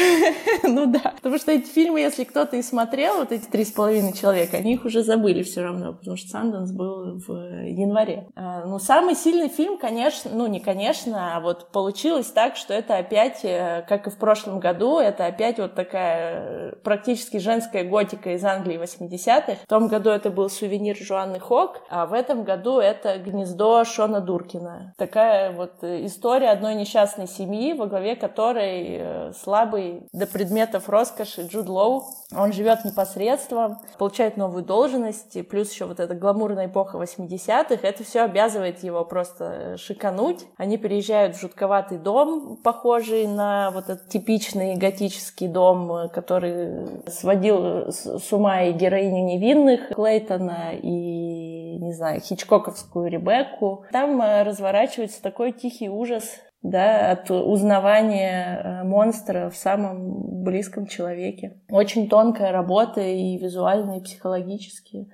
Ну 0.64 0.88
да, 0.88 1.14
потому 1.16 1.38
что 1.38 1.52
эти 1.52 1.68
фильмы, 1.68 2.00
если 2.00 2.24
кто-то 2.24 2.58
и 2.58 2.62
смотрел, 2.62 3.18
вот 3.20 3.32
эти 3.32 3.46
три 3.46 3.64
с 3.64 3.72
половиной 3.72 4.14
человека, 4.14 4.58
они 4.58 4.74
их 4.74 4.84
уже 4.84 5.04
забыли 5.04 5.44
все 5.44 5.62
равно, 5.62 5.94
потому 5.94 6.18
что 6.18 6.30
Санденс 6.30 6.72
был 6.72 7.20
в 7.20 7.32
январе. 7.66 8.28
А, 8.36 8.66
ну, 8.66 8.80
самый 8.80 9.16
сильный 9.16 9.48
фильм, 9.48 9.78
конечно, 9.78 10.32
ну 10.34 10.48
не 10.48 10.60
конечно, 10.60 11.38
а 11.38 11.40
вот 11.40 11.72
получилось 11.72 12.28
так, 12.28 12.56
что 12.56 12.74
это 12.74 12.98
опять, 12.98 13.42
э, 13.44 13.86
как 13.88 14.08
и 14.08 14.10
в 14.10 14.18
прошлом 14.18 14.60
году, 14.60 15.00
это 15.00 15.28
опять 15.28 15.60
вот 15.60 15.76
такая 15.76 16.72
э, 16.72 16.76
практически 16.84 17.38
женская 17.38 17.84
готика 17.84 18.34
из 18.34 18.44
Англии 18.44 18.78
80 18.78 19.05
80-х. 19.08 19.56
В 19.64 19.68
том 19.68 19.88
году 19.88 20.10
это 20.10 20.30
был 20.30 20.50
сувенир 20.50 20.96
Жуанны 20.98 21.40
Хок, 21.40 21.82
а 21.90 22.06
в 22.06 22.14
этом 22.14 22.44
году 22.44 22.80
это 22.80 23.18
гнездо 23.18 23.84
Шона 23.84 24.22
Дуркина. 24.22 24.94
Такая 24.98 25.52
вот 25.52 25.84
история 25.84 26.50
одной 26.50 26.76
несчастной 26.76 27.28
семьи, 27.28 27.74
во 27.74 27.88
главе 27.88 28.16
которой 28.16 28.98
э, 29.00 29.32
слабый 29.34 30.08
до 30.14 30.26
предметов 30.28 30.90
роскоши 30.90 31.44
Джуд 31.44 31.68
Лоу. 31.68 32.04
Он 32.36 32.54
живет 32.54 32.86
непосредством, 32.86 33.80
получает 33.98 34.38
новую 34.38 34.64
должность, 34.64 35.36
и 35.36 35.42
плюс 35.42 35.72
еще 35.72 35.86
вот 35.86 36.00
эта 36.00 36.16
гламурная 36.16 36.68
эпоха 36.68 36.98
80-х. 36.98 37.78
Это 37.82 38.04
все 38.04 38.22
обязывает 38.22 38.84
его 38.84 39.06
просто 39.06 39.78
шикануть. 39.78 40.46
Они 40.58 40.78
переезжают 40.78 41.36
в 41.36 41.42
жутковатый 41.42 41.98
дом, 41.98 42.58
похожий 42.58 43.28
на 43.28 43.72
вот 43.72 43.90
этот 43.90 44.10
типичный 44.10 44.76
готический 44.76 45.48
дом, 45.48 46.10
который 46.10 47.02
сводил 47.08 47.92
с 47.92 48.32
ума 48.34 48.64
и 48.64 48.74
героиню 48.86 49.26
невинных 49.26 49.90
Клейтона 49.90 50.74
и, 50.74 51.78
не 51.80 51.94
знаю, 51.94 52.22
хичкоковскую 52.22 53.10
Ребекку. 53.10 53.86
Там 53.92 54.22
э, 54.22 54.44
разворачивается 54.44 55.22
такой 55.22 55.52
тихий 55.52 55.90
ужас 55.90 56.40
да, 56.62 57.12
от 57.12 57.30
узнавания 57.30 58.58
э, 58.58 58.84
монстра 58.84 59.50
в 59.50 59.56
самом 59.56 60.44
близком 60.44 60.88
человеке. 60.88 61.60
Очень 61.70 62.10
тонкая 62.10 62.52
работа 62.52 63.02
и 63.02 63.38
визуально, 63.38 63.98
и 63.98 64.02
психологически. 64.02 65.08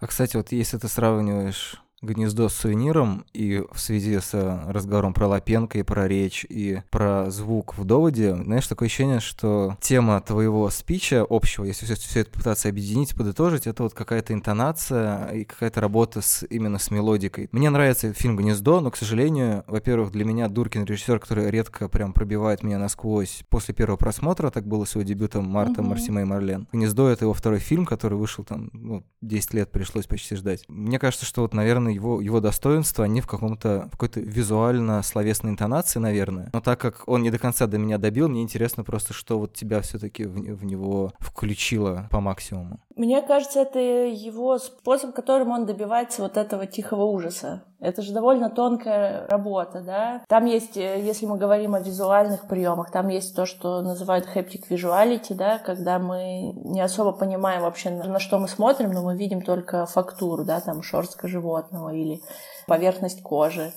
А, 0.00 0.06
кстати, 0.06 0.36
вот 0.36 0.52
если 0.52 0.78
ты 0.78 0.88
сравниваешь 0.88 1.82
гнездо 2.02 2.48
с 2.48 2.54
сувениром, 2.54 3.24
и 3.32 3.64
в 3.72 3.80
связи 3.80 4.18
с 4.18 4.34
разговором 4.66 5.14
про 5.14 5.26
Лапенко 5.26 5.78
и 5.78 5.82
про 5.82 6.06
речь, 6.08 6.44
и 6.48 6.82
про 6.90 7.30
звук 7.30 7.76
в 7.76 7.84
доводе, 7.84 8.34
знаешь, 8.34 8.66
такое 8.66 8.86
ощущение, 8.86 9.20
что 9.20 9.76
тема 9.80 10.20
твоего 10.20 10.68
спича 10.70 11.24
общего, 11.28 11.64
если 11.64 11.86
все, 11.86 11.94
все 11.94 12.20
это 12.20 12.30
пытаться 12.30 12.68
объединить, 12.68 13.14
подытожить, 13.14 13.66
это 13.66 13.82
вот 13.82 13.94
какая-то 13.94 14.32
интонация 14.32 15.28
и 15.28 15.44
какая-то 15.44 15.80
работа 15.80 16.20
с, 16.20 16.46
именно 16.48 16.78
с 16.78 16.90
мелодикой. 16.90 17.48
Мне 17.52 17.70
нравится 17.70 18.12
фильм 18.12 18.36
«Гнездо», 18.36 18.80
но, 18.80 18.90
к 18.90 18.96
сожалению, 18.96 19.64
во-первых, 19.66 20.12
для 20.12 20.24
меня 20.24 20.48
Дуркин 20.48 20.84
режиссер, 20.84 21.18
который 21.18 21.50
редко 21.50 21.88
прям 21.88 22.12
пробивает 22.12 22.62
меня 22.62 22.78
насквозь 22.78 23.42
после 23.48 23.74
первого 23.74 23.96
просмотра, 23.96 24.50
так 24.50 24.66
было 24.66 24.84
с 24.84 24.94
его 24.94 25.02
дебютом 25.02 25.46
Марта, 25.46 25.80
mm-hmm. 25.80 25.86
Марсима 25.86 26.20
и 26.20 26.24
Марлен. 26.24 26.68
«Гнездо»— 26.72 27.08
это 27.10 27.24
его 27.24 27.34
второй 27.34 27.58
фильм, 27.58 27.86
который 27.86 28.18
вышел 28.18 28.44
там, 28.44 28.70
ну, 28.72 29.04
10 29.22 29.54
лет 29.54 29.72
пришлось 29.72 30.06
почти 30.06 30.36
ждать. 30.36 30.64
Мне 30.68 30.98
кажется, 30.98 31.26
что 31.26 31.42
вот, 31.42 31.54
наверное, 31.54 31.95
его, 31.96 32.20
его 32.20 32.40
достоинства, 32.40 33.04
они 33.04 33.20
в 33.20 33.26
каком-то, 33.26 33.88
какой-то 33.90 34.20
визуально-словесной 34.20 35.50
интонации, 35.50 35.98
наверное. 35.98 36.50
Но 36.52 36.60
так 36.60 36.80
как 36.80 37.02
он 37.06 37.22
не 37.22 37.30
до 37.30 37.38
конца 37.38 37.66
до 37.66 37.78
меня 37.78 37.98
добил, 37.98 38.28
мне 38.28 38.42
интересно 38.42 38.84
просто, 38.84 39.12
что 39.12 39.38
вот 39.38 39.54
тебя 39.54 39.80
все-таки 39.80 40.24
в, 40.24 40.34
в 40.34 40.64
него 40.64 41.12
включило 41.18 42.08
по 42.10 42.20
максимуму. 42.20 42.80
Мне 42.96 43.20
кажется, 43.22 43.60
это 43.60 43.78
его 43.78 44.58
способ, 44.58 45.14
которым 45.14 45.50
он 45.50 45.66
добивается 45.66 46.22
вот 46.22 46.36
этого 46.36 46.66
тихого 46.66 47.04
ужаса. 47.04 47.64
Это 47.80 48.00
же 48.02 48.12
довольно 48.12 48.48
тонкая 48.48 49.26
работа, 49.28 49.80
да. 49.80 50.22
Там 50.28 50.46
есть, 50.46 50.76
э, 50.76 51.00
если 51.00 51.26
мы 51.26 51.36
говорим 51.36 51.74
о 51.74 51.80
визуальных 51.80 52.48
приемах, 52.48 52.90
там 52.90 53.08
есть 53.08 53.36
то, 53.36 53.44
что 53.44 53.82
называют 53.82 54.26
haptic 54.34 54.62
visuality, 54.70 55.34
да, 55.34 55.58
когда 55.58 55.98
мы 55.98 56.52
не 56.64 56.80
особо 56.80 57.12
понимаем 57.12 57.62
вообще, 57.62 57.90
на 57.90 58.18
что 58.18 58.38
мы 58.38 58.48
смотрим, 58.48 58.92
но 58.92 59.02
мы 59.02 59.16
видим 59.16 59.42
только 59.42 59.84
фактуру, 59.86 60.44
да, 60.44 60.60
там 60.60 60.82
шерстка 60.82 61.28
животного 61.28 61.90
или 61.94 62.20
поверхность 62.66 63.22
кожи. 63.22 63.72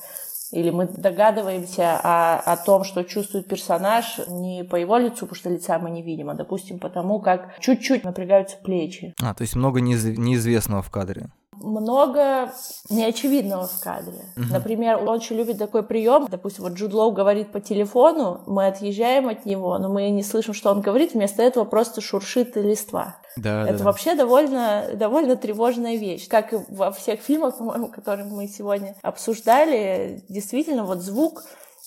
или 0.52 0.72
мы 0.72 0.88
догадываемся 0.88 2.00
о, 2.02 2.40
о 2.40 2.58
том, 2.58 2.84
что 2.84 3.04
чувствует 3.04 3.48
персонаж 3.48 4.20
не 4.30 4.64
по 4.64 4.78
его 4.78 4.98
лицу, 4.98 5.28
потому 5.28 5.36
что 5.36 5.50
лица 5.50 5.78
мы 5.78 5.92
не 5.92 6.02
видим, 6.02 6.30
а, 6.30 6.34
допустим, 6.34 6.80
потому 6.80 7.20
как 7.20 7.60
чуть-чуть 7.60 8.04
напрягаются 8.04 8.58
плечи. 8.58 9.14
А, 9.22 9.34
то 9.36 9.44
есть 9.44 9.56
много 9.56 9.80
неиз- 9.80 10.18
неизвестного 10.18 10.82
в 10.82 10.90
кадре 10.90 11.30
много 11.62 12.52
неочевидного 12.90 13.68
в 13.68 13.80
кадре. 13.82 14.26
Uh-huh. 14.36 14.52
Например, 14.52 14.98
он 14.98 15.10
очень 15.10 15.36
любит 15.36 15.58
такой 15.58 15.84
прием. 15.84 16.28
Допустим, 16.30 16.64
вот 16.64 16.74
Джуд 16.74 16.94
Лоу 16.94 17.12
говорит 17.12 17.52
по 17.52 17.60
телефону, 17.60 18.42
мы 18.48 18.68
отъезжаем 18.68 19.28
от 19.28 19.46
него, 19.46 19.78
но 19.78 19.90
мы 19.90 20.10
не 20.10 20.24
слышим, 20.24 20.54
что 20.54 20.72
он 20.72 20.82
говорит, 20.82 21.14
вместо 21.14 21.42
этого 21.42 21.66
просто 21.66 22.02
шуршит 22.02 22.56
листва. 22.56 23.18
Да, 23.36 23.68
Это 23.68 23.80
да, 23.80 23.84
вообще 23.86 24.16
довольно, 24.16 24.86
довольно 24.96 25.36
тревожная 25.36 25.96
вещь. 25.96 26.28
Как 26.28 26.54
и 26.54 26.58
во 26.70 26.92
всех 26.92 27.22
фильмах, 27.22 27.58
по-моему, 27.58 27.88
которые 27.88 28.26
мы 28.26 28.48
сегодня 28.48 28.96
обсуждали, 29.02 30.24
действительно, 30.30 30.84
вот 30.84 31.02
звук 31.02 31.44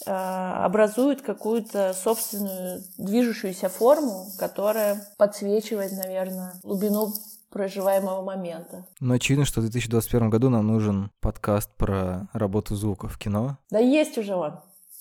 э, 0.06 0.10
образует 0.10 1.22
какую-то 1.22 1.94
собственную 1.94 2.82
движущуюся 2.98 3.68
форму, 3.68 4.26
которая 4.38 5.06
подсвечивает, 5.18 5.92
наверное, 5.92 6.54
глубину 6.62 7.12
проживаемого 7.52 8.22
момента. 8.22 8.86
Но 9.00 9.14
очевидно, 9.14 9.44
что 9.44 9.60
в 9.60 9.64
2021 9.64 10.30
году 10.30 10.48
нам 10.48 10.66
нужен 10.66 11.10
подкаст 11.20 11.70
про 11.76 12.28
работу 12.32 12.74
звука 12.74 13.08
в 13.08 13.18
кино. 13.18 13.58
Да 13.70 13.78
есть 13.78 14.18
уже 14.18 14.34
он. 14.34 14.54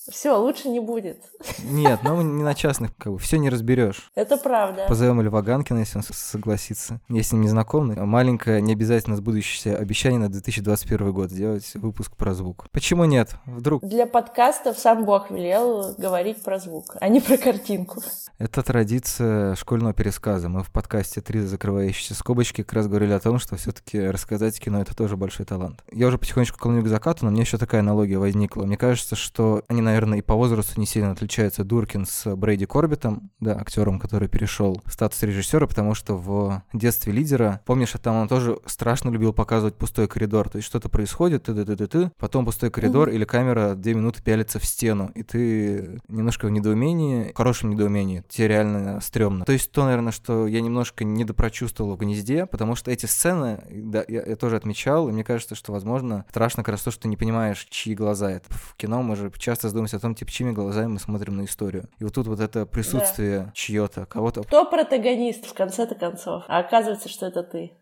Все, 0.09 0.35
лучше 0.35 0.69
не 0.69 0.79
будет. 0.79 1.17
Нет, 1.63 1.99
ну 2.03 2.21
не 2.21 2.43
на 2.43 2.55
частных, 2.55 2.95
как 2.97 3.13
бы, 3.13 3.19
все 3.19 3.37
не 3.37 3.49
разберешь. 3.49 4.11
Это 4.15 4.37
правда. 4.37 4.85
Позовем 4.87 5.21
Льва 5.21 5.41
Ганкина, 5.43 5.79
если 5.79 5.99
он 5.99 6.03
согласится. 6.03 6.99
Я 7.07 7.21
с 7.21 7.31
ним 7.31 7.41
не 7.41 7.47
знаком. 7.47 7.93
Маленькое, 7.95 8.61
не 8.61 8.73
обязательно 8.73 9.15
сбудущееся 9.15 9.77
обещание 9.77 10.19
на 10.19 10.29
2021 10.29 11.11
год 11.11 11.29
сделать 11.29 11.71
выпуск 11.75 12.15
про 12.15 12.33
звук. 12.33 12.65
Почему 12.71 13.05
нет? 13.05 13.35
Вдруг? 13.45 13.83
Для 13.83 14.07
подкастов 14.07 14.79
сам 14.79 15.05
Бог 15.05 15.29
велел 15.29 15.93
говорить 15.97 16.41
про 16.41 16.57
звук, 16.57 16.97
а 16.99 17.07
не 17.07 17.19
про 17.19 17.37
картинку. 17.37 18.01
Это 18.39 18.63
традиция 18.63 19.53
школьного 19.53 19.93
пересказа. 19.93 20.49
Мы 20.49 20.63
в 20.63 20.71
подкасте 20.71 21.21
«Три 21.21 21.41
закрывающиеся 21.41 22.15
скобочки» 22.15 22.63
как 22.63 22.73
раз 22.73 22.87
говорили 22.87 23.11
о 23.11 23.19
том, 23.19 23.37
что 23.37 23.55
все 23.55 23.71
таки 23.71 23.99
рассказать 23.99 24.59
кино— 24.59 24.81
это 24.81 24.95
тоже 24.95 25.15
большой 25.15 25.45
талант. 25.45 25.83
Я 25.91 26.07
уже 26.07 26.17
потихонечку 26.17 26.57
клоню 26.57 26.81
к 26.81 26.87
закату, 26.87 27.25
но 27.25 27.31
мне 27.31 27.41
еще 27.41 27.59
такая 27.59 27.81
аналогия 27.81 28.17
возникла. 28.17 28.63
Мне 28.63 28.77
кажется, 28.77 29.15
что 29.15 29.61
они, 29.67 29.81
наверное, 29.81 29.90
и 29.97 30.21
по 30.21 30.35
возрасту 30.35 30.79
не 30.79 30.85
сильно 30.85 31.11
отличаются 31.11 31.63
Дуркин 31.63 32.05
с 32.05 32.35
Брейди 32.35 32.65
Корбитом, 32.65 33.31
да, 33.39 33.57
актером, 33.59 33.99
который 33.99 34.27
перешел 34.27 34.81
в 34.85 34.93
статус 34.93 35.21
режиссера, 35.23 35.67
потому 35.67 35.93
что 35.93 36.15
в 36.15 36.63
детстве 36.73 37.13
лидера, 37.13 37.61
помнишь, 37.65 37.93
там 38.01 38.15
он 38.15 38.27
тоже 38.27 38.59
страшно 38.65 39.09
любил 39.09 39.33
показывать 39.33 39.75
пустой 39.75 40.07
коридор, 40.07 40.49
то 40.49 40.57
есть 40.57 40.67
что-то 40.67 40.89
происходит, 40.89 41.43
ты 41.43 41.53
ты 41.53 41.65
ты 41.65 41.75
ты 41.75 41.87
ты 41.87 42.11
потом 42.17 42.45
пустой 42.45 42.71
коридор 42.71 43.09
mm-hmm. 43.09 43.15
или 43.15 43.25
камера 43.25 43.75
две 43.75 43.93
минуты 43.93 44.21
пялится 44.23 44.59
в 44.59 44.65
стену, 44.65 45.11
и 45.15 45.23
ты 45.23 46.01
немножко 46.07 46.47
в 46.47 46.51
недоумении, 46.51 47.31
в 47.31 47.37
хорошем 47.37 47.71
недоумении, 47.71 48.23
тебе 48.29 48.47
реально 48.47 48.99
стрёмно. 49.01 49.45
То 49.45 49.51
есть 49.51 49.71
то, 49.71 49.83
наверное, 49.83 50.11
что 50.11 50.47
я 50.47 50.61
немножко 50.61 51.03
недопрочувствовал 51.03 51.95
в 51.95 51.99
«Гнезде», 51.99 52.45
потому 52.45 52.75
что 52.75 52.91
эти 52.91 53.05
сцены, 53.05 53.63
да, 53.69 54.03
я, 54.07 54.23
я 54.25 54.35
тоже 54.35 54.55
отмечал, 54.55 55.09
и 55.09 55.11
мне 55.11 55.23
кажется, 55.23 55.55
что, 55.55 55.71
возможно, 55.71 56.25
страшно 56.29 56.63
как 56.63 56.73
раз 56.73 56.83
то, 56.83 56.91
что 56.91 57.03
ты 57.03 57.07
не 57.07 57.17
понимаешь, 57.17 57.67
чьи 57.69 57.95
глаза 57.95 58.31
это. 58.31 58.45
В 58.49 58.75
кино 58.75 59.01
мы 59.01 59.15
же 59.15 59.31
часто 59.37 59.69
задумываемся 59.81 59.97
о 59.97 59.99
том, 59.99 60.15
типа, 60.15 60.31
чьими 60.31 60.51
глазами 60.51 60.93
мы 60.93 60.99
смотрим 60.99 61.37
на 61.37 61.45
историю. 61.45 61.89
И 61.99 62.03
вот 62.03 62.13
тут 62.13 62.27
вот 62.27 62.39
это 62.39 62.65
присутствие 62.65 63.39
да. 63.39 63.51
чье-то, 63.53 64.05
кого-то. 64.05 64.43
Кто 64.43 64.65
протагонист 64.65 65.45
в 65.45 65.53
конце-то 65.53 65.95
концов? 65.95 66.43
А 66.47 66.59
оказывается, 66.59 67.09
что 67.09 67.27
это 67.27 67.43
ты. 67.43 67.73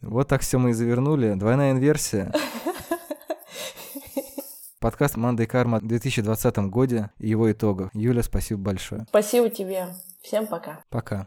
Вот 0.00 0.28
так 0.28 0.42
все 0.42 0.58
мы 0.58 0.70
и 0.70 0.72
завернули. 0.74 1.34
Двойная 1.34 1.72
инверсия. 1.72 2.32
Подкаст 4.80 5.16
«Манда 5.16 5.44
и 5.44 5.46
карма» 5.46 5.78
в 5.78 5.86
2020 5.86 6.58
году 6.68 7.08
и 7.18 7.28
его 7.28 7.50
итогов. 7.50 7.88
Юля, 7.94 8.22
спасибо 8.22 8.60
большое. 8.60 9.06
Спасибо 9.08 9.48
тебе. 9.48 9.86
Всем 10.22 10.46
пока. 10.46 10.80
Пока. 10.90 11.26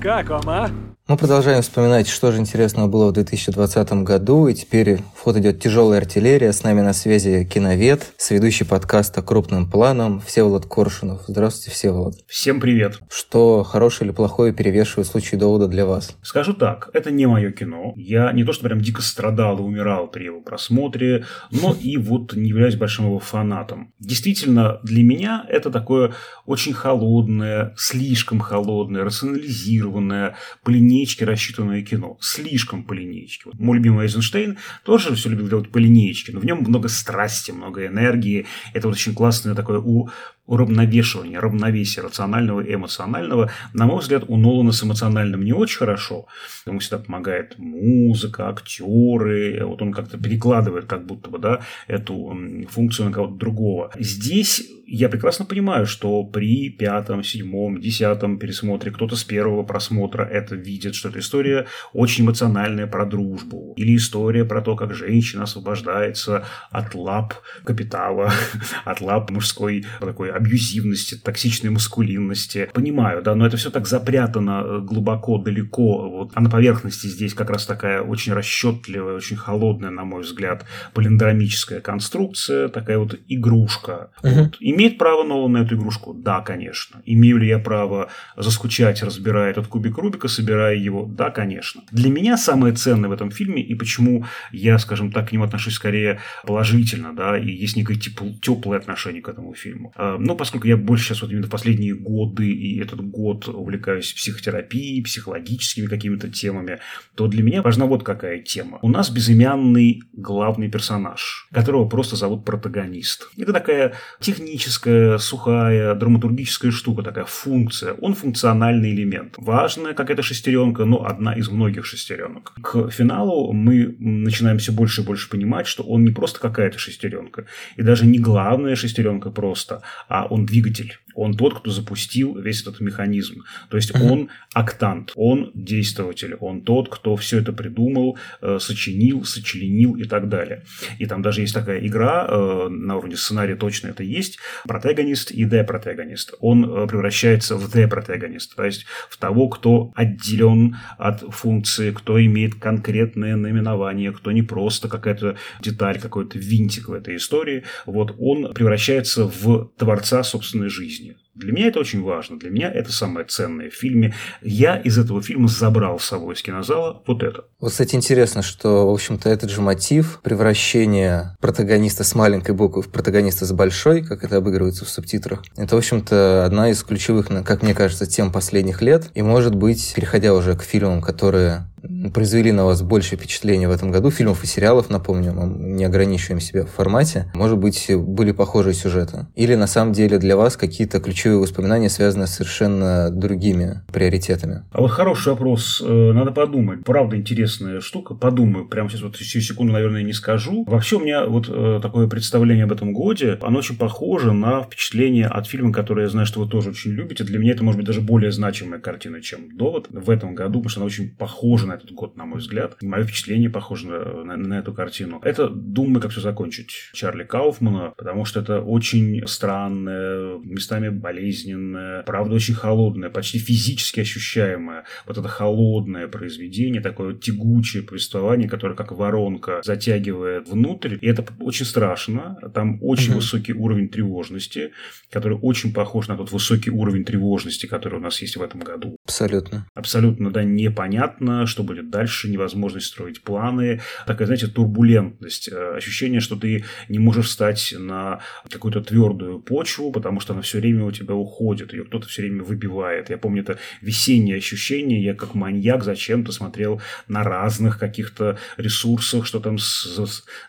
Как 0.00 0.30
вам, 0.30 0.48
а? 0.48 0.70
Мы 1.10 1.16
продолжаем 1.16 1.60
вспоминать, 1.60 2.06
что 2.06 2.30
же 2.30 2.38
интересного 2.38 2.86
было 2.86 3.08
в 3.08 3.12
2020 3.14 3.92
году, 4.04 4.46
и 4.46 4.54
теперь 4.54 4.98
в 5.16 5.22
ход 5.22 5.36
идет 5.38 5.60
тяжелая 5.60 5.98
артиллерия. 5.98 6.52
С 6.52 6.62
нами 6.62 6.82
на 6.82 6.92
связи 6.92 7.44
киновед, 7.44 8.12
сведущий 8.16 8.64
подкаста 8.64 9.20
«Крупным 9.20 9.68
планом» 9.68 10.20
Всеволод 10.20 10.66
Коршунов. 10.66 11.22
Здравствуйте, 11.26 11.72
Всеволод. 11.72 12.14
Всем 12.28 12.60
привет. 12.60 13.00
Что 13.10 13.64
хорошее 13.64 14.08
или 14.08 14.14
плохое 14.14 14.52
перевешивает 14.52 15.08
в 15.08 15.10
случае 15.10 15.40
довода 15.40 15.66
для 15.66 15.84
вас? 15.84 16.16
Скажу 16.22 16.54
так, 16.54 16.90
это 16.92 17.10
не 17.10 17.26
мое 17.26 17.50
кино. 17.50 17.92
Я 17.96 18.30
не 18.30 18.44
то, 18.44 18.52
что 18.52 18.62
прям 18.62 18.80
дико 18.80 19.02
страдал 19.02 19.58
и 19.58 19.62
умирал 19.62 20.06
при 20.06 20.26
его 20.26 20.42
просмотре, 20.42 21.24
но 21.50 21.74
и 21.74 21.96
вот 21.96 22.34
не 22.34 22.50
являюсь 22.50 22.76
большим 22.76 23.06
его 23.06 23.18
фанатом. 23.18 23.92
Действительно, 23.98 24.78
для 24.84 25.02
меня 25.02 25.44
это 25.48 25.72
такое 25.72 26.12
очень 26.46 26.72
холодное, 26.72 27.74
слишком 27.76 28.38
холодное, 28.38 29.02
рационализированное, 29.02 29.89
по 29.90 30.70
линейке 30.70 31.24
рассчитанное 31.24 31.82
кино. 31.82 32.18
Слишком 32.20 32.84
по 32.84 32.92
линейке. 32.92 33.50
Мой 33.58 33.78
любимый 33.78 34.04
Эйзенштейн 34.04 34.58
тоже 34.84 35.14
все 35.14 35.28
любил 35.28 35.48
делать 35.48 35.70
по 35.70 35.78
линейке, 35.78 36.32
но 36.32 36.40
в 36.40 36.44
нем 36.44 36.58
много 36.58 36.88
страсти, 36.88 37.50
много 37.50 37.86
энергии. 37.86 38.46
Это 38.74 38.88
вот 38.88 38.96
очень 38.96 39.14
классное 39.14 39.54
такое 39.54 39.78
у 39.78 40.08
уравновешивания, 40.50 41.40
равновесия 41.40 42.00
рационального 42.02 42.60
и 42.60 42.74
эмоционального. 42.74 43.52
На 43.72 43.86
мой 43.86 44.00
взгляд, 44.00 44.24
у 44.26 44.36
Нолана 44.36 44.72
с 44.72 44.82
эмоциональным 44.82 45.44
не 45.44 45.52
очень 45.52 45.78
хорошо. 45.78 46.26
Ему 46.66 46.80
всегда 46.80 46.98
помогает 46.98 47.54
музыка, 47.56 48.48
актеры. 48.48 49.64
Вот 49.64 49.80
он 49.80 49.92
как-то 49.92 50.18
перекладывает 50.18 50.86
как 50.86 51.06
будто 51.06 51.30
бы 51.30 51.38
да, 51.38 51.60
эту 51.86 52.36
функцию 52.68 53.06
на 53.06 53.12
кого-то 53.12 53.36
другого. 53.36 53.92
Здесь 53.96 54.68
я 54.92 55.08
прекрасно 55.08 55.44
понимаю, 55.44 55.86
что 55.86 56.24
при 56.24 56.68
пятом, 56.68 57.22
седьмом, 57.22 57.80
десятом 57.80 58.40
пересмотре 58.40 58.90
кто-то 58.90 59.14
с 59.14 59.22
первого 59.22 59.62
просмотра 59.62 60.24
это 60.24 60.56
видит, 60.56 60.96
что 60.96 61.10
эта 61.10 61.20
история 61.20 61.68
очень 61.92 62.24
эмоциональная 62.24 62.88
про 62.88 63.06
дружбу. 63.06 63.72
Или 63.76 63.94
история 63.94 64.44
про 64.44 64.62
то, 64.62 64.74
как 64.74 64.92
женщина 64.92 65.44
освобождается 65.44 66.44
от 66.72 66.96
лап 66.96 67.34
капитала, 67.64 68.32
от 68.84 69.00
лап 69.00 69.30
мужской 69.30 69.86
такой 70.00 70.32
абьюзивности, 70.40 71.16
токсичной 71.16 71.70
маскулинности. 71.70 72.70
Понимаю, 72.72 73.22
да, 73.22 73.34
но 73.34 73.46
это 73.46 73.56
все 73.56 73.70
так 73.70 73.86
запрятано 73.86 74.62
э, 74.64 74.80
глубоко, 74.80 75.38
далеко. 75.38 76.08
Вот. 76.08 76.32
А 76.34 76.40
на 76.40 76.50
поверхности 76.50 77.06
здесь 77.06 77.34
как 77.34 77.50
раз 77.50 77.66
такая 77.66 78.02
очень 78.02 78.32
расчетливая, 78.32 79.16
очень 79.16 79.36
холодная, 79.36 79.90
на 79.90 80.04
мой 80.04 80.22
взгляд, 80.22 80.64
палиндромическая 80.94 81.80
конструкция, 81.80 82.68
такая 82.68 82.98
вот 82.98 83.18
игрушка. 83.28 84.10
Угу. 84.22 84.34
Вот. 84.34 84.56
Имеет 84.60 84.98
право 84.98 85.24
Нолан 85.24 85.52
на 85.52 85.58
эту 85.58 85.76
игрушку? 85.76 86.14
Да, 86.14 86.40
конечно. 86.40 87.02
Имею 87.04 87.38
ли 87.38 87.48
я 87.48 87.58
право 87.58 88.08
заскучать, 88.36 89.02
разбирая 89.02 89.50
этот 89.50 89.66
кубик 89.66 89.98
Рубика, 89.98 90.28
собирая 90.28 90.76
его? 90.76 91.06
Да, 91.06 91.30
конечно. 91.30 91.82
Для 91.92 92.10
меня 92.10 92.36
самое 92.36 92.74
ценное 92.74 93.10
в 93.10 93.12
этом 93.12 93.30
фильме, 93.30 93.62
и 93.62 93.74
почему 93.74 94.24
я, 94.52 94.78
скажем 94.78 95.12
так, 95.12 95.28
к 95.28 95.32
нему 95.32 95.44
отношусь 95.44 95.74
скорее 95.74 96.20
положительно, 96.46 97.14
да, 97.14 97.38
и 97.38 97.50
есть 97.50 97.76
некое 97.76 97.96
теплое 97.96 98.78
отношение 98.78 99.22
к 99.22 99.28
этому 99.28 99.54
фильму. 99.54 99.92
Ну, 100.20 100.36
поскольку 100.36 100.66
я 100.68 100.76
больше 100.76 101.06
сейчас 101.06 101.22
вот 101.22 101.30
именно 101.30 101.46
в 101.46 101.50
последние 101.50 101.94
годы 101.94 102.50
и 102.50 102.78
этот 102.80 103.00
год 103.00 103.48
увлекаюсь 103.48 104.12
психотерапией, 104.12 105.02
психологическими 105.02 105.86
какими-то 105.86 106.28
темами, 106.28 106.78
то 107.14 107.26
для 107.26 107.42
меня 107.42 107.62
важна 107.62 107.86
вот 107.86 108.02
какая 108.02 108.38
тема. 108.38 108.78
У 108.82 108.88
нас 108.88 109.10
безымянный 109.10 110.02
главный 110.12 110.70
персонаж, 110.70 111.48
которого 111.52 111.88
просто 111.88 112.16
зовут 112.16 112.44
протагонист. 112.44 113.30
Это 113.38 113.52
такая 113.52 113.94
техническая, 114.20 115.16
сухая, 115.18 115.94
драматургическая 115.94 116.70
штука, 116.70 117.02
такая 117.02 117.24
функция. 117.24 117.94
Он 117.94 118.14
функциональный 118.14 118.92
элемент. 118.92 119.34
Важная 119.38 119.94
какая-то 119.94 120.22
шестеренка, 120.22 120.84
но 120.84 121.06
одна 121.06 121.32
из 121.32 121.48
многих 121.48 121.86
шестеренок. 121.86 122.52
К 122.62 122.90
финалу 122.90 123.52
мы 123.52 123.96
начинаем 123.98 124.58
все 124.58 124.72
больше 124.72 125.00
и 125.00 125.04
больше 125.04 125.30
понимать, 125.30 125.66
что 125.66 125.82
он 125.82 126.04
не 126.04 126.10
просто 126.10 126.40
какая-то 126.40 126.78
шестеренка, 126.78 127.46
и 127.76 127.82
даже 127.82 128.04
не 128.04 128.18
главная 128.18 128.76
шестеренка 128.76 129.30
просто, 129.30 129.82
а 130.10 130.26
он 130.26 130.44
двигатель. 130.44 130.98
Он 131.14 131.34
тот, 131.34 131.58
кто 131.58 131.70
запустил 131.70 132.38
весь 132.38 132.62
этот 132.62 132.80
механизм. 132.80 133.42
То 133.68 133.76
есть 133.76 133.94
он 133.94 134.28
актант, 134.54 135.12
он 135.16 135.50
действователь, 135.54 136.34
он 136.34 136.62
тот, 136.62 136.88
кто 136.88 137.16
все 137.16 137.38
это 137.38 137.52
придумал, 137.52 138.18
э, 138.42 138.58
сочинил, 138.60 139.24
сочленил 139.24 139.96
и 139.96 140.04
так 140.04 140.28
далее. 140.28 140.64
И 140.98 141.06
там 141.06 141.22
даже 141.22 141.40
есть 141.40 141.54
такая 141.54 141.84
игра, 141.86 142.26
э, 142.28 142.68
на 142.68 142.96
уровне 142.96 143.16
сценария 143.16 143.56
точно 143.56 143.88
это 143.88 144.02
есть, 144.02 144.38
протагонист 144.64 145.30
и 145.30 145.44
депротагонист. 145.44 146.34
Он 146.40 146.64
э, 146.64 146.86
превращается 146.86 147.56
в 147.56 147.70
депротагонист, 147.72 148.56
то 148.56 148.64
есть 148.64 148.86
в 149.08 149.16
того, 149.16 149.48
кто 149.48 149.92
отделен 149.94 150.76
от 150.98 151.20
функции, 151.20 151.90
кто 151.92 152.22
имеет 152.24 152.54
конкретное 152.54 153.36
наименование, 153.36 154.12
кто 154.12 154.32
не 154.32 154.42
просто 154.42 154.88
какая-то 154.88 155.36
деталь, 155.60 156.00
какой-то 156.00 156.38
винтик 156.38 156.88
в 156.88 156.92
этой 156.92 157.16
истории. 157.16 157.64
Вот 157.86 158.14
он 158.18 158.52
превращается 158.52 159.24
в 159.24 159.70
творца 159.76 160.22
собственной 160.22 160.68
жизни. 160.68 161.09
Для 161.40 161.52
меня 161.52 161.68
это 161.68 161.80
очень 161.80 162.02
важно. 162.02 162.38
Для 162.38 162.50
меня 162.50 162.70
это 162.70 162.92
самое 162.92 163.26
ценное 163.26 163.70
в 163.70 163.74
фильме. 163.74 164.14
Я 164.42 164.76
из 164.76 164.98
этого 164.98 165.22
фильма 165.22 165.48
забрал 165.48 165.98
с 165.98 166.04
собой 166.04 166.34
из 166.34 166.42
кинозала 166.42 167.02
вот 167.06 167.22
это. 167.22 167.44
Вот, 167.58 167.70
кстати, 167.70 167.94
интересно, 167.94 168.42
что, 168.42 168.88
в 168.90 168.92
общем-то, 168.92 169.28
этот 169.28 169.50
же 169.50 169.62
мотив 169.62 170.20
превращения 170.22 171.36
протагониста 171.40 172.04
с 172.04 172.14
маленькой 172.14 172.54
буквы 172.54 172.82
в 172.82 172.88
протагониста 172.90 173.46
с 173.46 173.52
большой, 173.52 174.02
как 174.04 174.22
это 174.22 174.36
обыгрывается 174.36 174.84
в 174.84 174.88
субтитрах, 174.90 175.42
это, 175.56 175.74
в 175.74 175.78
общем-то, 175.78 176.44
одна 176.44 176.70
из 176.70 176.82
ключевых, 176.82 177.28
как 177.44 177.62
мне 177.62 177.74
кажется, 177.74 178.06
тем 178.06 178.30
последних 178.30 178.82
лет. 178.82 179.10
И, 179.14 179.22
может 179.22 179.54
быть, 179.54 179.92
переходя 179.96 180.34
уже 180.34 180.54
к 180.56 180.62
фильмам, 180.62 181.00
которые 181.00 181.69
произвели 182.12 182.52
на 182.52 182.64
вас 182.64 182.82
больше 182.82 183.16
впечатления 183.16 183.68
в 183.68 183.72
этом 183.72 183.90
году, 183.90 184.10
фильмов 184.10 184.44
и 184.44 184.46
сериалов, 184.46 184.90
напомню, 184.90 185.32
мы 185.32 185.46
не 185.46 185.84
ограничиваем 185.84 186.40
себя 186.40 186.64
в 186.64 186.70
формате, 186.70 187.30
может 187.34 187.58
быть, 187.58 187.86
были 187.94 188.32
похожие 188.32 188.74
сюжеты? 188.74 189.26
Или 189.34 189.54
на 189.54 189.66
самом 189.66 189.92
деле 189.92 190.18
для 190.18 190.36
вас 190.36 190.56
какие-то 190.56 191.00
ключевые 191.00 191.40
воспоминания 191.40 191.88
связаны 191.88 192.26
с 192.26 192.30
совершенно 192.30 193.10
другими 193.10 193.82
приоритетами? 193.92 194.62
А 194.72 194.80
вот 194.80 194.90
хороший 194.90 195.30
вопрос, 195.30 195.82
э, 195.84 196.12
надо 196.12 196.32
подумать. 196.32 196.84
Правда 196.84 197.16
интересная 197.16 197.80
штука, 197.80 198.14
подумаю. 198.14 198.68
Прямо 198.68 198.88
сейчас 198.88 199.02
вот 199.02 199.16
всю 199.16 199.40
секунду, 199.40 199.72
наверное, 199.72 200.02
не 200.02 200.12
скажу. 200.12 200.64
Вообще 200.66 200.96
у 200.96 201.00
меня 201.00 201.26
вот 201.26 201.48
э, 201.48 201.80
такое 201.82 202.08
представление 202.08 202.64
об 202.64 202.72
этом 202.72 202.92
годе, 202.92 203.38
оно 203.42 203.58
очень 203.58 203.76
похоже 203.76 204.32
на 204.32 204.62
впечатление 204.62 205.26
от 205.26 205.46
фильма, 205.46 205.72
который 205.72 206.04
я 206.04 206.10
знаю, 206.10 206.26
что 206.26 206.40
вы 206.40 206.48
тоже 206.48 206.70
очень 206.70 206.92
любите. 206.92 207.24
Для 207.24 207.38
меня 207.38 207.52
это 207.52 207.64
может 207.64 207.78
быть 207.78 207.86
даже 207.86 208.00
более 208.00 208.32
значимая 208.32 208.80
картина, 208.80 209.20
чем 209.20 209.56
«Довод» 209.56 209.86
в 209.90 210.10
этом 210.10 210.34
году, 210.34 210.60
потому 210.60 210.68
что 210.68 210.80
она 210.80 210.86
очень 210.86 211.10
похожа 211.10 211.69
на 211.70 211.74
этот 211.74 211.92
год, 211.92 212.16
на 212.16 212.26
мой 212.26 212.40
взгляд. 212.40 212.76
Мое 212.82 213.04
впечатление 213.04 213.50
похоже 213.50 213.88
на, 213.88 214.24
на, 214.24 214.36
на 214.36 214.58
эту 214.58 214.72
картину. 214.72 215.20
Это 215.22 215.48
«Думай, 215.48 216.00
как 216.02 216.10
все 216.10 216.20
закончить» 216.20 216.90
Чарли 216.92 217.24
Кауфмана, 217.24 217.92
потому 217.96 218.24
что 218.24 218.40
это 218.40 218.60
очень 218.60 219.26
странное, 219.26 220.38
местами 220.38 220.88
болезненное, 220.88 222.02
правда 222.02 222.34
очень 222.34 222.54
холодное, 222.54 223.10
почти 223.10 223.38
физически 223.38 224.00
ощущаемое. 224.00 224.84
Вот 225.06 225.18
это 225.18 225.28
холодное 225.28 226.08
произведение, 226.08 226.82
такое 226.82 227.14
тягучее 227.14 227.82
повествование, 227.82 228.48
которое 228.48 228.74
как 228.74 228.92
воронка 228.92 229.60
затягивает 229.62 230.48
внутрь. 230.48 230.98
И 231.00 231.06
это 231.06 231.24
очень 231.40 231.66
страшно. 231.66 232.36
Там 232.54 232.78
очень 232.82 233.12
mm-hmm. 233.12 233.16
высокий 233.16 233.52
уровень 233.52 233.88
тревожности, 233.88 234.72
который 235.10 235.38
очень 235.40 235.72
похож 235.72 236.08
на 236.08 236.16
тот 236.16 236.32
высокий 236.32 236.70
уровень 236.70 237.04
тревожности, 237.04 237.66
который 237.66 237.96
у 237.96 238.02
нас 238.02 238.20
есть 238.22 238.36
в 238.36 238.42
этом 238.42 238.60
году. 238.60 238.96
Абсолютно. 239.04 239.66
Абсолютно, 239.74 240.30
да, 240.30 240.42
непонятно, 240.44 241.46
что 241.46 241.59
будет 241.62 241.90
дальше, 241.90 242.28
невозможность 242.28 242.86
строить 242.86 243.22
планы, 243.22 243.80
такая, 244.06 244.26
знаете, 244.26 244.46
турбулентность, 244.46 245.48
э, 245.48 245.76
ощущение, 245.76 246.20
что 246.20 246.36
ты 246.36 246.64
не 246.88 246.98
можешь 246.98 247.26
встать 247.26 247.74
на 247.78 248.20
какую-то 248.48 248.80
твердую 248.80 249.40
почву, 249.40 249.92
потому 249.92 250.20
что 250.20 250.32
она 250.32 250.42
все 250.42 250.58
время 250.58 250.84
у 250.84 250.92
тебя 250.92 251.14
уходит, 251.14 251.72
ее 251.72 251.84
кто-то 251.84 252.08
все 252.08 252.22
время 252.22 252.42
выбивает. 252.42 253.10
Я 253.10 253.18
помню 253.18 253.42
это 253.42 253.58
весеннее 253.80 254.36
ощущение, 254.36 255.02
я 255.02 255.14
как 255.14 255.34
маньяк 255.34 255.84
зачем-то 255.84 256.32
смотрел 256.32 256.80
на 257.08 257.22
разных 257.22 257.78
каких-то 257.78 258.38
ресурсах, 258.56 259.26
что 259.26 259.40
там 259.40 259.58
с 259.58 259.86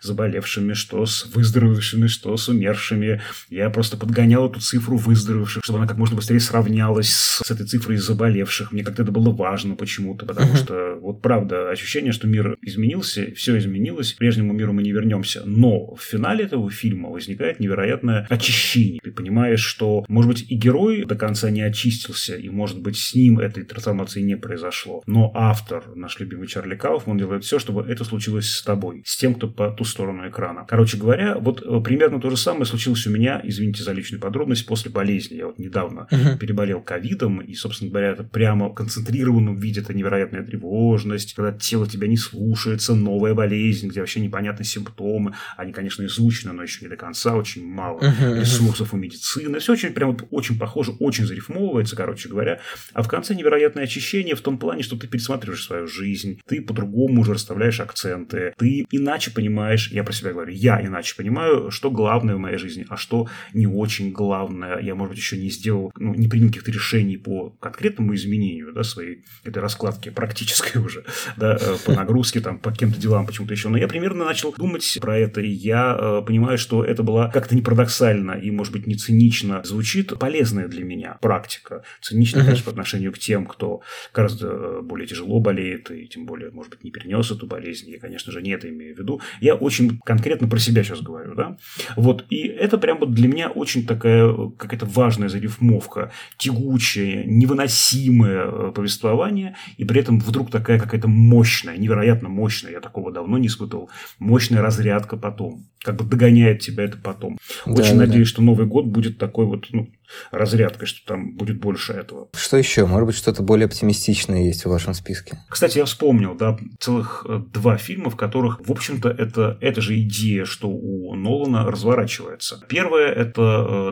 заболевшими, 0.01 0.73
что 0.73 1.05
с 1.05 1.25
выздоровевшими, 1.25 2.07
что 2.07 2.35
с 2.35 2.49
умершими. 2.49 3.21
Я 3.49 3.69
просто 3.69 3.97
подгонял 3.97 4.49
эту 4.49 4.59
цифру 4.59 4.97
выздоровевших, 4.97 5.63
чтобы 5.63 5.79
она 5.79 5.87
как 5.87 5.97
можно 5.97 6.15
быстрее 6.15 6.39
сравнялась 6.39 7.11
с 7.43 7.51
этой 7.51 7.65
цифрой 7.65 7.97
заболевших. 7.97 8.71
Мне 8.71 8.83
как-то 8.83 9.03
это 9.03 9.11
было 9.11 9.31
важно 9.31 9.75
почему-то, 9.75 10.25
потому 10.25 10.55
что 10.55 10.95
вот 11.01 11.21
правда 11.21 11.69
ощущение, 11.69 12.11
что 12.11 12.27
мир 12.27 12.57
изменился, 12.61 13.33
все 13.35 13.57
изменилось, 13.57 14.13
к 14.13 14.17
прежнему 14.17 14.53
миру 14.53 14.71
мы 14.71 14.83
не 14.83 14.91
вернемся. 14.91 15.43
Но 15.45 15.95
в 15.95 16.01
финале 16.01 16.45
этого 16.45 16.69
фильма 16.69 17.09
возникает 17.09 17.59
невероятное 17.59 18.27
очищение. 18.29 18.99
Ты 19.03 19.11
понимаешь, 19.11 19.61
что, 19.61 20.05
может 20.07 20.29
быть, 20.29 20.45
и 20.49 20.55
герой 20.55 21.05
до 21.05 21.15
конца 21.15 21.49
не 21.49 21.61
очистился, 21.61 22.35
и, 22.35 22.49
может 22.49 22.79
быть, 22.81 22.97
с 22.97 23.15
ним 23.15 23.39
этой 23.39 23.63
трансформации 23.63 24.21
не 24.21 24.37
произошло. 24.37 25.01
Но 25.07 25.31
автор, 25.33 25.83
наш 25.95 26.19
любимый 26.19 26.47
Чарли 26.47 26.75
Кауфман, 26.75 27.17
делает 27.17 27.43
все, 27.43 27.57
чтобы 27.57 27.81
это 27.81 28.03
случилось 28.03 28.49
с 28.49 28.63
тобой, 28.63 29.01
с 29.05 29.17
тем, 29.17 29.35
кто 29.35 29.47
по 29.47 29.71
ту 29.71 29.83
сторону 29.83 30.29
экрана. 30.29 30.65
Короче 30.67 30.97
говоря, 30.97 31.37
вот 31.39 31.63
э, 31.65 31.81
примерно 31.83 32.21
то 32.21 32.29
же 32.29 32.37
самое 32.37 32.65
случилось 32.65 33.05
у 33.07 33.11
меня, 33.11 33.41
извините 33.43 33.83
за 33.83 33.91
личную 33.91 34.21
подробность, 34.21 34.65
после 34.65 34.91
болезни. 34.91 35.35
Я 35.35 35.47
вот 35.47 35.57
недавно 35.57 36.07
uh-huh. 36.11 36.37
переболел 36.37 36.81
ковидом, 36.81 37.41
и, 37.41 37.53
собственно 37.55 37.89
говоря, 37.89 38.09
это 38.11 38.23
прямо 38.23 38.69
в 38.69 38.73
концентрированном 38.75 39.57
виде 39.57 39.81
это 39.81 39.93
невероятная 39.93 40.43
тревожность, 40.91 41.33
когда 41.33 41.51
тело 41.51 41.87
тебя 41.87 42.07
не 42.07 42.17
слушается, 42.17 42.95
новая 42.95 43.33
болезнь, 43.33 43.87
где 43.87 44.01
вообще 44.01 44.19
непонятны 44.19 44.65
симптомы. 44.65 45.33
Они, 45.57 45.71
конечно, 45.71 46.05
изучены, 46.05 46.53
но 46.53 46.63
еще 46.63 46.79
не 46.81 46.89
до 46.89 46.97
конца, 46.97 47.35
очень 47.35 47.65
мало 47.65 47.99
uh-huh, 47.99 48.39
ресурсов 48.39 48.93
у 48.93 48.97
медицины. 48.97 49.59
Все 49.59 49.73
очень 49.73 49.93
прямо 49.93 50.17
очень 50.31 50.57
похоже, 50.57 50.91
очень 50.99 51.25
зарифмовывается, 51.25 51.95
короче 51.95 52.29
говоря. 52.29 52.59
А 52.93 53.03
в 53.03 53.07
конце 53.07 53.35
невероятное 53.35 53.83
ощущение 53.83 54.35
в 54.35 54.41
том 54.41 54.57
плане, 54.57 54.83
что 54.83 54.97
ты 54.97 55.07
пересматриваешь 55.07 55.63
свою 55.63 55.87
жизнь, 55.87 56.41
ты 56.47 56.61
по-другому 56.61 57.21
уже 57.21 57.33
расставляешь 57.33 57.79
акценты, 57.79 58.53
ты 58.57 58.85
иначе 58.91 59.31
понимаешь, 59.31 59.91
я 59.91 60.03
про 60.03 60.13
себя 60.13 60.31
говорю, 60.31 60.51
я 60.51 60.81
иначе 60.85 61.15
понимаю, 61.15 61.71
что 61.71 61.89
главное 61.89 62.35
в 62.35 62.39
моей 62.39 62.57
жизни, 62.57 62.85
а 62.89 62.97
что 62.97 63.27
не 63.53 63.67
очень 63.67 64.11
главное. 64.11 64.79
Я, 64.79 64.95
может 64.95 65.11
быть, 65.11 65.19
еще 65.19 65.37
не 65.37 65.49
сделал, 65.49 65.91
ну, 65.97 66.13
не 66.13 66.27
принял 66.27 66.47
каких-то 66.47 66.71
решений 66.71 67.17
по 67.17 67.51
конкретному 67.61 68.13
изменению 68.15 68.73
да, 68.73 68.83
своей 68.83 69.23
этой 69.43 69.59
раскладки 69.61 70.09
практической 70.09 70.80
уже, 70.85 71.03
да, 71.37 71.57
э, 71.59 71.77
по 71.85 71.91
нагрузке, 71.91 72.41
там, 72.41 72.59
по 72.59 72.71
каким-то 72.71 72.99
делам 72.99 73.25
почему-то 73.25 73.53
еще. 73.53 73.69
Но 73.69 73.77
я 73.77 73.87
примерно 73.87 74.25
начал 74.25 74.53
думать 74.53 74.97
про 75.01 75.17
это, 75.17 75.41
и 75.41 75.49
я 75.49 75.97
э, 75.99 76.21
понимаю, 76.25 76.57
что 76.57 76.83
это 76.83 77.03
была 77.03 77.29
как-то 77.29 77.55
не 77.55 77.61
парадоксально 77.61 78.31
и, 78.31 78.51
может 78.51 78.73
быть, 78.73 78.87
не 78.87 78.95
цинично 78.95 79.61
звучит, 79.63 80.17
полезная 80.19 80.67
для 80.67 80.83
меня 80.83 81.17
практика. 81.21 81.83
Цинично, 82.01 82.43
конечно, 82.43 82.65
по 82.65 82.71
отношению 82.71 83.11
к 83.11 83.19
тем, 83.19 83.45
кто 83.45 83.81
гораздо 84.13 84.47
э, 84.47 84.81
более 84.81 85.07
тяжело 85.07 85.39
болеет 85.39 85.91
и 85.91 86.07
тем 86.07 86.25
более, 86.25 86.51
может 86.51 86.71
быть, 86.71 86.83
не 86.83 86.91
перенес 86.91 87.31
эту 87.31 87.47
болезнь. 87.47 87.89
Я, 87.89 87.99
конечно 87.99 88.31
же, 88.31 88.41
не 88.41 88.51
это 88.51 88.69
имею 88.69 88.95
в 88.95 88.99
виду. 88.99 89.21
Я 89.39 89.55
очень 89.55 89.99
конкретно 89.99 90.47
про 90.47 90.59
себя 90.59 90.83
сейчас 90.83 91.01
говорю, 91.01 91.35
да. 91.35 91.57
Вот, 91.95 92.25
и 92.29 92.47
это 92.47 92.77
прям 92.77 92.99
вот 92.99 93.13
для 93.13 93.27
меня 93.27 93.49
очень 93.49 93.85
такая 93.85 94.33
какая-то 94.57 94.85
важная 94.85 95.29
зарифмовка, 95.29 96.11
тягучее, 96.37 97.25
невыносимое 97.25 98.71
повествование, 98.71 99.55
и 99.77 99.85
при 99.85 100.01
этом 100.01 100.19
вдруг 100.19 100.51
такая 100.51 100.70
какая-то 100.79 101.07
мощная, 101.07 101.77
невероятно 101.77 102.29
мощная, 102.29 102.71
я 102.71 102.81
такого 102.81 103.11
давно 103.11 103.37
не 103.37 103.47
испытывал, 103.47 103.89
мощная 104.19 104.61
разрядка 104.61 105.17
потом. 105.17 105.65
Как 105.83 105.95
бы 105.95 106.03
догоняет 106.03 106.59
тебя 106.59 106.83
это 106.83 106.97
потом. 106.97 107.37
Очень 107.65 107.93
да, 107.93 108.05
надеюсь, 108.05 108.27
да. 108.27 108.33
что 108.33 108.41
Новый 108.41 108.67
год 108.67 108.85
будет 108.85 109.17
такой 109.17 109.45
вот, 109.45 109.67
ну, 109.71 109.89
разрядкой, 110.31 110.87
что 110.87 111.05
там 111.05 111.35
будет 111.35 111.59
больше 111.59 111.93
этого. 111.93 112.29
Что 112.33 112.57
еще? 112.57 112.85
Может 112.85 113.07
быть, 113.07 113.15
что-то 113.15 113.43
более 113.43 113.65
оптимистичное 113.65 114.43
есть 114.43 114.65
в 114.65 114.69
вашем 114.69 114.93
списке? 114.93 115.39
Кстати, 115.49 115.77
я 115.77 115.85
вспомнил, 115.85 116.35
да, 116.35 116.57
целых 116.79 117.25
э, 117.27 117.41
два 117.53 117.77
фильма, 117.77 118.09
в 118.09 118.15
которых, 118.15 118.59
в 118.65 118.71
общем-то, 118.71 119.09
это, 119.09 119.57
это 119.61 119.81
же 119.81 119.99
идея, 120.01 120.45
что 120.45 120.69
у 120.69 121.15
Нолана 121.15 121.69
разворачивается. 121.69 122.63
Первое– 122.67 123.11
это 123.11 123.41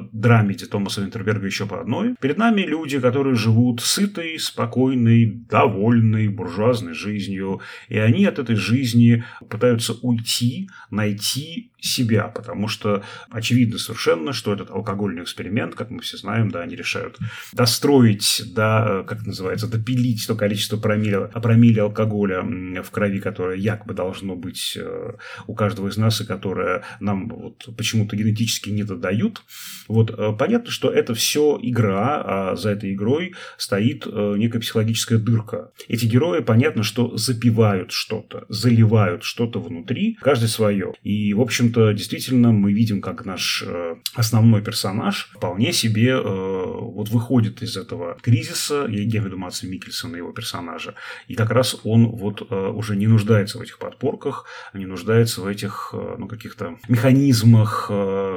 э, 0.03 0.07
драмеди 0.11 0.65
Томаса 0.65 1.01
Винтерберга 1.01 1.45
еще 1.45 1.65
по 1.65 1.79
одной. 1.79 2.15
Перед 2.19 2.37
нами 2.37 2.61
люди, 2.61 2.99
которые 2.99 3.35
живут 3.35 3.81
сытой, 3.81 4.39
спокойной, 4.39 5.25
довольной, 5.49 6.27
буржуазной 6.27 6.93
жизнью, 6.93 7.61
и 7.87 7.97
они 7.97 8.25
от 8.25 8.39
этой 8.39 8.55
жизни 8.55 9.23
пытаются 9.49 9.93
уйти, 9.93 10.69
найти 10.89 11.71
себя, 11.81 12.27
потому 12.27 12.67
что 12.67 13.03
очевидно 13.29 13.77
совершенно, 13.77 14.33
что 14.33 14.53
этот 14.53 14.69
алкогольный 14.71 15.23
эксперимент, 15.23 15.75
как 15.75 15.89
мы 15.89 16.01
все 16.01 16.17
знаем, 16.17 16.51
да, 16.51 16.61
они 16.61 16.75
решают 16.75 17.17
достроить, 17.53 18.43
да, 18.53 19.03
как 19.07 19.19
это 19.19 19.27
называется, 19.27 19.67
допилить 19.67 20.25
то 20.27 20.35
количество 20.35 20.77
промилле, 20.77 21.27
промилле 21.27 21.81
алкоголя 21.81 22.41
в 22.41 22.91
крови, 22.91 23.19
которое 23.19 23.57
якобы 23.57 23.93
должно 23.93 24.35
быть 24.35 24.77
э, 24.79 25.13
у 25.47 25.53
каждого 25.55 25.87
из 25.87 25.97
нас 25.97 26.21
и 26.21 26.25
которое 26.25 26.83
нам 26.99 27.27
вот 27.29 27.67
почему-то 27.77 28.15
генетически 28.15 28.69
не 28.69 28.83
додают. 28.83 29.43
Вот 29.87 30.11
э, 30.11 30.33
понятно, 30.37 30.71
что 30.71 30.89
это 30.89 31.13
все 31.13 31.57
игра, 31.61 32.21
а 32.25 32.55
за 32.55 32.71
этой 32.71 32.93
игрой 32.93 33.35
стоит 33.57 34.05
э, 34.05 34.35
некая 34.37 34.59
психологическая 34.59 35.19
дырка. 35.19 35.71
Эти 35.87 36.05
герои, 36.05 36.41
понятно, 36.41 36.83
что 36.83 37.17
запивают 37.17 37.91
что-то, 37.91 38.45
заливают 38.49 39.23
что-то 39.23 39.59
внутри, 39.59 40.17
каждый 40.21 40.49
свое. 40.49 40.93
И, 41.03 41.33
в 41.33 41.41
общем, 41.41 41.68
общем-то, 41.69 41.93
действительно 41.93 42.51
мы 42.51 42.73
видим, 42.73 43.01
как 43.01 43.25
наш 43.25 43.63
э, 43.65 43.95
основной 44.15 44.61
персонаж 44.61 45.29
вполне 45.35 45.71
себе 45.71 46.11
э, 46.11 46.21
вот 46.21 47.09
выходит 47.09 47.61
из 47.61 47.77
этого 47.77 48.17
кризиса, 48.21 48.85
я 48.89 49.03
имею 49.03 49.23
в 49.23 49.25
виду 49.25 49.37
Матса 49.37 49.67
Микельсона, 49.67 50.17
его 50.17 50.31
персонажа, 50.31 50.95
и 51.27 51.35
как 51.35 51.51
раз 51.51 51.77
он 51.83 52.07
вот 52.07 52.47
э, 52.49 52.55
уже 52.55 52.95
не 52.95 53.07
нуждается 53.07 53.57
в 53.57 53.61
этих 53.61 53.77
подпорках, 53.77 54.45
не 54.73 54.85
нуждается 54.85 55.41
в 55.41 55.47
этих, 55.47 55.93
ну, 55.93 56.27
каких-то 56.27 56.77
механизмах, 56.87 57.91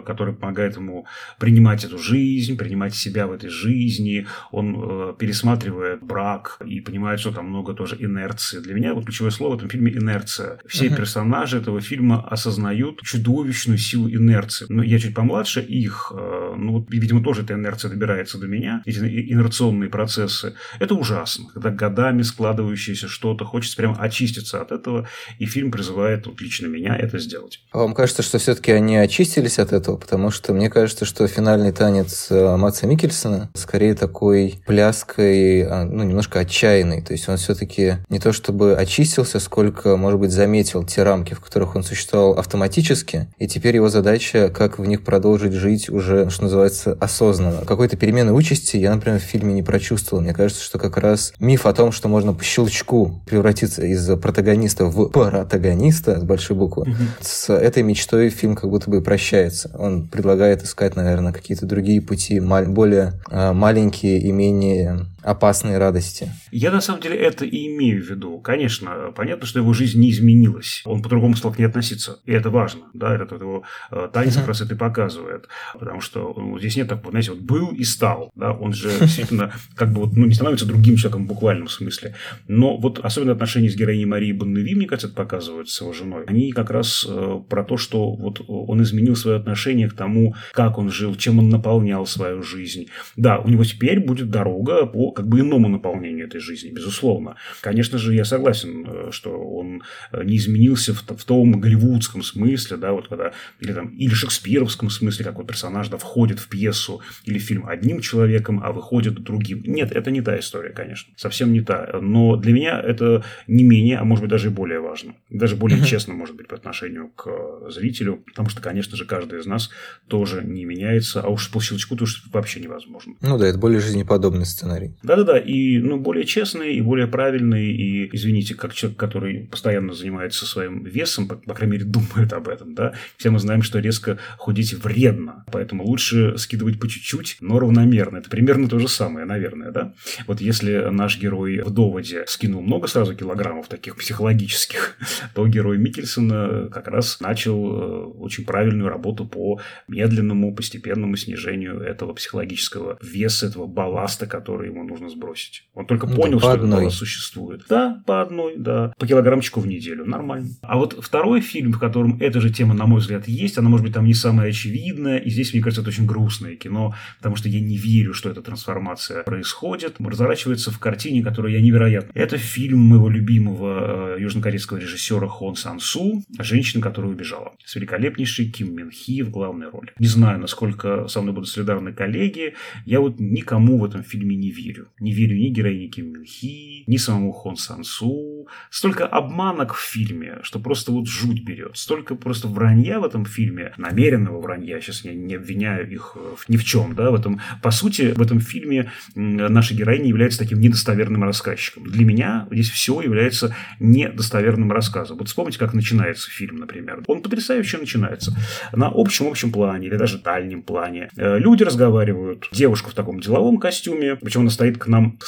которые 0.07 0.35
помогают 0.35 0.76
ему 0.76 1.07
принимать 1.39 1.85
эту 1.85 1.99
жизнь, 1.99 2.57
принимать 2.57 2.95
себя 2.95 3.26
в 3.26 3.33
этой 3.33 3.51
жизни, 3.51 4.26
он 4.51 5.16
пересматривает 5.16 6.03
брак 6.03 6.59
и 6.64 6.80
понимает, 6.80 7.20
что 7.20 7.33
там 7.33 7.49
много 7.49 7.74
тоже 7.74 7.97
инерции. 7.99 8.61
Для 8.61 8.74
меня 8.74 8.95
вот 8.95 9.05
ключевое 9.05 9.30
слово 9.30 9.55
в 9.55 9.57
этом 9.57 9.70
фильме 9.70 9.93
инерция. 9.93 10.59
Все 10.66 10.87
uh-huh. 10.87 10.97
персонажи 10.97 11.59
этого 11.59 11.80
фильма 11.80 12.26
осознают 12.26 13.01
чуть 13.03 13.22
чудовищную 13.23 13.79
силу 13.79 14.09
инерции. 14.09 14.66
Но 14.68 14.83
я 14.83 14.99
чуть 14.99 15.14
помладше 15.14 15.61
их, 15.61 16.12
э, 16.14 16.55
ну, 16.57 16.73
вот, 16.73 16.91
видимо, 16.91 17.23
тоже 17.23 17.43
эта 17.43 17.55
инерция 17.55 17.91
добирается 17.91 18.39
до 18.39 18.47
меня, 18.47 18.83
эти 18.85 18.99
инерционные 18.99 19.89
процессы. 19.89 20.55
Это 20.81 20.95
ужасно, 20.95 21.47
когда 21.53 21.70
годами 21.70 22.23
складывающееся 22.23 23.09
что-то, 23.09 23.45
хочется 23.45 23.77
прямо 23.77 23.97
очиститься 23.97 24.61
от 24.61 24.73
этого, 24.73 25.09
и 25.39 25.47
фильм 25.47 25.70
призывает 25.70 26.27
вот, 26.27 26.41
лично 26.41 26.66
меня 26.66 26.97
это 26.97 27.18
сделать. 27.18 27.61
А 27.73 27.79
вам 27.79 27.95
кажется, 27.95 28.23
что 28.23 28.39
все-таки 28.39 28.73
они 28.73 28.97
очистились 28.97 29.59
от 29.59 29.73
этого? 29.73 29.97
Потому 29.97 30.31
что 30.31 30.53
мне 30.53 30.70
кажется, 30.70 31.05
что 31.05 31.27
финальный 31.27 31.73
танец 31.73 32.29
э, 32.31 32.57
Матса 32.57 32.87
Микельсона 32.87 33.51
скорее 33.55 33.95
такой 33.95 34.61
пляской, 34.66 35.62
а, 35.62 35.85
ну, 35.85 36.03
немножко 36.03 36.41
отчаянный. 36.41 37.03
То 37.03 37.12
есть 37.12 37.29
он 37.29 37.37
все-таки 37.37 37.99
не 38.09 38.18
то 38.18 38.33
чтобы 38.33 38.77
очистился, 38.77 39.39
сколько, 39.41 39.97
может 39.97 40.18
быть, 40.18 40.31
заметил 40.31 40.85
те 40.85 41.03
рамки, 41.03 41.35
в 41.35 41.41
которых 41.41 41.77
он 41.77 41.83
существовал 41.83 42.39
автоматически, 42.39 43.11
и 43.38 43.46
теперь 43.46 43.76
его 43.76 43.88
задача, 43.88 44.48
как 44.48 44.78
в 44.78 44.84
них 44.84 45.04
продолжить 45.04 45.52
жить 45.52 45.88
уже, 45.88 46.30
что 46.30 46.44
называется, 46.44 46.96
осознанно. 47.00 47.64
Какой-то 47.64 47.96
перемены 47.96 48.32
участи 48.32 48.76
я, 48.76 48.94
например, 48.94 49.20
в 49.20 49.22
фильме 49.22 49.54
не 49.54 49.62
прочувствовал. 49.62 50.22
Мне 50.22 50.34
кажется, 50.34 50.62
что 50.62 50.78
как 50.78 50.96
раз 50.96 51.32
миф 51.38 51.66
о 51.66 51.72
том, 51.72 51.92
что 51.92 52.08
можно 52.08 52.34
по 52.34 52.44
щелчку 52.44 53.20
превратиться 53.26 53.84
из 53.84 54.06
протагониста 54.18 54.86
в 54.86 55.08
протагониста 55.08 56.20
с 56.20 56.22
большой 56.22 56.56
буквы, 56.56 56.86
mm-hmm. 56.86 57.08
с 57.20 57.52
этой 57.52 57.82
мечтой 57.82 58.30
фильм 58.30 58.56
как 58.56 58.70
будто 58.70 58.90
бы 58.90 59.02
прощается. 59.02 59.70
Он 59.78 60.08
предлагает 60.08 60.62
искать, 60.62 60.96
наверное, 60.96 61.32
какие-то 61.32 61.66
другие 61.66 62.00
пути, 62.00 62.40
более 62.40 63.14
а, 63.30 63.52
маленькие 63.52 64.20
и 64.20 64.32
менее 64.32 65.06
опасные 65.22 65.78
радости. 65.78 66.30
Я 66.50 66.70
на 66.70 66.80
самом 66.80 67.00
деле 67.00 67.16
это 67.16 67.44
и 67.44 67.68
имею 67.68 68.02
в 68.02 68.10
виду. 68.10 68.38
Конечно, 68.40 69.12
понятно, 69.14 69.46
что 69.46 69.60
его 69.60 69.72
жизнь 69.72 70.00
не 70.00 70.10
изменилась. 70.10 70.82
Он 70.84 71.02
по-другому 71.02 71.36
стал 71.36 71.52
к 71.52 71.58
ней 71.58 71.66
относиться. 71.66 72.18
И 72.26 72.32
это 72.32 72.50
важно. 72.50 72.82
Да, 73.03 73.16
это 73.16 73.34
его 73.34 73.64
э, 73.90 74.09
танец 74.12 74.36
как 74.36 74.46
раз 74.46 74.61
это 74.61 74.74
и 74.74 74.76
показывает. 74.76 75.48
Потому 75.74 76.00
что 76.00 76.32
ну, 76.36 76.57
здесь 76.61 76.76
нет 76.76 76.88
такого, 76.88 77.11
знаете, 77.11 77.32
вот 77.32 77.40
был 77.40 77.72
и 77.72 77.82
стал. 77.82 78.30
Да, 78.36 78.53
он 78.53 78.72
же 78.72 78.90
действительно 79.00 79.53
как 79.74 79.92
бы 79.92 80.03
вот, 80.03 80.16
ну, 80.16 80.26
не 80.26 80.34
становится 80.34 80.66
другим 80.66 80.94
человеком 80.94 81.24
в 81.24 81.26
буквальном 81.26 81.66
смысле. 81.66 82.14
Но 82.46 82.76
вот 82.76 83.00
особенно 83.00 83.32
отношения 83.32 83.70
с 83.70 83.74
героиней 83.74 84.05
Марией 84.05 84.32
Бонневи, 84.32 84.76
мне 84.76 84.86
кажется, 84.86 85.09
это 85.09 85.16
показывают 85.16 85.68
с 85.68 85.80
его 85.80 85.92
женой. 85.92 86.26
Они 86.28 86.53
как 86.53 86.70
раз 86.70 87.05
э, 87.09 87.40
про 87.48 87.64
то, 87.64 87.76
что 87.76 88.12
вот 88.12 88.40
он 88.46 88.80
изменил 88.82 89.16
свое 89.16 89.36
отношение 89.36 89.88
к 89.88 89.94
тому, 89.94 90.36
как 90.53 90.78
он 90.78 90.88
жил, 90.92 91.16
чем 91.16 91.40
он 91.40 91.48
наполнял 91.48 92.07
свою 92.07 92.44
жизнь. 92.44 92.86
Да, 93.16 93.38
у 93.38 93.48
него 93.48 93.64
теперь 93.64 93.98
будет 93.98 94.30
дорога 94.30 94.86
по 94.86 95.11
как 95.11 95.26
бы 95.26 95.40
иному 95.40 95.68
наполнению 95.68 96.26
этой 96.26 96.40
жизни, 96.40 96.70
безусловно. 96.70 97.34
Конечно 97.62 97.98
же, 97.98 98.14
я 98.14 98.24
согласен, 98.24 98.86
э, 98.86 99.09
что 99.11 99.30
он 99.30 99.82
э, 100.12 100.22
не 100.22 100.36
изменился 100.36 100.94
в, 100.94 101.03
в 101.03 101.24
том 101.24 101.61
голливудском 101.61 102.22
смысле, 102.22 102.76
да, 102.76 102.91
вот 102.95 103.09
когда, 103.09 103.32
или 103.61 103.72
там, 103.72 103.88
или 103.88 104.12
шекспировском 104.14 104.90
смысле, 104.90 105.24
как 105.24 105.36
вот 105.36 105.47
персонаж, 105.47 105.88
да, 105.88 105.97
входит 105.97 106.38
в 106.38 106.49
пьесу 106.49 107.01
или 107.24 107.38
фильм 107.38 107.66
одним 107.66 108.01
человеком, 108.01 108.61
а 108.62 108.72
выходит 108.72 109.14
другим. 109.14 109.62
Нет, 109.64 109.93
это 109.93 110.11
не 110.11 110.22
та 110.22 110.38
история, 110.38 110.70
конечно, 110.70 111.12
совсем 111.16 111.53
не 111.53 111.61
та. 111.61 111.99
Но 112.01 112.36
для 112.36 112.53
меня 112.53 112.80
это 112.80 113.24
не 113.47 113.64
менее, 113.64 113.99
а 113.99 114.05
может 114.05 114.22
быть 114.22 114.30
даже 114.30 114.49
и 114.49 114.51
более 114.51 114.80
важно. 114.80 115.14
Даже 115.30 115.57
более 115.57 115.78
uh-huh. 115.78 115.86
честно, 115.86 116.14
может 116.14 116.36
быть, 116.36 116.49
по 116.49 116.57
отношению 116.57 117.09
к 117.09 117.26
э, 117.26 117.70
зрителю, 117.70 118.22
потому 118.26 118.49
что, 118.49 118.61
конечно 118.61 118.97
же, 118.97 119.05
каждый 119.05 119.40
из 119.40 119.47
нас 119.47 119.70
тоже 120.09 120.43
не 120.45 120.64
меняется, 120.64 121.20
а 121.20 121.28
уж 121.28 121.51
по 121.51 121.61
щелчку 121.61 121.97
то 121.97 122.05
вообще 122.32 122.61
невозможно. 122.61 123.14
Ну 123.20 123.38
да, 123.38 123.47
это 123.47 123.59
более 123.59 123.80
жизнеподобный 123.80 124.47
сценарий. 124.47 124.95
Да-да-да, 125.03 125.38
и 125.38 125.78
ну, 125.78 125.99
более 125.99 126.24
честный, 126.24 126.74
и 126.74 126.80
более 126.80 127.07
правильный, 127.07 127.72
и, 127.72 128.14
извините, 128.14 128.55
как 128.55 128.74
человек, 128.74 128.99
который 128.99 129.49
постоянно 129.51 129.93
занимается 129.93 130.47
своим 130.47 130.84
весом, 130.84 131.28
по, 131.28 131.36
по 131.36 131.55
крайней 131.55 131.72
мере, 131.72 131.84
думает 131.84 132.32
об 132.32 132.49
этом, 132.49 132.74
да, 132.74 132.82
все 133.16 133.30
мы 133.30 133.39
знаем, 133.39 133.62
что 133.62 133.78
резко 133.78 134.18
худеть 134.37 134.74
вредно, 134.74 135.45
поэтому 135.53 135.85
лучше 135.85 136.37
скидывать 136.39 136.78
по 136.80 136.89
чуть-чуть, 136.89 137.39
но 137.41 137.59
равномерно. 137.59 138.18
Это 138.18 138.30
примерно 138.30 138.68
то 138.68 138.78
же 138.78 138.89
самое, 138.89 139.26
наверное, 139.26 139.70
да. 139.70 139.93
Вот 140.26 140.41
если 140.41 140.89
наш 140.91 141.18
герой 141.18 141.61
в 141.61 141.70
доводе 141.70 142.24
скинул 142.26 142.62
много 142.62 142.87
сразу 142.89 143.14
килограммов 143.14 143.68
таких 143.68 143.97
психологических, 143.97 144.97
то 145.35 145.47
герой 145.47 145.78
Микельсона 145.78 146.68
как 146.70 146.89
раз 146.89 147.20
начал 147.20 147.57
э, 147.57 148.05
очень 148.18 148.45
правильную 148.45 148.89
работу 148.89 149.26
по 149.26 149.61
медленному, 149.89 150.55
постепенному 150.55 151.16
снижению 151.16 151.80
этого 151.80 152.12
психологического 152.12 152.99
веса, 153.03 153.47
этого 153.47 153.66
балласта, 153.66 154.26
который 154.26 154.68
ему 154.68 154.85
нужно 154.85 155.09
сбросить. 155.09 155.64
Он 155.74 155.87
только 155.87 156.07
ну, 156.07 156.16
понял, 156.16 156.39
что 156.39 156.53
одной. 156.53 156.87
это 156.87 156.95
существует. 156.95 157.64
Да, 157.68 158.03
по 158.07 158.22
одной, 158.22 158.55
да. 158.57 158.93
По 158.99 159.07
килограммчику 159.07 159.61
в 159.61 159.66
неделю. 159.66 160.05
Нормально. 160.05 160.49
А 160.62 160.76
вот 160.76 160.97
второй 161.01 161.41
фильм, 161.41 161.72
в 161.72 161.78
котором 161.78 162.18
эта 162.20 162.41
же 162.41 162.51
тема, 162.51 162.72
на 162.75 162.87
мой 162.87 163.01
взгляд, 163.01 163.29
есть, 163.29 163.59
она, 163.59 163.68
может 163.68 163.85
быть, 163.85 163.95
там 163.95 164.05
не 164.05 164.14
самая 164.14 164.51
очевидная. 164.51 165.18
И 165.18 165.31
здесь, 165.31 165.53
мне 165.53 165.62
кажется, 165.62 165.83
это 165.83 165.91
очень 165.91 166.07
грустное 166.07 166.57
кино, 166.57 166.95
потому 167.18 167.37
что 167.37 167.49
я 167.49 167.61
не 167.61 167.77
верю, 167.77 168.14
что 168.14 168.31
эта 168.31 168.43
трансформация 168.43 169.23
происходит. 169.23 169.97
Разворачивается 169.99 170.70
в 170.70 170.79
картине, 170.79 171.23
которая 171.23 171.53
я 171.53 171.61
невероятно. 171.61 172.11
Это 172.14 172.39
фильм 172.39 172.81
моего 172.81 173.09
любимого 173.09 174.16
э, 174.16 174.20
южнокорейского 174.20 174.79
режиссера 174.79 175.27
Хон 175.27 175.57
Сан 175.57 175.81
Су 175.81 176.23
«Женщина, 176.39 176.83
которая 176.83 177.12
убежала». 177.12 177.53
С 177.64 177.75
великолепнейшей 177.75 178.51
Ким 178.51 178.75
Мин 178.75 178.91
Хи 178.91 179.23
в 179.23 179.31
главной 179.31 179.68
роли. 179.70 179.93
Не 179.99 180.07
знаю, 180.07 180.41
насколько 180.41 181.09
со 181.09 181.23
мной 181.23 181.35
будут 181.35 181.49
солидарны 181.49 181.93
коллеги. 181.93 182.55
Я 182.85 183.01
вот 183.01 183.18
никому 183.18 183.79
в 183.79 183.85
этом 183.85 184.03
фильме 184.03 184.37
не 184.37 184.51
верю. 184.51 184.89
Не 185.01 185.12
верю 185.12 185.37
ни 185.37 185.49
героине 185.49 185.89
Ким 185.89 186.12
Мин 186.12 186.25
Хи, 186.25 186.85
ни 186.87 186.97
самому 186.97 187.33
Хон 187.33 187.57
Сансу. 187.57 188.49
Столько 188.70 189.07
обманок 189.07 189.75
в 189.75 189.81
фильме, 189.81 190.39
что 190.43 190.59
просто 190.59 190.93
вот 190.93 191.09
жуть 191.09 191.45
берет. 191.45 191.77
Столько 191.77 192.14
просто 192.14 192.49
вранья 192.53 193.00
в 193.00 193.05
этом 193.05 193.24
фильме, 193.24 193.72
намеренного 193.76 194.40
вранья. 194.40 194.80
Сейчас 194.80 195.05
я 195.05 195.14
не 195.14 195.34
обвиняю 195.34 195.90
их 195.90 196.16
ни 196.48 196.57
в 196.57 196.64
чем. 196.64 196.94
Да, 196.94 197.11
в 197.11 197.14
этом, 197.14 197.40
по 197.62 197.70
сути, 197.70 198.12
в 198.12 198.22
этом 198.22 198.40
фильме 198.40 198.92
наша 199.14 199.74
героиня 199.74 200.07
является 200.09 200.38
таким 200.38 200.61
недостоверным 200.61 201.24
рассказчиком. 201.24 201.84
Для 201.84 202.05
меня 202.05 202.46
здесь 202.50 202.70
все 202.70 203.00
является 203.00 203.55
недостоверным 203.80 204.70
рассказом. 204.72 205.18
Вот 205.18 205.28
вспомните, 205.28 205.59
как 205.59 205.74
начинается 205.74 206.30
фильм, 206.30 206.57
например. 206.57 207.03
Он 207.07 207.22
потрясающе 207.22 207.78
начинается. 207.78 208.36
На 208.72 208.90
общем-общем 208.92 209.53
плане 209.53 209.88
или 209.88 209.96
даже 209.96 210.18
дальнем 210.18 210.62
плане. 210.62 211.11
Э, 211.16 211.38
люди 211.38 211.62
разговаривают. 211.62 212.48
Девушка 212.53 212.90
в 212.90 212.94
таком 212.94 213.20
деловом 213.20 213.59
костюме, 213.59 214.16
причем 214.16 214.42
она 214.42 214.50
стоит 214.50 214.78
к 214.78 214.86
нам 214.86 215.18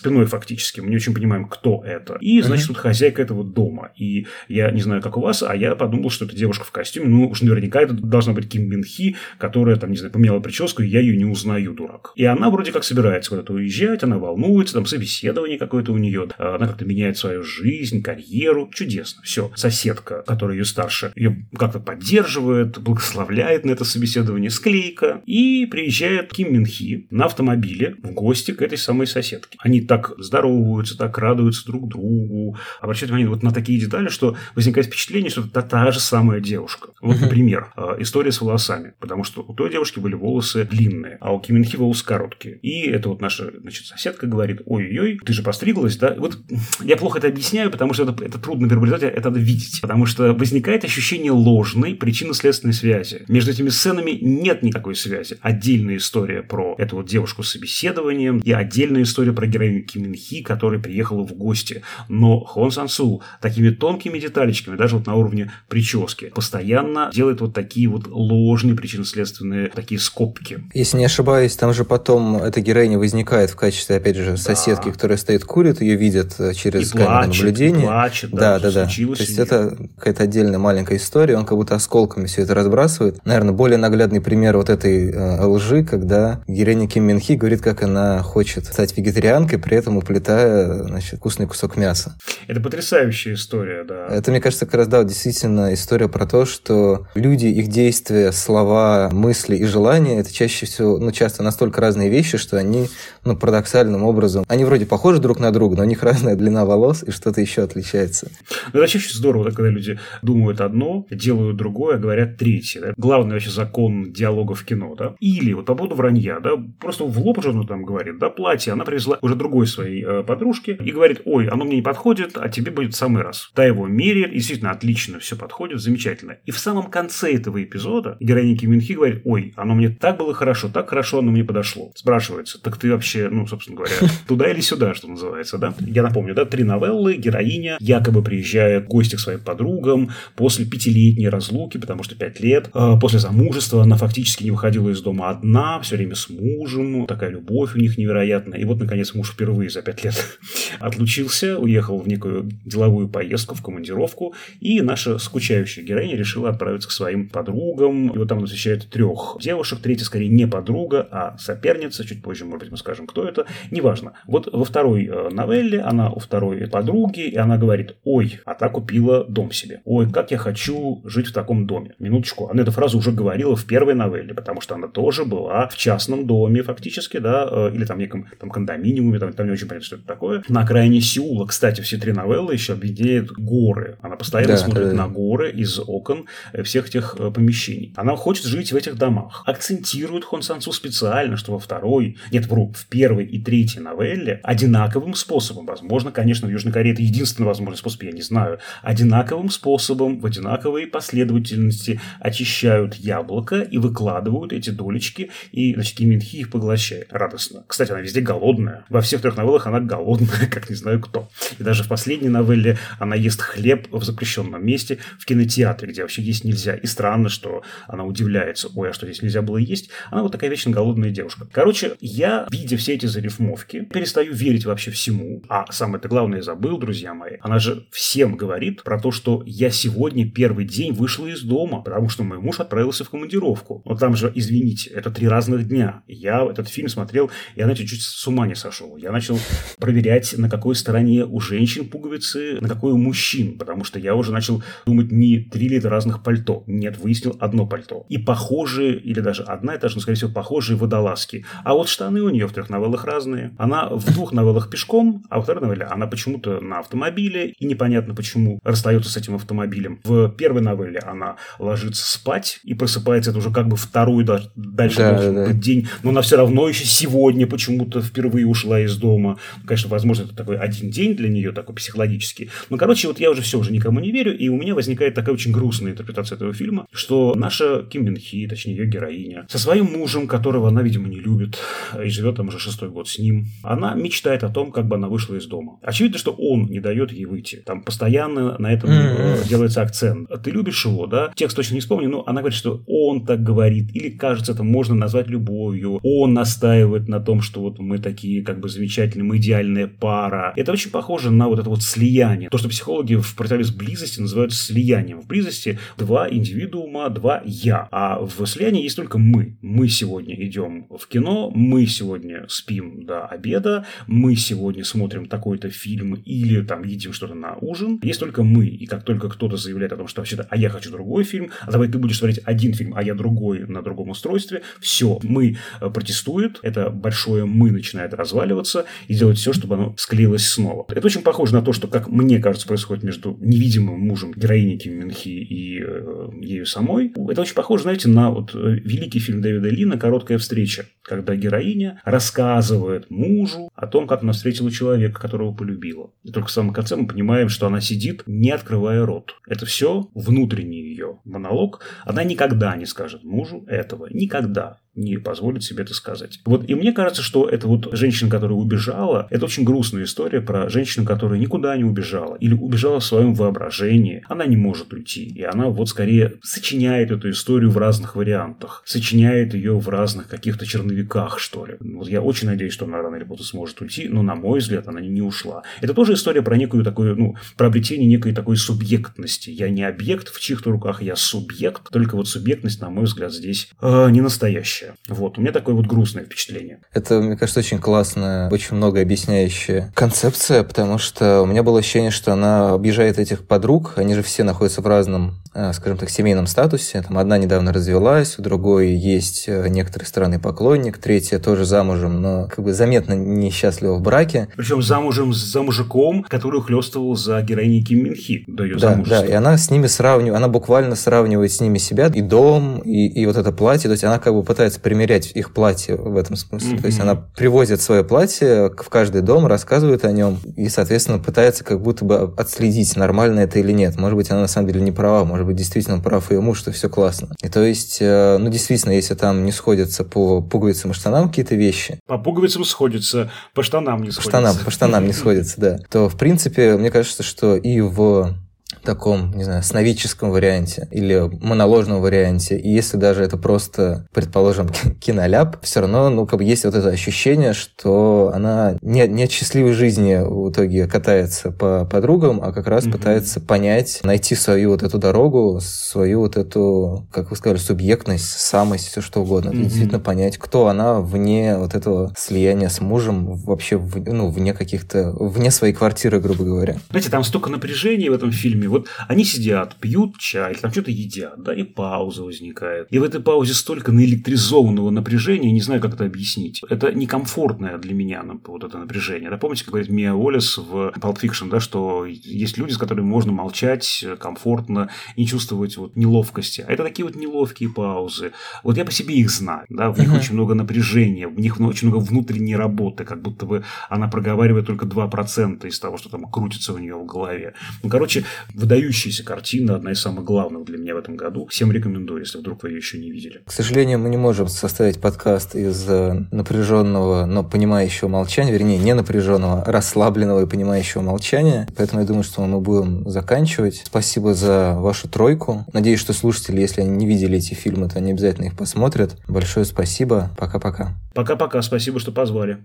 спиной 0.00 0.26
фактически. 0.26 0.80
Мы 0.80 0.88
не 0.88 0.96
очень 0.96 1.14
понимаем, 1.14 1.46
кто 1.46 1.82
это. 1.84 2.16
И, 2.20 2.40
значит, 2.40 2.68
тут 2.68 2.78
хозяйка 2.78 3.22
этого 3.22 3.44
дома. 3.44 3.90
И 3.96 4.26
я 4.48 4.70
не 4.70 4.80
знаю, 4.80 5.02
как 5.02 5.16
у 5.16 5.20
вас, 5.20 5.42
а 5.42 5.54
я 5.54 5.74
подумал, 5.74 6.10
что 6.10 6.24
это 6.24 6.34
девушка 6.34 6.64
в 6.70 6.72
костюме. 6.72 7.08
Ну, 7.08 7.28
уж 7.28 7.42
наверняка 7.42 7.82
это 7.82 7.94
должна 7.94 8.32
быть 8.32 8.48
Ким 8.48 8.68
Бин 8.68 8.84
Хи, 8.84 9.16
которая, 9.38 9.76
там, 9.76 9.90
не 9.90 9.96
знаю, 9.96 10.12
поменяла 10.12 10.38
прическу, 10.38 10.82
и 10.82 10.88
я 10.88 11.00
ее 11.00 11.16
не 11.16 11.24
узнаю, 11.24 11.74
дурак. 11.74 12.12
И 12.14 12.24
она 12.24 12.48
вроде 12.48 12.70
как 12.70 12.84
собирается 12.84 13.30
куда-то 13.30 13.54
уезжать, 13.54 14.04
она 14.04 14.18
волнуется, 14.18 14.74
там 14.74 14.86
собеседование 14.86 15.58
какое-то 15.58 15.92
у 15.92 15.98
нее. 15.98 16.28
Она 16.38 16.68
как-то 16.68 16.84
меняет 16.84 17.18
свою 17.18 17.42
жизнь, 17.42 18.02
карьеру. 18.02 18.70
Чудесно. 18.72 19.22
Все. 19.24 19.50
Соседка, 19.56 20.22
которая 20.26 20.56
ее 20.56 20.64
старше, 20.64 21.12
ее 21.16 21.44
как-то 21.56 21.80
поддерживает, 21.80 22.78
благословляет 22.78 23.64
на 23.64 23.72
это 23.72 23.84
собеседование. 23.84 24.50
Склейка. 24.50 25.22
И 25.26 25.66
приезжает 25.66 26.32
Ким 26.32 26.52
Мин 26.52 26.66
Хи 26.66 27.08
на 27.10 27.24
автомобиле 27.24 27.96
в 28.02 28.12
гости 28.12 28.52
к 28.52 28.62
этой 28.62 28.78
самой 28.78 29.08
соседке. 29.08 29.58
Они 29.60 29.80
так 29.80 30.12
здороваются, 30.18 30.96
так 30.96 31.18
радуются 31.18 31.66
друг 31.66 31.88
другу, 31.88 32.56
обращают 32.80 33.10
внимание 33.10 33.28
вот 33.28 33.42
на 33.42 33.52
такие 33.52 33.80
детали, 33.80 34.08
что 34.08 34.36
возникает 34.54 34.86
впечатление, 34.86 35.30
что 35.30 35.42
это 35.42 35.62
та 35.62 35.90
же 35.90 36.00
самая 36.00 36.40
девушка. 36.40 36.59
Вот, 37.00 37.20
например, 37.20 37.72
э, 37.76 37.96
история 38.00 38.32
с 38.32 38.40
волосами, 38.40 38.94
потому 39.00 39.24
что 39.24 39.42
у 39.42 39.54
той 39.54 39.70
девушки 39.70 39.98
были 39.98 40.14
волосы 40.14 40.64
длинные, 40.64 41.18
а 41.20 41.32
у 41.32 41.40
Киминхи 41.40 41.76
волосы 41.76 42.04
короткие. 42.04 42.56
И 42.58 42.88
это 42.88 43.08
вот 43.08 43.20
наша 43.20 43.50
значит, 43.60 43.86
соседка 43.86 44.26
говорит, 44.26 44.62
ой-ой-ой, 44.66 45.18
ты 45.24 45.32
же 45.32 45.42
постриглась, 45.42 45.96
да? 45.96 46.14
Вот 46.18 46.38
я 46.80 46.96
плохо 46.96 47.18
это 47.18 47.28
объясняю, 47.28 47.70
потому 47.70 47.94
что 47.94 48.04
это, 48.04 48.24
это 48.24 48.38
трудно 48.38 48.66
вербализовать, 48.66 49.04
это 49.04 49.30
надо 49.30 49.40
видеть. 49.40 49.80
Потому 49.80 50.06
что 50.06 50.32
возникает 50.32 50.84
ощущение 50.84 51.32
ложной 51.32 51.94
причинно-следственной 51.94 52.74
связи. 52.74 53.24
Между 53.28 53.50
этими 53.50 53.68
сценами 53.68 54.12
нет 54.20 54.62
никакой 54.62 54.94
связи. 54.94 55.38
Отдельная 55.40 55.96
история 55.96 56.42
про 56.42 56.74
эту 56.78 56.96
вот 56.96 57.06
девушку 57.06 57.42
с 57.42 57.50
собеседованием 57.50 58.38
и 58.38 58.52
отдельная 58.52 59.02
история 59.02 59.32
про 59.32 59.46
героиню 59.46 59.84
Ким 59.84 60.04
Мин 60.04 60.14
Хи, 60.14 60.42
которая 60.42 60.80
приехала 60.80 61.26
в 61.26 61.32
гости. 61.32 61.82
Но 62.08 62.40
Хон 62.40 62.70
Сан 62.70 62.88
Су 62.88 63.22
такими 63.40 63.70
тонкими 63.70 64.18
деталечками, 64.18 64.76
даже 64.76 64.96
вот 64.96 65.06
на 65.06 65.14
уровне 65.14 65.52
прически, 65.68 66.30
постоянно 66.50 67.10
делает 67.12 67.40
вот 67.40 67.54
такие 67.54 67.88
вот 67.88 68.06
ложные 68.08 68.74
причинно-следственные 68.74 69.68
такие 69.68 70.00
скобки. 70.00 70.64
Если 70.74 70.98
не 70.98 71.04
ошибаюсь, 71.04 71.54
там 71.56 71.72
же 71.72 71.84
потом 71.84 72.42
эта 72.42 72.60
героиня 72.60 72.98
возникает 72.98 73.50
в 73.50 73.56
качестве, 73.56 73.96
опять 73.96 74.16
же, 74.16 74.36
соседки, 74.36 74.86
да. 74.86 74.92
которая 74.92 75.16
стоит 75.16 75.44
курит, 75.44 75.80
ее 75.80 75.94
видят 75.94 76.34
э, 76.38 76.52
через 76.54 76.88
и 76.88 76.92
камеру 76.92 77.08
плачет, 77.08 77.44
наблюдения. 77.44 77.82
И 77.82 77.86
плачет, 77.86 78.30
да, 78.32 78.58
да, 78.58 78.72
да. 78.72 78.86
То 78.86 78.90
есть 78.90 79.38
это 79.38 79.76
какая-то 79.96 80.24
отдельная 80.24 80.58
маленькая 80.58 80.96
история, 80.96 81.36
он 81.36 81.44
как 81.44 81.56
будто 81.56 81.74
осколками 81.74 82.26
все 82.26 82.42
это 82.42 82.54
разбрасывает. 82.54 83.24
Наверное, 83.24 83.52
более 83.52 83.78
наглядный 83.78 84.20
пример 84.20 84.56
вот 84.56 84.70
этой 84.70 85.10
э, 85.10 85.44
лжи, 85.44 85.84
когда 85.84 86.42
героиня 86.48 86.88
Ким 86.88 87.04
Мин 87.04 87.20
Хи 87.20 87.34
говорит, 87.34 87.60
как 87.60 87.82
она 87.82 88.22
хочет 88.22 88.66
стать 88.66 88.96
вегетарианкой, 88.96 89.58
при 89.58 89.76
этом 89.76 89.96
уплетая, 89.96 90.82
значит, 90.82 91.18
вкусный 91.20 91.46
кусок 91.46 91.76
мяса. 91.76 92.16
Это 92.48 92.60
потрясающая 92.60 93.34
история, 93.34 93.84
да. 93.84 94.08
Это, 94.10 94.30
мне 94.30 94.40
кажется, 94.40 94.66
как 94.66 94.74
раз, 94.74 94.88
да, 94.88 95.04
действительно 95.04 95.72
история 95.72 96.08
про 96.08 96.26
то, 96.26 96.39
что 96.46 97.06
люди, 97.14 97.46
их 97.46 97.68
действия, 97.68 98.32
слова, 98.32 99.08
мысли 99.12 99.56
и 99.56 99.64
желания, 99.64 100.18
это 100.18 100.32
чаще 100.32 100.66
всего, 100.66 100.98
ну, 100.98 101.12
часто 101.12 101.42
настолько 101.42 101.80
разные 101.80 102.10
вещи, 102.10 102.38
что 102.38 102.56
они, 102.56 102.88
ну, 103.24 103.36
парадоксальным 103.36 104.04
образом, 104.04 104.44
они 104.48 104.64
вроде 104.64 104.86
похожи 104.86 105.20
друг 105.20 105.38
на 105.38 105.50
друга, 105.50 105.76
но 105.76 105.82
у 105.82 105.86
них 105.86 106.02
разная 106.10 106.36
длина 106.36 106.64
волос 106.64 107.02
и 107.06 107.10
что-то 107.10 107.40
еще 107.40 107.62
отличается. 107.62 108.30
Ну, 108.72 108.80
это 108.80 108.90
чаще 108.90 109.12
здорово, 109.12 109.50
когда 109.50 109.70
люди 109.70 109.98
думают 110.22 110.60
одно, 110.60 111.06
делают 111.10 111.56
другое, 111.56 111.98
говорят 111.98 112.36
третье. 112.36 112.80
Да? 112.80 112.92
Главный 112.96 113.34
вообще 113.34 113.50
закон 113.50 114.12
диалога 114.12 114.54
в 114.54 114.64
кино, 114.64 114.94
да. 114.94 115.14
Или 115.20 115.52
вот 115.52 115.66
по 115.66 115.74
поводу 115.74 115.94
вранья, 115.94 116.40
да, 116.40 116.50
просто 116.78 117.04
в 117.04 117.18
лоб 117.18 117.38
уже 117.38 117.52
ну, 117.52 117.64
там 117.64 117.84
говорит, 117.84 118.18
да, 118.18 118.30
платье, 118.30 118.72
она 118.72 118.84
привезла 118.84 119.18
уже 119.20 119.34
другой 119.34 119.66
своей 119.66 120.04
э, 120.04 120.22
подружке 120.22 120.72
и 120.72 120.90
говорит, 120.92 121.22
ой, 121.24 121.48
оно 121.48 121.64
мне 121.64 121.76
не 121.76 121.82
подходит, 121.82 122.36
а 122.36 122.48
тебе 122.48 122.70
будет 122.70 122.94
в 122.94 122.96
самый 122.96 123.22
раз. 123.22 123.50
Та 123.54 123.64
его 123.64 123.86
меряет, 123.86 124.32
действительно 124.32 124.70
отлично 124.70 125.18
все 125.18 125.36
подходит, 125.36 125.80
замечательно. 125.80 126.29
И 126.46 126.50
в 126.50 126.58
самом 126.58 126.90
конце 126.90 127.34
этого 127.34 127.62
эпизода 127.62 128.16
героиня 128.20 128.56
Ким 128.56 128.72
Мин 128.72 128.80
Хи 128.80 128.94
говорит, 128.94 129.22
ой, 129.24 129.52
оно 129.56 129.74
мне 129.74 129.88
так 129.88 130.18
было 130.18 130.34
хорошо, 130.34 130.68
так 130.68 130.88
хорошо 130.88 131.18
оно 131.18 131.30
мне 131.30 131.44
подошло. 131.44 131.92
Спрашивается, 131.94 132.60
так 132.60 132.76
ты 132.76 132.90
вообще, 132.90 133.28
ну, 133.28 133.46
собственно 133.46 133.76
говоря, 133.76 133.94
туда 134.28 134.50
или 134.50 134.60
сюда, 134.60 134.94
что 134.94 135.08
называется, 135.08 135.58
да? 135.58 135.74
Я 135.80 136.02
напомню, 136.02 136.34
да, 136.34 136.44
три 136.44 136.64
новеллы, 136.64 137.16
героиня 137.16 137.76
якобы 137.80 138.22
приезжает 138.22 138.84
в 138.84 138.88
гости 138.88 139.16
к 139.16 139.20
своим 139.20 139.40
подругам 139.40 140.10
после 140.36 140.64
пятилетней 140.64 141.28
разлуки, 141.28 141.78
потому 141.78 142.02
что 142.02 142.14
пять 142.14 142.40
лет, 142.40 142.70
э, 142.74 142.96
после 143.00 143.18
замужества 143.18 143.82
она 143.82 143.96
фактически 143.96 144.44
не 144.44 144.50
выходила 144.50 144.90
из 144.90 145.00
дома 145.00 145.30
одна, 145.30 145.80
все 145.80 145.96
время 145.96 146.14
с 146.14 146.28
мужем, 146.28 147.06
такая 147.06 147.30
любовь 147.30 147.74
у 147.74 147.78
них 147.78 147.98
невероятная. 147.98 148.58
И 148.58 148.64
вот, 148.64 148.78
наконец, 148.78 149.14
муж 149.14 149.32
впервые 149.32 149.70
за 149.70 149.82
пять 149.82 150.04
лет 150.04 150.14
отлучился, 150.80 151.58
уехал 151.58 152.00
в 152.00 152.08
некую 152.08 152.48
деловую 152.64 153.08
поездку, 153.08 153.54
в 153.54 153.62
командировку, 153.62 154.34
и 154.60 154.80
наша 154.80 155.18
скучающая 155.18 155.82
героиня 155.82 156.16
решила 156.20 156.50
отправиться 156.50 156.88
к 156.88 156.92
своим 156.92 157.28
подругам. 157.28 158.08
И 158.10 158.18
вот 158.18 158.28
там 158.28 158.44
встречает 158.44 158.88
трех 158.88 159.36
девушек, 159.40 159.80
третья 159.80 160.04
скорее 160.04 160.28
не 160.28 160.46
подруга, 160.46 161.06
а 161.10 161.36
соперница, 161.38 162.04
чуть 162.04 162.22
позже, 162.22 162.44
может 162.44 162.60
быть, 162.60 162.70
мы 162.70 162.76
скажем, 162.76 163.06
кто 163.06 163.24
это, 163.24 163.46
неважно. 163.70 164.12
Вот 164.26 164.48
во 164.52 164.64
второй 164.64 165.06
э, 165.06 165.28
новелле 165.30 165.80
она 165.80 166.10
у 166.10 166.18
второй 166.18 166.68
подруги, 166.68 167.22
и 167.22 167.36
она 167.36 167.56
говорит, 167.56 167.96
ой, 168.04 168.40
а 168.44 168.54
та 168.54 168.68
купила 168.68 169.24
дом 169.24 169.52
себе. 169.52 169.80
Ой, 169.84 170.10
как 170.10 170.30
я 170.30 170.38
хочу 170.38 171.02
жить 171.04 171.28
в 171.28 171.32
таком 171.32 171.66
доме. 171.66 171.94
Минуточку, 171.98 172.48
она 172.48 172.62
эту 172.62 172.70
фразу 172.70 172.98
уже 172.98 173.12
говорила 173.12 173.56
в 173.56 173.64
первой 173.64 173.94
новелле, 173.94 174.34
потому 174.34 174.60
что 174.60 174.74
она 174.74 174.88
тоже 174.88 175.24
была 175.24 175.68
в 175.68 175.76
частном 175.76 176.26
доме 176.26 176.62
фактически, 176.62 177.18
да, 177.18 177.48
э, 177.50 177.70
или 177.74 177.84
там 177.84 177.98
неком 177.98 178.26
там, 178.38 178.50
кондоминиуме, 178.50 179.18
там, 179.18 179.32
там 179.32 179.46
не 179.46 179.52
очень 179.52 179.68
понятно, 179.68 179.86
что 179.86 179.96
это 179.96 180.06
такое. 180.06 180.42
На 180.48 180.62
окраине 180.62 181.00
Сеула, 181.00 181.46
кстати, 181.46 181.80
все 181.80 181.96
три 181.96 182.12
новеллы 182.12 182.52
еще 182.52 182.74
объединяют 182.74 183.32
горы. 183.32 183.96
Она 184.00 184.16
постоянно 184.16 184.52
да, 184.52 184.58
смотрит 184.58 184.90
да, 184.90 184.94
на 184.94 185.08
горы 185.08 185.50
из 185.50 185.78
окон 186.10 186.26
э, 186.52 186.62
всех 186.62 186.88
этих 186.88 187.16
помещений. 187.34 187.92
Она 187.96 188.16
хочет 188.16 188.44
жить 188.44 188.72
в 188.72 188.76
этих 188.76 188.96
домах. 188.96 189.42
Акцентирует 189.46 190.24
Хон 190.24 190.42
Сансу 190.42 190.72
специально, 190.72 191.36
что 191.36 191.52
во 191.52 191.58
второй, 191.58 192.16
нет, 192.32 192.46
вру, 192.46 192.72
в 192.74 192.86
первой 192.86 193.24
и 193.24 193.40
третьей 193.40 193.80
новелле 193.80 194.40
одинаковым 194.42 195.14
способом, 195.14 195.66
возможно, 195.66 196.10
конечно, 196.10 196.48
в 196.48 196.50
Южной 196.50 196.72
Корее 196.72 196.94
это 196.94 197.02
единственный 197.02 197.46
возможный 197.46 197.78
способ, 197.78 198.02
я 198.02 198.12
не 198.12 198.22
знаю, 198.22 198.58
одинаковым 198.82 199.50
способом, 199.50 200.20
в 200.20 200.26
одинаковой 200.26 200.86
последовательности 200.86 202.00
очищают 202.18 202.94
яблоко 202.94 203.60
и 203.60 203.78
выкладывают 203.78 204.52
эти 204.52 204.70
долечки, 204.70 205.30
и, 205.52 205.74
значит, 205.74 205.96
Киминхи 205.96 206.36
их 206.36 206.50
поглощает 206.50 207.12
радостно. 207.12 207.64
Кстати, 207.66 207.90
она 207.92 208.00
везде 208.00 208.20
голодная. 208.20 208.84
Во 208.88 209.00
всех 209.00 209.20
трех 209.20 209.36
новеллах 209.36 209.66
она 209.66 209.80
голодная, 209.80 210.46
как 210.50 210.70
не 210.70 210.76
знаю 210.76 211.00
кто. 211.00 211.28
И 211.58 211.62
даже 211.62 211.84
в 211.84 211.88
последней 211.88 212.28
новелле 212.28 212.78
она 212.98 213.14
ест 213.14 213.40
хлеб 213.40 213.88
в 213.90 214.02
запрещенном 214.04 214.64
месте, 214.64 214.98
в 215.18 215.26
кинотеатре, 215.26 215.88
где 215.88 215.99
вообще 216.02 216.22
есть 216.22 216.44
нельзя. 216.44 216.74
И 216.74 216.86
странно, 216.86 217.28
что 217.28 217.62
она 217.86 218.04
удивляется, 218.04 218.68
ой, 218.74 218.90
а 218.90 218.92
что 218.92 219.06
здесь 219.06 219.22
нельзя 219.22 219.42
было 219.42 219.58
есть? 219.58 219.90
Она 220.10 220.22
вот 220.22 220.32
такая 220.32 220.50
вечно 220.50 220.70
голодная 220.70 221.10
девушка. 221.10 221.46
Короче, 221.52 221.92
я, 222.00 222.46
видя 222.50 222.76
все 222.76 222.94
эти 222.94 223.06
зарифмовки, 223.06 223.82
перестаю 223.82 224.32
верить 224.32 224.64
вообще 224.64 224.90
всему. 224.90 225.42
А 225.48 225.70
самое-то 225.70 226.08
главное 226.08 226.42
забыл, 226.42 226.78
друзья 226.78 227.14
мои. 227.14 227.36
Она 227.40 227.58
же 227.58 227.86
всем 227.90 228.36
говорит 228.36 228.82
про 228.82 229.00
то, 229.00 229.10
что 229.10 229.42
я 229.46 229.70
сегодня 229.70 230.30
первый 230.30 230.64
день 230.64 230.92
вышла 230.92 231.26
из 231.26 231.42
дома, 231.42 231.82
потому 231.82 232.08
что 232.08 232.22
мой 232.22 232.38
муж 232.38 232.60
отправился 232.60 233.04
в 233.04 233.10
командировку. 233.10 233.82
Но 233.84 233.96
там 233.96 234.16
же, 234.16 234.30
извините, 234.34 234.90
это 234.90 235.10
три 235.10 235.28
разных 235.28 235.68
дня. 235.68 236.02
Я 236.06 236.44
этот 236.44 236.68
фильм 236.68 236.88
смотрел, 236.88 237.30
я, 237.56 237.64
знаете, 237.64 237.86
чуть 237.86 238.02
с 238.02 238.26
ума 238.26 238.46
не 238.46 238.54
сошел. 238.54 238.96
Я 238.96 239.12
начал 239.12 239.38
проверять, 239.78 240.36
на 240.36 240.48
какой 240.48 240.74
стороне 240.74 241.24
у 241.24 241.40
женщин 241.40 241.88
пуговицы, 241.88 242.58
на 242.60 242.68
какой 242.68 242.92
у 242.92 242.96
мужчин, 242.96 243.58
потому 243.58 243.84
что 243.84 243.98
я 243.98 244.14
уже 244.14 244.32
начал 244.32 244.62
думать 244.86 245.10
не 245.10 245.38
три 245.38 245.68
это 245.80 245.90
разных 245.90 246.22
пальто. 246.22 246.64
Нет, 246.66 246.98
выяснил 246.98 247.36
одно 247.40 247.66
пальто. 247.66 248.06
И 248.08 248.18
похожие, 248.18 248.98
или 248.98 249.20
даже 249.20 249.42
одна 249.42 249.74
и 249.74 249.78
та 249.78 249.88
же, 249.88 249.96
но, 249.96 250.00
скорее 250.02 250.16
всего, 250.16 250.30
похожие 250.30 250.76
водолазки. 250.76 251.44
А 251.64 251.74
вот 251.74 251.88
штаны 251.88 252.22
у 252.22 252.28
нее 252.28 252.46
в 252.46 252.52
трех 252.52 252.70
новеллах 252.70 253.04
разные. 253.04 253.52
Она 253.58 253.88
в 253.88 254.04
двух 254.12 254.32
новеллах 254.32 254.70
пешком, 254.70 255.24
а 255.28 255.38
во 255.38 255.42
второй 255.42 255.62
новелле 255.62 255.84
она 255.84 256.06
почему-то 256.06 256.60
на 256.60 256.78
автомобиле, 256.78 257.50
и 257.58 257.66
непонятно 257.66 258.14
почему 258.14 258.60
расстается 258.62 259.10
с 259.10 259.16
этим 259.16 259.34
автомобилем. 259.34 260.00
В 260.04 260.28
первой 260.30 260.62
новелле 260.62 261.00
она 261.00 261.36
ложится 261.58 262.10
спать 262.10 262.60
и 262.62 262.74
просыпается, 262.74 263.30
это 263.30 263.38
уже 263.38 263.50
как 263.50 263.68
бы 263.68 263.76
второй 263.76 264.24
дальше 264.24 264.98
да, 264.98 265.12
должен 265.12 265.34
да, 265.34 265.46
быть 265.46 265.60
день, 265.60 265.88
но 266.02 266.10
она 266.10 266.22
все 266.22 266.36
равно 266.36 266.68
еще 266.68 266.84
сегодня 266.84 267.46
почему-то 267.46 268.00
впервые 268.00 268.46
ушла 268.46 268.80
из 268.80 268.96
дома. 268.96 269.38
Конечно, 269.66 269.88
возможно, 269.88 270.24
это 270.24 270.36
такой 270.36 270.58
один 270.58 270.90
день 270.90 271.16
для 271.16 271.28
нее, 271.28 271.52
такой 271.52 271.74
психологический. 271.74 272.50
Но, 272.68 272.76
короче, 272.76 273.08
вот 273.08 273.18
я 273.20 273.30
уже 273.30 273.42
все, 273.42 273.58
уже 273.58 273.72
никому 273.72 274.00
не 274.00 274.10
верю, 274.12 274.36
и 274.36 274.48
у 274.48 274.56
меня 274.56 274.74
возникает 274.74 275.14
такая 275.14 275.34
очень 275.34 275.52
грустная 275.52 275.69
интерпретация 275.78 276.36
этого 276.36 276.52
фильма, 276.52 276.86
что 276.92 277.34
наша 277.34 277.82
Ким 277.82 278.04
Мин 278.04 278.16
Хи, 278.16 278.46
точнее 278.48 278.76
ее 278.76 278.86
героиня, 278.86 279.46
со 279.48 279.58
своим 279.58 279.86
мужем, 279.86 280.26
которого 280.26 280.68
она, 280.68 280.82
видимо, 280.82 281.08
не 281.08 281.18
любит, 281.18 281.58
и 282.02 282.08
живет 282.08 282.36
там 282.36 282.48
уже 282.48 282.58
шестой 282.58 282.90
год 282.90 283.08
с 283.08 283.18
ним, 283.18 283.46
она 283.62 283.94
мечтает 283.94 284.44
о 284.44 284.48
том, 284.48 284.72
как 284.72 284.86
бы 284.86 284.96
она 284.96 285.08
вышла 285.08 285.36
из 285.36 285.46
дома. 285.46 285.78
Очевидно, 285.82 286.18
что 286.18 286.32
он 286.32 286.66
не 286.66 286.80
дает 286.80 287.12
ей 287.12 287.24
выйти. 287.24 287.62
Там 287.64 287.82
постоянно 287.82 288.56
на 288.58 288.72
этом 288.72 288.90
mm-hmm. 288.90 289.48
делается 289.48 289.82
акцент. 289.82 290.28
Ты 290.42 290.50
любишь 290.50 290.84
его, 290.84 291.06
да? 291.06 291.32
Текст 291.34 291.56
точно 291.56 291.74
не 291.74 291.80
вспомню, 291.80 292.08
но 292.08 292.24
она 292.26 292.40
говорит, 292.40 292.58
что 292.58 292.82
он 292.86 293.24
так 293.24 293.42
говорит, 293.42 293.94
или 293.94 294.10
кажется, 294.10 294.52
это 294.52 294.62
можно 294.62 294.94
назвать 294.94 295.28
любовью. 295.28 296.00
Он 296.02 296.34
настаивает 296.34 297.08
на 297.08 297.20
том, 297.20 297.40
что 297.40 297.60
вот 297.60 297.78
мы 297.78 297.98
такие 297.98 298.42
как 298.42 298.60
бы 298.60 298.68
замечательные, 298.68 299.24
мы 299.24 299.36
идеальная 299.38 299.86
пара. 299.86 300.52
Это 300.56 300.72
очень 300.72 300.90
похоже 300.90 301.30
на 301.30 301.48
вот 301.48 301.58
это 301.58 301.68
вот 301.68 301.82
слияние. 301.82 302.48
То, 302.50 302.58
что 302.58 302.68
психологи 302.68 303.16
в 303.16 303.34
противовес 303.36 303.70
близости 303.70 304.20
называют 304.20 304.52
слиянием. 304.52 305.20
В 305.20 305.26
близости 305.26 305.59
два 305.98 306.28
индивидуума, 306.30 307.08
два 307.10 307.42
я. 307.44 307.88
А 307.90 308.20
в 308.20 308.46
слиянии 308.46 308.82
есть 308.82 308.96
только 308.96 309.18
мы. 309.18 309.56
Мы 309.62 309.88
сегодня 309.88 310.34
идем 310.34 310.86
в 310.90 311.06
кино, 311.06 311.50
мы 311.54 311.86
сегодня 311.86 312.46
спим 312.48 313.04
до 313.04 313.26
обеда, 313.26 313.86
мы 314.06 314.36
сегодня 314.36 314.84
смотрим 314.84 315.26
такой-то 315.26 315.70
фильм 315.70 316.14
или 316.14 316.62
там 316.62 316.84
едим 316.84 317.12
что-то 317.12 317.34
на 317.34 317.56
ужин. 317.60 318.00
Есть 318.02 318.20
только 318.20 318.42
мы. 318.42 318.66
И 318.66 318.86
как 318.86 319.04
только 319.04 319.28
кто-то 319.28 319.56
заявляет 319.56 319.92
о 319.92 319.96
том, 319.96 320.08
что 320.08 320.20
вообще-то, 320.20 320.46
а 320.50 320.56
я 320.56 320.68
хочу 320.68 320.90
другой 320.90 321.24
фильм, 321.24 321.50
а 321.62 321.70
давай 321.70 321.88
ты 321.88 321.98
будешь 321.98 322.18
смотреть 322.18 322.40
один 322.44 322.74
фильм, 322.74 322.94
а 322.94 323.02
я 323.02 323.14
другой 323.14 323.66
на 323.66 323.82
другом 323.82 324.10
устройстве, 324.10 324.62
все, 324.80 325.18
мы 325.22 325.56
э, 325.80 325.90
протестует, 325.90 326.58
это 326.62 326.90
большое 326.90 327.44
мы 327.44 327.70
начинает 327.70 328.14
разваливаться 328.14 328.86
и 329.08 329.14
делать 329.14 329.38
все, 329.38 329.52
чтобы 329.52 329.74
оно 329.74 329.94
склеилось 329.96 330.46
снова. 330.46 330.86
Это 330.88 331.06
очень 331.06 331.22
похоже 331.22 331.54
на 331.54 331.62
то, 331.62 331.72
что, 331.72 331.88
как 331.88 332.08
мне 332.08 332.38
кажется, 332.38 332.66
происходит 332.66 333.04
между 333.04 333.36
невидимым 333.40 334.00
мужем 334.00 334.32
героини 334.32 334.76
Ким 334.76 334.94
Минхи 334.94 335.28
и 335.50 335.82
э, 335.82 336.28
ею 336.40 336.64
самой. 336.64 337.12
Это 337.28 337.40
очень 337.40 337.56
похоже, 337.56 337.82
знаете, 337.82 338.08
на 338.08 338.30
вот 338.30 338.54
э, 338.54 338.58
великий 338.58 339.18
фильм 339.18 339.42
Дэвида 339.42 339.68
Лина 339.68 339.98
«Короткая 339.98 340.38
встреча», 340.38 340.86
когда 341.02 341.34
героиня 341.34 342.00
рассказывает 342.04 343.10
мужу 343.10 343.68
о 343.74 343.88
том, 343.88 344.06
как 344.06 344.22
она 344.22 344.32
встретила 344.32 344.70
человека, 344.70 345.20
которого 345.20 345.52
полюбила. 345.52 346.12
И 346.22 346.30
только 346.30 346.48
в 346.48 346.52
самом 346.52 346.72
конце 346.72 346.94
мы 346.94 347.08
понимаем, 347.08 347.48
что 347.48 347.66
она 347.66 347.80
сидит, 347.80 348.22
не 348.26 348.52
открывая 348.52 349.04
рот. 349.04 349.34
Это 349.48 349.66
все 349.66 350.08
внутренний 350.14 350.82
ее 350.82 351.18
монолог. 351.24 351.80
Она 352.04 352.22
никогда 352.22 352.76
не 352.76 352.86
скажет 352.86 353.24
мужу 353.24 353.64
этого. 353.66 354.06
Никогда 354.08 354.78
не 354.94 355.16
позволит 355.18 355.62
себе 355.62 355.82
это 355.84 355.94
сказать. 355.94 356.40
Вот 356.44 356.68
и 356.68 356.74
мне 356.74 356.92
кажется, 356.92 357.22
что 357.22 357.48
это 357.48 357.66
вот 357.66 357.88
женщина, 357.92 358.30
которая 358.30 358.58
убежала, 358.58 359.26
это 359.30 359.46
очень 359.46 359.64
грустная 359.64 360.04
история 360.04 360.40
про 360.40 360.68
женщину, 360.68 361.06
которая 361.06 361.38
никуда 361.38 361.76
не 361.76 361.84
убежала 361.84 362.36
или 362.36 362.54
убежала 362.54 363.00
в 363.00 363.04
своем 363.04 363.34
воображении. 363.34 364.22
Она 364.28 364.46
не 364.46 364.56
может 364.56 364.92
уйти, 364.92 365.24
и 365.24 365.42
она 365.42 365.68
вот 365.68 365.88
скорее 365.88 366.34
сочиняет 366.42 367.10
эту 367.10 367.30
историю 367.30 367.70
в 367.70 367.78
разных 367.78 368.16
вариантах, 368.16 368.82
сочиняет 368.84 369.54
ее 369.54 369.78
в 369.78 369.88
разных 369.88 370.28
каких-то 370.28 370.66
черновиках, 370.66 371.38
что 371.38 371.66
ли. 371.66 371.76
Вот 371.80 372.08
я 372.08 372.20
очень 372.20 372.48
надеюсь, 372.48 372.72
что 372.72 372.84
она 372.84 372.98
рано 372.98 373.16
или 373.16 373.24
поздно 373.24 373.46
сможет 373.46 373.80
уйти, 373.80 374.08
но 374.08 374.22
на 374.22 374.34
мой 374.34 374.58
взгляд 374.58 374.86
она 374.88 375.00
не 375.00 375.22
ушла. 375.22 375.62
Это 375.80 375.94
тоже 375.94 376.14
история 376.14 376.42
про 376.42 376.56
некую 376.56 376.84
такую, 376.84 377.16
ну, 377.16 377.36
про 377.56 377.68
обретение 377.68 378.06
некой 378.06 378.34
такой 378.34 378.56
субъектности. 378.56 379.50
Я 379.50 379.70
не 379.70 379.82
объект 379.82 380.28
в 380.28 380.40
чьих-то 380.40 380.70
руках, 380.70 380.90
ах, 380.90 381.02
я 381.02 381.16
субъект, 381.16 381.90
только 381.90 382.16
вот 382.16 382.28
субъектность, 382.28 382.80
на 382.80 382.90
мой 382.90 383.04
взгляд, 383.04 383.32
здесь 383.32 383.70
э, 383.80 384.10
не 384.10 384.20
настоящая. 384.20 384.79
Вот, 385.08 385.38
у 385.38 385.40
меня 385.40 385.52
такое 385.52 385.74
вот 385.74 385.86
грустное 385.86 386.24
впечатление. 386.24 386.80
Это, 386.92 387.20
мне 387.20 387.36
кажется, 387.36 387.60
очень 387.60 387.78
классная, 387.78 388.50
очень 388.50 388.76
много 388.76 389.00
объясняющая 389.00 389.92
концепция, 389.94 390.62
потому 390.62 390.98
что 390.98 391.42
у 391.42 391.46
меня 391.46 391.62
было 391.62 391.78
ощущение, 391.78 392.10
что 392.10 392.32
она 392.32 392.72
объезжает 392.72 393.18
этих 393.18 393.46
подруг, 393.46 393.94
они 393.96 394.14
же 394.14 394.22
все 394.22 394.44
находятся 394.44 394.80
в 394.80 394.86
разном 394.86 395.40
Э, 395.52 395.72
скажем 395.72 395.98
так, 395.98 396.10
семейном 396.10 396.46
статусе. 396.46 397.02
Там 397.02 397.18
одна 397.18 397.36
недавно 397.36 397.72
развелась, 397.72 398.38
у 398.38 398.42
другой 398.42 398.94
есть 398.94 399.46
э, 399.48 399.66
некоторый 399.68 400.04
странный 400.04 400.38
поклонник, 400.38 400.98
третья 400.98 401.40
тоже 401.40 401.64
замужем, 401.64 402.22
но 402.22 402.46
как 402.46 402.64
бы 402.64 402.72
заметно 402.72 403.14
несчастлива 403.14 403.94
в 403.94 404.00
браке. 404.00 404.46
Причем 404.56 404.80
замужем 404.80 405.32
за 405.32 405.62
мужиком, 405.62 406.22
который 406.28 406.62
хлестывал 406.62 407.16
за 407.16 407.42
героиней 407.42 407.82
Ким 407.82 408.04
Минхи 408.04 408.44
до 408.46 408.62
ее 408.62 408.74
да, 408.74 408.90
замужества. 408.90 409.26
Да, 409.26 409.26
и 409.26 409.32
она 409.32 409.58
с 409.58 409.72
ними 409.72 409.88
сравнивает, 409.88 410.36
она 410.36 410.46
буквально 410.46 410.94
сравнивает 410.94 411.50
с 411.50 411.60
ними 411.60 411.78
себя, 411.78 412.06
и 412.14 412.20
дом, 412.20 412.78
и, 412.78 413.08
и 413.08 413.26
вот 413.26 413.36
это 413.36 413.50
платье, 413.50 413.88
то 413.88 413.92
есть 413.92 414.04
она 414.04 414.20
как 414.20 414.32
бы 414.34 414.44
пытается 414.44 414.69
примерять 414.78 415.32
их 415.34 415.52
платье 415.52 415.96
в 415.96 416.16
этом 416.16 416.36
смысле. 416.36 416.76
Mm-hmm. 416.76 416.80
То 416.80 416.86
есть 416.86 417.00
она 417.00 417.14
привозит 417.14 417.80
свое 417.80 418.04
платье 418.04 418.70
в 418.70 418.88
каждый 418.88 419.22
дом, 419.22 419.46
рассказывает 419.46 420.04
о 420.04 420.12
нем, 420.12 420.38
и, 420.56 420.68
соответственно, 420.68 421.18
пытается 421.18 421.64
как 421.64 421.80
будто 421.80 422.04
бы 422.04 422.32
отследить, 422.36 422.96
нормально 422.96 423.40
это 423.40 423.58
или 423.58 423.72
нет. 423.72 423.96
Может 423.96 424.16
быть, 424.16 424.30
она 424.30 424.42
на 424.42 424.46
самом 424.46 424.68
деле 424.68 424.80
не 424.80 424.92
права, 424.92 425.24
может 425.24 425.46
быть, 425.46 425.56
действительно 425.56 425.98
прав 425.98 426.30
ее 426.30 426.40
муж, 426.40 426.58
что 426.58 426.72
все 426.72 426.88
классно. 426.88 427.34
И 427.42 427.48
то 427.48 427.64
есть, 427.64 427.98
э, 428.00 428.38
ну, 428.38 428.48
действительно, 428.50 428.92
если 428.92 429.14
там 429.14 429.44
не 429.44 429.52
сходятся 429.52 430.04
по 430.04 430.40
пуговицам 430.40 430.92
и 430.92 430.94
штанам 430.94 431.28
какие-то 431.28 431.54
вещи... 431.54 431.98
По 432.06 432.18
пуговицам 432.18 432.64
сходятся, 432.64 433.30
по 433.54 433.62
штанам 433.62 434.02
не 434.02 434.08
по 434.08 434.12
сходятся. 434.12 434.30
Штанам, 434.30 434.56
по 434.64 434.70
штанам 434.70 435.06
не 435.06 435.12
сходятся, 435.14 435.60
да. 435.60 435.78
То, 435.90 436.08
в 436.08 436.16
принципе, 436.16 436.76
мне 436.76 436.90
кажется, 436.90 437.22
что 437.22 437.56
и 437.56 437.80
в 437.80 438.34
таком, 438.82 439.32
не 439.36 439.44
знаю, 439.44 439.62
сновидческом 439.62 440.30
варианте 440.30 440.88
или 440.90 441.30
моноложном 441.40 442.00
варианте, 442.00 442.58
и 442.58 442.70
если 442.70 442.96
даже 442.96 443.22
это 443.22 443.36
просто, 443.36 444.06
предположим, 444.12 444.68
киноляп, 445.00 445.62
все 445.62 445.80
равно, 445.80 446.10
ну, 446.10 446.26
как 446.26 446.38
бы 446.38 446.44
есть 446.44 446.64
вот 446.64 446.74
это 446.74 446.88
ощущение, 446.88 447.52
что 447.52 448.32
она 448.34 448.76
не, 448.82 449.06
не 449.08 449.24
от 449.24 449.30
счастливой 449.30 449.72
жизни 449.72 450.18
в 450.22 450.50
итоге 450.50 450.86
катается 450.86 451.50
по 451.50 451.84
подругам, 451.84 452.40
а 452.42 452.52
как 452.52 452.66
раз 452.66 452.84
mm-hmm. 452.84 452.92
пытается 452.92 453.40
понять, 453.40 454.00
найти 454.02 454.34
свою 454.34 454.70
вот 454.70 454.82
эту 454.82 454.98
дорогу, 454.98 455.60
свою 455.62 456.20
вот 456.20 456.36
эту, 456.36 457.06
как 457.12 457.30
вы 457.30 457.36
сказали, 457.36 457.58
субъектность, 457.58 458.30
самость, 458.30 458.88
все 458.88 459.00
что 459.00 459.20
угодно. 459.22 459.50
Mm-hmm. 459.50 459.62
действительно 459.62 460.00
понять, 460.00 460.38
кто 460.38 460.66
она 460.68 461.00
вне 461.00 461.56
вот 461.58 461.74
этого 461.74 462.12
слияния 462.16 462.68
с 462.68 462.80
мужем, 462.80 463.34
вообще, 463.36 463.76
в, 463.76 464.00
ну, 464.10 464.28
вне 464.28 464.54
каких-то, 464.54 465.12
вне 465.12 465.50
своей 465.50 465.74
квартиры, 465.74 466.20
грубо 466.20 466.44
говоря. 466.44 466.76
Знаете, 466.90 467.10
там 467.10 467.24
столько 467.24 467.50
напряжения 467.50 468.10
в 468.10 468.14
этом 468.14 468.32
фильме, 468.32 468.68
вот 468.70 468.88
они 469.08 469.24
сидят, 469.24 469.76
пьют 469.76 470.18
чай, 470.18 470.54
там 470.54 470.70
что-то 470.70 470.90
едят, 470.90 471.42
да, 471.42 471.54
и 471.54 471.62
пауза 471.62 472.22
возникает. 472.22 472.88
И 472.90 472.98
в 472.98 473.02
этой 473.02 473.20
паузе 473.20 473.54
столько 473.54 473.92
наэлектризованного 473.92 474.90
напряжения, 474.90 475.52
не 475.52 475.60
знаю, 475.60 475.80
как 475.80 475.94
это 475.94 476.04
объяснить. 476.04 476.62
Это 476.68 476.92
некомфортное 476.92 477.78
для 477.78 477.94
меня 477.94 478.22
вот 478.46 478.64
это 478.64 478.78
напряжение. 478.78 479.30
Да, 479.30 479.36
помните, 479.36 479.64
как 479.64 479.72
говорит 479.72 479.90
Мия 479.90 480.12
Уоллес 480.12 480.58
в 480.58 480.92
Pulp 480.96 481.20
Fiction, 481.20 481.50
да, 481.50 481.60
что 481.60 482.04
есть 482.06 482.58
люди, 482.58 482.72
с 482.72 482.78
которыми 482.78 483.06
можно 483.06 483.32
молчать 483.32 484.04
комфортно, 484.18 484.90
не 485.16 485.26
чувствовать 485.26 485.76
вот 485.76 485.96
неловкости. 485.96 486.64
А 486.66 486.72
это 486.72 486.84
такие 486.84 487.04
вот 487.04 487.16
неловкие 487.16 487.70
паузы. 487.70 488.32
Вот 488.62 488.76
я 488.76 488.84
по 488.84 488.92
себе 488.92 489.14
их 489.16 489.30
знаю, 489.30 489.66
да, 489.68 489.90
в 489.90 489.98
них 489.98 490.12
uh-huh. 490.12 490.18
очень 490.18 490.34
много 490.34 490.54
напряжения, 490.54 491.28
в 491.28 491.38
них 491.38 491.60
очень 491.60 491.88
много 491.88 492.02
внутренней 492.02 492.56
работы, 492.56 493.04
как 493.04 493.22
будто 493.22 493.46
бы 493.46 493.64
она 493.88 494.08
проговаривает 494.08 494.66
только 494.66 494.86
2% 494.86 495.66
из 495.66 495.80
того, 495.80 495.96
что 495.96 496.08
там 496.08 496.24
крутится 496.30 496.72
у 496.72 496.78
нее 496.78 496.94
в 496.94 497.06
голове. 497.06 497.54
Ну, 497.82 497.88
короче, 497.88 498.24
выдающаяся 498.60 499.24
картина, 499.24 499.74
одна 499.74 499.92
из 499.92 500.00
самых 500.00 500.24
главных 500.24 500.64
для 500.64 500.78
меня 500.78 500.94
в 500.94 500.98
этом 500.98 501.16
году. 501.16 501.46
Всем 501.46 501.72
рекомендую, 501.72 502.20
если 502.20 502.38
вдруг 502.38 502.62
вы 502.62 502.70
ее 502.70 502.76
еще 502.76 502.98
не 502.98 503.10
видели. 503.10 503.42
К 503.46 503.52
сожалению, 503.52 503.98
мы 503.98 504.10
не 504.10 504.16
можем 504.16 504.48
составить 504.48 505.00
подкаст 505.00 505.54
из 505.54 505.88
э, 505.88 506.26
напряженного, 506.30 507.24
но 507.24 507.42
понимающего 507.42 508.08
молчания, 508.08 508.52
вернее, 508.52 508.78
не 508.78 508.94
напряженного, 508.94 509.62
а 509.62 509.72
расслабленного 509.72 510.42
и 510.42 510.46
понимающего 510.46 511.00
молчания. 511.00 511.66
Поэтому 511.76 512.02
я 512.02 512.06
думаю, 512.06 512.22
что 512.22 512.44
мы 512.44 512.60
будем 512.60 513.08
заканчивать. 513.08 513.82
Спасибо 513.86 514.34
за 514.34 514.74
вашу 514.76 515.08
тройку. 515.08 515.64
Надеюсь, 515.72 516.00
что 516.00 516.12
слушатели, 516.12 516.60
если 516.60 516.82
они 516.82 516.90
не 516.90 517.06
видели 517.06 517.38
эти 517.38 517.54
фильмы, 517.54 517.88
то 517.88 517.98
они 517.98 518.12
обязательно 518.12 518.46
их 518.46 518.56
посмотрят. 518.56 519.16
Большое 519.26 519.64
спасибо. 519.64 520.30
Пока-пока. 520.36 520.94
Пока-пока. 521.14 521.62
Спасибо, 521.62 521.98
что 521.98 522.12
позвали. 522.12 522.58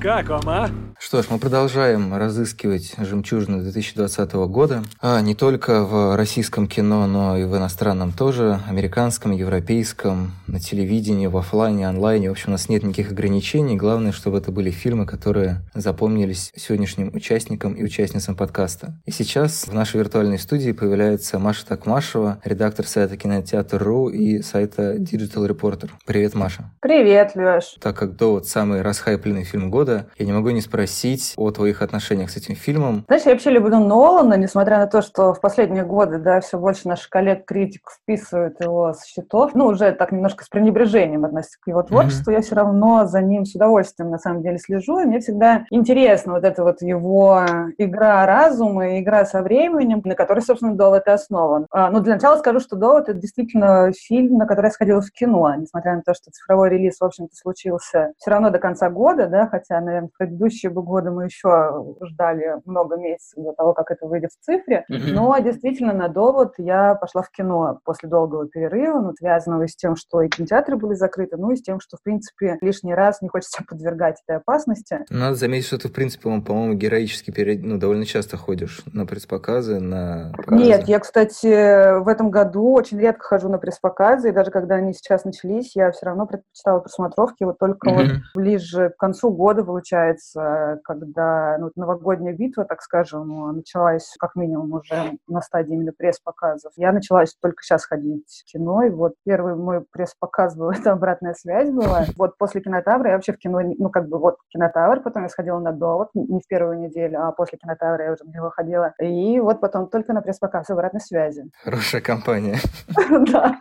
Как 0.00 0.28
вам, 0.28 0.48
а? 0.48 0.70
Что 0.98 1.22
ж, 1.22 1.26
мы 1.30 1.38
продолжаем 1.38 2.14
разыскивать 2.14 2.94
жемчужины 2.98 3.62
2020 3.62 4.32
года. 4.52 4.82
А 5.00 5.20
не 5.20 5.34
только 5.34 5.82
в 5.84 6.16
российском 6.16 6.68
кино, 6.68 7.06
но 7.06 7.36
и 7.36 7.44
в 7.44 7.56
иностранном 7.56 8.12
тоже, 8.12 8.60
американском, 8.68 9.32
европейском, 9.32 10.32
на 10.46 10.60
телевидении, 10.60 11.26
в 11.26 11.36
офлайне, 11.36 11.88
онлайне. 11.88 12.28
В 12.28 12.32
общем, 12.32 12.48
у 12.48 12.52
нас 12.52 12.68
нет 12.68 12.82
никаких 12.82 13.10
ограничений. 13.10 13.76
Главное, 13.76 14.12
чтобы 14.12 14.38
это 14.38 14.52
были 14.52 14.70
фильмы, 14.70 15.06
которые 15.06 15.62
запомнились 15.74 16.52
сегодняшним 16.54 17.10
участникам 17.14 17.74
и 17.74 17.82
участницам 17.82 18.36
подкаста. 18.36 18.94
И 19.04 19.10
сейчас 19.10 19.66
в 19.66 19.74
нашей 19.74 19.96
виртуальной 19.96 20.38
студии 20.38 20.72
появляется 20.72 21.38
Маша 21.38 21.66
Такмашева, 21.66 22.38
редактор 22.44 22.86
сайта 22.86 23.16
Кинотеатр.ру 23.16 24.08
и 24.08 24.42
сайта 24.42 24.96
Digital 24.96 25.48
Reporter. 25.48 25.90
Привет, 26.06 26.34
Маша. 26.34 26.70
Привет, 26.80 27.32
Леш. 27.34 27.76
Так 27.80 27.96
как 27.96 28.16
«Довод» 28.16 28.46
самый 28.46 28.82
расхайпленный 28.82 29.44
фильм 29.44 29.70
года, 29.70 29.82
года. 29.82 30.06
Я 30.18 30.26
не 30.26 30.32
могу 30.32 30.50
не 30.50 30.60
спросить 30.60 31.34
о 31.36 31.50
твоих 31.50 31.82
отношениях 31.82 32.30
с 32.30 32.36
этим 32.36 32.54
фильмом. 32.54 33.04
Знаешь, 33.08 33.24
я 33.24 33.32
вообще 33.32 33.50
люблю 33.50 33.78
Нолана, 33.80 34.34
несмотря 34.42 34.78
на 34.78 34.86
то, 34.86 35.02
что 35.02 35.32
в 35.32 35.40
последние 35.40 35.84
годы, 35.84 36.18
да, 36.18 36.40
все 36.40 36.58
больше 36.58 36.88
наших 36.88 37.08
коллег-критиков 37.10 37.94
списывают 37.94 38.60
его 38.60 38.92
с 38.92 39.04
счетов. 39.04 39.54
Ну, 39.54 39.66
уже 39.66 39.92
так 39.92 40.12
немножко 40.12 40.44
с 40.44 40.48
пренебрежением 40.48 41.24
относятся 41.24 41.58
к 41.60 41.68
его 41.68 41.82
творчеству. 41.82 42.30
Mm-hmm. 42.30 42.36
Я 42.36 42.42
все 42.42 42.54
равно 42.54 43.06
за 43.06 43.20
ним 43.20 43.44
с 43.44 43.54
удовольствием, 43.54 44.10
на 44.10 44.18
самом 44.18 44.42
деле, 44.42 44.58
слежу. 44.58 45.00
И 45.00 45.04
мне 45.04 45.20
всегда 45.20 45.64
интересно 45.70 46.34
вот 46.34 46.44
эта 46.44 46.62
вот 46.62 46.82
его 46.82 47.42
игра 47.78 48.26
разума 48.26 48.88
и 48.88 49.00
игра 49.00 49.24
со 49.24 49.42
временем, 49.42 50.02
на 50.04 50.14
которой, 50.14 50.40
собственно, 50.40 50.74
«Довод» 50.74 51.06
и 51.06 51.10
основан. 51.10 51.66
А, 51.70 51.90
ну, 51.90 52.00
для 52.00 52.14
начала 52.14 52.36
скажу, 52.36 52.60
что 52.60 52.76
«Довод»— 52.76 53.08
это 53.08 53.18
действительно 53.18 53.92
фильм, 53.92 54.38
на 54.38 54.46
который 54.46 54.66
я 54.66 54.72
сходила 54.72 55.00
в 55.00 55.10
кино, 55.10 55.54
несмотря 55.54 55.94
на 55.96 56.02
то, 56.02 56.14
что 56.14 56.30
цифровой 56.30 56.70
релиз, 56.70 56.98
в 57.00 57.04
общем-то, 57.04 57.34
случился 57.34 58.12
все 58.18 58.30
равно 58.30 58.50
до 58.50 58.58
конца 58.58 58.90
года, 58.90 59.26
да, 59.26 59.46
хотя 59.46 59.80
наверное, 59.80 60.08
в 60.08 60.18
предыдущие 60.18 60.70
бы 60.70 60.82
годы 60.82 61.10
мы 61.10 61.24
еще 61.24 61.96
ждали 62.02 62.56
много 62.64 62.96
месяцев 62.96 63.42
до 63.42 63.52
того, 63.52 63.74
как 63.74 63.90
это 63.90 64.06
выйдет 64.06 64.31
в 64.40 64.44
цифре. 64.44 64.84
Mm-hmm. 64.90 65.12
Но 65.12 65.38
действительно 65.38 65.92
на 65.92 66.08
довод 66.08 66.54
я 66.58 66.94
пошла 66.94 67.22
в 67.22 67.30
кино 67.30 67.80
после 67.84 68.08
долгого 68.08 68.48
перерыва, 68.48 69.00
ну, 69.00 69.12
связанного 69.16 69.66
с 69.66 69.76
тем, 69.76 69.96
что 69.96 70.22
и 70.22 70.28
кинотеатры 70.28 70.76
были 70.76 70.94
закрыты, 70.94 71.36
ну 71.36 71.50
и 71.50 71.56
с 71.56 71.62
тем, 71.62 71.80
что, 71.80 71.96
в 71.96 72.02
принципе, 72.02 72.58
лишний 72.60 72.94
раз 72.94 73.22
не 73.22 73.28
хочется 73.28 73.62
подвергать 73.68 74.22
этой 74.26 74.36
опасности. 74.36 75.00
Надо 75.10 75.34
заметить, 75.34 75.66
что 75.66 75.78
ты, 75.78 75.88
в 75.88 75.92
принципе, 75.92 76.22
по-моему, 76.22 76.74
героически 76.74 77.30
перед... 77.30 77.62
ну, 77.62 77.78
довольно 77.78 78.04
часто 78.04 78.36
ходишь 78.36 78.82
на 78.92 79.06
пресс-показы, 79.06 79.80
на 79.80 80.32
показы. 80.36 80.62
Нет, 80.62 80.88
я, 80.88 80.98
кстати, 80.98 82.00
в 82.00 82.08
этом 82.08 82.30
году 82.30 82.72
очень 82.72 82.98
редко 82.98 83.24
хожу 83.24 83.48
на 83.48 83.58
пресс-показы, 83.58 84.30
и 84.30 84.32
даже 84.32 84.50
когда 84.50 84.76
они 84.76 84.92
сейчас 84.92 85.24
начались, 85.24 85.74
я 85.76 85.90
все 85.92 86.06
равно 86.06 86.26
предпочитала 86.26 86.80
просмотровки 86.80 87.44
вот 87.44 87.58
только 87.58 87.88
mm-hmm. 87.88 87.94
вот 87.94 88.06
ближе 88.34 88.90
к 88.90 88.96
концу 88.96 89.30
года 89.30 89.64
получается, 89.64 90.80
когда 90.84 91.56
ну, 91.58 91.70
новогодняя 91.76 92.34
битва, 92.34 92.64
так 92.64 92.82
скажем, 92.82 93.56
началась 93.56 94.14
как 94.22 94.36
минимум 94.36 94.72
уже 94.72 95.18
на 95.26 95.40
стадии 95.40 95.74
именно 95.74 95.90
пресс-показов. 95.92 96.72
Я 96.76 96.92
началась 96.92 97.34
только 97.42 97.60
сейчас 97.60 97.84
ходить 97.84 98.44
в 98.46 98.52
кино, 98.52 98.84
и 98.84 98.90
вот 98.90 99.14
первый 99.24 99.56
мой 99.56 99.80
пресс-показ 99.80 100.56
был, 100.56 100.70
это 100.78 100.92
обратная 100.92 101.34
связь 101.34 101.70
была. 101.70 102.04
Вот 102.16 102.38
после 102.38 102.60
кинотавра 102.60 103.08
я 103.08 103.16
вообще 103.16 103.32
в 103.32 103.38
кино, 103.38 103.60
ну 103.60 103.90
как 103.90 104.08
бы 104.08 104.20
вот 104.20 104.36
кинотавр, 104.50 105.00
потом 105.00 105.24
я 105.24 105.28
сходила 105.28 105.58
на 105.58 105.72
довод, 105.72 106.10
не 106.14 106.40
в 106.40 106.46
первую 106.46 106.78
неделю, 106.78 107.26
а 107.26 107.32
после 107.32 107.58
кинотавра 107.58 108.04
я 108.04 108.12
уже 108.12 108.22
на 108.24 108.30
него 108.30 108.50
ходила. 108.50 108.94
И 109.00 109.40
вот 109.40 109.60
потом 109.60 109.88
только 109.88 110.12
на 110.12 110.22
пресс-показ 110.22 110.70
обратной 110.70 111.00
связи. 111.00 111.50
Хорошая 111.64 112.00
компания. 112.00 112.58
Да. 113.32 113.56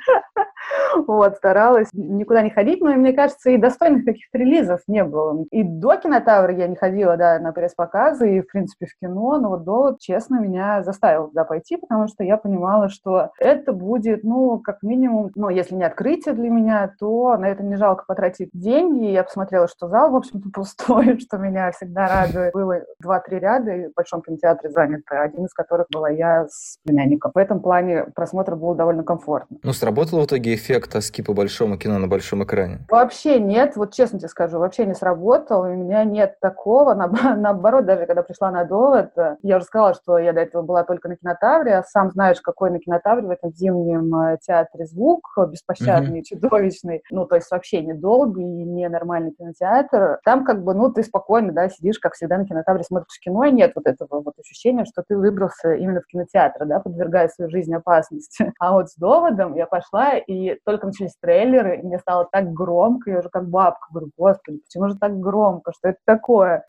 Вот, 1.07 1.37
старалась 1.37 1.89
никуда 1.93 2.41
не 2.41 2.49
ходить, 2.49 2.81
но, 2.81 2.91
мне 2.91 3.13
кажется, 3.13 3.49
и 3.49 3.57
достойных 3.57 4.05
каких-то 4.05 4.37
релизов 4.37 4.81
не 4.87 5.03
было. 5.03 5.45
И 5.51 5.63
до 5.63 5.97
кинотавра 5.97 6.53
я 6.53 6.67
не 6.67 6.75
ходила, 6.75 7.17
да, 7.17 7.39
на 7.39 7.51
пресс-показы, 7.51 8.37
и, 8.37 8.41
в 8.41 8.47
принципе, 8.47 8.85
в 8.85 8.97
кино, 8.99 9.37
но 9.37 9.49
вот 9.49 9.63
до, 9.63 9.97
честно, 9.99 10.39
меня 10.39 10.83
заставил 10.83 11.27
туда 11.27 11.43
пойти, 11.43 11.77
потому 11.77 12.07
что 12.07 12.23
я 12.23 12.37
понимала, 12.37 12.89
что 12.89 13.31
это 13.39 13.73
будет, 13.73 14.23
ну, 14.23 14.59
как 14.59 14.83
минимум, 14.83 15.31
ну, 15.35 15.49
если 15.49 15.75
не 15.75 15.83
открытие 15.83 16.33
для 16.33 16.49
меня, 16.49 16.93
то 16.99 17.37
на 17.37 17.45
это 17.45 17.63
не 17.63 17.75
жалко 17.75 18.05
потратить 18.07 18.49
деньги. 18.53 19.05
Я 19.05 19.23
посмотрела, 19.23 19.67
что 19.67 19.87
зал, 19.87 20.11
в 20.11 20.15
общем-то, 20.15 20.49
пустой, 20.53 21.19
что 21.21 21.37
меня 21.37 21.71
всегда 21.71 22.07
радует. 22.07 22.53
Было 22.53 22.81
два-три 22.99 23.39
ряда 23.39 23.89
в 23.89 23.95
Большом 23.95 24.21
кинотеатре 24.21 24.69
заняты, 24.69 25.15
один 25.15 25.45
из 25.45 25.53
которых 25.53 25.87
была 25.91 26.09
я 26.09 26.47
с 26.47 26.77
племянником. 26.83 27.31
В 27.33 27.37
этом 27.37 27.61
плане 27.61 28.05
просмотр 28.15 28.55
был 28.55 28.75
довольно 28.75 29.03
комфортно. 29.03 29.57
Ну, 29.63 29.73
сработал 29.73 30.21
в 30.21 30.25
итоге 30.25 30.55
эффект 30.55 30.80
эффект 30.81 30.91
тоски 30.91 31.21
по 31.21 31.33
большому 31.33 31.77
кино 31.77 31.99
на 31.99 32.07
большом 32.07 32.43
экране? 32.43 32.79
Вообще 32.89 33.39
нет, 33.39 33.75
вот 33.75 33.93
честно 33.93 34.19
тебе 34.19 34.29
скажу, 34.29 34.59
вообще 34.59 34.85
не 34.85 34.93
сработал. 34.93 35.61
У 35.61 35.67
меня 35.67 36.03
нет 36.03 36.37
такого. 36.41 36.93
наоборот, 37.37 37.85
даже 37.85 38.05
когда 38.05 38.23
пришла 38.23 38.51
на 38.51 38.65
довод, 38.65 39.11
я 39.41 39.57
уже 39.57 39.65
сказала, 39.65 39.93
что 39.93 40.17
я 40.17 40.33
до 40.33 40.41
этого 40.41 40.61
была 40.61 40.83
только 40.83 41.07
на 41.09 41.15
кинотавре, 41.15 41.75
а 41.75 41.83
сам 41.83 42.11
знаешь, 42.11 42.41
какой 42.41 42.71
на 42.71 42.79
кинотавре 42.79 43.27
в 43.27 43.29
этом 43.29 43.51
зимнем 43.53 44.13
э, 44.15 44.37
театре 44.41 44.85
звук, 44.85 45.27
беспощадный, 45.49 46.19
mm-hmm. 46.19 46.23
чудовищный. 46.23 47.03
Ну, 47.11 47.25
то 47.25 47.35
есть 47.35 47.49
вообще 47.51 47.81
недолгий 47.81 48.43
и 48.43 48.65
не 48.65 48.89
нормальный 48.89 49.31
кинотеатр. 49.31 50.19
Там 50.23 50.43
как 50.43 50.63
бы, 50.63 50.73
ну, 50.73 50.91
ты 50.91 51.03
спокойно, 51.03 51.51
да, 51.53 51.69
сидишь, 51.69 51.99
как 51.99 52.13
всегда, 52.13 52.37
на 52.37 52.45
кинотавре 52.45 52.83
смотришь 52.83 53.19
кино, 53.23 53.45
и 53.45 53.51
нет 53.51 53.73
вот 53.75 53.85
этого 53.85 54.21
вот 54.21 54.33
ощущения, 54.39 54.85
что 54.85 55.03
ты 55.07 55.17
выбрался 55.17 55.73
именно 55.73 56.01
в 56.01 56.07
кинотеатр, 56.07 56.65
да, 56.65 56.79
подвергая 56.79 57.27
свою 57.29 57.49
жизнь 57.51 57.73
опасности. 57.73 58.53
А 58.61 58.73
вот 58.73 58.89
с 58.89 58.95
доводом 58.95 59.55
я 59.55 59.65
пошла, 59.65 60.17
и 60.17 60.55
только 60.71 60.87
начались 60.87 61.15
трейлеры, 61.21 61.77
и 61.77 61.83
мне 61.83 61.99
стало 61.99 62.27
так 62.31 62.51
громко, 62.51 63.11
я 63.11 63.19
уже 63.19 63.29
как 63.29 63.47
бабка 63.49 63.87
говорю, 63.91 64.11
господи, 64.17 64.59
почему 64.59 64.89
же 64.89 64.97
так 64.97 65.19
громко, 65.19 65.71
что 65.77 65.89
это 65.89 65.99
такое? 66.05 66.65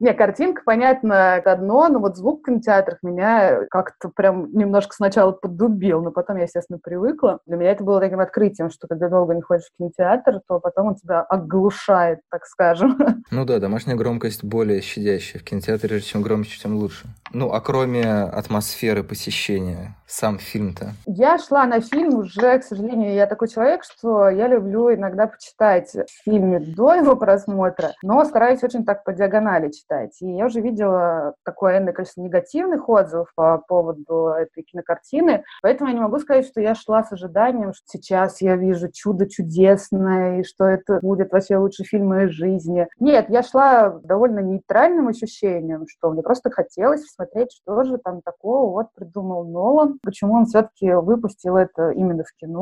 Не, 0.00 0.12
картинка, 0.14 0.62
понятно, 0.64 1.36
это 1.38 1.52
одно, 1.52 1.88
но 1.88 1.98
вот 1.98 2.16
звук 2.16 2.42
в 2.42 2.46
кинотеатрах 2.46 2.98
меня 3.02 3.66
как-то 3.70 4.08
прям 4.08 4.52
немножко 4.52 4.94
сначала 4.94 5.32
поддубил, 5.32 6.02
но 6.02 6.10
потом 6.10 6.36
я, 6.36 6.44
естественно, 6.44 6.78
привыкла. 6.82 7.40
Для 7.46 7.56
меня 7.56 7.70
это 7.70 7.84
было 7.84 8.00
таким 8.00 8.20
открытием, 8.20 8.70
что 8.70 8.86
когда 8.86 9.08
долго 9.08 9.34
не 9.34 9.42
ходишь 9.42 9.64
в 9.64 9.76
кинотеатр, 9.78 10.40
то 10.46 10.60
потом 10.60 10.88
он 10.88 10.94
тебя 10.96 11.22
оглушает, 11.22 12.20
так 12.30 12.44
скажем. 12.46 12.98
Ну 13.30 13.44
да, 13.44 13.58
домашняя 13.58 13.96
громкость 13.96 14.44
более 14.44 14.80
щадящая. 14.80 15.40
В 15.40 15.44
кинотеатре, 15.44 16.00
чем 16.00 16.22
громче, 16.22 16.60
тем 16.60 16.76
лучше. 16.76 17.06
Ну, 17.32 17.52
а 17.52 17.60
кроме 17.60 18.04
атмосферы 18.04 19.02
посещения, 19.02 19.96
сам 20.06 20.38
фильм-то? 20.38 20.92
Я 21.06 21.38
шла 21.38 21.66
на 21.66 21.80
фильм 21.80 22.14
уже, 22.14 22.60
к 22.64 22.66
сожалению, 22.66 23.12
я 23.12 23.26
такой 23.26 23.48
человек, 23.48 23.84
что 23.84 24.28
я 24.28 24.48
люблю 24.48 24.92
иногда 24.92 25.26
почитать 25.26 25.92
в 25.92 26.06
фильме 26.24 26.58
до 26.60 26.94
его 26.94 27.14
просмотра, 27.14 27.92
но 28.02 28.24
стараюсь 28.24 28.62
очень 28.62 28.84
так 28.84 29.04
по 29.04 29.12
диагонали 29.12 29.70
читать. 29.70 30.16
И 30.22 30.30
я 30.30 30.46
уже 30.46 30.60
видела 30.60 31.34
такое 31.44 31.78
энное 31.78 31.92
количество 31.92 32.22
негативных 32.22 32.88
отзывов 32.88 33.30
по 33.36 33.58
поводу 33.58 34.28
этой 34.28 34.62
кинокартины, 34.62 35.44
поэтому 35.62 35.90
я 35.90 35.94
не 35.94 36.00
могу 36.00 36.18
сказать, 36.18 36.46
что 36.46 36.62
я 36.62 36.74
шла 36.74 37.04
с 37.04 37.12
ожиданием, 37.12 37.74
что 37.74 37.84
сейчас 37.86 38.40
я 38.40 38.56
вижу 38.56 38.90
чудо 38.90 39.28
чудесное, 39.28 40.40
и 40.40 40.44
что 40.44 40.64
это 40.64 41.00
будет 41.02 41.32
вообще 41.32 41.58
лучший 41.58 41.84
фильм 41.84 42.08
моей 42.08 42.28
жизни. 42.28 42.88
Нет, 42.98 43.26
я 43.28 43.42
шла 43.42 43.90
довольно 44.02 44.38
нейтральным 44.38 45.08
ощущением, 45.08 45.84
что 45.86 46.10
мне 46.10 46.22
просто 46.22 46.50
хотелось 46.50 47.02
посмотреть, 47.02 47.52
что 47.52 47.82
же 47.84 47.98
там 47.98 48.22
такого 48.22 48.70
вот 48.70 48.86
придумал 48.94 49.44
Нолан, 49.44 49.98
почему 50.02 50.34
он 50.34 50.46
все-таки 50.46 50.90
выпустил 50.92 51.56
это 51.56 51.90
именно 51.90 52.24
в 52.24 52.32
кино, 52.40 52.53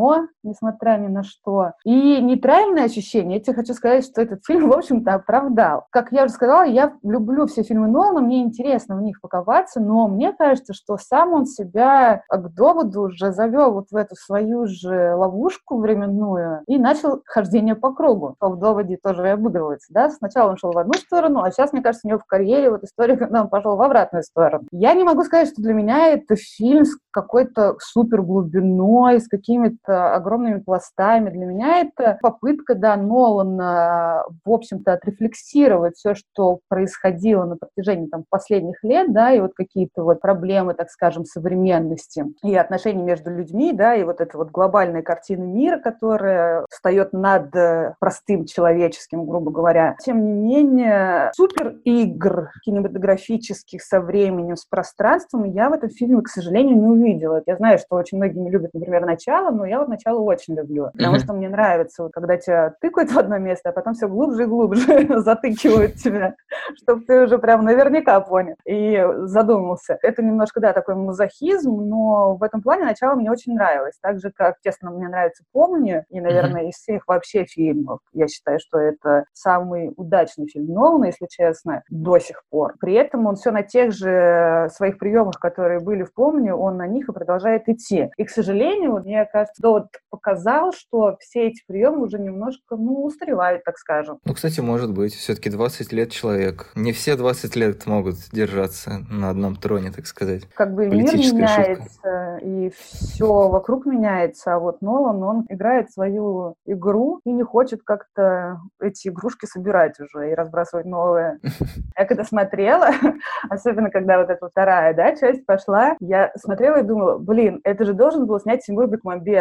несмотря 0.42 0.98
ни 0.98 1.08
на 1.08 1.22
что. 1.22 1.72
И 1.84 2.20
нейтральное 2.20 2.84
ощущение, 2.84 3.38
я 3.38 3.42
тебе 3.42 3.54
хочу 3.54 3.74
сказать, 3.74 4.04
что 4.04 4.22
этот 4.22 4.44
фильм, 4.46 4.70
в 4.70 4.72
общем-то, 4.72 5.14
оправдал. 5.14 5.86
Как 5.90 6.12
я 6.12 6.24
уже 6.24 6.32
сказала, 6.32 6.62
я 6.62 6.94
люблю 7.02 7.46
все 7.46 7.62
фильмы 7.62 7.88
Нолана, 7.88 8.20
мне 8.20 8.42
интересно 8.42 8.96
в 8.96 9.02
них 9.02 9.20
паковаться, 9.20 9.80
но 9.80 10.08
мне 10.08 10.32
кажется, 10.32 10.74
что 10.74 10.96
сам 10.96 11.32
он 11.32 11.46
себя 11.46 12.22
к 12.28 12.48
доводу 12.54 13.02
уже 13.02 13.32
завел 13.32 13.72
вот 13.72 13.90
в 13.90 13.96
эту 13.96 14.14
свою 14.16 14.66
же 14.66 15.14
ловушку 15.14 15.78
временную 15.78 16.62
и 16.66 16.78
начал 16.78 17.22
хождение 17.26 17.74
по 17.74 17.92
кругу. 17.92 18.36
В 18.40 18.56
доводе 18.56 18.98
тоже 19.02 19.28
обыгрывается, 19.28 19.92
да? 19.92 20.10
Сначала 20.10 20.50
он 20.50 20.56
шел 20.56 20.72
в 20.72 20.78
одну 20.78 20.94
сторону, 20.94 21.42
а 21.42 21.50
сейчас, 21.50 21.72
мне 21.72 21.82
кажется, 21.82 22.06
у 22.06 22.10
него 22.10 22.20
в 22.20 22.26
карьере 22.26 22.70
вот 22.70 22.84
история, 22.84 23.16
когда 23.16 23.42
он 23.42 23.48
пошел 23.48 23.76
в 23.76 23.82
обратную 23.82 24.22
сторону. 24.22 24.66
Я 24.70 24.94
не 24.94 25.04
могу 25.04 25.22
сказать, 25.24 25.48
что 25.48 25.62
для 25.62 25.74
меня 25.74 26.08
это 26.08 26.36
фильм 26.36 26.84
с 26.84 26.96
какой-то 27.10 27.76
супер 27.78 28.22
глубиной, 28.22 29.20
с 29.20 29.28
какими-то 29.28 29.76
огромными 29.88 30.60
пластами. 30.60 31.30
Для 31.30 31.46
меня 31.46 31.80
это 31.80 32.18
попытка, 32.20 32.74
да, 32.74 32.96
Нолана, 32.96 34.24
в 34.44 34.50
общем-то, 34.50 34.92
отрефлексировать 34.92 35.96
все, 35.96 36.14
что 36.14 36.60
происходило 36.68 37.44
на 37.44 37.56
протяжении 37.56 38.06
там, 38.06 38.24
последних 38.28 38.82
лет, 38.82 39.12
да, 39.12 39.32
и 39.32 39.40
вот 39.40 39.52
какие-то 39.54 40.02
вот 40.02 40.20
проблемы, 40.20 40.74
так 40.74 40.90
скажем, 40.90 41.24
современности 41.24 42.24
и 42.42 42.54
отношений 42.54 43.02
между 43.02 43.30
людьми, 43.30 43.72
да, 43.72 43.94
и 43.94 44.04
вот 44.04 44.20
эта 44.20 44.36
вот 44.36 44.50
глобальная 44.50 45.02
картина 45.02 45.44
мира, 45.44 45.78
которая 45.78 46.66
встает 46.70 47.12
над 47.12 47.54
э, 47.54 47.94
простым 47.98 48.44
человеческим, 48.44 49.26
грубо 49.26 49.50
говоря. 49.50 49.96
Тем 50.00 50.24
не 50.24 50.62
менее, 50.62 51.30
супер 51.34 51.76
игр 51.84 52.50
кинематографических 52.64 53.82
со 53.82 54.00
временем, 54.00 54.56
с 54.56 54.64
пространством 54.64 55.44
я 55.44 55.68
в 55.68 55.72
этом 55.72 55.90
фильме, 55.90 56.22
к 56.22 56.28
сожалению, 56.28 56.76
не 56.76 56.86
увидела. 56.86 57.42
Я 57.46 57.56
знаю, 57.56 57.78
что 57.78 57.96
очень 57.96 58.18
многие 58.18 58.38
не 58.38 58.50
любят, 58.50 58.74
например, 58.74 59.04
начало, 59.04 59.50
но 59.50 59.61
я 59.64 59.78
вот 59.78 59.88
начало 59.88 60.20
очень 60.20 60.54
люблю, 60.54 60.90
потому 60.92 61.18
что 61.18 61.32
мне 61.32 61.48
нравится, 61.48 62.04
вот, 62.04 62.12
когда 62.12 62.36
тебя 62.36 62.74
тыкают 62.80 63.10
в 63.10 63.18
одно 63.18 63.38
место, 63.38 63.70
а 63.70 63.72
потом 63.72 63.94
все 63.94 64.08
глубже 64.08 64.44
и 64.44 64.46
глубже 64.46 65.08
затыкивают 65.20 65.94
тебя, 65.94 66.34
чтобы 66.82 67.04
ты 67.04 67.24
уже 67.24 67.38
прям 67.38 67.64
наверняка 67.64 68.20
понял 68.20 68.54
и 68.64 69.04
задумался. 69.24 69.98
Это 70.02 70.22
немножко, 70.22 70.60
да, 70.60 70.72
такой 70.72 70.94
мазохизм, 70.94 71.70
но 71.70 72.36
в 72.36 72.42
этом 72.42 72.62
плане 72.62 72.84
начало 72.84 73.14
мне 73.14 73.30
очень 73.30 73.54
нравилось. 73.54 73.94
Так 74.00 74.20
же, 74.20 74.30
как, 74.30 74.56
честно, 74.64 74.90
мне 74.90 75.08
нравится 75.08 75.44
«Помни», 75.52 76.04
и, 76.08 76.20
наверное, 76.20 76.68
из 76.68 76.74
всех 76.74 77.06
вообще 77.06 77.44
фильмов, 77.44 78.00
я 78.12 78.28
считаю, 78.28 78.58
что 78.60 78.78
это 78.78 79.24
самый 79.32 79.92
удачный 79.96 80.46
фильм 80.46 80.72
Нолана, 80.72 81.06
если 81.06 81.26
честно, 81.28 81.82
до 81.90 82.18
сих 82.18 82.42
пор. 82.50 82.74
При 82.80 82.94
этом 82.94 83.26
он 83.26 83.36
все 83.36 83.50
на 83.50 83.62
тех 83.62 83.92
же 83.92 84.68
своих 84.72 84.98
приемах, 84.98 85.38
которые 85.38 85.80
были 85.80 86.02
в 86.02 86.12
«Помни», 86.14 86.50
он 86.50 86.76
на 86.76 86.86
них 86.86 87.08
и 87.08 87.12
продолжает 87.12 87.68
идти. 87.68 88.10
И, 88.16 88.24
к 88.24 88.30
сожалению, 88.30 89.02
мне 89.04 89.24
кажется, 89.26 89.51
довод 89.58 89.86
показал, 90.10 90.72
что 90.72 91.16
все 91.20 91.48
эти 91.48 91.62
приемы 91.66 92.02
уже 92.02 92.18
немножко, 92.18 92.76
ну, 92.76 93.04
устаревают, 93.04 93.64
так 93.64 93.78
скажем. 93.78 94.18
Ну, 94.24 94.34
кстати, 94.34 94.60
может 94.60 94.92
быть. 94.92 95.14
Все-таки 95.14 95.50
20 95.50 95.92
лет 95.92 96.10
человек. 96.10 96.70
Не 96.74 96.92
все 96.92 97.16
20 97.16 97.56
лет 97.56 97.86
могут 97.86 98.16
держаться 98.32 99.00
на 99.10 99.30
одном 99.30 99.56
троне, 99.56 99.90
так 99.90 100.06
сказать. 100.06 100.48
Как 100.54 100.74
бы 100.74 100.86
мир 100.86 101.14
меняется, 101.14 101.84
шутка. 101.94 102.38
и 102.42 102.70
все 102.70 103.48
вокруг 103.48 103.86
меняется, 103.86 104.54
а 104.54 104.58
вот 104.58 104.82
Нолан, 104.82 105.22
он 105.22 105.46
играет 105.48 105.90
свою 105.90 106.54
игру 106.66 107.20
и 107.24 107.32
не 107.32 107.42
хочет 107.42 107.82
как-то 107.82 108.60
эти 108.80 109.08
игрушки 109.08 109.46
собирать 109.46 109.98
уже 110.00 110.30
и 110.30 110.34
разбрасывать 110.34 110.86
новые. 110.86 111.38
Я 111.96 112.04
когда 112.04 112.24
смотрела, 112.24 112.90
особенно 113.48 113.90
когда 113.90 114.18
вот 114.18 114.30
эта 114.30 114.48
вторая, 114.48 114.94
да, 114.94 115.14
часть 115.16 115.44
пошла, 115.46 115.96
я 116.00 116.32
смотрела 116.36 116.80
и 116.80 116.82
думала, 116.82 117.18
блин, 117.18 117.60
это 117.64 117.84
же 117.84 117.92
должен 117.92 118.26
был 118.26 118.40
снять 118.40 118.64
Тимур 118.64 118.86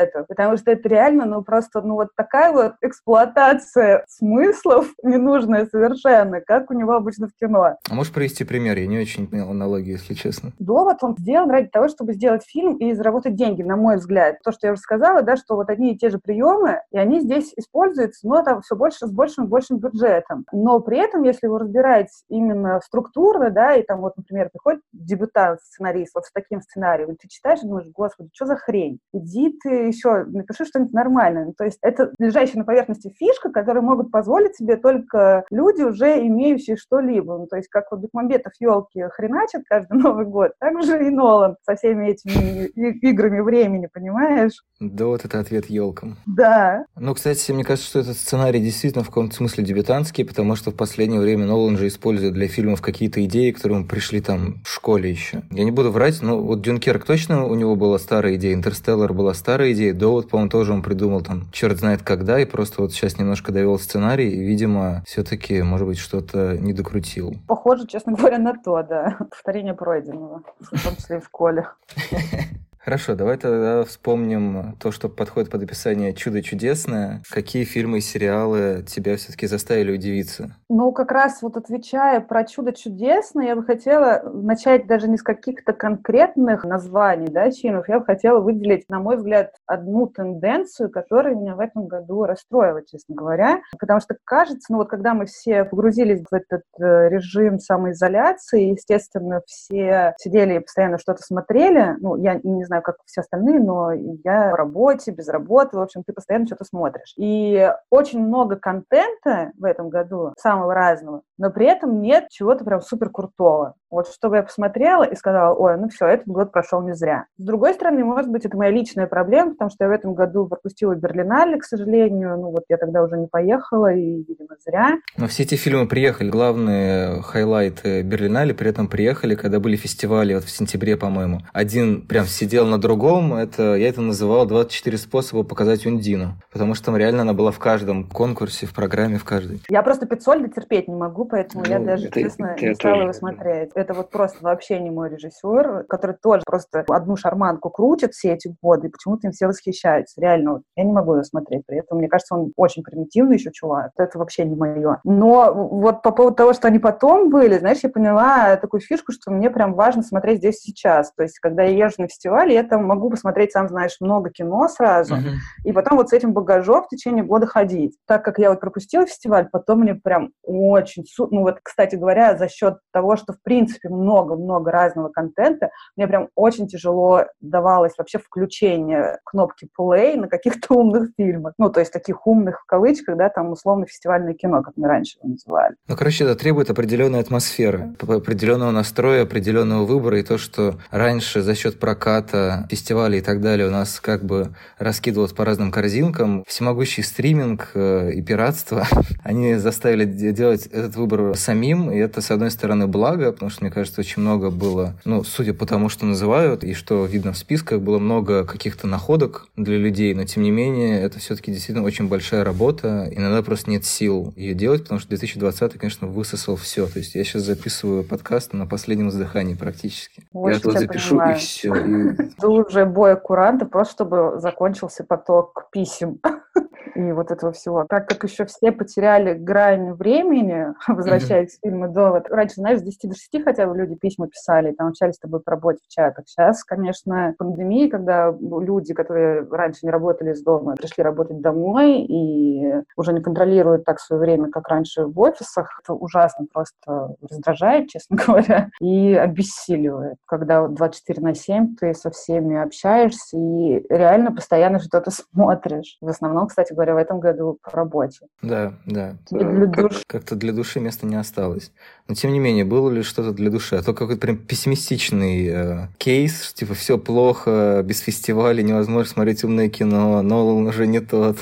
Бекмамбетов, 0.01 0.27
потому 0.27 0.57
что 0.57 0.71
это 0.71 0.87
реально, 0.87 1.25
ну, 1.25 1.43
просто, 1.43 1.81
ну, 1.81 1.95
вот 1.95 2.09
такая 2.15 2.51
вот 2.51 2.73
эксплуатация 2.81 4.05
смыслов 4.07 4.87
ненужная 5.03 5.65
совершенно, 5.65 6.41
как 6.41 6.69
у 6.71 6.73
него 6.73 6.93
обычно 6.93 7.27
в 7.27 7.35
кино. 7.39 7.77
А 7.89 7.93
можешь 7.93 8.13
привести 8.13 8.43
пример? 8.43 8.77
Я 8.77 8.87
не 8.87 8.99
очень 8.99 9.27
понял 9.27 9.49
аналогию, 9.49 9.93
если 9.93 10.13
честно. 10.13 10.51
Довод 10.59 10.97
он 11.01 11.15
сделан 11.17 11.49
ради 11.49 11.67
того, 11.67 11.87
чтобы 11.87 12.13
сделать 12.13 12.43
фильм 12.45 12.77
и 12.77 12.93
заработать 12.93 13.35
деньги, 13.35 13.63
на 13.63 13.75
мой 13.75 13.97
взгляд. 13.97 14.37
То, 14.43 14.51
что 14.51 14.67
я 14.67 14.73
уже 14.73 14.81
сказала, 14.81 15.21
да, 15.21 15.35
что 15.35 15.55
вот 15.55 15.69
одни 15.69 15.93
и 15.93 15.97
те 15.97 16.09
же 16.09 16.19
приемы, 16.19 16.81
и 16.91 16.97
они 16.97 17.21
здесь 17.21 17.53
используются, 17.55 18.27
но 18.27 18.43
там 18.43 18.61
все 18.61 18.75
больше 18.75 19.07
с 19.07 19.11
большим 19.11 19.45
и 19.45 19.47
большим 19.47 19.77
бюджетом. 19.77 20.45
Но 20.51 20.79
при 20.79 20.97
этом, 20.97 21.23
если 21.23 21.47
его 21.47 21.57
разбирать 21.57 22.09
именно 22.29 22.79
структурно, 22.81 23.49
да, 23.49 23.75
и 23.75 23.83
там 23.83 24.01
вот, 24.01 24.17
например, 24.17 24.49
приходит 24.51 24.81
дебютант, 24.93 25.59
сценарист, 25.61 26.15
вот 26.15 26.25
с 26.25 26.31
таким 26.31 26.61
сценарием, 26.61 27.15
ты 27.15 27.27
читаешь 27.27 27.59
и 27.63 27.67
думаешь, 27.67 27.87
господи, 27.93 28.29
что 28.33 28.45
за 28.45 28.55
хрень? 28.55 28.99
Иди 29.13 29.57
ты 29.61 29.90
еще, 29.91 30.25
напиши 30.25 30.65
что-нибудь 30.65 30.93
нормальное. 30.93 31.53
То 31.57 31.63
есть 31.63 31.79
это 31.81 32.11
лежащая 32.19 32.59
на 32.59 32.65
поверхности 32.65 33.13
фишка, 33.17 33.49
которую 33.49 33.83
могут 33.83 34.11
позволить 34.11 34.55
себе 34.55 34.77
только 34.77 35.43
люди, 35.49 35.83
уже 35.83 36.25
имеющие 36.27 36.77
что-либо. 36.77 37.37
Ну, 37.37 37.47
то 37.47 37.57
есть 37.57 37.69
как 37.69 37.85
вот 37.91 38.01
Бекмамбетов 38.01 38.53
елки 38.59 39.03
хреначат 39.11 39.63
каждый 39.67 39.97
Новый 40.01 40.25
год, 40.25 40.51
так 40.59 40.81
же 40.83 41.05
и 41.05 41.09
Нолан 41.09 41.55
со 41.65 41.75
всеми 41.75 42.09
этими 42.09 42.65
играми 42.65 43.39
времени, 43.39 43.87
понимаешь? 43.91 44.63
Да, 44.79 45.05
вот 45.05 45.25
это 45.25 45.39
ответ 45.39 45.69
елкам. 45.69 46.17
Да. 46.25 46.85
Ну, 46.95 47.13
кстати, 47.13 47.51
мне 47.51 47.63
кажется, 47.63 47.87
что 47.87 47.99
этот 47.99 48.17
сценарий 48.17 48.59
действительно 48.59 49.03
в 49.03 49.07
каком-то 49.07 49.35
смысле 49.35 49.63
дебютантский, 49.63 50.25
потому 50.25 50.55
что 50.55 50.71
в 50.71 50.75
последнее 50.75 51.19
время 51.19 51.45
Нолан 51.45 51.77
же 51.77 51.87
использует 51.87 52.33
для 52.33 52.47
фильмов 52.47 52.81
какие-то 52.81 53.23
идеи, 53.25 53.51
которые 53.51 53.79
мы 53.79 53.87
пришли 53.87 54.21
там 54.21 54.61
в 54.63 54.69
школе 54.69 55.09
еще. 55.09 55.43
Я 55.51 55.63
не 55.63 55.71
буду 55.71 55.91
врать, 55.91 56.21
но 56.21 56.41
вот 56.41 56.61
Дюнкерк 56.61 57.05
точно 57.05 57.45
у 57.45 57.55
него 57.55 57.75
была 57.75 57.99
старая 57.99 58.35
идея, 58.35 58.53
Интерстеллар 58.53 59.13
была 59.13 59.33
старая 59.33 59.73
идея, 59.73 59.80
Довод, 59.89 60.29
по-моему, 60.29 60.51
тоже 60.51 60.73
он 60.73 60.83
придумал 60.83 61.21
там 61.21 61.49
черт 61.51 61.79
знает 61.79 62.03
когда, 62.03 62.39
и 62.39 62.45
просто 62.45 62.83
вот 62.83 62.93
сейчас 62.93 63.17
немножко 63.17 63.51
довел 63.51 63.79
сценарий, 63.79 64.29
и, 64.29 64.43
видимо, 64.43 65.03
все-таки, 65.07 65.63
может 65.63 65.87
быть, 65.87 65.97
что-то 65.97 66.57
не 66.57 66.73
докрутил. 66.73 67.35
Похоже, 67.47 67.87
честно 67.87 68.13
говоря, 68.13 68.37
на 68.37 68.53
то, 68.53 68.83
да. 68.83 69.17
Повторение 69.29 69.73
пройденного, 69.73 70.43
в 70.59 70.83
том 70.83 70.95
числе 70.95 71.17
и 71.17 71.19
в 71.19 71.25
школе. 71.25 71.67
Хорошо, 72.83 73.13
давай 73.13 73.37
тогда 73.37 73.83
вспомним 73.83 74.75
то, 74.79 74.91
что 74.91 75.07
подходит 75.07 75.51
под 75.51 75.61
описание 75.61 76.15
«Чудо 76.15 76.41
чудесное». 76.41 77.21
Какие 77.29 77.63
фильмы 77.63 77.99
и 77.99 78.01
сериалы 78.01 78.83
тебя 78.87 79.17
все-таки 79.17 79.45
заставили 79.45 79.91
удивиться? 79.91 80.55
Ну, 80.67 80.91
как 80.91 81.11
раз 81.11 81.43
вот 81.43 81.57
отвечая 81.57 82.21
про 82.21 82.43
«Чудо 82.43 82.73
чудесное», 82.73 83.49
я 83.49 83.55
бы 83.55 83.63
хотела 83.63 84.23
начать 84.33 84.87
даже 84.87 85.07
не 85.07 85.17
с 85.17 85.21
каких-то 85.21 85.73
конкретных 85.73 86.63
названий, 86.63 87.27
да, 87.27 87.51
фильмов. 87.51 87.87
Я 87.87 87.99
бы 87.99 88.05
хотела 88.05 88.39
выделить, 88.39 88.89
на 88.89 88.99
мой 88.99 89.17
взгляд, 89.17 89.53
одну 89.71 90.07
тенденцию, 90.07 90.91
которая 90.91 91.35
меня 91.35 91.55
в 91.55 91.59
этом 91.59 91.87
году 91.87 92.25
расстроила, 92.25 92.81
честно 92.85 93.15
говоря. 93.15 93.61
Потому 93.79 93.99
что 93.99 94.15
кажется, 94.23 94.71
ну 94.71 94.77
вот 94.77 94.89
когда 94.89 95.13
мы 95.13 95.25
все 95.25 95.63
погрузились 95.65 96.23
в 96.29 96.33
этот 96.33 96.63
э, 96.79 97.09
режим 97.09 97.59
самоизоляции, 97.59 98.71
естественно, 98.71 99.41
все 99.45 100.13
сидели 100.17 100.55
и 100.55 100.59
постоянно 100.59 100.97
что-то 100.97 101.23
смотрели. 101.23 101.95
Ну, 101.99 102.15
я 102.17 102.39
не 102.43 102.65
знаю, 102.65 102.81
как 102.81 102.97
все 103.05 103.21
остальные, 103.21 103.59
но 103.59 103.91
я 103.91 104.51
в 104.51 104.55
работе, 104.55 105.11
без 105.11 105.27
работы, 105.29 105.77
в 105.77 105.81
общем, 105.81 106.03
ты 106.05 106.13
постоянно 106.13 106.45
что-то 106.45 106.65
смотришь. 106.65 107.13
И 107.17 107.71
очень 107.89 108.25
много 108.25 108.55
контента 108.55 109.51
в 109.57 109.65
этом 109.65 109.89
году, 109.89 110.33
самого 110.37 110.73
разного, 110.73 111.21
но 111.37 111.49
при 111.51 111.65
этом 111.65 112.01
нет 112.01 112.27
чего-то 112.29 112.63
прям 112.63 112.81
супер 112.81 113.09
крутого. 113.09 113.75
Вот 113.89 114.07
чтобы 114.07 114.37
я 114.37 114.43
посмотрела 114.43 115.03
и 115.03 115.15
сказала, 115.15 115.53
ой, 115.53 115.77
ну 115.77 115.89
все, 115.89 116.07
этот 116.07 116.27
год 116.27 116.51
прошел 116.51 116.81
не 116.81 116.93
зря. 116.93 117.25
С 117.37 117.43
другой 117.43 117.73
стороны, 117.73 118.05
может 118.05 118.31
быть, 118.31 118.45
это 118.45 118.55
моя 118.55 118.71
личная 118.71 119.07
проблема, 119.07 119.55
потому 119.61 119.69
что 119.69 119.83
я 119.83 119.89
в 119.89 119.93
этом 119.93 120.15
году 120.15 120.47
пропустила 120.47 120.95
Берлинале, 120.95 121.59
к 121.59 121.63
сожалению. 121.63 122.35
Ну 122.35 122.49
вот 122.49 122.63
я 122.67 122.77
тогда 122.77 123.03
уже 123.03 123.15
не 123.15 123.27
поехала, 123.27 123.93
и, 123.93 124.23
видимо, 124.23 124.55
зря. 124.65 124.97
Но 125.17 125.27
все 125.27 125.43
эти 125.43 125.53
фильмы 125.53 125.87
приехали. 125.87 126.31
Главные 126.31 127.21
хайлайты 127.21 128.01
Берлинале 128.01 128.55
при 128.55 128.71
этом 128.71 128.87
приехали, 128.87 129.35
когда 129.35 129.59
были 129.59 129.75
фестивали, 129.75 130.33
вот 130.33 130.45
в 130.45 130.49
сентябре, 130.49 130.97
по-моему. 130.97 131.41
Один 131.53 132.07
прям 132.07 132.25
сидел 132.25 132.65
на 132.65 132.81
другом, 132.81 133.35
это, 133.35 133.75
я 133.75 133.87
это 133.87 134.01
называл 134.01 134.47
24 134.47 134.97
способа 134.97 135.43
показать 135.43 135.85
Ундину, 135.85 136.33
потому 136.51 136.73
что 136.73 136.85
там 136.85 136.97
реально 136.97 137.21
она 137.21 137.33
была 137.33 137.51
в 137.51 137.59
каждом 137.59 138.09
конкурсе, 138.09 138.65
в 138.65 138.73
программе, 138.73 139.19
в 139.19 139.25
каждой. 139.25 139.61
Я 139.69 139.83
просто 139.83 140.07
Пиццольда 140.07 140.49
терпеть 140.49 140.87
не 140.87 140.95
могу, 140.95 141.25
поэтому 141.25 141.63
ну, 141.63 141.69
я 141.69 141.79
даже, 141.79 142.07
это, 142.07 142.19
честно, 142.19 142.55
не 142.59 142.73
стала 142.73 143.03
его 143.03 143.13
смотреть 143.13 143.69
это 143.75 143.93
вот 143.93 144.09
просто 144.09 144.39
вообще 144.41 144.79
не 144.79 144.89
мой 144.89 145.09
режиссер, 145.09 145.85
который 145.87 146.15
тоже 146.15 146.41
просто 146.47 146.83
одну 146.87 147.15
шарманку 147.15 147.69
крутит 147.69 148.13
все 148.13 148.33
эти 148.33 148.55
годы, 148.61 148.87
и 148.87 148.89
почему-то 148.89 149.27
им 149.27 149.33
все 149.33 149.50
восхищаются. 149.51 150.19
Реально, 150.19 150.53
вот, 150.53 150.61
я 150.75 150.83
не 150.83 150.93
могу 150.93 151.13
его 151.13 151.23
смотреть. 151.23 151.65
При 151.65 151.79
этом, 151.79 151.97
мне 151.99 152.07
кажется, 152.07 152.35
он 152.35 152.51
очень 152.55 152.83
примитивный 152.83 153.35
еще 153.35 153.51
чувак. 153.51 153.91
Это 153.97 154.17
вообще 154.17 154.45
не 154.45 154.55
мое. 154.55 154.99
Но 155.03 155.53
вот 155.53 156.01
по 156.01 156.11
поводу 156.11 156.35
того, 156.35 156.53
что 156.53 156.67
они 156.67 156.79
потом 156.79 157.29
были, 157.29 157.57
знаешь, 157.57 157.79
я 157.83 157.89
поняла 157.89 158.55
такую 158.57 158.81
фишку, 158.81 159.11
что 159.11 159.31
мне 159.31 159.49
прям 159.49 159.73
важно 159.73 160.03
смотреть 160.03 160.39
здесь 160.39 160.59
сейчас. 160.59 161.13
То 161.13 161.23
есть, 161.23 161.39
когда 161.39 161.63
я 161.63 161.85
езжу 161.85 162.01
на 162.01 162.07
фестиваль, 162.07 162.51
я 162.51 162.63
там 162.63 162.85
могу 162.85 163.09
посмотреть, 163.09 163.51
сам 163.51 163.67
знаешь, 163.67 163.97
много 163.99 164.29
кино 164.29 164.67
сразу, 164.67 165.15
uh-huh. 165.15 165.35
и 165.65 165.71
потом 165.71 165.97
вот 165.97 166.09
с 166.09 166.13
этим 166.13 166.33
багажом 166.33 166.83
в 166.83 166.87
течение 166.87 167.23
года 167.23 167.45
ходить. 167.47 167.97
Так 168.07 168.23
как 168.23 168.39
я 168.39 168.49
вот 168.49 168.59
пропустила 168.59 169.05
фестиваль, 169.05 169.47
потом 169.51 169.81
мне 169.81 169.95
прям 169.95 170.31
очень... 170.43 171.05
Ну 171.17 171.41
вот, 171.41 171.59
кстати 171.61 171.95
говоря, 171.95 172.37
за 172.37 172.47
счет 172.47 172.77
того, 172.91 173.15
что 173.15 173.33
в 173.33 173.41
принципе 173.41 173.89
много-много 173.89 174.71
разного 174.71 175.09
контента, 175.09 175.69
мне 175.95 176.07
прям 176.07 176.29
очень 176.35 176.67
тяжело 176.67 177.25
давалось 177.39 177.93
вообще 177.97 178.19
включение 178.19 179.19
кнопки 179.31 179.67
play 179.79 180.17
на 180.17 180.27
каких-то 180.27 180.73
умных 180.75 181.09
фильмах. 181.17 181.53
Ну, 181.57 181.69
то 181.69 181.79
есть 181.79 181.91
таких 181.91 182.27
умных 182.27 182.61
в 182.61 182.65
кавычках, 182.65 183.17
да, 183.17 183.29
там 183.29 183.51
условно 183.51 183.85
фестивальное 183.85 184.33
кино, 184.33 184.61
как 184.61 184.73
мы 184.75 184.87
раньше 184.87 185.17
его 185.19 185.29
называли. 185.29 185.75
Ну, 185.87 185.95
короче, 185.95 186.25
это 186.25 186.35
требует 186.35 186.69
определенной 186.69 187.19
атмосферы, 187.19 187.95
определенного 187.99 188.71
настроя, 188.71 189.23
определенного 189.23 189.85
выбора, 189.85 190.19
и 190.19 190.23
то, 190.23 190.37
что 190.37 190.75
раньше 190.91 191.41
за 191.41 191.55
счет 191.55 191.79
проката, 191.79 192.67
фестивалей 192.69 193.19
и 193.19 193.21
так 193.21 193.41
далее 193.41 193.67
у 193.67 193.71
нас 193.71 193.99
как 193.99 194.23
бы 194.23 194.53
раскидывалось 194.77 195.33
по 195.33 195.45
разным 195.45 195.71
корзинкам, 195.71 196.43
всемогущий 196.47 197.03
стриминг 197.03 197.71
э, 197.73 198.11
и 198.13 198.21
пиратство, 198.21 198.85
они 199.23 199.55
заставили 199.55 200.05
делать 200.05 200.67
этот 200.67 200.95
выбор 200.95 201.35
самим, 201.37 201.89
и 201.91 201.97
это, 201.97 202.21
с 202.21 202.31
одной 202.31 202.51
стороны, 202.51 202.87
благо, 202.87 203.31
потому 203.31 203.49
что, 203.49 203.63
мне 203.63 203.71
кажется, 203.71 204.01
очень 204.01 204.21
много 204.21 204.49
было, 204.49 204.95
ну, 205.05 205.23
судя 205.23 205.53
по 205.53 205.65
тому, 205.65 205.89
что 205.89 206.05
называют 206.05 206.63
и 206.63 206.73
что 206.73 207.05
видно 207.05 207.33
в 207.33 207.37
списках, 207.37 207.81
было 207.81 207.99
много 207.99 208.45
каких-то 208.45 208.87
находок 208.87 209.20
для 209.55 209.77
людей, 209.77 210.13
но 210.13 210.23
тем 210.25 210.43
не 210.43 210.51
менее 210.51 211.01
это 211.01 211.19
все-таки 211.19 211.51
действительно 211.51 211.85
очень 211.85 212.07
большая 212.07 212.43
работа, 212.43 213.07
иногда 213.11 213.41
просто 213.41 213.69
нет 213.69 213.85
сил 213.85 214.33
ее 214.35 214.53
делать, 214.53 214.83
потому 214.83 214.99
что 214.99 215.09
2020, 215.09 215.73
конечно, 215.73 216.07
высосал 216.07 216.55
все. 216.55 216.87
То 216.87 216.99
есть 216.99 217.15
я 217.15 217.23
сейчас 217.23 217.43
записываю 217.43 218.03
подкаст 218.03 218.53
на 218.53 218.65
последнем 218.65 219.09
вздыхании 219.09 219.55
практически. 219.55 220.23
Вот 220.33 220.49
я 220.49 220.59
тут 220.59 220.77
запишу 220.77 221.17
понимаю. 221.17 221.35
и 221.35 221.39
все. 221.39 221.75
И... 221.75 222.45
уже 222.45 222.85
бой 222.85 223.19
куранта, 223.19 223.65
просто 223.65 223.93
чтобы 223.93 224.39
закончился 224.39 225.03
поток 225.03 225.67
писем 225.71 226.19
и 226.95 227.11
вот 227.11 227.31
этого 227.31 227.51
всего. 227.51 227.85
Так 227.89 228.07
как 228.07 228.23
еще 228.23 228.45
все 228.45 228.71
потеряли 228.71 229.33
грань 229.33 229.93
времени, 229.93 230.67
возвращаясь 230.87 231.57
к 231.57 231.61
фильму 231.61 231.89
«Довод», 231.89 232.29
раньше, 232.29 232.55
знаешь, 232.55 232.79
с 232.79 232.83
10 232.83 233.09
до 233.09 233.15
6 233.15 233.43
хотя 233.43 233.67
бы 233.67 233.77
люди 233.77 233.95
письма 233.95 234.27
писали, 234.27 234.71
там 234.71 234.87
общались 234.87 235.15
с 235.15 235.19
тобой 235.19 235.41
по 235.41 235.51
работе 235.51 235.79
в 235.87 235.91
чатах. 235.93 236.27
Сейчас, 236.27 236.63
конечно, 236.63 237.35
пандемия, 237.37 237.89
когда 237.89 238.31
люди, 238.31 238.93
которые 238.93 239.10
раньше 239.11 239.85
не 239.85 239.91
работали 239.91 240.31
из 240.31 240.41
дома, 240.43 240.75
пришли 240.75 241.03
работать 241.03 241.41
домой 241.41 242.01
и 242.01 242.73
уже 242.95 243.13
не 243.13 243.21
контролируют 243.21 243.85
так 243.85 243.99
свое 243.99 244.21
время, 244.21 244.49
как 244.49 244.67
раньше 244.67 245.05
в 245.05 245.19
офисах, 245.19 245.79
это 245.83 245.93
ужасно 245.93 246.45
просто 246.51 247.15
раздражает, 247.21 247.89
честно 247.89 248.17
говоря, 248.25 248.69
и 248.79 249.13
обессиливает, 249.13 250.17
когда 250.25 250.67
24 250.67 251.21
на 251.21 251.35
7 251.35 251.75
ты 251.75 251.93
со 251.93 252.11
всеми 252.11 252.61
общаешься 252.61 253.37
и 253.37 253.85
реально 253.89 254.31
постоянно 254.31 254.79
что-то 254.79 255.11
смотришь. 255.33 255.97
В 256.01 256.07
основном, 256.07 256.47
кстати 256.47 256.73
говоря, 256.73 256.95
в 256.95 256.97
этом 256.97 257.19
году 257.19 257.57
по 257.61 257.71
работе. 257.71 258.27
Да, 258.41 258.73
да. 258.85 259.15
Для 259.29 259.65
душ... 259.65 260.03
Как-то 260.07 260.35
для 260.35 260.53
души 260.53 260.79
места 260.79 261.05
не 261.05 261.15
осталось. 261.15 261.71
Но 262.07 262.15
тем 262.15 262.33
не 262.33 262.39
менее, 262.39 262.65
было 262.65 262.89
ли 262.89 263.03
что-то 263.03 263.31
для 263.31 263.49
души? 263.49 263.75
А 263.75 263.83
то 263.83 263.93
какой-то 263.93 264.19
прям 264.19 264.37
пессимистичный 264.37 265.47
э, 265.47 265.87
кейс, 265.97 266.53
типа 266.53 266.73
все 266.73 266.97
плохо, 266.97 267.81
без 267.85 267.99
фестиваля 267.99 268.61
невозможно 268.61 269.00
смотреть 269.07 269.43
умное 269.43 269.69
кино, 269.69 270.21
Нолан 270.21 270.67
уже 270.67 270.87
не 270.87 270.99
тот. 270.99 271.37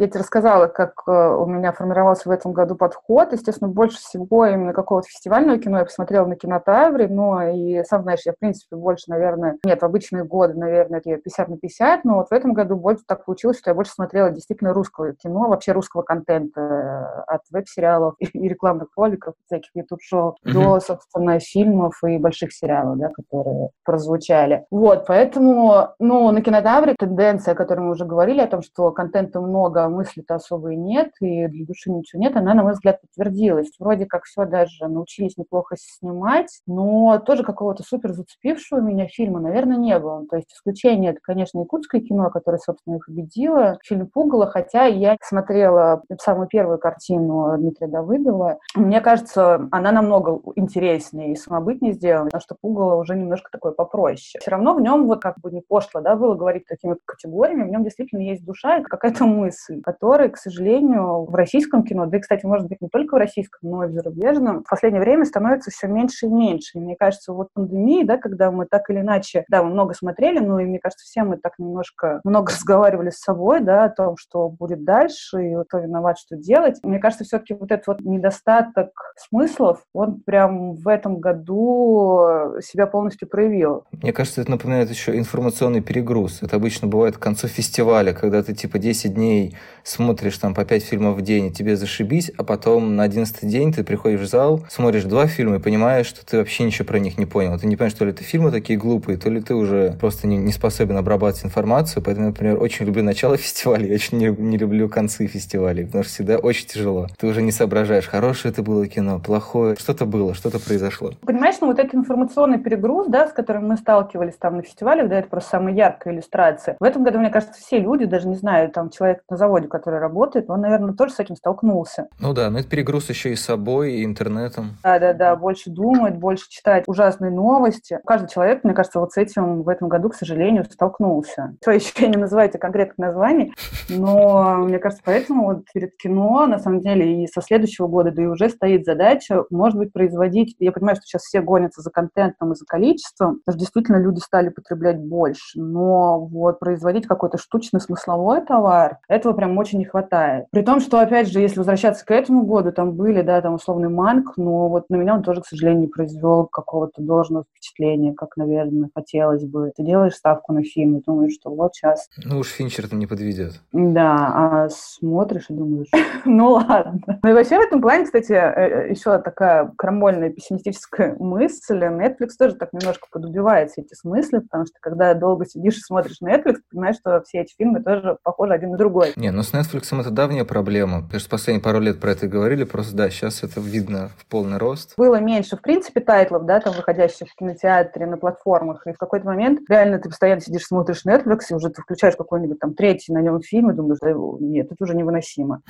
Я 0.00 0.08
тебе 0.08 0.20
рассказала, 0.20 0.66
как 0.66 0.94
э, 1.06 1.10
у 1.10 1.44
меня 1.44 1.72
формировался 1.72 2.26
в 2.26 2.32
этом 2.32 2.54
году 2.54 2.74
подход. 2.74 3.34
Естественно, 3.34 3.70
больше 3.70 3.98
всего 3.98 4.46
именно 4.46 4.72
какого-то 4.72 5.06
фестивального 5.06 5.58
кино 5.58 5.80
я 5.80 5.84
посмотрела 5.84 6.24
на 6.24 6.36
кинотавре, 6.36 7.06
но 7.06 7.42
и, 7.42 7.84
сам 7.84 8.04
знаешь, 8.04 8.20
я, 8.24 8.32
в 8.32 8.38
принципе, 8.38 8.76
больше, 8.76 9.10
наверное, 9.10 9.58
нет, 9.62 9.82
в 9.82 9.84
обычные 9.84 10.24
годы, 10.24 10.54
наверное, 10.54 11.02
я 11.04 11.18
50 11.18 11.48
на 11.48 11.58
50, 11.58 12.04
но 12.04 12.14
вот 12.14 12.28
в 12.30 12.32
этом 12.32 12.54
году 12.54 12.76
больше 12.76 13.02
так 13.06 13.26
получилось, 13.26 13.58
что 13.58 13.72
я 13.72 13.74
больше 13.74 13.92
смотрела 13.92 14.30
действительно 14.30 14.72
русского 14.72 15.12
кино, 15.12 15.50
вообще 15.50 15.72
русского 15.72 16.00
контента 16.00 16.60
э, 16.62 17.20
от 17.26 17.42
веб-сериалов 17.50 18.14
и 18.20 18.48
рекламных 18.48 18.88
роликов, 18.96 19.34
всяких 19.44 19.68
YouTube-шоу, 19.74 20.30
mm-hmm. 20.30 20.52
до, 20.52 20.80
собственно, 20.80 21.38
фильмов 21.40 22.02
и 22.04 22.16
больших 22.16 22.54
сериалов, 22.54 22.96
да, 22.96 23.10
которые 23.10 23.68
прозвучали. 23.84 24.64
Вот, 24.70 25.04
поэтому, 25.06 25.88
ну, 25.98 26.30
на 26.30 26.40
кинотавре 26.40 26.94
тенденция, 26.98 27.52
о 27.52 27.54
которой 27.54 27.80
мы 27.80 27.90
уже 27.90 28.06
говорили, 28.06 28.40
о 28.40 28.46
том, 28.46 28.62
что 28.62 28.90
контента 28.92 29.42
много, 29.42 29.89
мысли-то 29.90 30.36
особой 30.36 30.76
нет, 30.76 31.10
и 31.20 31.46
для 31.46 31.66
души 31.66 31.90
ничего 31.90 32.20
нет, 32.20 32.36
она, 32.36 32.54
на 32.54 32.62
мой 32.62 32.72
взгляд, 32.72 33.00
подтвердилась. 33.00 33.70
Вроде 33.78 34.06
как 34.06 34.24
все 34.24 34.44
даже 34.44 34.88
научились 34.88 35.36
неплохо 35.36 35.76
снимать, 35.78 36.60
но 36.66 37.18
тоже 37.18 37.42
какого-то 37.44 37.82
супер 37.82 38.12
зацепившего 38.12 38.80
меня 38.80 39.06
фильма, 39.06 39.40
наверное, 39.40 39.76
не 39.76 39.98
было. 39.98 40.26
То 40.26 40.36
есть 40.36 40.52
исключение, 40.52 41.12
это, 41.12 41.20
конечно, 41.22 41.60
якутское 41.60 42.00
кино, 42.00 42.30
которое, 42.30 42.58
собственно, 42.58 42.96
их 42.96 43.06
победило, 43.06 43.78
фильм 43.84 44.06
«Пугало», 44.06 44.46
хотя 44.46 44.84
я 44.86 45.16
смотрела 45.22 46.02
самую 46.20 46.48
первую 46.48 46.78
картину 46.78 47.56
Дмитрия 47.58 47.88
Давыдова. 47.88 48.58
Мне 48.74 49.00
кажется, 49.00 49.68
она 49.70 49.92
намного 49.92 50.40
интереснее 50.56 51.32
и 51.32 51.36
самобытнее 51.36 51.92
сделана, 51.92 52.26
потому 52.26 52.40
что 52.40 52.56
«Пугало» 52.60 52.94
уже 52.96 53.16
немножко 53.16 53.50
такое 53.50 53.72
попроще. 53.72 54.40
Все 54.40 54.50
равно 54.50 54.74
в 54.74 54.80
нем 54.80 55.06
вот 55.06 55.22
как 55.22 55.38
бы 55.40 55.50
не 55.50 55.60
пошло, 55.60 56.00
да, 56.00 56.16
было 56.16 56.34
говорить 56.34 56.66
такими 56.66 56.96
категориями, 57.04 57.64
в 57.64 57.70
нем 57.70 57.84
действительно 57.84 58.20
есть 58.20 58.44
душа 58.44 58.78
и 58.78 58.82
какая-то 58.82 59.24
мысль 59.24 59.79
который, 59.82 60.30
к 60.30 60.36
сожалению, 60.36 61.24
в 61.24 61.34
российском 61.34 61.82
кино, 61.84 62.06
да 62.06 62.18
и, 62.18 62.20
кстати, 62.20 62.46
может 62.46 62.68
быть, 62.68 62.80
не 62.80 62.88
только 62.88 63.14
в 63.14 63.18
российском, 63.18 63.70
но 63.70 63.84
и 63.84 63.88
в 63.88 63.92
зарубежном, 63.92 64.64
в 64.64 64.68
последнее 64.68 65.02
время 65.02 65.24
становится 65.24 65.70
все 65.70 65.86
меньше 65.86 66.26
и 66.26 66.28
меньше. 66.28 66.78
И 66.78 66.80
мне 66.80 66.96
кажется, 66.96 67.32
вот 67.32 67.48
пандемия, 67.54 68.04
да, 68.04 68.18
когда 68.18 68.50
мы 68.50 68.66
так 68.66 68.88
или 68.90 69.00
иначе, 69.00 69.44
да, 69.48 69.62
мы 69.62 69.70
много 69.70 69.94
смотрели, 69.94 70.38
но 70.38 70.60
и 70.60 70.64
мне 70.64 70.78
кажется, 70.78 71.04
все 71.04 71.22
мы 71.22 71.36
так 71.36 71.58
немножко 71.58 72.20
много 72.24 72.52
разговаривали 72.52 73.10
с 73.10 73.18
собой, 73.18 73.60
да, 73.60 73.84
о 73.84 73.90
том, 73.90 74.16
что 74.16 74.48
будет 74.48 74.84
дальше 74.84 75.42
и 75.42 75.54
кто 75.64 75.78
виноват, 75.78 76.18
что 76.18 76.36
делать. 76.36 76.78
Мне 76.82 76.98
кажется, 76.98 77.24
все-таки 77.24 77.54
вот 77.54 77.70
этот 77.70 77.86
вот 77.86 78.00
недостаток 78.00 78.90
смыслов, 79.16 79.84
он 79.92 80.20
прям 80.20 80.74
в 80.74 80.88
этом 80.88 81.20
году 81.20 82.60
себя 82.60 82.86
полностью 82.86 83.28
проявил. 83.28 83.84
Мне 83.92 84.12
кажется, 84.12 84.40
это 84.40 84.50
напоминает 84.50 84.90
еще 84.90 85.16
информационный 85.16 85.80
перегруз. 85.80 86.42
Это 86.42 86.56
обычно 86.56 86.88
бывает 86.88 87.16
к 87.16 87.20
концу 87.20 87.48
фестиваля, 87.48 88.12
когда 88.12 88.42
ты 88.42 88.54
типа 88.54 88.78
10 88.78 89.14
дней 89.14 89.56
смотришь 89.82 90.38
там 90.38 90.54
по 90.54 90.64
5 90.64 90.82
фильмов 90.82 91.16
в 91.16 91.22
день, 91.22 91.46
и 91.46 91.52
тебе 91.52 91.76
зашибись, 91.76 92.30
а 92.36 92.44
потом 92.44 92.96
на 92.96 93.02
11 93.02 93.48
день 93.48 93.72
ты 93.72 93.84
приходишь 93.84 94.20
в 94.20 94.26
зал, 94.26 94.64
смотришь 94.68 95.04
два 95.04 95.26
фильма 95.26 95.56
и 95.56 95.58
понимаешь, 95.58 96.06
что 96.06 96.24
ты 96.24 96.38
вообще 96.38 96.64
ничего 96.64 96.86
про 96.86 96.98
них 96.98 97.18
не 97.18 97.26
понял. 97.26 97.58
Ты 97.58 97.66
не 97.66 97.76
понимаешь, 97.76 97.94
то 97.94 98.04
ли 98.04 98.12
это 98.12 98.22
фильмы 98.22 98.50
такие 98.50 98.78
глупые, 98.78 99.18
то 99.18 99.30
ли 99.30 99.40
ты 99.40 99.54
уже 99.54 99.96
просто 100.00 100.26
не, 100.26 100.36
не 100.36 100.52
способен 100.52 100.96
обрабатывать 100.96 101.44
информацию. 101.44 102.02
Поэтому, 102.02 102.28
например, 102.28 102.60
очень 102.60 102.86
люблю 102.86 103.02
начало 103.02 103.36
фестиваля, 103.38 103.86
я 103.86 103.94
очень 103.94 104.18
не, 104.18 104.26
не 104.28 104.56
люблю 104.56 104.88
концы 104.88 105.26
фестивалей, 105.26 105.84
потому 105.84 106.04
что 106.04 106.12
всегда 106.12 106.38
очень 106.38 106.66
тяжело. 106.66 107.06
Ты 107.18 107.26
уже 107.26 107.42
не 107.42 107.52
соображаешь, 107.52 108.06
хорошее 108.06 108.52
это 108.52 108.62
было 108.62 108.86
кино, 108.86 109.18
плохое, 109.18 109.76
что-то 109.78 110.04
было, 110.06 110.34
что-то 110.34 110.58
произошло. 110.58 111.12
Понимаешь, 111.24 111.56
ну 111.60 111.68
вот 111.68 111.78
этот 111.78 111.94
информационный 111.94 112.58
перегруз, 112.58 113.06
да, 113.08 113.28
с 113.28 113.32
которым 113.32 113.68
мы 113.68 113.76
сталкивались 113.76 114.34
там 114.34 114.56
на 114.56 114.62
фестивалях, 114.62 115.08
да, 115.08 115.18
это 115.18 115.28
просто 115.28 115.50
самая 115.50 115.74
яркая 115.74 116.14
иллюстрация. 116.14 116.76
В 116.80 116.84
этом 116.84 117.04
году, 117.04 117.18
мне 117.18 117.30
кажется, 117.30 117.60
все 117.60 117.78
люди, 117.78 118.04
даже 118.04 118.28
не 118.28 118.36
знаю, 118.36 118.70
там 118.70 118.90
человек 118.90 119.22
на 119.28 119.36
заводе, 119.50 119.68
который 119.68 119.98
работает, 119.98 120.48
он, 120.48 120.60
наверное, 120.60 120.94
тоже 120.94 121.12
с 121.12 121.18
этим 121.18 121.36
столкнулся. 121.36 122.08
Ну 122.20 122.32
да, 122.32 122.50
но 122.50 122.60
это 122.60 122.68
перегруз 122.68 123.08
еще 123.08 123.32
и 123.32 123.36
собой, 123.36 123.94
и 123.94 124.04
интернетом. 124.04 124.76
Да-да-да, 124.82 125.34
больше 125.36 125.70
думает, 125.70 126.16
больше 126.18 126.48
читает 126.48 126.84
ужасные 126.86 127.30
новости. 127.30 127.98
Каждый 128.06 128.28
человек, 128.28 128.62
мне 128.64 128.74
кажется, 128.74 129.00
вот 129.00 129.12
с 129.12 129.16
этим 129.16 129.62
в 129.62 129.68
этом 129.68 129.88
году, 129.88 130.10
к 130.10 130.14
сожалению, 130.14 130.64
столкнулся. 130.64 131.56
Все 131.60 131.72
еще 131.72 131.92
я 131.98 132.08
не 132.08 132.16
называю 132.16 132.48
эти 132.48 132.56
конкретных 132.56 132.98
названий, 132.98 133.52
но 133.88 134.56
мне 134.58 134.78
кажется, 134.78 135.02
поэтому 135.04 135.46
вот 135.46 135.64
перед 135.72 135.96
кино, 135.96 136.46
на 136.46 136.58
самом 136.58 136.80
деле, 136.80 137.24
и 137.24 137.26
со 137.26 137.42
следующего 137.42 137.88
года, 137.88 138.12
да 138.12 138.22
и 138.22 138.26
уже 138.26 138.48
стоит 138.48 138.84
задача, 138.84 139.44
может 139.50 139.78
быть, 139.78 139.92
производить... 139.92 140.54
Я 140.58 140.72
понимаю, 140.72 140.96
что 140.96 141.06
сейчас 141.06 141.22
все 141.22 141.40
гонятся 141.40 141.82
за 141.82 141.90
контентом 141.90 142.52
и 142.52 142.54
за 142.54 142.64
количеством, 142.64 143.40
потому 143.40 143.54
что 143.54 143.58
действительно 143.58 143.96
люди 143.96 144.20
стали 144.20 144.48
потреблять 144.48 144.98
больше, 145.00 145.60
но 145.60 146.20
вот 146.20 146.60
производить 146.60 147.06
какой-то 147.06 147.38
штучный 147.38 147.80
смысловой 147.80 148.44
товар, 148.44 148.98
этого 149.08 149.32
прям 149.40 149.56
очень 149.56 149.78
не 149.78 149.86
хватает. 149.86 150.44
При 150.50 150.60
том, 150.60 150.80
что, 150.80 151.00
опять 151.00 151.32
же, 151.32 151.40
если 151.40 151.58
возвращаться 151.58 152.04
к 152.04 152.10
этому 152.10 152.42
году, 152.44 152.72
там 152.72 152.92
были, 152.92 153.22
да, 153.22 153.40
там 153.40 153.54
условный 153.54 153.88
манк, 153.88 154.36
но 154.36 154.68
вот 154.68 154.90
на 154.90 154.96
меня 154.96 155.14
он 155.14 155.22
тоже, 155.22 155.40
к 155.40 155.46
сожалению, 155.46 155.80
не 155.82 155.86
произвел 155.86 156.44
какого-то 156.44 157.00
должного 157.00 157.44
впечатления, 157.44 158.12
как, 158.12 158.36
наверное, 158.36 158.90
хотелось 158.94 159.44
бы. 159.44 159.72
Ты 159.74 159.82
делаешь 159.82 160.14
ставку 160.14 160.52
на 160.52 160.62
фильм 160.62 160.98
и 160.98 161.02
думаешь, 161.02 161.32
что 161.32 161.48
вот 161.48 161.74
сейчас... 161.74 162.10
Ну 162.22 162.40
уж 162.40 162.48
Финчер 162.48 162.84
это 162.84 162.96
не 162.96 163.06
подведет. 163.06 163.62
Да, 163.72 164.32
а 164.34 164.68
смотришь 164.68 165.46
и 165.48 165.54
думаешь, 165.54 165.88
ну 166.26 166.50
ладно. 166.50 167.00
Ну 167.22 167.30
и 167.30 167.32
вообще 167.32 167.56
в 167.56 167.62
этом 167.62 167.80
плане, 167.80 168.04
кстати, 168.04 168.32
э, 168.32 168.36
э, 168.36 168.90
еще 168.90 169.18
такая 169.20 169.72
крамольная 169.78 170.28
пессимистическая 170.28 171.16
мысль. 171.18 171.78
Netflix 171.78 172.32
тоже 172.38 172.56
так 172.56 172.74
немножко 172.74 173.08
подубивает 173.10 173.70
все 173.70 173.80
эти 173.80 173.94
смыслы, 173.94 174.42
потому 174.42 174.66
что 174.66 174.74
когда 174.82 175.14
долго 175.14 175.46
сидишь 175.46 175.78
и 175.78 175.80
смотришь 175.80 176.18
Netflix, 176.22 176.56
понимаешь, 176.70 176.96
что 176.96 177.22
все 177.22 177.38
эти 177.38 177.54
фильмы 177.56 177.82
тоже 177.82 178.18
похожи 178.22 178.52
один 178.52 178.72
на 178.72 178.76
другой. 178.76 179.14
Не, 179.16 179.29
ну 179.32 179.42
с 179.42 179.52
Netflix 179.52 179.98
это 179.98 180.10
давняя 180.10 180.44
проблема. 180.44 181.02
Потому 181.02 181.20
что 181.20 181.30
последние 181.30 181.62
пару 181.62 181.80
лет 181.80 182.00
про 182.00 182.12
это 182.12 182.26
говорили, 182.26 182.64
просто 182.64 182.96
да, 182.96 183.10
сейчас 183.10 183.42
это 183.42 183.60
видно 183.60 184.10
в 184.16 184.26
полный 184.26 184.58
рост. 184.58 184.94
Было 184.96 185.20
меньше, 185.20 185.56
в 185.56 185.62
принципе, 185.62 186.00
тайтлов, 186.00 186.44
да, 186.46 186.60
там 186.60 186.74
выходящих 186.74 187.28
в 187.28 187.34
кинотеатре, 187.34 188.06
на 188.06 188.16
платформах, 188.16 188.86
и 188.86 188.92
в 188.92 188.98
какой-то 188.98 189.26
момент 189.26 189.60
реально 189.68 189.98
ты 189.98 190.08
постоянно 190.08 190.40
сидишь, 190.40 190.66
смотришь 190.66 191.04
Netflix, 191.06 191.40
и 191.50 191.54
уже 191.54 191.70
ты 191.70 191.82
включаешь 191.82 192.16
какой-нибудь 192.16 192.58
там 192.58 192.74
третий 192.74 193.12
на 193.12 193.20
нем 193.20 193.40
фильм, 193.40 193.70
и 193.70 193.74
думаешь, 193.74 193.98
да, 194.00 194.12
нет, 194.40 194.66
это 194.70 194.84
уже 194.84 194.94
невыносимо. 194.94 195.62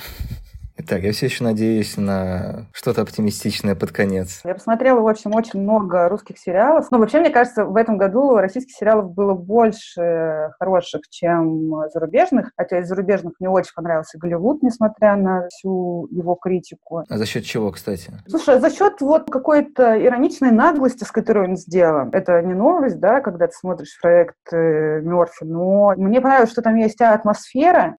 Так, 0.88 1.02
я 1.02 1.12
все 1.12 1.26
еще 1.26 1.44
надеюсь 1.44 1.96
на 1.96 2.66
что-то 2.72 3.02
оптимистичное 3.02 3.74
под 3.74 3.92
конец. 3.92 4.40
Я 4.44 4.54
посмотрела, 4.54 5.00
в 5.00 5.08
общем, 5.08 5.34
очень 5.34 5.60
много 5.60 6.08
русских 6.08 6.38
сериалов. 6.38 6.90
Но 6.90 6.98
вообще, 6.98 7.20
мне 7.20 7.30
кажется, 7.30 7.64
в 7.64 7.76
этом 7.76 7.98
году 7.98 8.36
российских 8.36 8.74
сериалов 8.74 9.12
было 9.12 9.34
больше 9.34 10.52
хороших, 10.58 11.02
чем 11.10 11.88
зарубежных. 11.92 12.52
Хотя 12.56 12.80
из 12.80 12.88
зарубежных 12.88 13.34
мне 13.40 13.48
очень 13.48 13.72
понравился 13.74 14.18
Голливуд, 14.18 14.62
несмотря 14.62 15.16
на 15.16 15.48
всю 15.48 16.06
его 16.10 16.34
критику. 16.34 17.04
А 17.08 17.18
за 17.18 17.26
счет 17.26 17.44
чего, 17.44 17.70
кстати? 17.70 18.12
Слушай, 18.26 18.60
за 18.60 18.70
счет 18.70 19.00
вот 19.00 19.30
какой-то 19.30 20.00
ироничной 20.02 20.50
наглости, 20.50 21.04
с 21.04 21.10
которой 21.10 21.48
он 21.48 21.56
сделан. 21.56 22.10
Это 22.12 22.42
не 22.42 22.54
новость, 22.54 23.00
да, 23.00 23.20
когда 23.20 23.46
ты 23.46 23.52
смотришь 23.52 23.98
проект 24.00 24.36
э, 24.52 25.00
Мерфи, 25.00 25.44
но 25.44 25.94
мне 25.96 26.20
понравилось, 26.20 26.50
что 26.50 26.62
там 26.62 26.76
есть 26.76 27.00
атмосфера, 27.00 27.96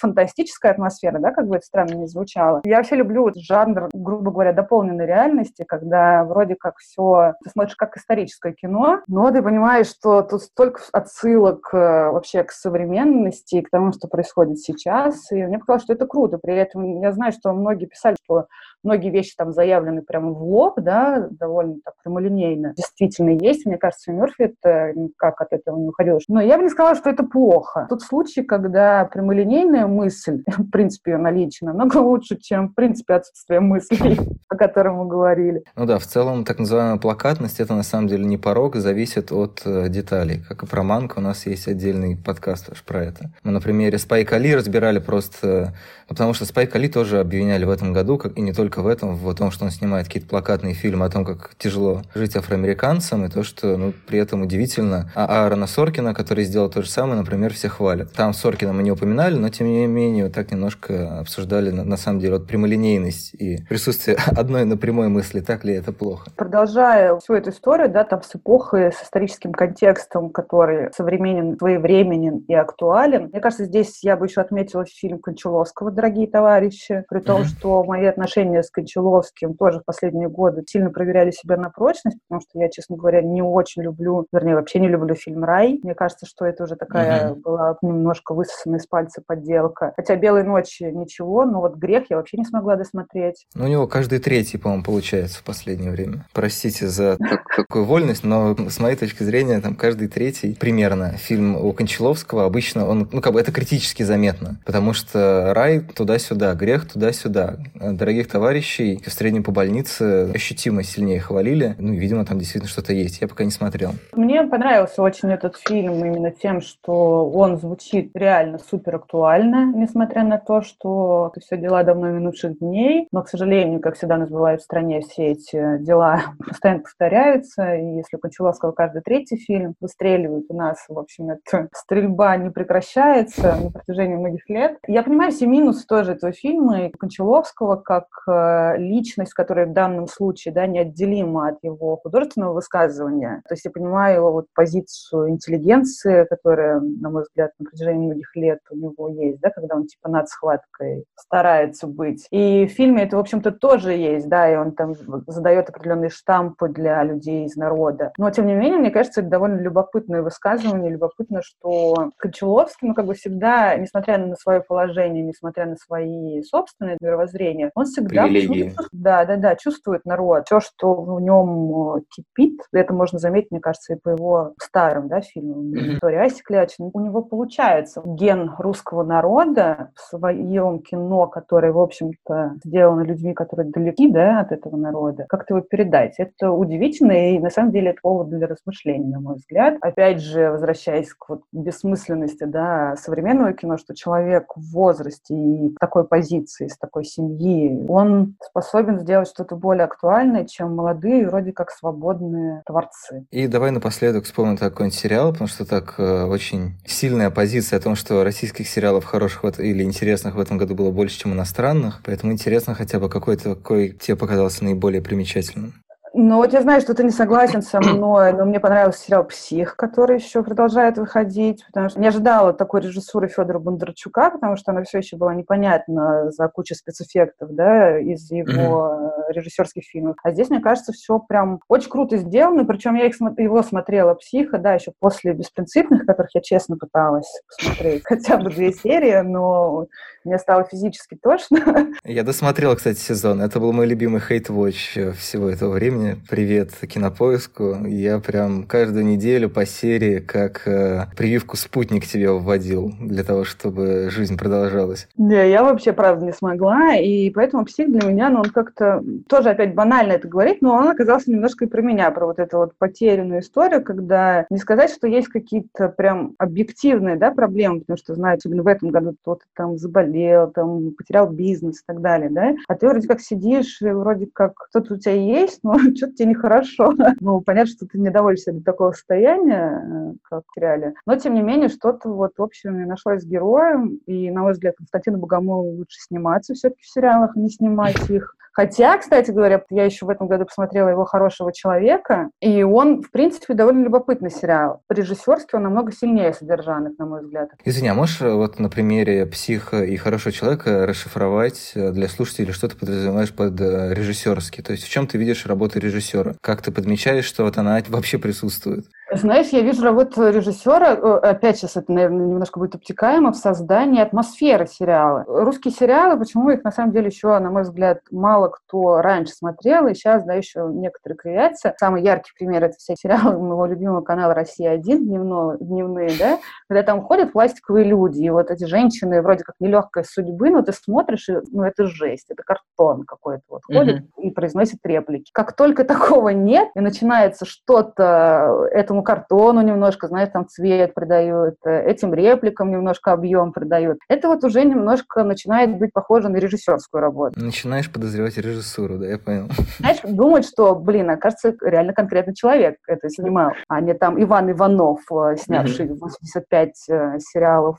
фантастическая 0.00 0.72
атмосфера, 0.72 1.18
да, 1.18 1.32
как 1.32 1.46
бы 1.46 1.56
это 1.56 1.66
странно 1.66 2.03
не 2.04 2.08
звучало. 2.08 2.60
Я 2.64 2.76
вообще 2.76 2.96
люблю 2.96 3.30
жанр, 3.34 3.88
грубо 3.92 4.30
говоря, 4.30 4.52
дополненной 4.52 5.06
реальности, 5.06 5.64
когда 5.66 6.24
вроде 6.24 6.54
как 6.54 6.78
все, 6.78 7.34
ты 7.42 7.50
смотришь 7.50 7.76
как 7.76 7.96
историческое 7.96 8.52
кино, 8.52 9.00
но 9.08 9.30
ты 9.30 9.42
понимаешь, 9.42 9.88
что 9.88 10.22
тут 10.22 10.42
столько 10.42 10.80
отсылок 10.92 11.70
э, 11.72 11.76
вообще 12.10 12.44
к 12.44 12.52
современности, 12.52 13.62
к 13.62 13.70
тому, 13.70 13.92
что 13.92 14.08
происходит 14.08 14.58
сейчас, 14.58 15.30
и 15.32 15.42
мне 15.42 15.58
показалось, 15.58 15.84
что 15.84 15.92
это 15.94 16.06
круто. 16.06 16.38
При 16.38 16.54
этом 16.54 17.00
я 17.00 17.12
знаю, 17.12 17.32
что 17.32 17.52
многие 17.52 17.86
писали, 17.86 18.16
что 18.24 18.46
многие 18.82 19.10
вещи 19.10 19.34
там 19.36 19.52
заявлены 19.52 20.02
прямо 20.02 20.32
в 20.32 20.42
лоб, 20.42 20.74
да, 20.80 21.26
довольно 21.30 21.76
так 21.84 21.94
прямолинейно. 22.02 22.74
Действительно 22.76 23.30
есть. 23.30 23.66
Мне 23.66 23.78
кажется, 23.78 24.12
Мерфи 24.12 24.42
это 24.42 24.92
никак 24.94 25.40
от 25.40 25.52
этого 25.52 25.78
не 25.78 25.88
уходил. 25.88 26.18
Но 26.28 26.40
я 26.40 26.56
бы 26.56 26.64
не 26.64 26.68
сказала, 26.68 26.94
что 26.94 27.10
это 27.10 27.24
плохо. 27.24 27.86
Тут 27.88 28.02
случай, 28.02 28.42
когда 28.42 29.04
прямолинейная 29.06 29.86
мысль, 29.86 30.42
в 30.58 30.70
принципе, 30.70 31.12
ее 31.12 31.18
наличие 31.18 31.68
намного 31.68 31.93
лучше, 32.00 32.36
чем, 32.40 32.68
в 32.68 32.74
принципе, 32.74 33.14
отсутствие 33.14 33.60
мыслей, 33.60 34.18
о 34.48 34.56
котором 34.56 34.96
мы 34.96 35.06
говорили. 35.06 35.64
Ну 35.76 35.86
да, 35.86 35.98
в 35.98 36.06
целом, 36.06 36.44
так 36.44 36.58
называемая 36.58 36.98
плакатность, 36.98 37.60
это 37.60 37.74
на 37.74 37.82
самом 37.82 38.08
деле 38.08 38.24
не 38.24 38.36
порог, 38.36 38.76
зависит 38.76 39.32
от 39.32 39.62
э, 39.64 39.88
деталей. 39.88 40.42
Как 40.48 40.62
и 40.62 40.66
про 40.66 40.82
манку, 40.82 41.20
у 41.20 41.22
нас 41.22 41.46
есть 41.46 41.68
отдельный 41.68 42.16
подкаст 42.16 42.70
аж 42.70 42.82
про 42.82 43.04
это. 43.04 43.30
Мы 43.42 43.52
на 43.52 43.60
примере 43.60 43.98
Спайка 43.98 44.36
Ли 44.36 44.54
разбирали 44.54 44.98
просто... 44.98 45.74
Ну, 46.08 46.14
потому 46.14 46.34
что 46.34 46.44
Спайка 46.44 46.78
Ли 46.78 46.88
тоже 46.88 47.20
обвиняли 47.20 47.64
в 47.64 47.70
этом 47.70 47.92
году, 47.92 48.18
как 48.18 48.36
и 48.36 48.40
не 48.40 48.52
только 48.52 48.82
в 48.82 48.86
этом, 48.86 49.16
в 49.16 49.34
том, 49.34 49.50
что 49.50 49.64
он 49.64 49.70
снимает 49.70 50.06
какие-то 50.06 50.28
плакатные 50.28 50.74
фильмы 50.74 51.06
о 51.06 51.10
том, 51.10 51.24
как 51.24 51.54
тяжело 51.58 52.02
жить 52.14 52.36
афроамериканцам, 52.36 53.24
и 53.24 53.28
то, 53.28 53.42
что 53.42 53.76
ну, 53.76 53.92
при 54.06 54.18
этом 54.18 54.42
удивительно. 54.42 55.10
А 55.14 55.44
Аарона 55.44 55.66
Соркина, 55.66 56.14
который 56.14 56.44
сделал 56.44 56.68
то 56.68 56.82
же 56.82 56.88
самое, 56.90 57.18
например, 57.18 57.52
все 57.52 57.68
хвалят. 57.68 58.12
Там 58.12 58.34
Соркина 58.34 58.72
мы 58.72 58.82
не 58.82 58.92
упоминали, 58.92 59.36
но 59.36 59.48
тем 59.48 59.66
не 59.68 59.86
менее 59.86 60.28
так 60.28 60.50
немножко 60.50 61.18
обсуждали 61.18 61.70
на, 61.74 61.84
на 61.84 61.96
самом 61.96 62.20
деле 62.20 62.38
вот 62.38 62.46
прямолинейность 62.46 63.34
и 63.34 63.58
присутствие 63.68 64.16
одной 64.36 64.64
напрямой 64.64 65.08
мысли, 65.08 65.40
так 65.40 65.64
ли 65.64 65.74
это 65.74 65.92
плохо. 65.92 66.30
Продолжая 66.36 67.16
всю 67.18 67.34
эту 67.34 67.50
историю, 67.50 67.88
да, 67.88 68.04
там 68.04 68.22
с 68.22 68.34
эпохой, 68.34 68.92
с 68.92 69.02
историческим 69.02 69.52
контекстом, 69.52 70.30
который 70.30 70.92
современен, 70.92 71.58
своевременен 71.58 72.44
и 72.48 72.54
актуален, 72.54 73.28
мне 73.32 73.40
кажется, 73.40 73.64
здесь 73.64 74.02
я 74.02 74.16
бы 74.16 74.26
еще 74.26 74.40
отметила 74.40 74.84
фильм 74.84 75.18
Кончаловского 75.18 75.90
«Дорогие 75.90 76.26
товарищи», 76.26 77.04
при 77.08 77.20
том, 77.20 77.42
mm-hmm. 77.42 77.44
что 77.44 77.84
мои 77.84 78.06
отношения 78.06 78.62
с 78.62 78.70
Кончаловским 78.70 79.54
тоже 79.54 79.80
в 79.80 79.84
последние 79.84 80.28
годы 80.28 80.62
сильно 80.66 80.90
проверяли 80.90 81.30
себя 81.30 81.56
на 81.56 81.70
прочность, 81.70 82.18
потому 82.28 82.40
что 82.40 82.58
я, 82.58 82.68
честно 82.68 82.96
говоря, 82.96 83.22
не 83.22 83.42
очень 83.42 83.82
люблю, 83.82 84.26
вернее, 84.32 84.54
вообще 84.54 84.78
не 84.78 84.88
люблю 84.88 85.14
фильм 85.14 85.44
«Рай». 85.44 85.80
Мне 85.82 85.94
кажется, 85.94 86.26
что 86.26 86.44
это 86.44 86.64
уже 86.64 86.76
такая 86.76 87.30
mm-hmm. 87.30 87.40
была 87.40 87.76
немножко 87.82 88.34
высосанная 88.34 88.78
из 88.78 88.86
пальца 88.86 89.22
подделка. 89.26 89.92
Хотя 89.96 90.16
«Белые 90.16 90.44
ночи» 90.44 90.84
ничего, 90.84 91.44
но 91.44 91.60
вот 91.64 91.76
«Грех» 91.76 92.04
я 92.10 92.16
вообще 92.16 92.36
не 92.36 92.44
смогла 92.44 92.76
досмотреть. 92.76 93.46
Ну, 93.54 93.64
у 93.64 93.68
него 93.68 93.86
каждый 93.86 94.18
третий, 94.18 94.58
по-моему, 94.58 94.84
получается 94.84 95.38
в 95.38 95.44
последнее 95.44 95.90
время. 95.90 96.26
Простите 96.32 96.88
за 96.88 97.16
такую 97.56 97.86
вольность, 97.86 98.22
но 98.22 98.54
с 98.68 98.78
моей 98.80 98.96
точки 98.96 99.22
зрения, 99.22 99.60
там 99.60 99.74
каждый 99.74 100.08
третий 100.08 100.54
примерно 100.54 101.12
фильм 101.12 101.56
у 101.56 101.72
Кончаловского 101.72 102.44
обычно, 102.44 102.86
он, 102.86 103.08
ну, 103.10 103.20
как 103.22 103.32
бы 103.32 103.40
это 103.40 103.50
критически 103.50 104.02
заметно, 104.02 104.58
потому 104.66 104.92
что 104.92 105.52
«Рай» 105.54 105.80
туда-сюда, 105.80 106.54
«Грех» 106.54 106.86
туда-сюда. 106.86 107.56
«Дорогих 107.74 108.28
товарищей» 108.28 109.02
в 109.04 109.10
среднем 109.12 109.42
по 109.42 109.52
больнице 109.52 110.30
ощутимо 110.34 110.82
сильнее 110.82 111.20
хвалили. 111.20 111.76
Ну, 111.78 111.94
видимо, 111.94 112.26
там 112.26 112.38
действительно 112.38 112.70
что-то 112.70 112.92
есть. 112.92 113.20
Я 113.22 113.28
пока 113.28 113.44
не 113.44 113.50
смотрел. 113.50 113.92
Мне 114.12 114.42
понравился 114.44 115.00
очень 115.00 115.30
этот 115.30 115.56
фильм 115.56 116.04
именно 116.04 116.30
тем, 116.30 116.60
что 116.60 117.30
он 117.30 117.58
звучит 117.58 118.10
реально 118.14 118.58
супер 118.58 118.96
актуально, 118.96 119.72
несмотря 119.74 120.24
на 120.24 120.38
то, 120.38 120.60
что 120.62 121.30
это 121.32 121.44
все 121.44 121.53
дела 121.56 121.82
давно 121.82 122.10
минувших 122.10 122.58
дней. 122.58 123.08
Но, 123.12 123.22
к 123.22 123.28
сожалению, 123.28 123.80
как 123.80 123.96
всегда 123.96 124.16
нас 124.16 124.28
бывает 124.28 124.60
в 124.60 124.64
стране, 124.64 125.00
все 125.00 125.32
эти 125.32 125.78
дела 125.78 126.20
постоянно 126.46 126.82
повторяются. 126.82 127.74
И 127.74 127.96
если 127.96 128.16
Кончаловского 128.16 128.72
каждый 128.72 129.02
третий 129.02 129.36
фильм 129.36 129.74
выстреливает 129.80 130.46
у 130.48 130.54
нас, 130.54 130.84
в 130.88 130.98
общем, 130.98 131.30
эта 131.30 131.68
стрельба 131.74 132.36
не 132.36 132.50
прекращается 132.50 133.56
на 133.56 133.70
протяжении 133.70 134.16
многих 134.16 134.48
лет. 134.48 134.78
Я 134.86 135.02
понимаю 135.02 135.32
все 135.32 135.46
минусы 135.46 135.86
тоже 135.86 136.12
этого 136.12 136.32
фильма 136.32 136.86
и 136.86 136.90
Кончаловского 136.90 137.76
как 137.76 138.06
э, 138.28 138.54
э, 138.54 138.76
личность, 138.78 139.34
которая 139.34 139.66
в 139.66 139.72
данном 139.72 140.06
случае 140.06 140.54
да, 140.54 140.66
неотделима 140.66 141.48
от 141.48 141.58
его 141.62 141.96
художественного 141.96 142.54
высказывания. 142.54 143.42
То 143.48 143.54
есть 143.54 143.64
я 143.64 143.70
понимаю 143.70 144.30
вот 144.32 144.46
позицию 144.54 145.30
интеллигенции, 145.30 146.26
которая, 146.28 146.80
на 146.80 147.10
мой 147.10 147.22
взгляд, 147.22 147.52
на 147.58 147.66
протяжении 147.66 148.06
многих 148.06 148.34
лет 148.36 148.60
у 148.70 148.76
него 148.76 149.08
есть, 149.08 149.40
да, 149.40 149.50
когда 149.50 149.76
он 149.76 149.86
типа 149.86 150.08
над 150.08 150.28
схваткой 150.28 151.04
старается 151.44 151.86
быть. 151.86 152.26
И 152.30 152.66
в 152.66 152.70
фильме 152.70 153.02
это, 153.02 153.16
в 153.18 153.20
общем-то, 153.20 153.52
тоже 153.52 153.92
есть, 153.92 154.28
да, 154.30 154.50
и 154.50 154.56
он 154.56 154.72
там 154.72 154.94
задает 155.26 155.68
определенные 155.68 156.08
штампы 156.08 156.68
для 156.68 157.02
людей 157.04 157.44
из 157.44 157.54
народа. 157.54 158.12
Но, 158.16 158.30
тем 158.30 158.46
не 158.46 158.54
менее, 158.54 158.78
мне 158.78 158.90
кажется, 158.90 159.20
это 159.20 159.28
довольно 159.28 159.60
любопытное 159.60 160.22
высказывание. 160.22 160.90
Любопытно, 160.90 161.42
что 161.42 162.10
Кончаловский, 162.16 162.88
ну, 162.88 162.94
как 162.94 163.04
бы 163.04 163.12
всегда, 163.12 163.76
несмотря 163.76 164.16
на 164.16 164.36
свое 164.36 164.62
положение, 164.62 165.22
несмотря 165.22 165.66
на 165.66 165.76
свои 165.76 166.42
собственные 166.42 166.96
мировоззрения, 167.02 167.70
он 167.74 167.84
всегда 167.84 168.26
чувствует, 168.26 168.74
да, 168.92 169.24
да, 169.26 169.36
да, 169.36 169.54
чувствует 169.56 170.04
народ. 170.06 170.46
Все, 170.46 170.60
что 170.60 170.94
в 170.94 171.20
нем 171.20 171.96
э, 171.96 172.00
кипит, 172.08 172.60
это 172.72 172.94
можно 172.94 173.18
заметить, 173.18 173.50
мне 173.50 173.60
кажется, 173.60 173.92
и 173.92 173.98
по 173.98 174.08
его 174.08 174.54
старым, 174.58 175.08
да, 175.08 175.20
фильмам. 175.20 175.74
Mm-hmm. 175.74 176.24
Аси 176.24 176.42
Клячин. 176.42 176.90
У 176.94 177.00
него 177.00 177.20
получается 177.22 178.00
ген 178.06 178.50
русского 178.58 179.02
народа 179.02 179.90
в 179.94 180.00
своем 180.00 180.78
кино, 180.78 181.33
которое, 181.34 181.72
в 181.72 181.80
общем-то, 181.80 182.58
сделано 182.64 183.00
людьми, 183.00 183.34
которые 183.34 183.68
далеки, 183.68 184.08
да, 184.08 184.38
от 184.38 184.52
этого 184.52 184.76
народа, 184.76 185.26
как-то 185.28 185.54
его 185.54 185.66
передать. 185.68 186.14
Это 186.18 186.52
удивительно, 186.52 187.34
и 187.34 187.40
на 187.40 187.50
самом 187.50 187.72
деле 187.72 187.90
это 187.90 187.98
повод 188.00 188.30
для 188.30 188.46
размышлений, 188.46 189.08
на 189.08 189.18
мой 189.18 189.34
взгляд. 189.34 189.78
Опять 189.80 190.20
же, 190.20 190.52
возвращаясь 190.52 191.12
к 191.12 191.28
вот 191.28 191.42
бессмысленности, 191.50 192.44
да, 192.44 192.94
современного 192.96 193.52
кино, 193.52 193.78
что 193.78 193.96
человек 193.96 194.52
в 194.54 194.72
возрасте 194.72 195.34
и 195.34 195.70
в 195.70 195.74
такой 195.80 196.06
позиции, 196.06 196.68
с 196.68 196.78
такой 196.78 197.04
семьи, 197.04 197.84
он 197.88 198.36
способен 198.40 199.00
сделать 199.00 199.26
что-то 199.26 199.56
более 199.56 199.86
актуальное, 199.86 200.44
чем 200.44 200.76
молодые, 200.76 201.26
вроде 201.28 201.52
как 201.52 201.72
свободные 201.72 202.62
творцы. 202.64 203.26
И 203.32 203.48
давай 203.48 203.72
напоследок 203.72 204.22
вспомним 204.22 204.56
такой-нибудь 204.56 204.96
сериал, 204.96 205.32
потому 205.32 205.48
что 205.48 205.66
так 205.66 205.96
э, 205.98 206.26
очень 206.26 206.74
сильная 206.86 207.30
позиция 207.30 207.80
о 207.80 207.82
том, 207.82 207.96
что 207.96 208.22
российских 208.22 208.68
сериалов 208.68 209.04
хороших 209.04 209.42
или 209.58 209.82
интересных 209.82 210.36
в 210.36 210.40
этом 210.40 210.58
году 210.58 210.76
было 210.76 210.92
больше, 210.92 211.23
чем 211.24 211.32
иностранных. 211.32 212.00
Поэтому 212.04 212.32
интересно 212.32 212.74
хотя 212.74 213.00
бы 213.00 213.08
какой-то, 213.08 213.54
какой 213.54 213.90
тебе 213.90 214.16
показался 214.16 214.62
наиболее 214.64 215.00
примечательным. 215.00 215.83
Ну, 216.16 216.36
вот 216.36 216.52
я 216.52 216.62
знаю, 216.62 216.80
что 216.80 216.94
ты 216.94 217.02
не 217.02 217.10
согласен 217.10 217.60
со 217.60 217.80
мной, 217.80 218.32
но 218.32 218.44
мне 218.44 218.60
понравился 218.60 219.04
сериал 219.04 219.24
«Псих», 219.24 219.74
который 219.74 220.18
еще 220.18 220.44
продолжает 220.44 220.96
выходить, 220.96 221.66
потому 221.66 221.88
что 221.88 221.98
не 221.98 222.06
ожидала 222.06 222.52
такой 222.52 222.82
режиссуры 222.82 223.26
Федора 223.26 223.58
Бондарчука, 223.58 224.30
потому 224.30 224.54
что 224.56 224.70
она 224.70 224.84
все 224.84 224.98
еще 224.98 225.16
была 225.16 225.34
непонятна 225.34 226.30
за 226.30 226.46
кучу 226.46 226.76
спецэффектов, 226.76 227.50
да, 227.50 227.98
из 227.98 228.30
его 228.30 229.12
режиссерских 229.28 229.82
фильмов. 229.82 230.14
А 230.22 230.30
здесь, 230.30 230.50
мне 230.50 230.60
кажется, 230.60 230.92
все 230.92 231.18
прям 231.18 231.58
очень 231.66 231.90
круто 231.90 232.16
сделано, 232.16 232.64
причем 232.64 232.94
я 232.94 233.06
их, 233.06 233.20
его 233.20 233.62
смотрела 233.64 234.14
«Психа», 234.14 234.58
да, 234.58 234.74
еще 234.74 234.92
после 235.00 235.32
«Беспринципных», 235.32 236.06
которых 236.06 236.32
я 236.36 236.42
честно 236.42 236.76
пыталась 236.76 237.42
посмотреть 237.48 238.02
хотя 238.06 238.36
бы 238.36 238.50
две 238.50 238.72
серии, 238.72 239.20
но 239.22 239.88
мне 240.24 240.38
стало 240.38 240.62
физически 240.62 241.18
точно. 241.20 241.88
Я 242.04 242.22
досмотрела, 242.22 242.76
кстати, 242.76 242.98
сезон. 242.98 243.42
Это 243.42 243.58
был 243.58 243.72
мой 243.72 243.86
любимый 243.86 244.20
хейт-вотч 244.20 244.96
всего 245.18 245.48
этого 245.48 245.72
времени 245.72 246.03
времени. 246.04 246.16
Привет 246.28 246.70
Кинопоиску. 246.88 247.86
Я 247.86 248.18
прям 248.18 248.64
каждую 248.64 249.04
неделю 249.04 249.48
по 249.48 249.66
серии 249.66 250.20
как 250.20 250.66
э, 250.66 251.06
прививку 251.16 251.56
«Спутник» 251.56 252.06
тебе 252.06 252.30
вводил 252.30 252.92
для 253.00 253.24
того, 253.24 253.44
чтобы 253.44 254.08
жизнь 254.10 254.36
продолжалась. 254.36 255.08
Не, 255.16 255.50
я 255.50 255.62
вообще, 255.62 255.92
правда, 255.92 256.24
не 256.24 256.32
смогла, 256.32 256.94
и 256.96 257.30
поэтому 257.30 257.64
«Псих» 257.64 257.90
для 257.90 258.08
меня, 258.08 258.30
ну, 258.30 258.40
он 258.40 258.50
как-то 258.50 259.02
тоже 259.28 259.50
опять 259.50 259.74
банально 259.74 260.12
это 260.12 260.28
говорить, 260.28 260.60
но 260.62 260.74
он 260.74 260.88
оказался 260.88 261.30
немножко 261.30 261.64
и 261.64 261.68
про 261.68 261.82
меня, 261.82 262.10
про 262.10 262.26
вот 262.26 262.38
эту 262.38 262.58
вот 262.58 262.74
потерянную 262.78 263.40
историю, 263.40 263.82
когда 263.82 264.46
не 264.50 264.58
сказать, 264.58 264.90
что 264.90 265.06
есть 265.06 265.28
какие-то 265.28 265.88
прям 265.88 266.34
объективные, 266.38 267.16
да, 267.16 267.30
проблемы, 267.30 267.80
потому 267.80 267.96
что, 267.96 268.14
знаете, 268.14 268.42
особенно 268.44 268.62
в 268.62 268.66
этом 268.66 268.90
году 268.90 269.14
кто-то 269.22 269.44
там 269.54 269.78
заболел, 269.78 270.50
там 270.50 270.92
потерял 270.92 271.30
бизнес 271.30 271.80
и 271.80 271.82
так 271.86 272.00
далее, 272.00 272.30
да, 272.30 272.54
а 272.68 272.74
ты 272.74 272.88
вроде 272.88 273.08
как 273.08 273.20
сидишь, 273.20 273.78
вроде 273.80 274.28
как 274.32 274.54
кто-то 274.54 274.94
у 274.94 274.96
тебя 274.96 275.14
есть, 275.14 275.60
но 275.62 275.76
что-то 275.96 276.14
тебе 276.14 276.30
нехорошо. 276.30 276.94
ну, 277.20 277.40
понятно, 277.40 277.72
что 277.72 277.86
ты 277.86 277.98
не 277.98 278.10
доволишься 278.10 278.52
до 278.52 278.62
такого 278.62 278.92
состояния, 278.92 279.82
э, 279.82 280.14
как 280.22 280.42
в 280.46 280.54
сериале. 280.54 280.94
Но, 281.06 281.16
тем 281.16 281.34
не 281.34 281.42
менее, 281.42 281.68
что-то 281.68 282.08
вот 282.08 282.32
общее 282.38 282.72
мне 282.72 282.86
нашлось 282.86 283.22
с 283.22 283.26
героем. 283.26 283.98
И, 284.06 284.30
на 284.30 284.42
мой 284.42 284.52
взгляд, 284.52 284.76
Константину 284.76 285.18
Богомолову 285.18 285.76
лучше 285.76 286.00
сниматься 286.00 286.54
все-таки 286.54 286.82
в 286.82 286.88
сериалах, 286.88 287.32
а 287.34 287.38
не 287.38 287.50
снимать 287.50 288.10
их. 288.10 288.36
Хотя, 288.54 288.96
кстати 288.98 289.32
говоря, 289.32 289.64
я 289.70 289.84
еще 289.84 290.06
в 290.06 290.10
этом 290.10 290.28
году 290.28 290.44
посмотрела 290.44 290.88
его 290.88 291.04
«Хорошего 291.04 291.52
человека», 291.52 292.30
и 292.40 292.62
он, 292.62 293.02
в 293.02 293.10
принципе, 293.10 293.52
довольно 293.52 293.82
любопытный 293.82 294.30
сериал. 294.30 294.80
Режиссерский 294.88 295.56
он 295.56 295.64
намного 295.64 295.90
сильнее 295.90 296.32
содержанных, 296.32 296.96
на 296.96 297.04
мой 297.04 297.22
взгляд. 297.22 297.50
Извини, 297.64 297.88
а 297.88 297.94
можешь 297.94 298.20
э, 298.20 298.32
вот 298.32 298.60
на 298.60 298.70
примере 298.70 299.26
«Психа» 299.26 299.82
и 299.82 299.96
«Хорошего 299.96 300.30
человека» 300.30 300.86
расшифровать 300.86 301.72
э, 301.74 301.90
для 301.90 302.06
слушателей, 302.06 302.52
что 302.52 302.68
ты 302.68 302.76
подразумеваешь 302.76 303.34
под 303.34 303.60
режиссерский? 303.60 304.62
То 304.62 304.70
есть 304.70 304.84
в 304.84 304.88
чем 304.88 305.08
ты 305.08 305.18
видишь 305.18 305.46
работу 305.46 305.80
режиссера? 305.84 306.34
Как 306.40 306.62
ты 306.62 306.72
подмечаешь, 306.72 307.24
что 307.24 307.44
вот 307.44 307.58
она 307.58 307.80
вообще 307.88 308.18
присутствует? 308.18 308.86
Знаешь, 309.16 309.48
я 309.50 309.60
вижу 309.60 309.82
работу 309.82 310.28
режиссера, 310.28 310.94
э, 310.94 311.18
опять 311.18 311.58
сейчас 311.58 311.76
это, 311.76 311.92
наверное, 311.92 312.26
немножко 312.26 312.58
будет 312.58 312.74
обтекаемо, 312.74 313.32
в 313.32 313.36
создании 313.36 314.00
атмосферы 314.00 314.66
сериала. 314.66 315.24
Русские 315.28 315.72
сериалы, 315.72 316.18
почему 316.18 316.50
их 316.50 316.64
на 316.64 316.72
самом 316.72 316.92
деле 316.92 317.06
еще, 317.06 317.38
на 317.38 317.50
мой 317.50 317.62
взгляд, 317.62 318.00
мало 318.10 318.48
кто 318.48 319.00
раньше 319.00 319.32
смотрел, 319.34 319.86
и 319.86 319.94
сейчас, 319.94 320.24
да, 320.24 320.34
еще 320.34 320.68
некоторые 320.72 321.16
кривятся. 321.16 321.74
Самый 321.78 322.02
яркий 322.02 322.32
пример— 322.36 322.64
это 322.64 322.74
все 322.76 322.96
сериалы 322.96 323.38
моего 323.38 323.66
любимого 323.66 324.00
канала 324.00 324.34
«Россия-1», 324.34 324.82
дневно, 324.82 325.58
дневные, 325.60 326.10
да, 326.18 326.38
когда 326.68 326.82
там 326.82 327.02
ходят 327.02 327.32
пластиковые 327.32 327.84
люди, 327.84 328.22
и 328.22 328.30
вот 328.30 328.50
эти 328.50 328.64
женщины 328.64 329.22
вроде 329.22 329.44
как 329.44 329.54
нелегкой 329.60 330.04
судьбы, 330.04 330.50
но 330.50 330.62
ты 330.62 330.72
смотришь, 330.72 331.28
и, 331.28 331.36
ну, 331.52 331.62
это 331.62 331.86
жесть, 331.86 332.26
это 332.30 332.42
картон 332.42 333.04
какой-то 333.04 333.42
вот 333.48 333.62
ходит 333.64 334.02
mm-hmm. 334.02 334.22
и 334.22 334.30
произносит 334.30 334.80
реплики. 334.84 335.30
Как 335.32 335.54
только 335.54 335.84
такого 335.84 336.30
нет, 336.30 336.68
и 336.74 336.80
начинается 336.80 337.44
что-то 337.44 338.68
этому 338.72 339.03
картону 339.04 339.60
немножко, 339.60 340.08
знаешь, 340.08 340.30
там 340.32 340.48
цвет 340.48 340.94
придают, 340.94 341.56
э, 341.64 341.90
этим 341.90 342.14
репликам 342.14 342.70
немножко 342.70 343.12
объем 343.12 343.52
придают. 343.52 343.98
Это 344.08 344.28
вот 344.28 344.44
уже 344.44 344.64
немножко 344.64 345.22
начинает 345.24 345.78
быть 345.78 345.92
похоже 345.92 346.28
на 346.28 346.36
режиссерскую 346.36 347.00
работу. 347.00 347.38
Начинаешь 347.38 347.90
подозревать 347.90 348.36
режиссуру, 348.38 348.98
да, 348.98 349.06
я 349.06 349.18
понял. 349.18 349.48
Знаешь, 349.78 349.98
думать, 350.02 350.46
что, 350.46 350.74
блин, 350.74 351.10
окажется, 351.10 351.54
реально 351.62 351.92
конкретный 351.92 352.34
человек 352.34 352.76
это 352.86 353.08
снимал, 353.10 353.52
а 353.68 353.80
не 353.80 353.94
там 353.94 354.20
Иван 354.22 354.50
Иванов, 354.50 355.00
э, 355.12 355.36
снявший 355.36 355.88
85 355.88 356.70
э, 356.88 357.18
сериалов 357.20 357.78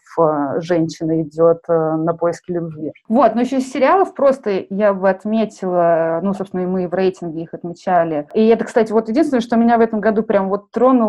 «Женщина 0.57 1.21
идет 1.21 1.67
на 1.67 2.13
поиски 2.13 2.51
любви». 2.51 2.93
Вот, 3.07 3.35
но 3.35 3.41
еще 3.41 3.57
из 3.57 3.71
сериалов 3.71 4.13
просто 4.13 4.65
я 4.69 4.93
бы 4.93 5.09
отметила, 5.09 6.19
ну, 6.23 6.33
собственно, 6.33 6.61
и 6.61 6.65
мы 6.65 6.87
в 6.87 6.93
рейтинге 6.93 7.43
их 7.43 7.53
отмечали. 7.53 8.27
И 8.33 8.45
это, 8.47 8.65
кстати, 8.65 8.91
вот 8.91 9.09
единственное, 9.09 9.41
что 9.41 9.55
меня 9.55 9.77
в 9.77 9.81
этом 9.81 9.99
году 9.99 10.23
прям 10.23 10.49
вот 10.49 10.71
тронуло 10.71 11.04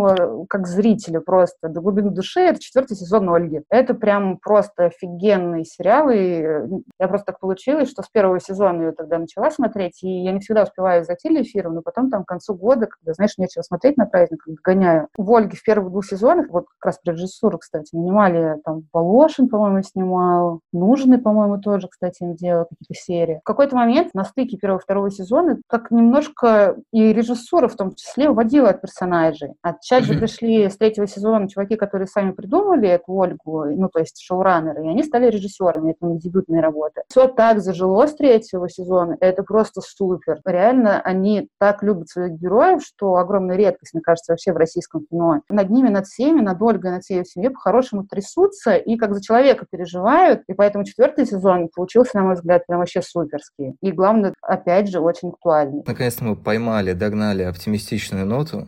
как 0.49 0.67
зрителя 0.67 1.21
просто 1.21 1.69
до 1.69 1.81
глубины 1.81 2.11
души, 2.11 2.41
это 2.41 2.61
четвертый 2.61 2.97
сезон 2.97 3.29
Ольги. 3.31 3.63
Это 3.71 3.95
прям 3.95 4.39
просто 4.39 4.87
офигенный 4.87 5.65
сериал, 5.65 6.11
и 6.11 6.43
я 6.99 7.09
просто 7.09 7.27
так 7.27 7.41
получилось, 7.41 7.91
что 7.91 8.03
с 8.03 8.09
первого 8.09 8.41
сезона 8.41 8.83
ее 8.83 8.93
тогда 8.93 9.19
начала 9.19 9.51
смотреть, 9.51 10.03
и 10.03 10.09
я 10.25 10.33
не 10.33 10.41
всегда 10.41 10.63
успеваю 10.63 11.05
зайти 11.05 11.29
эфиром, 11.43 11.75
но 11.75 11.83
потом 11.83 12.11
там 12.11 12.25
к 12.25 12.29
концу 12.29 12.55
года, 12.55 12.87
когда, 12.87 13.13
знаешь, 13.15 13.37
нечего 13.39 13.63
смотреть 13.63 13.97
на 13.97 14.07
праздник, 14.07 14.43
гоняю. 14.65 15.09
В 15.17 15.31
Ольге 15.35 15.57
в 15.57 15.63
первых 15.63 15.91
двух 15.91 16.05
сезонах, 16.05 16.47
вот 16.51 16.67
как 16.79 16.87
раз 16.87 17.01
режиссуру, 17.05 17.59
кстати, 17.59 17.95
нанимали 17.95 18.61
там 18.65 18.83
Волошин, 18.93 19.49
по-моему, 19.49 19.83
снимал, 19.83 20.61
Нужный, 20.73 21.19
по-моему, 21.19 21.59
тоже, 21.59 21.89
кстати, 21.89 22.23
им 22.23 22.35
делал 22.35 22.67
какие-то 22.67 22.95
серии. 22.95 23.41
В 23.43 23.47
какой-то 23.47 23.77
момент 23.77 24.15
на 24.15 24.25
стыке 24.25 24.57
первого 24.57 24.79
и 24.79 24.83
второго 24.83 25.11
сезона 25.11 25.59
так 25.69 25.91
немножко 25.91 26.77
и 26.93 27.13
режиссура 27.13 27.69
в 27.69 27.77
том 27.77 27.95
числе 27.95 28.29
уводила 28.29 28.71
от 28.71 28.81
персонажей, 28.81 29.55
от 29.63 29.81
Сейчас 29.87 30.03
же 30.03 30.15
пришли 30.15 30.69
с 30.69 30.77
третьего 30.77 31.07
сезона 31.07 31.49
чуваки, 31.49 31.77
которые 31.77 32.09
сами 32.09 32.33
придумали 32.33 32.89
эту 32.89 33.13
Ольгу, 33.13 33.67
ну, 33.67 33.89
то 33.89 34.01
есть 34.01 34.21
шоураннеры, 34.21 34.85
и 34.85 34.89
они 34.89 35.05
стали 35.05 35.31
режиссерами, 35.31 35.93
это 35.93 36.07
не 36.07 36.19
дебютные 36.19 36.61
работы. 36.61 37.03
Все 37.09 37.29
так 37.29 37.61
зажило 37.61 38.05
с 38.09 38.17
третьего 38.17 38.69
сезона, 38.69 39.17
это 39.21 39.45
просто 39.45 39.81
супер. 39.83 40.41
Реально, 40.45 41.01
они 41.03 41.49
так 41.61 41.85
любят 41.85 42.09
своих 42.09 42.33
героев, 42.33 42.83
что 42.83 43.15
огромная 43.15 43.55
редкость, 43.55 43.95
мне 43.95 44.03
кажется, 44.03 44.33
вообще 44.33 44.53
в 44.53 44.57
российском 44.57 45.07
кино. 45.07 45.43
Над 45.49 45.71
ними, 45.71 45.89
над 45.89 46.07
всеми, 46.07 46.41
над 46.41 46.61
Ольгой, 46.61 46.91
над 46.91 47.05
всей 47.05 47.19
ее 47.19 47.25
семьей 47.25 47.51
по-хорошему 47.51 48.09
трясутся 48.09 48.75
и 48.75 48.97
как 48.97 49.15
за 49.15 49.23
человека 49.23 49.67
переживают, 49.71 50.43
и 50.49 50.55
поэтому 50.55 50.83
четвертый 50.83 51.27
сезон 51.27 51.69
получился, 51.73 52.17
на 52.17 52.25
мой 52.25 52.35
взгляд, 52.35 52.67
прям 52.67 52.81
вообще 52.81 53.03
суперский. 53.03 53.77
И 53.81 53.93
главное, 53.93 54.35
опять 54.43 54.89
же, 54.89 54.99
очень 54.99 55.29
актуальный. 55.29 55.85
Наконец-то 55.87 56.25
мы 56.25 56.35
поймали, 56.35 56.93
догнали 56.93 57.45
оптимистичную 57.45 58.27
ноту. 58.27 58.67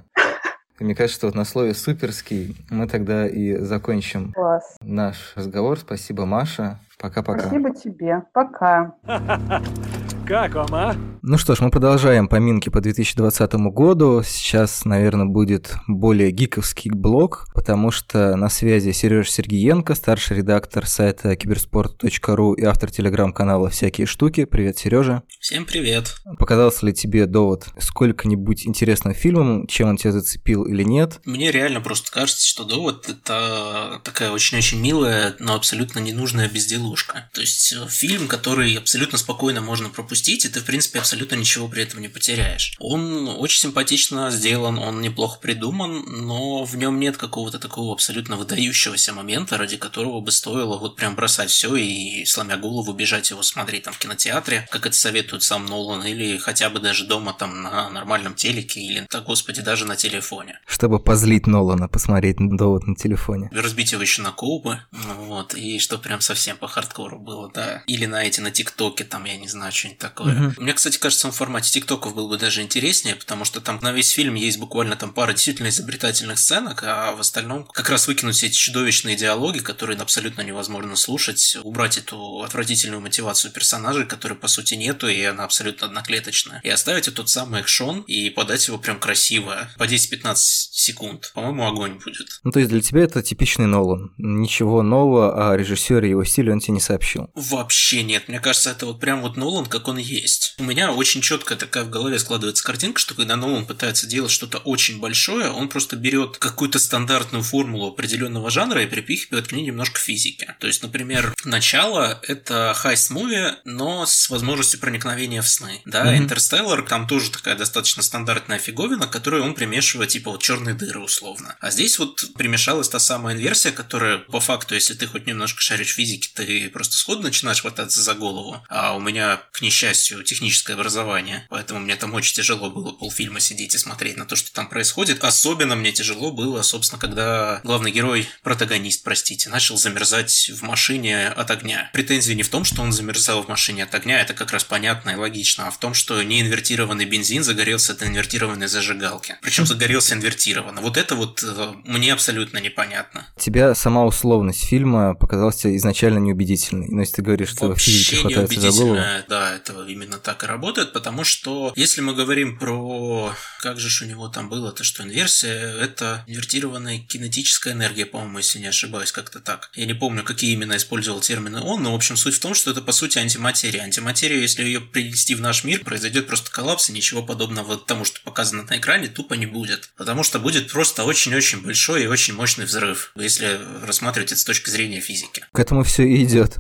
И 0.79 0.85
мне 0.85 0.95
кажется, 0.95 1.19
что 1.19 1.27
вот 1.27 1.35
на 1.35 1.45
слове 1.45 1.75
«суперский» 1.75 2.57
мы 2.71 2.87
тогда 2.87 3.27
и 3.27 3.57
закончим 3.57 4.33
Класс. 4.33 4.77
наш 4.81 5.33
разговор. 5.35 5.79
Спасибо, 5.79 6.25
Маша. 6.25 6.79
Пока-пока. 6.99 7.41
Спасибо 7.41 7.75
тебе. 7.75 8.23
Пока. 8.33 8.95
Как 10.29 10.57
вам, 10.57 10.75
а? 10.75 10.95
Ну 11.23 11.39
что 11.39 11.55
ж, 11.55 11.61
мы 11.61 11.71
продолжаем 11.71 12.29
поминки 12.29 12.69
по 12.69 12.83
2020 12.83 13.55
году. 13.73 14.23
Сейчас, 14.23 14.85
наверное, 14.85 15.25
будет 15.25 15.75
более 15.87 16.31
гиковский 16.31 16.91
блог, 16.91 17.49
потому 17.55 17.91
что 17.91 18.37
на 18.37 18.51
связи 18.51 18.93
Сереж 18.93 19.31
Сергиенко, 19.31 19.95
старший 19.95 20.37
редактор 20.37 20.87
сайта 20.87 21.35
киберспорт.ру 21.35 22.53
и 22.53 22.63
автор 22.63 22.91
телеграм-канала 22.91 23.71
«Всякие 23.71 24.07
штуки». 24.07 24.45
Привет, 24.45 24.77
Сережа. 24.77 25.23
Всем 25.41 25.65
привет. 25.65 26.15
Показался 26.39 26.85
ли 26.85 26.93
тебе 26.93 27.25
довод 27.25 27.67
сколько-нибудь 27.79 28.67
интересным 28.67 29.15
фильмом, 29.15 29.67
чем 29.67 29.89
он 29.89 29.97
тебя 29.97 30.13
зацепил 30.13 30.65
или 30.65 30.83
нет? 30.83 31.21
Мне 31.25 31.51
реально 31.51 31.81
просто 31.81 32.13
кажется, 32.13 32.47
что 32.47 32.65
довод– 32.65 33.09
это 33.09 34.01
такая 34.05 34.31
очень-очень 34.31 34.79
милая, 34.81 35.35
но 35.39 35.55
абсолютно 35.55 36.01
ненужная 36.01 36.51
безделушка. 36.51 37.31
То 37.33 37.41
есть 37.41 37.73
э, 37.73 37.89
фильм, 37.89 38.29
который 38.29 38.75
абсолютно 38.77 39.17
спокойно 39.17 39.63
можно 39.63 39.89
пропустить 39.89 40.18
пропустить, 40.19 40.45
и 40.45 40.49
ты, 40.49 40.61
в 40.61 40.65
принципе, 40.65 40.99
абсолютно 40.99 41.37
ничего 41.37 41.69
при 41.69 41.83
этом 41.83 42.01
не 42.01 42.09
потеряешь. 42.09 42.75
Он 42.81 43.29
очень 43.29 43.61
симпатично 43.61 44.31
сделан, 44.31 44.79
он 44.79 45.01
неплохо 45.01 45.39
придуман, 45.41 46.05
но 46.07 46.65
в 46.65 46.77
нем 46.77 46.99
нет 46.99 47.17
какого-то 47.17 47.59
такого 47.59 47.93
абсолютно 47.93 48.37
выдающегося 48.37 49.13
момента, 49.13 49.57
ради 49.57 49.77
которого 49.77 50.21
бы 50.21 50.33
стоило 50.33 50.79
вот 50.79 50.97
прям 50.97 51.15
бросать 51.15 51.51
все 51.51 51.77
и, 51.77 52.25
сломя 52.25 52.57
голову, 52.57 52.93
бежать 52.93 53.31
его 53.31 53.43
смотреть 53.43 53.85
там 53.85 53.95
в 53.95 53.99
кинотеатре, 53.99 54.67
как 54.71 54.87
это 54.87 54.97
советует 54.97 55.43
сам 55.43 55.67
Нолан, 55.67 56.05
или 56.05 56.39
хотя 56.39 56.71
бы 56.71 56.81
даже 56.81 57.07
дома 57.07 57.33
там 57.33 57.63
на 57.63 57.91
нормальном 57.91 58.35
телеке, 58.35 58.81
или, 58.81 59.07
да 59.11 59.21
господи, 59.21 59.63
даже 59.63 59.85
на 59.85 59.97
телефоне. 59.97 60.59
Чтобы 60.67 60.99
позлить 60.99 61.47
Нолана, 61.47 61.89
посмотреть 61.89 62.37
довод 62.39 62.87
на 62.87 62.97
телефоне. 62.97 63.51
Разбить 63.53 63.93
его 63.93 64.03
еще 64.03 64.23
на 64.23 64.33
кубы, 64.33 64.81
вот, 64.93 65.55
и 65.55 65.79
что 65.79 65.99
прям 65.99 66.21
совсем 66.21 66.57
по 66.57 66.67
хардкору 66.67 67.19
было, 67.19 67.51
да. 67.53 67.83
Или 67.87 68.07
на 68.07 68.25
эти, 68.25 68.41
на 68.41 68.51
ТикТоке, 68.51 69.05
там, 69.05 69.25
я 69.25 69.37
не 69.37 69.49
знаю, 69.49 69.73
что-нибудь 69.73 69.99
такое. 70.09 70.49
Угу. 70.49 70.63
Мне, 70.63 70.73
кстати, 70.73 70.99
кажется, 70.99 71.31
в 71.31 71.35
формате 71.35 71.71
ТикТоков 71.71 72.15
был 72.15 72.29
бы 72.29 72.39
даже 72.39 72.63
интереснее, 72.63 73.15
потому 73.15 73.45
что 73.45 73.61
там 73.61 73.79
на 73.83 73.93
весь 73.93 74.11
фильм 74.11 74.35
есть 74.35 74.59
буквально 74.59 74.97
там 74.97 75.13
пара 75.13 75.33
действительно 75.33 75.69
изобретательных 75.69 76.39
сценок, 76.39 76.83
а 76.85 77.13
в 77.13 77.21
остальном 77.21 77.67
как 77.67 77.91
раз 77.91 78.09
выкинуть 78.09 78.43
эти 78.43 78.55
чудовищные 78.55 79.17
диалоги, 79.17 79.59
которые 79.59 79.99
абсолютно 79.99 80.43
невозможно 80.43 80.97
слушать, 80.97 81.59
убрать 81.63 81.99
эту 81.99 82.43
отвратительную 82.43 83.01
мотивацию 83.01 83.53
персонажей, 83.53 84.07
которой 84.07 84.35
по 84.35 84.49
сути 84.49 84.75
нету, 84.75 85.09
и 85.09 85.23
она 85.23 85.45
абсолютно 85.45 85.87
одноклеточная, 85.87 86.61
и 86.65 86.69
оставить 86.69 87.13
тот 87.15 87.29
самый 87.29 87.61
экшон 87.61 88.03
и 88.03 88.31
подать 88.31 88.67
его 88.69 88.79
прям 88.79 88.99
красиво, 88.99 89.69
по 89.77 89.85
10-15 89.85 90.35
секунд. 90.37 91.33
По-моему, 91.35 91.67
огонь 91.67 91.99
будет. 92.05 92.41
Ну, 92.45 92.51
то 92.51 92.59
есть 92.61 92.71
для 92.71 92.81
тебя 92.81 93.03
это 93.03 93.23
типичный 93.23 93.67
Нолан. 93.67 94.13
Ничего 94.17 94.83
нового 94.83 95.51
о 95.51 95.57
режиссере 95.57 96.09
и 96.09 96.11
его 96.11 96.25
стиле 96.25 96.53
он 96.53 96.61
тебе 96.61 96.75
не 96.75 96.81
сообщил? 96.81 97.31
Вообще 97.35 98.03
нет. 98.03 98.29
Мне 98.29 98.41
кажется, 98.41 98.71
это 98.71 98.87
вот 98.87 99.01
прям 99.01 99.23
вот 99.23 99.37
Нолан, 99.37 99.67
как 99.67 99.89
он 99.89 99.98
есть. 100.03 100.55
У 100.59 100.65
меня 100.65 100.93
очень 100.93 101.21
четко 101.21 101.57
такая 101.57 101.85
в 101.85 101.91
голове 101.91 102.19
складывается 102.19 102.65
картинка, 102.65 103.01
что 103.01 103.15
когда 103.15 103.37
Нолан 103.37 103.67
пытается 103.67 104.07
делать 104.07 104.31
что-то 104.31 104.59
очень 104.59 105.01
большое, 105.01 105.51
он 105.51 105.69
просто 105.69 105.97
берет 105.97 106.39
какую-то 106.39 106.79
стандартную 106.79 107.43
формулу 107.43 107.89
определенного 107.89 108.51
жанра 108.51 108.83
и 108.83 108.87
припихивает 108.87 109.49
к 109.49 109.53
ней 109.53 109.63
немножко 109.63 110.01
физики. 110.01 110.55
То 110.61 110.67
есть, 110.67 110.83
например, 110.83 111.35
начало— 111.45 112.21
это 112.23 112.75
heist 112.77 113.13
movie, 113.13 113.57
но 113.65 114.07
с 114.07 114.31
возможностью 114.31 114.81
проникновения 114.81 115.43
в 115.43 115.49
сны. 115.49 115.83
Да, 115.85 116.17
Интерстеллар, 116.17 116.81
mm-hmm. 116.81 116.89
там 116.89 117.07
тоже 117.07 117.31
такая 117.31 117.57
достаточно 117.57 118.03
стандартная 118.03 118.59
фиговина, 118.59 119.07
которую 119.07 119.45
он 119.45 119.55
примешивает, 119.55 120.11
типа 120.11 120.31
вот 120.33 120.43
черные 120.43 120.75
дыры 120.75 121.01
условно. 121.01 121.57
А 121.61 121.71
здесь 121.71 121.99
вот 121.99 122.25
примешалась 122.35 122.89
та 122.89 122.99
самая 122.99 123.35
инверсия, 123.35 123.73
которая 123.73 124.19
по 124.19 124.41
факту, 124.41 124.75
если 124.75 124.95
ты 124.95 125.07
хоть 125.07 125.27
немножко 125.27 125.61
шаришь 125.61 125.95
физики, 125.95 126.31
ты 126.35 126.69
просто 126.71 126.97
сходу 126.97 127.23
начинаешь 127.23 127.63
хвататься 127.63 128.01
за 128.01 128.15
голову. 128.15 128.63
А 128.69 128.95
у 128.95 129.01
меня, 129.01 129.41
к 129.53 129.63
несчастью, 129.63 129.88
техническое 129.93 130.75
образование, 130.75 131.47
поэтому 131.49 131.81
мне 131.81 131.97
там 131.97 132.15
очень 132.15 132.35
тяжело 132.35 132.71
было 132.71 132.93
полфильма 132.93 133.41
сидеть 133.41 133.75
и 133.75 133.79
смотреть 133.79 134.17
на 134.17 134.27
то, 134.27 134.37
что 134.37 134.53
там 134.53 134.69
происходит. 134.69 135.23
Особенно 135.25 135.77
мне 135.77 135.93
тяжело 135.93 136.31
было, 136.31 136.63
собственно, 136.63 137.01
когда 137.01 137.61
главный 137.65 137.91
герой, 137.91 138.29
протагонист, 138.43 139.03
простите, 139.05 139.49
начал 139.51 139.77
замерзать 139.77 140.51
в 140.55 140.63
машине 140.63 141.29
от 141.29 141.51
огня. 141.51 141.91
Претензия 141.93 142.35
не 142.35 142.43
в 142.43 142.49
том, 142.49 142.65
что 142.65 142.83
он 142.83 142.93
замерзал 142.93 143.43
в 143.43 143.49
машине 143.49 143.85
от 143.85 143.95
огня, 143.95 144.21
это 144.21 144.35
как 144.35 144.53
раз 144.53 144.65
понятно 144.65 145.11
и 145.11 145.17
логично, 145.17 145.69
а 145.69 145.71
в 145.71 145.79
том, 145.79 145.95
что 145.95 146.23
не 146.23 146.41
инвертированный 146.41 147.05
бензин 147.05 147.43
загорелся 147.43 147.93
от 147.93 148.03
инвертированной 148.03 148.69
зажигалки. 148.69 149.37
Причем 149.43 149.67
загорелся 149.67 150.15
инвертированно. 150.15 150.81
Вот 150.81 150.97
это 150.97 151.15
вот 151.15 151.43
э, 151.43 151.73
мне 151.85 152.13
абсолютно 152.13 152.59
непонятно. 152.59 153.27
Тебя 153.39 153.75
сама 153.75 154.05
условность 154.05 154.65
фильма 154.65 155.15
показалась 155.15 155.65
изначально 155.65 156.19
неубедительной. 156.19 156.89
Но 156.89 157.01
если 157.01 157.17
ты 157.17 157.23
говоришь, 157.23 157.51
что 157.51 157.69
Вообще 157.69 157.91
физики 157.91 158.15
хватается 158.17 158.61
за 158.61 158.71
голову... 158.71 159.01
Да, 159.29 159.55
это 159.69 159.85
именно 159.85 160.19
так 160.19 160.45
и 160.45 160.47
работает, 160.47 160.93
потому 160.93 161.25
что 161.25 161.73
если 161.77 162.01
мы 162.01 162.15
говорим 162.15 162.59
про... 162.59 163.35
Как 163.61 163.79
же 163.79 164.05
у 164.05 164.09
него 164.09 164.29
там 164.29 164.49
было, 164.49 164.73
то 164.73 164.85
что 164.85 165.03
инверсия– 165.03 165.75
это 165.81 166.25
инвертированная 166.27 167.01
кинетическая 167.01 167.73
энергия, 167.73 168.07
по-моему, 168.07 168.39
если 168.39 168.59
не 168.59 168.67
ошибаюсь, 168.67 169.13
как-то 169.13 169.41
так. 169.41 169.71
Я 169.75 169.87
не 169.87 169.95
помню, 169.95 170.23
какие 170.23 170.53
именно 170.53 170.77
использовал 170.77 171.21
термины 171.21 171.61
он, 171.61 171.83
но, 171.83 171.93
в 171.93 171.97
общем, 171.97 172.17
суть 172.17 172.35
в 172.35 172.41
том, 172.41 172.55
что 172.55 172.71
это, 172.71 172.83
по 172.83 172.93
сути, 172.93 173.19
антиматерия. 173.19 173.83
Антиматерия, 173.83 174.41
если 174.41 174.65
ее 174.65 174.81
принести 174.81 175.35
в 175.35 175.41
наш 175.41 175.65
мир, 175.65 175.85
произойдет 175.85 176.27
просто 176.27 176.51
коллапс, 176.51 176.91
и 176.91 176.93
ничего 176.93 177.23
подобного 177.23 177.77
тому, 177.77 178.05
что 178.05 178.21
показано 178.21 178.65
на 178.65 178.79
экране, 178.79 179.09
тупо 179.09 179.35
не 179.35 179.47
будет. 179.47 179.91
Потому 179.97 180.23
что 180.23 180.39
будет 180.39 180.71
просто 180.71 181.05
очень-очень 181.05 181.63
большой 181.63 182.05
и 182.05 182.07
очень 182.07 182.35
мощный 182.35 182.65
взрыв, 182.65 183.13
если 183.17 183.61
рассматривать 183.85 184.33
это 184.33 184.41
с 184.41 184.45
точки 184.45 184.71
зрения 184.71 185.01
физики. 185.01 185.45
К 185.53 185.59
этому 185.59 185.83
все 185.83 186.05
и 186.05 186.23
идет. 186.25 186.57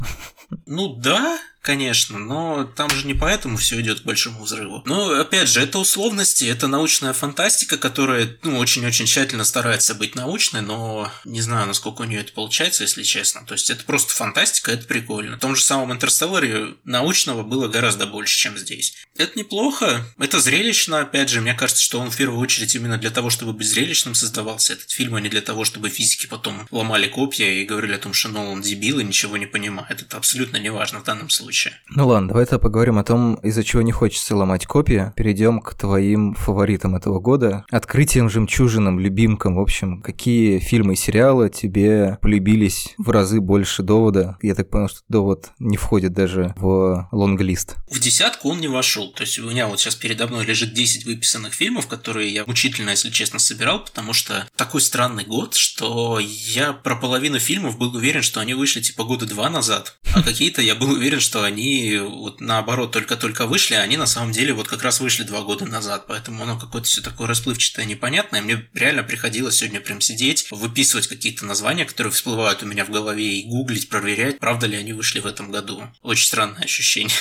Ну 0.66 0.94
да, 0.94 1.39
конечно, 1.60 2.18
но 2.18 2.64
там 2.64 2.89
же 2.90 3.06
не 3.06 3.14
поэтому 3.14 3.56
все 3.56 3.80
идет 3.80 4.01
к 4.01 4.05
большому 4.05 4.44
взрыву. 4.44 4.82
Но 4.86 5.20
опять 5.20 5.48
же, 5.48 5.60
это 5.60 5.78
условности, 5.78 6.44
это 6.44 6.66
научная 6.66 7.12
фантастика, 7.12 7.76
которая 7.76 8.36
ну, 8.43 8.59
очень-очень 8.59 9.06
тщательно 9.06 9.44
старается 9.44 9.94
быть 9.94 10.14
научной, 10.14 10.62
но 10.62 11.10
не 11.24 11.40
знаю, 11.40 11.66
насколько 11.66 12.02
у 12.02 12.05
нее 12.05 12.20
это 12.20 12.32
получается, 12.32 12.85
если 12.85 13.02
честно. 13.02 13.44
То 13.44 13.55
есть 13.55 13.70
это 13.70 13.85
просто 13.85 14.14
фантастика, 14.14 14.72
это 14.72 14.86
прикольно. 14.86 15.36
В 15.36 15.40
том 15.40 15.56
же 15.56 15.62
самом 15.62 15.93
Интерстелларе 15.93 16.74
научного 16.85 17.43
было 17.43 17.68
гораздо 17.68 18.06
больше, 18.06 18.39
чем 18.39 18.56
здесь. 18.56 18.94
Это 19.16 19.39
неплохо, 19.39 20.06
это 20.18 20.40
зрелищно, 20.40 21.01
опять 21.01 21.28
же, 21.28 21.40
мне 21.40 21.55
кажется, 21.55 21.82
что 21.82 22.01
он 22.01 22.10
в 22.10 22.16
первую 22.16 22.40
очередь 22.40 22.74
именно 22.74 22.98
для 22.98 23.10
того, 23.10 23.30
чтобы 23.30 23.52
быть 23.52 23.68
зрелищным 23.68 24.14
создавался 24.14 24.74
этот 24.74 24.90
фильм, 24.90 25.16
а 25.16 25.20
не 25.20 25.28
для 25.28 25.43
того, 25.43 25.64
чтобы 25.64 25.90
физики 25.90 26.26
потом 26.26 26.66
ломали 26.70 27.09
копья 27.09 27.47
и 27.47 27.64
говорили 27.64 27.94
о 27.94 27.98
том, 27.98 28.12
что 28.12 28.28
Нолан 28.28 28.62
дебил 28.62 29.01
и 29.01 29.05
ничего 29.05 29.36
не 29.36 29.47
понимает. 29.47 30.02
Это 30.02 30.16
абсолютно 30.16 30.56
не 30.56 30.70
важно 30.70 31.01
в 31.01 31.05
данном 31.05 31.30
случае 31.30 31.47
случае. 31.48 31.74
Ну 31.88 32.06
ладно, 32.06 32.28
давай 32.28 32.44
тогда 32.44 32.58
поговорим 32.58 32.98
о 32.98 33.04
том, 33.04 33.36
из-за 33.36 33.64
чего 33.64 33.80
не 33.80 33.92
хочется 33.92 34.36
ломать 34.36 34.66
копии. 34.66 35.12
Перейдем 35.16 35.60
к 35.60 35.74
твоим 35.74 36.34
фаворитам 36.34 36.94
этого 36.94 37.20
года. 37.20 37.64
Открытием, 37.70 38.28
жемчужинам, 38.28 39.00
любимкам, 39.00 39.56
в 39.56 39.60
общем, 39.60 40.02
какие 40.02 40.58
фильмы 40.58 40.92
и 40.92 40.96
сериалы 40.96 41.48
тебе 41.48 42.18
полюбились 42.20 42.94
в 42.98 43.10
разы 43.10 43.40
больше 43.40 43.82
довода? 43.82 44.36
Я 44.42 44.54
так 44.54 44.68
понял, 44.68 44.88
что 44.88 45.00
довод 45.08 45.50
не 45.58 45.78
входит 45.78 46.12
даже 46.12 46.52
в 46.56 47.08
лонглист. 47.12 47.76
В 47.90 47.98
десятку 47.98 48.50
он 48.50 48.60
не 48.60 48.68
вошел. 48.68 49.10
То 49.12 49.22
есть 49.22 49.38
у 49.38 49.48
меня 49.48 49.68
вот 49.68 49.80
сейчас 49.80 49.94
передо 49.94 50.26
мной 50.26 50.44
лежит 50.44 50.74
10 50.74 51.06
выписанных 51.06 51.54
фильмов, 51.54 51.86
которые 51.86 52.28
я 52.28 52.44
мучительно, 52.44 52.90
если 52.90 53.08
честно, 53.08 53.38
собирал, 53.38 53.84
потому 53.84 54.12
что 54.12 54.46
такой 54.54 54.82
странный 54.82 55.24
год, 55.24 55.54
что 55.54 56.20
я 56.20 56.74
про 56.74 56.94
половину 56.94 57.38
фильмов 57.38 57.78
был 57.78 57.94
уверен, 57.94 58.22
что 58.22 58.40
они 58.40 58.52
вышли 58.52 58.82
типа 58.82 59.04
года 59.04 59.24
два 59.24 59.48
назад, 59.48 59.96
а 60.14 60.22
какие-то 60.22 60.60
я 60.60 60.74
был 60.74 60.90
уверен, 60.90 61.20
что 61.20 61.38
они 61.44 61.98
вот 61.98 62.40
наоборот 62.40 62.93
только-только 62.93 63.47
вышли, 63.47 63.74
а 63.74 63.82
они 63.82 63.97
на 63.97 64.06
самом 64.06 64.32
деле 64.32 64.52
вот 64.52 64.69
как 64.69 64.82
раз 64.82 65.01
вышли 65.01 65.24
два 65.24 65.43
года 65.43 65.66
назад, 65.66 66.06
поэтому 66.06 66.43
оно 66.43 66.59
какое-то 66.59 66.89
все 66.89 67.01
такое 67.01 67.27
расплывчатое, 67.27 67.85
непонятное. 67.85 68.43
Мне 68.43 68.69
реально 68.74 69.02
приходилось 69.02 69.56
сегодня 69.56 69.81
прям 69.81 70.01
сидеть, 70.01 70.48
выписывать 70.51 71.06
какие-то 71.06 71.44
названия, 71.44 71.85
которые 71.85 72.12
всплывают 72.12 72.62
у 72.62 72.66
меня 72.66 72.85
в 72.85 72.90
голове, 72.90 73.40
и 73.40 73.48
гуглить, 73.48 73.89
проверять, 73.89 74.39
правда 74.39 74.66
ли 74.66 74.77
они 74.77 74.93
вышли 74.93 75.20
в 75.20 75.27
этом 75.27 75.51
году. 75.51 75.82
Очень 76.02 76.27
странное 76.27 76.62
ощущение. 76.62 77.15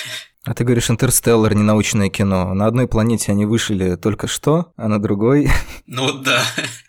А 0.44 0.54
ты 0.54 0.64
говоришь, 0.64 0.90
Интерстеллар 0.90 1.54
не 1.56 1.64
научное 1.64 2.10
кино. 2.10 2.54
На 2.54 2.68
одной 2.68 2.88
планете 2.88 3.34
они 3.34 3.46
вышли 3.46 3.96
только 3.96 4.28
что, 4.28 4.72
а 4.78 4.88
на 4.88 5.02
другой... 5.02 5.50
Ну 5.88 6.14
да. 6.14 6.42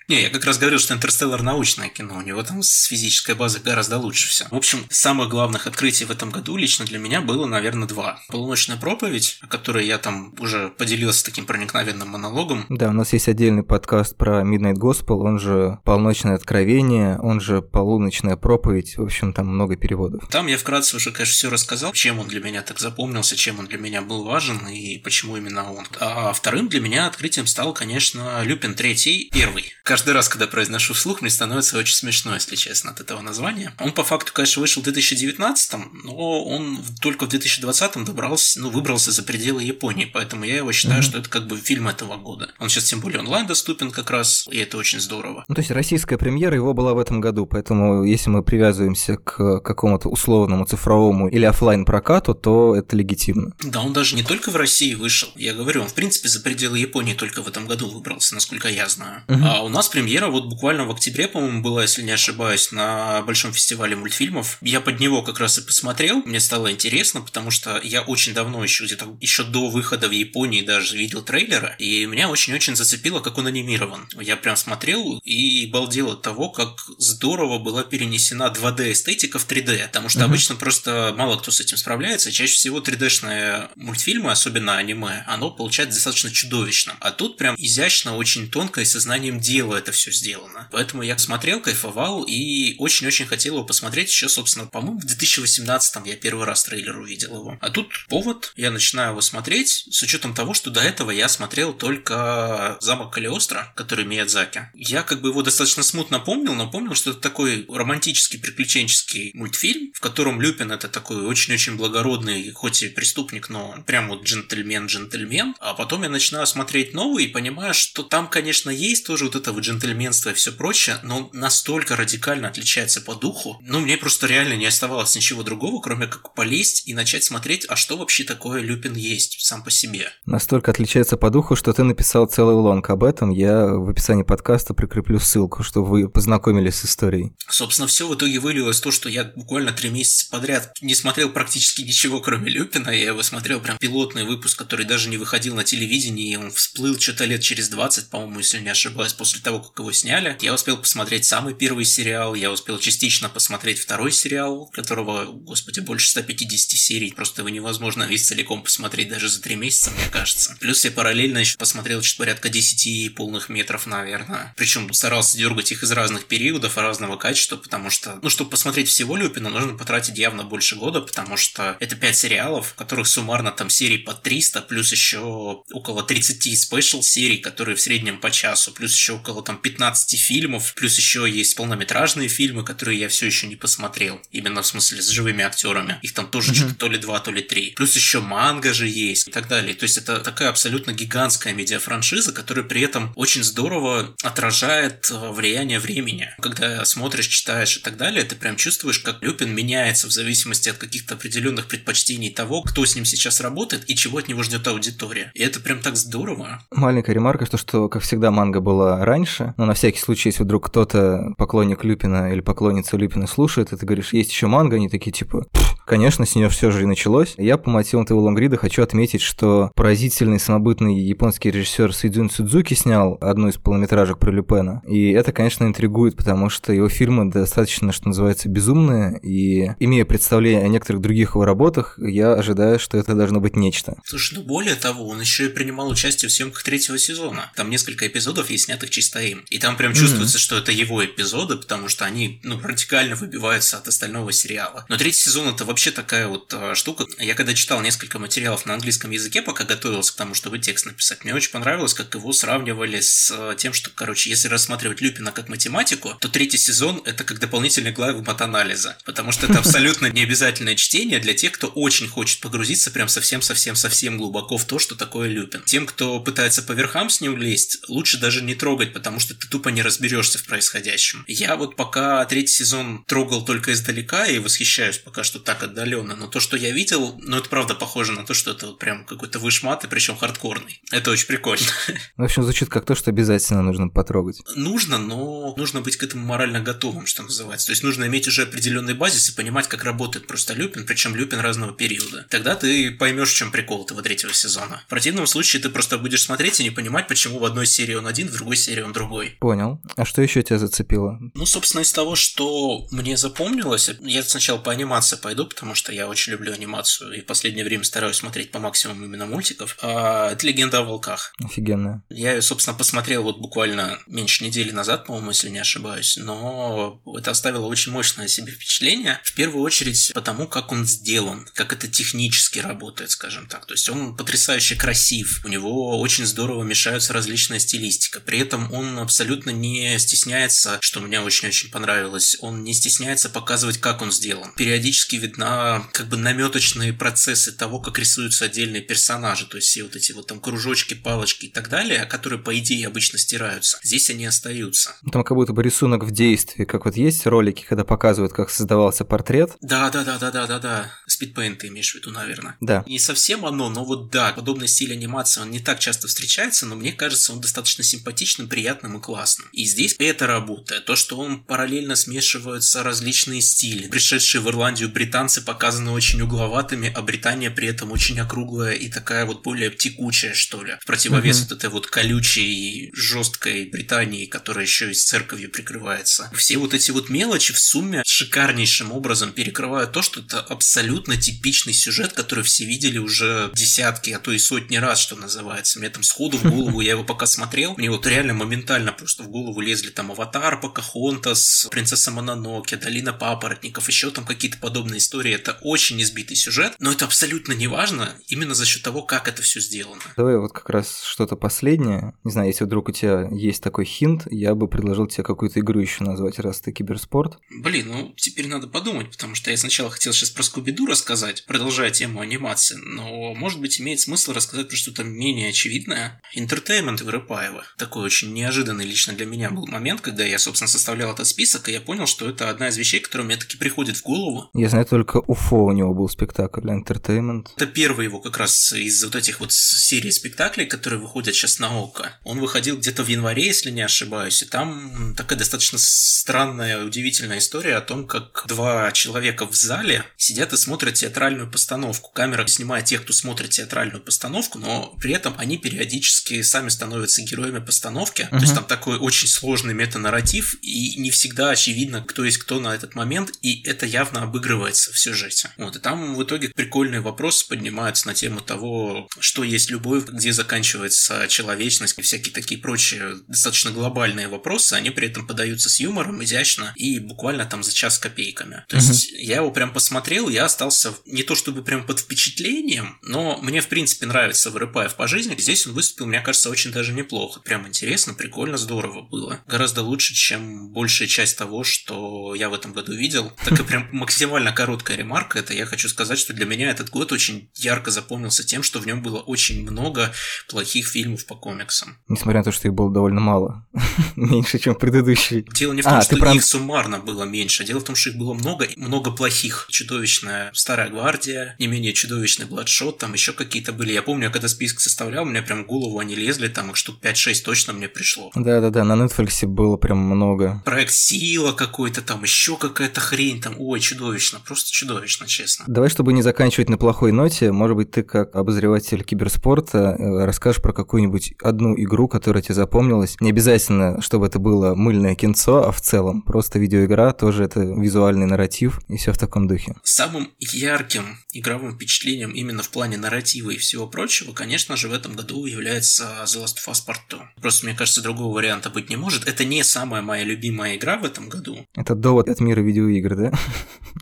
Не, 0.08 0.22
я 0.22 0.30
как 0.30 0.46
раз 0.46 0.56
говорил, 0.56 0.78
что 0.78 0.94
Интерстеллар 0.94 1.42
научное 1.42 1.90
кино, 1.90 2.16
у 2.16 2.22
него 2.22 2.42
там 2.42 2.62
с 2.62 2.84
физической 2.84 3.34
базой 3.34 3.60
гораздо 3.60 3.98
лучше 3.98 4.30
все. 4.30 4.46
В 4.50 4.56
общем, 4.56 4.86
самых 4.88 5.28
главных 5.28 5.66
открытий 5.66 6.06
в 6.06 6.10
этом 6.10 6.30
году 6.30 6.56
лично 6.56 6.86
для 6.86 6.98
меня 6.98 7.20
было, 7.20 7.44
наверное, 7.44 7.86
два. 7.86 8.18
Полуночная 8.28 8.78
проповедь, 8.78 9.38
о 9.42 9.46
которой 9.48 9.86
я 9.86 9.98
там 9.98 10.34
уже 10.38 10.70
поделился 10.70 11.26
таким 11.26 11.44
проникновенным 11.44 12.08
монологом. 12.08 12.64
Да, 12.70 12.88
у 12.88 12.92
нас 12.92 13.12
есть 13.12 13.28
отдельный 13.28 13.62
подкаст 13.62 14.16
про 14.16 14.40
Midnight 14.40 14.76
Gospel, 14.76 15.20
он 15.20 15.38
же 15.38 15.78
Полночное 15.84 16.36
откровение, 16.36 17.18
он 17.18 17.42
же 17.42 17.60
Полуночная 17.60 18.36
проповедь, 18.36 18.96
в 18.96 19.02
общем, 19.02 19.34
там 19.34 19.48
много 19.48 19.76
переводов. 19.76 20.26
Там 20.30 20.46
я 20.46 20.56
вкратце 20.56 20.96
уже, 20.96 21.12
конечно, 21.12 21.34
все 21.34 21.50
рассказал, 21.50 21.92
чем 21.92 22.18
он 22.18 22.28
для 22.28 22.40
меня 22.40 22.62
так 22.62 22.78
запомнился, 22.78 23.36
чем 23.36 23.58
он 23.58 23.66
для 23.66 23.76
меня 23.76 24.00
был 24.00 24.24
важен 24.24 24.66
и 24.68 24.96
почему 25.00 25.36
именно 25.36 25.70
он. 25.70 25.84
А 26.00 26.32
вторым 26.32 26.70
для 26.70 26.80
меня 26.80 27.08
открытием 27.08 27.46
стал, 27.46 27.74
конечно, 27.74 28.42
Люпин 28.42 28.74
третий, 28.74 29.28
первый 29.34 29.74
каждый 29.98 30.14
раз, 30.14 30.28
когда 30.28 30.46
произношу 30.46 30.94
вслух, 30.94 31.22
мне 31.22 31.30
становится 31.30 31.76
очень 31.76 31.96
смешно, 31.96 32.34
если 32.34 32.54
честно, 32.54 32.92
от 32.92 33.00
этого 33.00 33.20
названия. 33.20 33.74
Он 33.80 33.90
по 33.90 34.04
факту, 34.04 34.32
конечно, 34.32 34.60
вышел 34.60 34.80
в 34.80 34.84
2019, 34.84 35.72
но 36.04 36.44
он 36.44 36.78
только 37.00 37.24
в 37.24 37.28
2020 37.28 38.04
добрался, 38.04 38.60
ну, 38.60 38.70
выбрался 38.70 39.10
за 39.10 39.24
пределы 39.24 39.64
Японии, 39.64 40.04
поэтому 40.04 40.44
я 40.44 40.58
его 40.58 40.70
считаю, 40.70 41.00
mm-hmm. 41.00 41.04
что 41.04 41.18
это 41.18 41.28
как 41.28 41.48
бы 41.48 41.56
фильм 41.56 41.88
этого 41.88 42.16
года. 42.16 42.48
Он 42.60 42.68
сейчас 42.68 42.84
тем 42.84 43.00
более 43.00 43.18
онлайн 43.18 43.48
доступен 43.48 43.90
как 43.90 44.12
раз, 44.12 44.46
и 44.52 44.58
это 44.58 44.76
очень 44.76 45.00
здорово. 45.00 45.44
Ну, 45.48 45.54
то 45.56 45.62
есть 45.62 45.72
российская 45.72 46.16
премьера 46.16 46.54
его 46.54 46.74
была 46.74 46.94
в 46.94 46.98
этом 47.00 47.20
году, 47.20 47.46
поэтому 47.46 48.04
если 48.04 48.30
мы 48.30 48.44
привязываемся 48.44 49.16
к 49.16 49.58
какому-то 49.58 50.08
условному 50.08 50.64
цифровому 50.64 51.28
или 51.28 51.44
офлайн 51.44 51.84
прокату, 51.84 52.36
то 52.36 52.76
это 52.76 52.94
легитимно. 52.94 53.52
Да, 53.64 53.80
он 53.80 53.92
даже 53.92 54.14
не 54.14 54.22
только 54.22 54.52
в 54.52 54.56
России 54.56 54.94
вышел. 54.94 55.28
Я 55.34 55.54
говорю, 55.54 55.82
он 55.82 55.88
в 55.88 55.94
принципе 55.94 56.28
за 56.28 56.40
пределы 56.40 56.78
Японии 56.78 57.14
только 57.14 57.42
в 57.42 57.48
этом 57.48 57.66
году 57.66 57.88
выбрался, 57.88 58.36
насколько 58.36 58.68
я 58.68 58.88
знаю. 58.88 59.24
Угу. 59.26 59.40
А 59.42 59.62
у 59.62 59.68
нас 59.68 59.87
премьера 59.88 60.28
вот 60.28 60.46
буквально 60.46 60.84
в 60.84 60.90
октябре, 60.90 61.28
по-моему, 61.28 61.62
была, 61.62 61.82
если 61.82 62.02
не 62.02 62.12
ошибаюсь, 62.12 62.72
на 62.72 63.22
большом 63.22 63.52
фестивале 63.52 63.96
мультфильмов. 63.96 64.58
Я 64.60 64.80
под 64.80 65.00
него 65.00 65.22
как 65.22 65.40
раз 65.40 65.58
и 65.58 65.62
посмотрел. 65.62 66.22
Мне 66.24 66.40
стало 66.40 66.70
интересно, 66.70 67.20
потому 67.20 67.50
что 67.50 67.80
я 67.82 68.02
очень 68.02 68.34
давно 68.34 68.62
еще 68.62 68.84
где-то 68.84 69.16
еще 69.20 69.44
до 69.44 69.68
выхода 69.68 70.08
в 70.08 70.12
Японии 70.12 70.62
даже 70.62 70.96
видел 70.96 71.22
трейлеры, 71.22 71.74
и 71.78 72.06
меня 72.06 72.28
очень-очень 72.28 72.76
зацепило, 72.76 73.20
как 73.20 73.38
он 73.38 73.46
анимирован. 73.46 74.08
Я 74.20 74.36
прям 74.36 74.56
смотрел 74.56 75.18
и 75.24 75.66
балдел 75.66 76.12
от 76.12 76.22
того, 76.22 76.50
как 76.50 76.86
здорово 76.98 77.58
была 77.58 77.84
перенесена 77.84 78.52
2D 78.54 78.92
эстетика 78.92 79.38
в 79.38 79.48
3D, 79.48 79.86
потому 79.86 80.08
что 80.08 80.20
угу. 80.20 80.26
обычно 80.26 80.56
просто 80.56 81.14
мало 81.16 81.36
кто 81.36 81.50
с 81.50 81.60
этим 81.60 81.76
справляется. 81.76 82.32
Чаще 82.32 82.54
всего 82.54 82.80
3D-шные 82.80 83.70
мультфильмы, 83.76 84.30
особенно 84.30 84.76
аниме, 84.76 85.24
оно 85.26 85.50
получается 85.50 85.96
достаточно 85.96 86.30
чудовищным. 86.30 86.96
А 87.00 87.10
тут 87.10 87.36
прям 87.36 87.54
изящно, 87.58 88.16
очень 88.16 88.50
тонко 88.50 88.80
и 88.80 88.84
сознанием 88.84 89.40
дела 89.40 89.77
это 89.78 89.92
все 89.92 90.10
сделано. 90.10 90.68
Поэтому 90.72 91.02
я 91.02 91.16
смотрел, 91.18 91.60
кайфовал 91.60 92.24
и 92.24 92.76
очень-очень 92.78 93.26
хотел 93.26 93.54
его 93.54 93.64
посмотреть 93.64 94.10
еще, 94.10 94.28
собственно, 94.28 94.66
по-моему, 94.66 94.98
в 94.98 95.04
2018 95.04 96.06
я 96.06 96.16
первый 96.16 96.44
раз 96.44 96.64
трейлер 96.64 96.96
увидел 96.98 97.34
его. 97.34 97.58
А 97.60 97.70
тут 97.70 98.06
повод, 98.08 98.52
я 98.56 98.70
начинаю 98.70 99.10
его 99.10 99.20
смотреть, 99.20 99.86
с 99.90 100.02
учетом 100.02 100.34
того, 100.34 100.54
что 100.54 100.70
до 100.70 100.80
этого 100.80 101.10
я 101.10 101.28
смотрел 101.28 101.72
только 101.72 102.76
«Замок 102.80 103.14
Калиостро», 103.14 103.72
который 103.76 104.04
Миядзаки. 104.04 104.68
Я 104.74 105.02
как 105.02 105.20
бы 105.20 105.28
его 105.28 105.42
достаточно 105.42 105.82
смутно 105.82 106.18
помнил, 106.18 106.54
но 106.54 106.70
помнил, 106.70 106.94
что 106.94 107.10
это 107.10 107.20
такой 107.20 107.66
романтический 107.68 108.38
приключенческий 108.38 109.30
мультфильм, 109.34 109.92
в 109.94 110.00
котором 110.00 110.40
Люпин 110.40 110.72
это 110.72 110.88
такой 110.88 111.22
очень-очень 111.24 111.76
благородный, 111.76 112.50
хоть 112.52 112.82
и 112.82 112.88
преступник, 112.88 113.48
но 113.48 113.82
прям 113.86 114.08
вот 114.08 114.24
джентльмен-джентльмен. 114.24 115.54
А 115.60 115.74
потом 115.74 116.02
я 116.02 116.08
начинаю 116.08 116.46
смотреть 116.46 116.94
новый 116.94 117.24
и 117.24 117.28
понимаю, 117.28 117.74
что 117.74 118.02
там, 118.02 118.28
конечно, 118.28 118.70
есть 118.70 119.06
тоже 119.06 119.24
вот 119.24 119.36
это 119.36 119.52
вот 119.52 119.64
джентльменство 119.68 120.30
и 120.30 120.34
все 120.34 120.52
прочее, 120.52 120.98
но 121.02 121.30
настолько 121.32 121.96
радикально 121.96 122.48
отличается 122.48 123.00
по 123.00 123.14
духу. 123.14 123.60
Ну, 123.62 123.80
мне 123.80 123.96
просто 123.96 124.26
реально 124.26 124.54
не 124.54 124.66
оставалось 124.66 125.14
ничего 125.14 125.42
другого, 125.42 125.80
кроме 125.80 126.06
как 126.06 126.34
полезть 126.34 126.88
и 126.88 126.94
начать 126.94 127.24
смотреть, 127.24 127.66
а 127.68 127.76
что 127.76 127.96
вообще 127.96 128.24
такое 128.24 128.62
Люпин 128.62 128.94
есть 128.94 129.44
сам 129.44 129.62
по 129.62 129.70
себе. 129.70 130.10
Настолько 130.24 130.70
отличается 130.70 131.16
по 131.16 131.30
духу, 131.30 131.56
что 131.56 131.72
ты 131.72 131.82
написал 131.84 132.26
целый 132.26 132.54
лонг 132.54 132.88
об 132.90 133.04
этом. 133.04 133.30
Я 133.30 133.66
в 133.66 133.90
описании 133.90 134.22
подкаста 134.22 134.74
прикреплю 134.74 135.20
ссылку, 135.20 135.62
чтобы 135.62 135.88
вы 135.88 136.08
познакомились 136.08 136.76
с 136.76 136.86
историей. 136.86 137.32
Собственно, 137.48 137.88
все 137.88 138.08
в 138.08 138.14
итоге 138.14 138.38
вылилось 138.38 138.80
то, 138.80 138.90
что 138.90 139.08
я 139.08 139.24
буквально 139.24 139.72
три 139.72 139.90
месяца 139.90 140.26
подряд 140.30 140.72
не 140.80 140.94
смотрел 140.94 141.30
практически 141.30 141.82
ничего, 141.82 142.20
кроме 142.20 142.50
Люпина. 142.50 142.90
Я 142.90 143.08
его 143.08 143.22
смотрел 143.22 143.60
прям 143.60 143.78
пилотный 143.78 144.24
выпуск, 144.24 144.58
который 144.58 144.86
даже 144.86 145.08
не 145.08 145.16
выходил 145.16 145.54
на 145.54 145.64
телевидении. 145.64 146.36
Он 146.36 146.50
всплыл 146.50 146.98
что-то 146.98 147.24
лет 147.24 147.40
через 147.40 147.68
20, 147.68 148.10
по-моему, 148.10 148.38
если 148.38 148.60
не 148.60 148.70
ошибаюсь, 148.70 149.12
после 149.12 149.40
того, 149.40 149.57
как 149.60 149.78
его 149.78 149.92
сняли. 149.92 150.36
Я 150.40 150.54
успел 150.54 150.76
посмотреть 150.76 151.24
самый 151.24 151.54
первый 151.54 151.84
сериал, 151.84 152.34
я 152.34 152.50
успел 152.50 152.78
частично 152.78 153.28
посмотреть 153.28 153.78
второй 153.78 154.12
сериал, 154.12 154.66
которого, 154.72 155.24
господи, 155.24 155.80
больше 155.80 156.10
150 156.10 156.70
серий. 156.70 157.12
Просто 157.12 157.42
его 157.42 157.48
невозможно 157.48 158.04
весь 158.04 158.26
целиком 158.26 158.62
посмотреть 158.62 159.08
даже 159.08 159.28
за 159.28 159.40
три 159.40 159.56
месяца, 159.56 159.90
мне 159.90 160.08
кажется. 160.10 160.56
Плюс 160.60 160.84
я 160.84 160.90
параллельно 160.90 161.38
еще 161.38 161.56
посмотрел 161.56 162.02
что-то 162.02 162.18
порядка 162.18 162.48
10 162.48 163.14
полных 163.14 163.48
метров, 163.48 163.86
наверное. 163.86 164.52
Причем 164.56 164.92
старался 164.92 165.38
дергать 165.38 165.72
их 165.72 165.82
из 165.82 165.90
разных 165.92 166.26
периодов, 166.26 166.76
разного 166.76 167.16
качества, 167.16 167.56
потому 167.56 167.90
что, 167.90 168.18
ну, 168.22 168.30
чтобы 168.30 168.50
посмотреть 168.50 168.88
всего 168.88 169.16
Люпина, 169.16 169.50
нужно 169.50 169.76
потратить 169.76 170.18
явно 170.18 170.44
больше 170.44 170.76
года, 170.76 171.00
потому 171.00 171.36
что 171.36 171.76
это 171.80 171.96
5 171.96 172.16
сериалов, 172.16 172.68
в 172.68 172.74
которых 172.74 173.06
суммарно 173.06 173.52
там 173.52 173.70
серий 173.70 173.98
по 173.98 174.14
300, 174.14 174.62
плюс 174.62 174.92
еще 174.92 175.62
около 175.72 176.02
30 176.02 176.58
спешл 176.58 177.02
серий, 177.02 177.38
которые 177.38 177.76
в 177.76 177.80
среднем 177.80 178.20
по 178.20 178.30
часу, 178.30 178.72
плюс 178.72 178.94
еще 178.94 179.14
около 179.14 179.37
там 179.42 179.58
15 179.58 180.18
фильмов, 180.18 180.74
плюс 180.74 180.96
еще 180.96 181.28
есть 181.28 181.56
полнометражные 181.56 182.28
фильмы, 182.28 182.64
которые 182.64 182.98
я 182.98 183.08
все 183.08 183.26
еще 183.26 183.46
не 183.46 183.56
посмотрел, 183.56 184.20
именно 184.30 184.62
в 184.62 184.66
смысле 184.66 185.02
с 185.02 185.08
живыми 185.08 185.44
актерами. 185.44 185.98
Их 186.02 186.12
там 186.12 186.26
тоже 186.28 186.52
mm-hmm. 186.52 186.56
что-то 186.56 186.74
то 186.74 186.88
ли 186.88 186.98
два, 186.98 187.20
то 187.20 187.30
ли 187.30 187.42
три. 187.42 187.72
Плюс 187.76 187.94
еще 187.96 188.20
манга 188.20 188.72
же 188.72 188.88
есть 188.88 189.28
и 189.28 189.30
так 189.30 189.48
далее. 189.48 189.74
То 189.74 189.84
есть 189.84 189.98
это 189.98 190.20
такая 190.20 190.48
абсолютно 190.48 190.92
гигантская 190.92 191.54
медиафраншиза, 191.54 192.32
которая 192.32 192.64
при 192.64 192.82
этом 192.82 193.12
очень 193.16 193.42
здорово 193.42 194.14
отражает 194.22 195.10
э, 195.10 195.30
влияние 195.32 195.78
времени. 195.78 196.30
Когда 196.40 196.84
смотришь, 196.84 197.26
читаешь 197.26 197.76
и 197.76 197.80
так 197.80 197.96
далее, 197.96 198.24
ты 198.24 198.36
прям 198.36 198.56
чувствуешь, 198.56 198.98
как 198.98 199.22
Люпин 199.22 199.54
меняется 199.54 200.06
в 200.06 200.10
зависимости 200.10 200.68
от 200.68 200.78
каких-то 200.78 201.14
определенных 201.14 201.66
предпочтений 201.68 202.30
того, 202.30 202.62
кто 202.62 202.84
с 202.84 202.94
ним 202.94 203.04
сейчас 203.04 203.40
работает 203.40 203.88
и 203.88 203.96
чего 203.96 204.18
от 204.18 204.28
него 204.28 204.42
ждет 204.42 204.66
аудитория. 204.66 205.30
И 205.34 205.42
это 205.42 205.60
прям 205.60 205.80
так 205.80 205.96
здорово. 205.96 206.62
Маленькая 206.70 207.12
ремарка, 207.12 207.46
что, 207.46 207.56
что 207.56 207.88
как 207.88 208.02
всегда, 208.02 208.30
манга 208.30 208.60
была 208.60 209.04
раньше, 209.04 209.27
но 209.56 209.64
на 209.64 209.74
всякий 209.74 209.98
случай, 209.98 210.30
если 210.30 210.42
вдруг 210.42 210.66
кто-то 210.66 211.34
поклонник 211.36 211.84
Люпина 211.84 212.32
или 212.32 212.40
поклонница 212.40 212.96
Люпина 212.96 213.26
слушает, 213.26 213.72
и 213.72 213.76
ты 213.76 213.84
говоришь, 213.84 214.12
есть 214.12 214.30
еще 214.30 214.46
манга, 214.46 214.76
они 214.76 214.88
такие 214.88 215.12
типа, 215.12 215.46
конечно, 215.86 216.26
с 216.26 216.34
нее 216.34 216.48
все 216.48 216.70
же 216.70 216.82
и 216.82 216.86
началось. 216.86 217.34
Я 217.36 217.56
по 217.56 217.70
мотивам 217.70 218.06
твоего 218.06 218.24
лонгрида 218.24 218.56
хочу 218.56 218.82
отметить, 218.82 219.22
что 219.22 219.70
поразительный 219.74 220.38
самобытный 220.38 220.98
японский 221.00 221.50
режиссер 221.50 221.94
Сейдзун 221.94 222.30
Судзуки 222.30 222.74
снял 222.74 223.18
одну 223.20 223.48
из 223.48 223.56
полнометражек 223.56 224.18
про 224.18 224.30
Люпена. 224.30 224.82
И 224.86 225.10
это, 225.10 225.32
конечно, 225.32 225.64
интригует, 225.64 226.16
потому 226.16 226.50
что 226.50 226.72
его 226.72 226.88
фильмы 226.88 227.30
достаточно, 227.30 227.92
что 227.92 228.08
называется, 228.08 228.48
безумные, 228.48 229.18
и 229.22 229.70
имея 229.80 230.04
представление 230.04 230.64
о 230.64 230.68
некоторых 230.68 231.02
других 231.02 231.34
его 231.34 231.44
работах, 231.44 231.98
я 231.98 232.34
ожидаю, 232.34 232.78
что 232.78 232.98
это 232.98 233.14
должно 233.14 233.40
быть 233.40 233.56
нечто. 233.56 233.96
Слушай, 234.04 234.38
ну 234.38 234.42
более 234.44 234.74
того, 234.74 235.08
он 235.08 235.20
еще 235.20 235.46
и 235.46 235.48
принимал 235.48 235.88
участие 235.88 236.28
в 236.28 236.32
съемках 236.32 236.62
третьего 236.62 236.98
сезона. 236.98 237.50
Там 237.56 237.70
несколько 237.70 238.06
эпизодов 238.06 238.50
есть 238.50 238.64
снятых 238.64 238.90
чисто 238.90 239.17
им. 239.22 239.44
И 239.50 239.58
там 239.58 239.76
прям 239.76 239.94
чувствуется, 239.94 240.38
mm-hmm. 240.38 240.40
что 240.40 240.58
это 240.58 240.72
его 240.72 241.04
эпизоды, 241.04 241.56
потому 241.56 241.88
что 241.88 242.04
они, 242.04 242.40
ну, 242.42 242.60
радикально 242.60 243.16
выбиваются 243.16 243.78
от 243.78 243.88
остального 243.88 244.32
сериала. 244.32 244.84
Но 244.88 244.96
третий 244.96 245.20
сезон 245.20 245.48
это 245.48 245.64
вообще 245.64 245.90
такая 245.90 246.28
вот 246.28 246.52
э, 246.52 246.74
штука. 246.74 247.06
Я 247.18 247.34
когда 247.34 247.54
читал 247.54 247.80
несколько 247.80 248.18
материалов 248.18 248.66
на 248.66 248.74
английском 248.74 249.10
языке, 249.10 249.42
пока 249.42 249.64
готовился 249.64 250.12
к 250.12 250.16
тому, 250.16 250.34
чтобы 250.34 250.58
текст 250.58 250.86
написать, 250.86 251.24
мне 251.24 251.34
очень 251.34 251.50
понравилось, 251.50 251.94
как 251.94 252.14
его 252.14 252.32
сравнивали 252.32 253.00
с 253.00 253.32
э, 253.36 253.54
тем, 253.56 253.72
что, 253.72 253.90
короче, 253.90 254.30
если 254.30 254.48
рассматривать 254.48 255.00
Люпина 255.00 255.32
как 255.32 255.48
математику, 255.48 256.14
то 256.20 256.28
третий 256.28 256.58
сезон 256.58 257.02
это 257.04 257.24
как 257.24 257.38
дополнительный 257.38 257.92
главы 257.92 258.22
матанализа, 258.22 258.96
потому 259.04 259.32
что 259.32 259.46
это 259.46 259.58
абсолютно 259.58 260.06
необязательное 260.06 260.74
чтение 260.74 261.18
для 261.18 261.34
тех, 261.34 261.52
кто 261.52 261.68
очень 261.68 262.08
хочет 262.08 262.40
погрузиться 262.40 262.90
прям 262.90 263.08
совсем-совсем-совсем 263.08 264.18
глубоко 264.18 264.58
в 264.58 264.64
то, 264.64 264.78
что 264.78 264.94
такое 264.94 265.28
Люпин. 265.28 265.62
Тем, 265.64 265.86
кто 265.86 266.20
пытается 266.20 266.62
по 266.62 266.72
верхам 266.72 267.10
с 267.10 267.20
ним 267.20 267.36
лезть, 267.36 267.78
лучше 267.88 268.18
даже 268.18 268.42
не 268.42 268.54
трогать, 268.54 268.92
потому 269.08 269.20
что 269.20 269.34
ты 269.34 269.48
тупо 269.48 269.70
не 269.70 269.80
разберешься 269.80 270.36
в 270.38 270.44
происходящем. 270.44 271.24
Я 271.26 271.56
вот 271.56 271.76
пока 271.76 272.22
третий 272.26 272.52
сезон 272.52 273.04
трогал 273.06 273.42
только 273.42 273.72
издалека 273.72 274.26
и 274.26 274.38
восхищаюсь 274.38 274.98
пока 274.98 275.24
что 275.24 275.38
так 275.38 275.62
отдаленно, 275.62 276.14
но 276.14 276.26
то, 276.26 276.40
что 276.40 276.58
я 276.58 276.72
видел, 276.72 277.18
ну 277.22 277.38
это 277.38 277.48
правда 277.48 277.74
похоже 277.74 278.12
на 278.12 278.26
то, 278.26 278.34
что 278.34 278.50
это 278.50 278.66
вот 278.66 278.78
прям 278.78 279.06
какой-то 279.06 279.38
вышмат, 279.38 279.84
и 279.84 279.88
причем 279.88 280.18
хардкорный. 280.18 280.82
Это 280.92 281.10
очень 281.10 281.26
прикольно. 281.26 281.64
В 282.18 282.22
общем, 282.22 282.42
звучит 282.42 282.68
как 282.68 282.84
то, 282.84 282.94
что 282.94 283.10
обязательно 283.10 283.62
нужно 283.62 283.88
потрогать. 283.88 284.42
Нужно, 284.56 284.98
но 284.98 285.54
нужно 285.56 285.80
быть 285.80 285.96
к 285.96 286.02
этому 286.02 286.26
морально 286.26 286.60
готовым, 286.60 287.06
что 287.06 287.22
называется. 287.22 287.68
То 287.68 287.72
есть 287.72 287.82
нужно 287.82 288.04
иметь 288.08 288.28
уже 288.28 288.42
определенный 288.42 288.92
базис 288.92 289.30
и 289.30 289.34
понимать, 289.34 289.68
как 289.68 289.84
работает 289.84 290.26
просто 290.26 290.52
Люпин, 290.52 290.84
причем 290.84 291.16
Люпин 291.16 291.40
разного 291.40 291.72
периода. 291.72 292.26
Тогда 292.28 292.56
ты 292.56 292.90
поймешь, 292.90 293.30
в 293.30 293.36
чем 293.36 293.50
прикол 293.52 293.86
этого 293.86 294.02
третьего 294.02 294.34
сезона. 294.34 294.82
В 294.86 294.90
противном 294.90 295.26
случае 295.26 295.62
ты 295.62 295.70
просто 295.70 295.96
будешь 295.96 296.24
смотреть 296.24 296.60
и 296.60 296.64
не 296.64 296.70
понимать, 296.70 297.08
почему 297.08 297.38
в 297.38 297.46
одной 297.46 297.64
серии 297.64 297.94
он 297.94 298.06
один, 298.06 298.28
в 298.28 298.32
другой 298.32 298.58
серии 298.58 298.82
он 298.82 298.92
другой. 298.98 299.36
Понял. 299.40 299.80
А 299.96 300.04
что 300.04 300.22
еще 300.22 300.42
тебя 300.42 300.58
зацепило? 300.58 301.18
Ну, 301.34 301.46
собственно, 301.46 301.82
из 301.82 301.92
того, 301.92 302.16
что 302.16 302.86
мне 302.90 303.16
запомнилось, 303.16 303.90
я 304.00 304.22
сначала 304.22 304.58
по 304.58 304.72
анимации 304.72 305.16
пойду, 305.16 305.46
потому 305.46 305.74
что 305.74 305.92
я 305.92 306.08
очень 306.08 306.32
люблю 306.32 306.52
анимацию 306.52 307.12
и 307.12 307.20
в 307.20 307.26
последнее 307.26 307.64
время 307.64 307.84
стараюсь 307.84 308.16
смотреть 308.16 308.50
по 308.50 308.58
максимуму 308.58 309.04
именно 309.04 309.26
мультиков. 309.26 309.76
А, 309.82 310.32
это 310.32 310.46
«Легенда 310.46 310.80
о 310.80 310.82
волках». 310.82 311.32
Офигенно. 311.44 312.02
Я 312.10 312.32
ее, 312.32 312.42
собственно, 312.42 312.76
посмотрел 312.76 313.22
вот 313.22 313.38
буквально 313.38 313.98
меньше 314.06 314.44
недели 314.44 314.70
назад, 314.70 315.06
по-моему, 315.06 315.28
если 315.30 315.48
не 315.48 315.58
ошибаюсь, 315.60 316.16
но 316.16 317.00
это 317.16 317.30
оставило 317.30 317.66
очень 317.66 317.92
мощное 317.92 318.28
себе 318.28 318.52
впечатление. 318.52 319.20
В 319.24 319.34
первую 319.34 319.62
очередь 319.62 320.10
потому, 320.14 320.48
как 320.48 320.72
он 320.72 320.86
сделан, 320.86 321.46
как 321.54 321.72
это 321.72 321.86
технически 321.88 322.58
работает, 322.58 323.10
скажем 323.10 323.46
так. 323.46 323.66
То 323.66 323.74
есть 323.74 323.88
он 323.88 324.16
потрясающе 324.16 324.74
красив, 324.76 325.44
у 325.44 325.48
него 325.48 325.98
очень 326.00 326.26
здорово 326.26 326.64
мешаются 326.64 327.12
различная 327.12 327.58
стилистика. 327.58 328.20
При 328.20 328.38
этом 328.40 328.72
он 328.72 328.87
абсолютно 328.98 329.50
не 329.50 329.98
стесняется, 329.98 330.78
что 330.80 331.00
мне 331.00 331.20
очень-очень 331.20 331.70
понравилось, 331.70 332.36
он 332.40 332.62
не 332.62 332.72
стесняется 332.72 333.28
показывать, 333.28 333.78
как 333.78 334.02
он 334.02 334.12
сделан. 334.12 334.52
Периодически 334.56 335.16
видна 335.16 335.88
как 335.92 336.08
бы 336.08 336.16
наметочные 336.16 336.92
процессы 336.92 337.52
того, 337.52 337.80
как 337.80 337.98
рисуются 337.98 338.44
отдельные 338.44 338.82
персонажи, 338.82 339.46
то 339.46 339.56
есть 339.56 339.68
все 339.68 339.82
вот 339.82 339.96
эти 339.96 340.12
вот 340.12 340.28
там 340.28 340.40
кружочки, 340.40 340.94
палочки 340.94 341.46
и 341.46 341.50
так 341.50 341.68
далее, 341.68 342.04
которые 342.04 342.38
по 342.38 342.56
идее 342.58 342.86
обычно 342.86 343.18
стираются. 343.18 343.78
Здесь 343.82 344.10
они 344.10 344.26
остаются. 344.26 344.94
Там 345.10 345.24
как 345.24 345.36
будто 345.36 345.52
бы 345.52 345.62
рисунок 345.62 346.04
в 346.04 346.10
действии, 346.10 346.64
как 346.64 346.84
вот 346.84 346.96
есть 346.96 347.26
ролики, 347.26 347.64
когда 347.68 347.84
показывают, 347.84 348.32
как 348.32 348.50
создавался 348.50 349.04
портрет. 349.04 349.56
Да, 349.60 349.90
да, 349.90 350.04
да, 350.04 350.18
да, 350.18 350.30
да, 350.30 350.46
да, 350.46 350.58
да. 350.58 350.90
Speedpaint 351.08 351.56
ты 351.56 351.68
имеешь 351.68 351.92
в 351.92 351.94
виду, 351.96 352.10
наверное. 352.10 352.56
Да. 352.60 352.84
Не 352.86 352.98
совсем 352.98 353.44
оно, 353.44 353.68
но 353.70 353.84
вот 353.84 354.10
да, 354.10 354.32
подобный 354.32 354.68
стиль 354.68 354.92
анимации, 354.92 355.40
он 355.40 355.50
не 355.50 355.60
так 355.60 355.78
часто 355.80 356.06
встречается, 356.06 356.66
но 356.66 356.76
мне 356.76 356.92
кажется, 356.92 357.32
он 357.32 357.40
достаточно 357.40 357.82
симпатичным, 357.82 358.48
приятным 358.48 358.77
и 358.86 359.00
классным. 359.00 359.48
И 359.52 359.64
здесь 359.64 359.96
это 359.98 360.26
работает. 360.26 360.84
То, 360.84 360.96
что 360.96 361.18
он 361.18 361.42
параллельно 361.42 361.96
смешиваются 361.96 362.82
различные 362.82 363.40
стили. 363.40 363.88
Пришедшие 363.88 364.40
в 364.40 364.48
Ирландию 364.48 364.88
британцы 364.88 365.40
показаны 365.40 365.90
очень 365.90 366.20
угловатыми, 366.20 366.92
а 366.94 367.02
Британия 367.02 367.50
при 367.50 367.68
этом 367.68 367.92
очень 367.92 368.18
округлая 368.20 368.74
и 368.74 368.88
такая 368.88 369.24
вот 369.26 369.42
более 369.42 369.70
текучая, 369.70 370.34
что 370.34 370.62
ли. 370.62 370.76
В 370.80 370.86
противовес 370.86 371.38
mm-hmm. 371.38 371.48
вот 371.48 371.52
этой 371.52 371.70
вот 371.70 371.86
колючей, 371.86 372.90
жесткой 372.94 373.66
Британии, 373.66 374.26
которая 374.26 374.64
еще 374.64 374.90
и 374.90 374.94
с 374.94 375.04
церковью 375.04 375.50
прикрывается. 375.50 376.30
Все 376.34 376.58
вот 376.58 376.74
эти 376.74 376.90
вот 376.90 377.08
мелочи 377.08 377.52
в 377.52 377.58
сумме 377.58 378.02
шикарнейшим 378.06 378.92
образом 378.92 379.32
перекрывают 379.32 379.92
то, 379.92 380.02
что 380.02 380.20
это 380.20 380.40
абсолютно 380.40 381.16
типичный 381.16 381.72
сюжет, 381.72 382.12
который 382.12 382.44
все 382.44 382.64
видели 382.64 382.98
уже 382.98 383.50
десятки, 383.54 384.10
а 384.10 384.18
то 384.18 384.32
и 384.32 384.38
сотни 384.38 384.76
раз, 384.76 385.00
что 385.00 385.16
называется. 385.16 385.78
Мне 385.78 385.90
там 385.90 386.02
сходу 386.02 386.38
в 386.38 386.42
голову, 386.44 386.80
я 386.80 386.92
его 386.92 387.04
пока 387.04 387.26
смотрел, 387.26 387.74
мне 387.76 387.90
вот 387.90 388.06
реально 388.06 388.34
моментально 388.34 388.67
просто 388.98 389.22
в 389.22 389.28
голову 389.28 389.60
лезли 389.60 389.90
там 389.90 390.10
Аватар, 390.10 390.60
Покахонтас, 390.60 391.68
Принцесса 391.70 392.10
Мононоке, 392.10 392.76
Долина 392.76 393.12
Папоротников, 393.12 393.88
еще 393.88 394.10
там 394.10 394.24
какие-то 394.24 394.58
подобные 394.58 394.98
истории. 394.98 395.32
Это 395.32 395.58
очень 395.62 396.00
избитый 396.02 396.36
сюжет, 396.36 396.74
но 396.78 396.92
это 396.92 397.04
абсолютно 397.04 397.52
не 397.52 397.66
важно 397.66 398.14
именно 398.28 398.54
за 398.54 398.66
счет 398.66 398.82
того, 398.82 399.02
как 399.02 399.28
это 399.28 399.42
все 399.42 399.60
сделано. 399.60 400.02
Давай 400.16 400.36
вот 400.36 400.52
как 400.52 400.68
раз 400.70 401.02
что-то 401.02 401.36
последнее. 401.36 402.14
Не 402.24 402.30
знаю, 402.30 402.48
если 402.48 402.64
вдруг 402.64 402.88
у 402.88 402.92
тебя 402.92 403.28
есть 403.30 403.62
такой 403.62 403.84
хинт, 403.84 404.26
я 404.30 404.54
бы 404.54 404.68
предложил 404.68 405.06
тебе 405.06 405.24
какую-то 405.24 405.60
игру 405.60 405.80
еще 405.80 406.04
назвать, 406.04 406.38
раз 406.38 406.60
ты 406.60 406.72
киберспорт. 406.72 407.38
Блин, 407.50 407.88
ну 407.88 408.14
теперь 408.16 408.48
надо 408.48 408.66
подумать, 408.66 409.10
потому 409.10 409.34
что 409.34 409.50
я 409.50 409.56
сначала 409.56 409.90
хотел 409.90 410.12
сейчас 410.12 410.30
про 410.30 410.42
Скуби-Ду 410.42 410.86
рассказать, 410.86 411.44
продолжая 411.46 411.90
тему 411.90 412.20
анимации, 412.20 412.76
но 412.76 413.34
может 413.34 413.60
быть 413.60 413.80
имеет 413.80 414.00
смысл 414.00 414.32
рассказать 414.32 414.68
про 414.68 414.76
что-то 414.76 415.04
менее 415.04 415.50
очевидное. 415.50 416.20
Entertainment 416.36 417.02
Вырыпаева. 417.02 417.64
Такой 417.76 418.04
очень 418.04 418.32
неожиданный 418.48 418.86
лично 418.86 419.12
для 419.12 419.26
меня 419.26 419.50
был 419.50 419.66
момент, 419.66 420.00
когда 420.00 420.24
я, 420.24 420.38
собственно, 420.38 420.68
составлял 420.68 421.12
этот 421.12 421.26
список, 421.26 421.68
и 421.68 421.72
я 421.72 421.80
понял, 421.80 422.06
что 422.06 422.28
это 422.28 422.48
одна 422.48 422.68
из 422.68 422.78
вещей, 422.78 423.00
которая 423.00 423.26
мне 423.26 423.36
таки 423.36 423.58
приходит 423.58 423.98
в 423.98 424.02
голову. 424.02 424.48
Я 424.54 424.70
знаю 424.70 424.86
только 424.86 425.18
Уфо 425.18 425.66
у 425.66 425.72
него 425.72 425.92
был 425.92 426.08
спектакль 426.08 426.68
Entertainment. 426.70 427.48
Это 427.56 427.66
первый 427.66 428.06
его 428.06 428.20
как 428.20 428.38
раз 428.38 428.72
из 428.72 429.04
вот 429.04 429.16
этих 429.16 429.40
вот 429.40 429.52
серий 429.52 430.10
спектаклей, 430.10 430.66
которые 430.66 431.00
выходят 431.00 431.34
сейчас 431.34 431.58
на 431.58 431.78
ОКО. 431.78 432.18
Он 432.24 432.40
выходил 432.40 432.78
где-то 432.78 433.04
в 433.04 433.08
январе, 433.08 433.44
если 433.46 433.70
не 433.70 433.82
ошибаюсь, 433.82 434.42
и 434.42 434.46
там 434.46 435.14
такая 435.14 435.38
достаточно 435.38 435.78
странная, 435.78 436.84
удивительная 436.84 437.38
история 437.38 437.76
о 437.76 437.82
том, 437.82 438.06
как 438.06 438.44
два 438.48 438.90
человека 438.92 439.46
в 439.46 439.54
зале 439.54 440.04
сидят 440.16 440.54
и 440.54 440.56
смотрят 440.56 440.94
театральную 440.94 441.50
постановку. 441.50 442.10
Камера 442.12 442.46
снимает 442.46 442.86
тех, 442.86 443.02
кто 443.02 443.12
смотрит 443.12 443.50
театральную 443.50 444.02
постановку, 444.02 444.58
но 444.58 444.94
при 445.00 445.12
этом 445.12 445.34
они 445.36 445.58
периодически 445.58 446.40
сами 446.42 446.70
становятся 446.70 447.22
героями 447.22 447.58
постановки. 447.58 448.28
Uh-huh. 448.38 448.40
То 448.40 448.44
есть 448.46 448.54
там 448.54 448.64
такой 448.64 448.98
очень 448.98 449.28
сложный 449.28 449.74
метанарратив, 449.74 450.56
и 450.62 450.94
не 450.96 451.10
всегда 451.10 451.50
очевидно, 451.50 452.02
кто 452.02 452.24
есть 452.24 452.38
кто 452.38 452.60
на 452.60 452.74
этот 452.74 452.94
момент, 452.94 453.32
и 453.42 453.62
это 453.62 453.86
явно 453.86 454.22
обыгрывается 454.22 454.92
в 454.92 454.98
сюжете. 454.98 455.50
Вот, 455.56 455.76
и 455.76 455.78
там 455.78 456.14
в 456.14 456.22
итоге 456.22 456.48
прикольные 456.48 457.00
вопросы 457.00 457.46
поднимаются 457.48 458.06
на 458.06 458.14
тему 458.14 458.40
того, 458.40 459.08
что 459.18 459.44
есть 459.44 459.70
любовь, 459.70 460.04
где 460.06 460.32
заканчивается 460.32 461.26
человечность, 461.28 461.98
и 461.98 462.02
всякие 462.02 462.32
такие 462.32 462.60
прочие 462.60 463.16
достаточно 463.26 463.70
глобальные 463.70 464.28
вопросы, 464.28 464.74
они 464.74 464.90
при 464.90 465.08
этом 465.08 465.26
подаются 465.26 465.68
с 465.68 465.80
юмором, 465.80 466.22
изящно 466.22 466.72
и 466.76 466.98
буквально 466.98 467.44
там 467.44 467.62
за 467.62 467.72
час 467.72 467.98
копейками. 467.98 468.64
То 468.68 468.76
uh-huh. 468.76 468.80
есть 468.80 469.10
я 469.12 469.36
его 469.36 469.50
прям 469.50 469.72
посмотрел, 469.72 470.28
я 470.28 470.44
остался 470.44 470.94
не 471.06 471.22
то 471.22 471.34
чтобы 471.34 471.62
прям 471.62 471.86
под 471.86 472.00
впечатлением, 472.00 472.98
но 473.02 473.38
мне 473.42 473.60
в 473.60 473.68
принципе 473.68 474.06
нравится 474.06 474.50
Вырыпаев 474.50 474.94
по 474.94 475.06
жизни. 475.08 475.36
Здесь 475.38 475.66
он 475.66 475.72
выступил, 475.72 476.06
мне 476.06 476.20
кажется, 476.20 476.50
очень 476.50 476.72
даже 476.72 476.92
неплохо. 476.92 477.40
Прям 477.40 477.66
интересно, 477.66 478.14
прикольно, 478.14 478.27
здорово 478.56 479.02
было. 479.02 479.40
Гораздо 479.46 479.82
лучше, 479.82 480.14
чем 480.14 480.70
большая 480.72 481.08
часть 481.08 481.38
того, 481.38 481.64
что 481.64 482.34
я 482.34 482.48
в 482.48 482.54
этом 482.54 482.72
году 482.72 482.92
видел. 482.92 483.32
Так 483.44 483.60
и 483.60 483.62
прям 483.62 483.88
максимально 483.92 484.52
короткая 484.52 484.96
ремарка. 484.96 485.38
Это 485.38 485.54
я 485.54 485.66
хочу 485.66 485.88
сказать, 485.88 486.18
что 486.18 486.32
для 486.32 486.46
меня 486.46 486.70
этот 486.70 486.90
год 486.90 487.12
очень 487.12 487.50
ярко 487.54 487.90
запомнился 487.90 488.44
тем, 488.44 488.62
что 488.62 488.80
в 488.80 488.86
нем 488.86 489.02
было 489.02 489.18
очень 489.18 489.62
много 489.62 490.12
плохих 490.48 490.88
фильмов 490.88 491.26
по 491.26 491.34
комиксам. 491.34 491.98
Несмотря 492.08 492.40
на 492.40 492.44
то, 492.44 492.52
что 492.52 492.68
их 492.68 492.74
было 492.74 492.92
довольно 492.92 493.20
мало. 493.20 493.66
меньше, 494.16 494.58
чем 494.58 494.74
предыдущий. 494.74 495.46
Дело 495.54 495.72
не 495.72 495.82
в 495.82 495.84
том, 495.84 495.94
а, 495.94 496.02
что 496.02 496.16
про... 496.16 496.34
их 496.34 496.44
суммарно 496.44 496.98
было 496.98 497.24
меньше. 497.24 497.64
Дело 497.64 497.80
в 497.80 497.84
том, 497.84 497.96
что 497.96 498.10
их 498.10 498.16
было 498.16 498.34
много, 498.34 498.68
много 498.76 499.10
плохих. 499.10 499.66
Чудовищная 499.70 500.50
Старая 500.54 500.90
Гвардия, 500.90 501.56
не 501.58 501.66
менее 501.66 501.92
чудовищный 501.92 502.46
Бладшот, 502.46 502.98
там 502.98 503.12
еще 503.12 503.32
какие-то 503.32 503.72
были. 503.72 503.92
Я 503.92 504.02
помню, 504.02 504.24
я 504.24 504.30
когда 504.30 504.48
список 504.48 504.80
составлял, 504.80 505.24
у 505.24 505.28
меня 505.28 505.42
прям 505.42 505.64
в 505.64 505.66
голову 505.66 505.98
они 505.98 506.14
лезли, 506.14 506.48
там 506.48 506.70
их 506.70 506.76
штук 506.76 506.96
5-6 507.02 507.42
точно 507.44 507.72
мне 507.72 507.88
пришло. 507.88 508.17
Да-да-да, 508.34 508.84
на 508.84 508.92
Netflix 509.04 509.46
было 509.46 509.76
прям 509.76 509.98
много. 509.98 510.62
Проект 510.64 510.92
Сила 510.92 511.52
какой-то 511.52 512.02
там, 512.02 512.22
еще 512.22 512.56
какая-то 512.56 513.00
хрень 513.00 513.40
там. 513.40 513.54
Ой, 513.58 513.80
чудовищно, 513.80 514.40
просто 514.44 514.70
чудовищно, 514.70 515.26
честно. 515.26 515.64
Давай, 515.68 515.90
чтобы 515.90 516.12
не 516.12 516.22
заканчивать 516.22 516.68
на 516.68 516.78
плохой 516.78 517.12
ноте, 517.12 517.52
может 517.52 517.76
быть, 517.76 517.90
ты 517.90 518.02
как 518.02 518.34
обозреватель 518.34 519.02
киберспорта 519.02 519.96
э, 519.98 520.24
расскажешь 520.24 520.62
про 520.62 520.72
какую-нибудь 520.72 521.34
одну 521.42 521.74
игру, 521.76 522.08
которая 522.08 522.42
тебе 522.42 522.54
запомнилась. 522.54 523.16
Не 523.20 523.30
обязательно, 523.30 524.00
чтобы 524.00 524.26
это 524.26 524.38
было 524.38 524.74
мыльное 524.74 525.14
кинцо, 525.14 525.66
а 525.66 525.72
в 525.72 525.80
целом 525.80 526.22
просто 526.22 526.58
видеоигра, 526.58 527.12
тоже 527.12 527.44
это 527.44 527.60
визуальный 527.60 528.26
нарратив 528.26 528.80
и 528.88 528.96
все 528.96 529.12
в 529.12 529.18
таком 529.18 529.48
духе. 529.48 529.74
Самым 529.82 530.30
ярким 530.38 531.18
игровым 531.32 531.74
впечатлением 531.74 532.30
именно 532.30 532.62
в 532.62 532.70
плане 532.70 532.96
нарратива 532.96 533.50
и 533.50 533.56
всего 533.56 533.86
прочего, 533.86 534.32
конечно 534.32 534.76
же, 534.76 534.88
в 534.88 534.92
этом 534.92 535.14
году 535.14 535.46
является 535.46 536.04
The 536.24 536.44
Last 536.44 536.56
of 536.56 536.72
Us 536.72 536.86
Part 536.86 537.00
2. 537.10 537.32
Просто, 537.40 537.66
мне 537.66 537.74
кажется, 537.74 538.02
другого 538.08 538.36
варианта 538.36 538.70
быть 538.70 538.88
не 538.88 538.96
может. 538.96 539.28
Это 539.28 539.44
не 539.44 539.62
самая 539.62 540.00
моя 540.00 540.24
любимая 540.24 540.76
игра 540.76 540.96
в 540.96 541.04
этом 541.04 541.28
году. 541.28 541.66
Это 541.74 541.94
довод 541.94 542.30
от 542.30 542.40
мира 542.40 542.62
видеоигр, 542.62 543.16
да? 543.16 543.32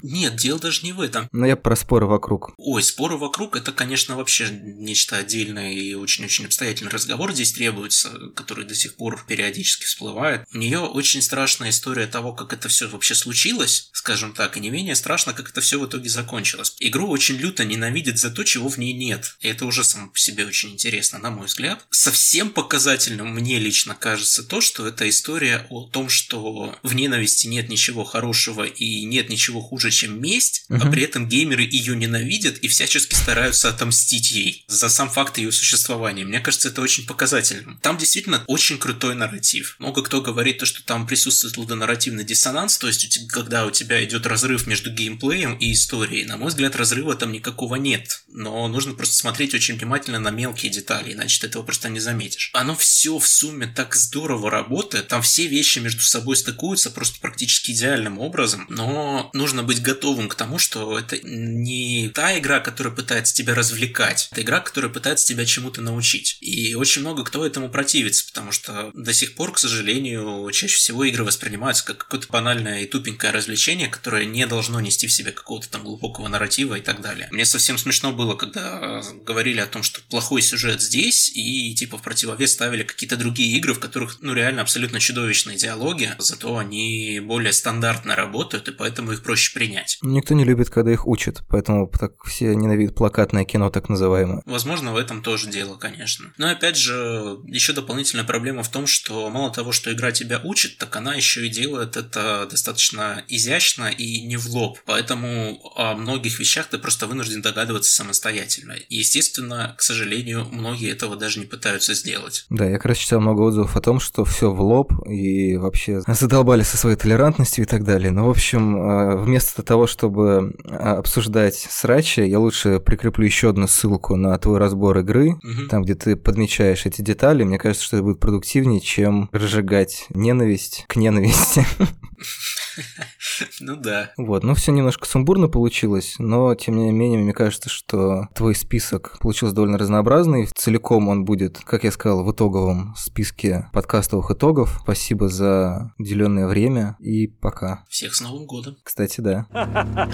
Нет, 0.03 0.37
дело 0.37 0.61
даже 0.61 0.83
не 0.83 0.93
в 0.93 1.01
этом. 1.01 1.29
Но 1.33 1.45
я 1.45 1.57
про 1.57 1.75
споры 1.75 2.07
вокруг. 2.07 2.53
Ой, 2.57 2.85
споры 2.85 3.17
вокруг 3.17 3.57
это, 3.57 3.73
конечно, 3.73 4.15
вообще 4.15 4.49
нечто 4.51 5.17
отдельное 5.17 5.73
и 5.73 5.95
очень-очень 5.95 6.45
обстоятельный 6.45 6.93
разговор 6.93 7.33
здесь 7.33 7.53
требуется, 7.53 8.11
который 8.37 8.65
до 8.65 8.77
сих 8.77 8.95
пор 8.95 9.25
периодически 9.27 9.87
всплывает. 9.87 10.47
У 10.55 10.59
нее 10.59 10.79
очень 10.79 11.21
страшная 11.21 11.71
история 11.71 12.07
того, 12.07 12.33
как 12.33 12.53
это 12.53 12.69
все 12.69 12.87
вообще 12.89 13.17
случилось, 13.17 13.91
скажем 13.93 14.35
так, 14.35 14.57
и 14.57 14.61
не 14.61 14.71
менее 14.71 14.95
страшно, 14.95 15.33
как 15.33 15.51
это 15.51 15.61
все 15.61 15.81
в 15.81 15.87
итоге 15.87 16.09
закончилось. 16.09 16.77
Игру 16.79 17.09
очень 17.09 17.37
люто 17.37 17.65
ненавидят 17.65 18.19
за 18.19 18.31
то, 18.31 18.45
чего 18.45 18.69
в 18.69 18.79
ней 18.79 18.93
нет. 18.93 19.37
И 19.41 19.49
это 19.49 19.67
уже 19.67 19.83
само 19.83 20.11
по 20.11 20.19
себе 20.19 20.47
очень 20.47 20.75
интересно, 20.75 21.19
на 21.19 21.31
мой 21.31 21.47
взгляд. 21.47 21.85
Совсем 21.91 22.51
показательным 22.51 23.35
мне 23.35 23.59
лично 23.59 23.96
кажется 23.99 24.43
то, 24.43 24.61
что 24.61 24.87
это 24.87 25.09
история 25.09 25.67
о 25.71 25.85
том, 25.87 26.09
что 26.09 26.79
в 26.83 26.95
ненависти 26.95 27.47
нет 27.47 27.69
ничего 27.69 28.05
хорошего 28.05 28.65
и 28.65 29.05
нет 29.05 29.29
ничего 29.29 29.61
хуже, 29.61 29.91
чем 29.91 30.21
месть, 30.21 30.65
uh-huh. 30.69 30.81
а 30.83 30.91
при 30.91 31.03
этом 31.03 31.29
геймеры 31.29 31.63
ее 31.63 31.97
ненавидят 31.97 32.59
и 32.59 32.69
всячески 32.69 33.15
стараются 33.15 33.69
отомстить 33.69 34.31
ей 34.31 34.65
за 34.69 34.89
сам 34.89 35.11
факт 35.11 35.39
ее 35.39 35.53
существования. 35.53 36.25
Мне 36.25 36.41
кажется, 36.41 36.69
это 36.69 36.83
очень 36.83 37.07
показательным. 37.07 37.79
Там 37.83 37.99
действительно 37.99 38.45
очень 38.47 38.79
крутой 38.79 39.15
нарратив. 39.15 39.77
Много 39.79 40.03
кто 40.03 40.21
говорит 40.21 40.59
то, 40.59 40.67
что 40.67 40.83
там 40.85 41.07
присутствует 41.07 41.57
лудонарративный 41.57 42.25
диссонанс, 42.25 42.79
то 42.79 42.87
есть 42.87 43.27
когда 43.29 43.67
у 43.67 43.71
тебя 43.71 44.03
идет 44.05 44.27
разрыв 44.27 44.67
между 44.67 44.91
геймплеем 44.91 45.55
и 45.55 45.73
историей. 45.73 46.25
На 46.25 46.37
мой 46.37 46.49
взгляд, 46.49 46.77
разрыва 46.77 47.15
там 47.15 47.33
никакого 47.33 47.77
нет. 47.77 48.25
Но 48.29 48.67
нужно 48.69 48.95
просто 48.95 49.17
смотреть 49.17 49.55
очень 49.55 49.77
внимательно 49.77 50.19
на 50.19 50.31
мелкие 50.31 50.71
детали, 50.71 51.13
иначе 51.13 51.41
ты 51.41 51.47
этого 51.47 51.63
просто 51.63 51.89
не 51.89 52.01
заметишь. 52.01 52.51
Оно 52.53 52.75
все 52.75 53.19
в 53.19 53.27
сумме 53.27 53.67
так 53.67 53.86
здорово 53.95 54.51
работает, 54.51 55.09
там 55.09 55.23
все 55.23 55.47
вещи 55.47 55.79
между 55.79 56.03
собой 56.03 56.37
стыкуются 56.37 56.91
просто 56.91 57.21
практически 57.21 57.71
идеальным 57.71 58.19
образом, 58.19 58.67
но 58.69 59.31
нужно 59.33 59.63
быть 59.63 59.83
готовым 59.83 60.29
к 60.29 60.35
тому, 60.35 60.59
что 60.59 60.99
это 60.99 61.19
не 61.23 62.11
та 62.15 62.39
игра, 62.39 62.61
которая 62.61 62.95
пытается 62.95 63.35
тебя 63.35 63.55
развлекать, 63.55 64.29
это 64.33 64.43
игра, 64.43 64.61
которая 64.61 64.91
пытается 64.91 65.27
тебя 65.27 65.45
чему-то 65.45 65.81
научить. 65.81 66.39
И 66.41 66.75
очень 66.75 67.03
много 67.03 67.25
кто 67.25 67.47
этому 67.47 67.69
противится, 67.69 68.27
потому 68.27 68.53
что 68.53 68.91
до 68.95 69.13
сих 69.13 69.35
пор, 69.35 69.53
к 69.53 69.59
сожалению, 69.59 70.51
чаще 70.53 70.77
всего 70.77 71.05
игры 71.05 71.25
воспринимаются 71.25 71.85
как 71.85 71.99
какое-то 71.99 72.29
банальное 72.29 72.83
и 72.83 72.87
тупенькое 72.87 73.33
развлечение, 73.33 73.89
которое 73.89 74.25
не 74.25 74.47
должно 74.47 74.81
нести 74.81 75.07
в 75.07 75.13
себе 75.13 75.33
какого-то 75.33 75.69
там 75.69 75.83
глубокого 75.83 76.29
нарратива 76.29 76.77
и 76.77 76.81
так 76.81 77.01
далее. 77.01 77.29
Мне 77.31 77.45
совсем 77.45 77.79
смешно 77.79 78.13
было, 78.13 78.35
когда 78.35 79.03
говорили 79.25 79.61
о 79.61 79.67
том, 79.67 79.83
что 79.83 80.01
плохой 80.09 80.43
сюжет 80.43 80.81
здесь, 80.81 81.31
и 81.35 81.75
типа 81.75 81.99
в 81.99 82.03
противовес 82.03 82.53
ставили 82.53 82.83
какие-то 82.83 83.17
другие 83.17 83.57
игры, 83.57 83.75
в 83.77 83.81
которых, 83.81 84.19
ну, 84.21 84.35
реально 84.35 84.63
абсолютно 84.63 85.01
чудовищные 85.01 85.57
диалоги, 85.57 86.11
зато 86.19 86.57
они 86.57 87.21
более 87.21 87.53
стандартно 87.53 88.17
работают, 88.17 88.69
и 88.69 88.73
поэтому 88.73 89.13
их 89.13 89.23
проще 89.23 89.53
принять. 89.55 89.99
Никто 90.03 90.35
не 90.35 90.45
любит, 90.45 90.71
когда 90.71 90.93
их 90.93 91.07
учат, 91.07 91.43
поэтому 91.49 91.89
так 91.89 92.13
все 92.25 92.55
ненавидят 92.55 92.95
плакатное 92.95 93.45
кино, 93.45 93.71
так 93.71 93.89
называемое. 93.89 94.43
Возможно, 94.47 94.93
в 94.93 94.97
этом 94.97 95.23
тоже 95.23 95.49
дело, 95.49 95.77
конечно. 95.77 96.33
Но 96.39 96.49
опять 96.49 96.77
же, 96.77 97.39
еще 97.47 97.73
дополнительная 97.73 98.25
проблема 98.25 98.63
в 98.63 98.71
том, 98.71 98.87
что 98.87 99.29
мало 99.31 99.53
того, 99.53 99.73
что 99.73 99.93
игра 99.93 100.13
тебя 100.13 100.41
учит, 100.43 100.79
так 100.79 100.95
она 100.97 101.15
еще 101.15 101.47
и 101.47 101.51
делает 101.51 101.97
это 101.97 102.47
достаточно 102.51 103.25
изящно 103.29 103.89
и 103.91 104.27
не 104.27 104.37
в 104.37 104.47
лоб. 104.49 104.79
Поэтому 104.87 105.61
о 105.77 105.95
многих 105.95 106.39
вещах 106.39 106.67
ты 106.67 106.79
просто 106.79 107.07
вынужден 107.07 107.43
догадываться 107.43 107.93
самостоятельно. 107.93 108.73
И, 108.73 108.97
естественно, 108.97 109.75
к 109.77 109.83
сожалению, 109.83 110.47
многие 110.51 110.91
этого 110.91 111.17
даже 111.17 111.41
не 111.41 111.47
пытаются 111.47 111.95
сделать. 111.95 112.47
Да, 112.51 112.67
я 112.67 112.77
как 112.77 112.87
раз 112.87 112.99
читал 112.99 113.21
много 113.21 113.41
отзывов 113.41 113.66
о 113.75 113.81
том, 113.81 113.99
что 113.99 114.25
все 114.25 114.53
в 114.53 114.61
лоб 114.61 114.93
и 115.09 115.57
вообще 115.57 116.03
задолбали 116.07 116.63
со 116.63 116.77
своей 116.77 116.97
толерантностью 116.97 117.65
и 117.65 117.67
так 117.67 117.83
далее. 117.83 118.11
Но, 118.11 118.27
в 118.27 118.31
общем, 118.31 118.77
э, 118.77 119.17
вместо 119.17 119.63
того, 119.63 119.87
чтобы 119.87 120.55
э, 120.65 120.77
обсуждать 120.77 121.57
срачи, 121.57 122.21
я 122.21 122.39
лучше 122.39 122.79
прикреплю 122.79 123.25
еще 123.25 123.51
одну 123.51 123.67
ссылку 123.67 124.17
на 124.17 124.37
твой 124.39 124.59
разбор 124.59 124.99
игры, 124.99 125.33
угу. 125.33 125.69
там, 125.71 125.83
где 125.83 125.95
ты 125.95 126.17
подмечаешь 126.17 126.87
эти 126.87 127.03
детали. 127.03 127.43
Мне 127.43 127.59
кажется, 127.59 127.85
что 127.85 127.97
это 127.97 128.05
будет 128.05 128.21
продуктивнее, 128.21 128.81
чем 128.81 129.29
разжигать 129.33 130.07
ненависть 130.11 130.85
к 130.87 130.97
ненависти. 130.97 131.67
Ну 133.61 133.77
да. 133.77 134.11
Вот, 134.17 134.45
ну 134.45 134.55
все 134.55 134.73
немножко 134.73 135.07
сумбурно 135.07 135.49
получилось, 135.49 136.17
но 136.19 136.55
тем 136.55 136.77
не 136.77 136.93
менее, 136.93 137.19
мне 137.19 137.33
кажется, 137.33 137.69
что 137.69 138.29
твой 138.35 138.55
список 138.55 139.19
получился 139.21 139.55
довольно 139.55 139.79
разнообразный. 139.79 140.49
Целиком 140.55 141.09
он 141.09 141.25
будет, 141.25 141.59
как 141.59 141.85
я 141.85 141.93
сказал, 141.93 142.25
в 142.25 142.33
итоговом 142.33 142.95
списке 142.97 143.69
подкастовых 143.73 144.31
итогов. 144.31 144.79
Спасибо 144.83 145.29
за 145.29 145.93
уделенное 145.99 146.47
время 146.47 146.97
и 147.01 147.27
пока. 147.27 147.85
Всех 147.89 148.15
с 148.15 148.21
Новым 148.21 148.47
годом. 148.47 148.77
Кстати, 148.83 149.21
да. 149.21 149.47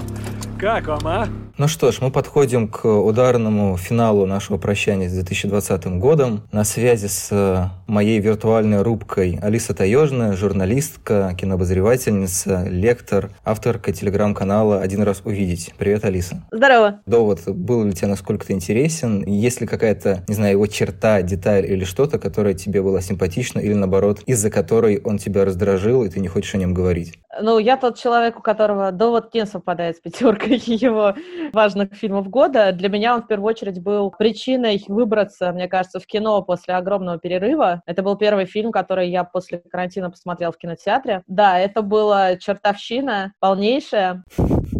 Как 0.58 0.86
вам, 0.86 1.06
а? 1.06 1.28
Ну 1.58 1.66
что 1.66 1.90
ж, 1.90 2.00
мы 2.00 2.12
подходим 2.12 2.68
к 2.68 2.86
ударному 2.86 3.76
финалу 3.76 4.26
нашего 4.26 4.58
прощания 4.58 5.08
с 5.08 5.12
2020 5.12 5.86
годом. 5.98 6.44
На 6.52 6.62
связи 6.62 7.08
с 7.08 7.72
моей 7.88 8.20
виртуальной 8.20 8.82
рубкой 8.82 9.38
Алиса 9.42 9.74
Таежная, 9.74 10.36
журналистка, 10.36 11.36
кинообозревательница, 11.36 12.64
лектор, 12.68 13.01
авторка 13.44 13.92
телеграм-канала 13.92 14.80
«Один 14.80 15.02
раз 15.02 15.22
увидеть». 15.24 15.72
Привет, 15.76 16.04
Алиса. 16.04 16.42
Здорово. 16.50 17.00
Довод 17.06 17.40
был 17.46 17.84
ли 17.84 17.92
тебе 17.92 18.08
насколько-то 18.08 18.52
интересен? 18.52 19.24
Есть 19.24 19.60
ли 19.60 19.66
какая-то, 19.66 20.22
не 20.28 20.34
знаю, 20.34 20.52
его 20.52 20.66
черта, 20.66 21.22
деталь 21.22 21.66
или 21.66 21.84
что-то, 21.84 22.18
которая 22.18 22.54
тебе 22.54 22.82
была 22.82 23.00
симпатична 23.00 23.58
или 23.58 23.74
наоборот, 23.74 24.20
из-за 24.26 24.50
которой 24.50 25.00
он 25.02 25.18
тебя 25.18 25.44
раздражил, 25.44 26.04
и 26.04 26.08
ты 26.08 26.20
не 26.20 26.28
хочешь 26.28 26.54
о 26.54 26.58
нем 26.58 26.74
говорить? 26.74 27.18
Ну, 27.40 27.58
я 27.58 27.76
тот 27.76 27.98
человек, 27.98 28.38
у 28.38 28.42
которого 28.42 28.92
довод 28.92 29.34
не 29.34 29.46
совпадает 29.46 29.96
с 29.96 30.00
пятеркой 30.00 30.56
его 30.66 31.14
важных 31.52 31.94
фильмов 31.94 32.28
года. 32.28 32.72
Для 32.72 32.88
меня 32.88 33.14
он 33.14 33.22
в 33.22 33.26
первую 33.26 33.48
очередь 33.48 33.82
был 33.82 34.10
причиной 34.10 34.82
выбраться, 34.86 35.50
мне 35.52 35.66
кажется, 35.66 35.98
в 35.98 36.06
кино 36.06 36.42
после 36.42 36.74
огромного 36.74 37.18
перерыва. 37.18 37.82
Это 37.86 38.02
был 38.02 38.16
первый 38.16 38.44
фильм, 38.44 38.70
который 38.70 39.10
я 39.10 39.24
после 39.24 39.58
карантина 39.58 40.10
посмотрел 40.10 40.52
в 40.52 40.58
кинотеатре. 40.58 41.22
Да, 41.26 41.58
это 41.58 41.82
была 41.82 42.36
чертовщина 42.36 42.91
полнейшая 43.40 44.24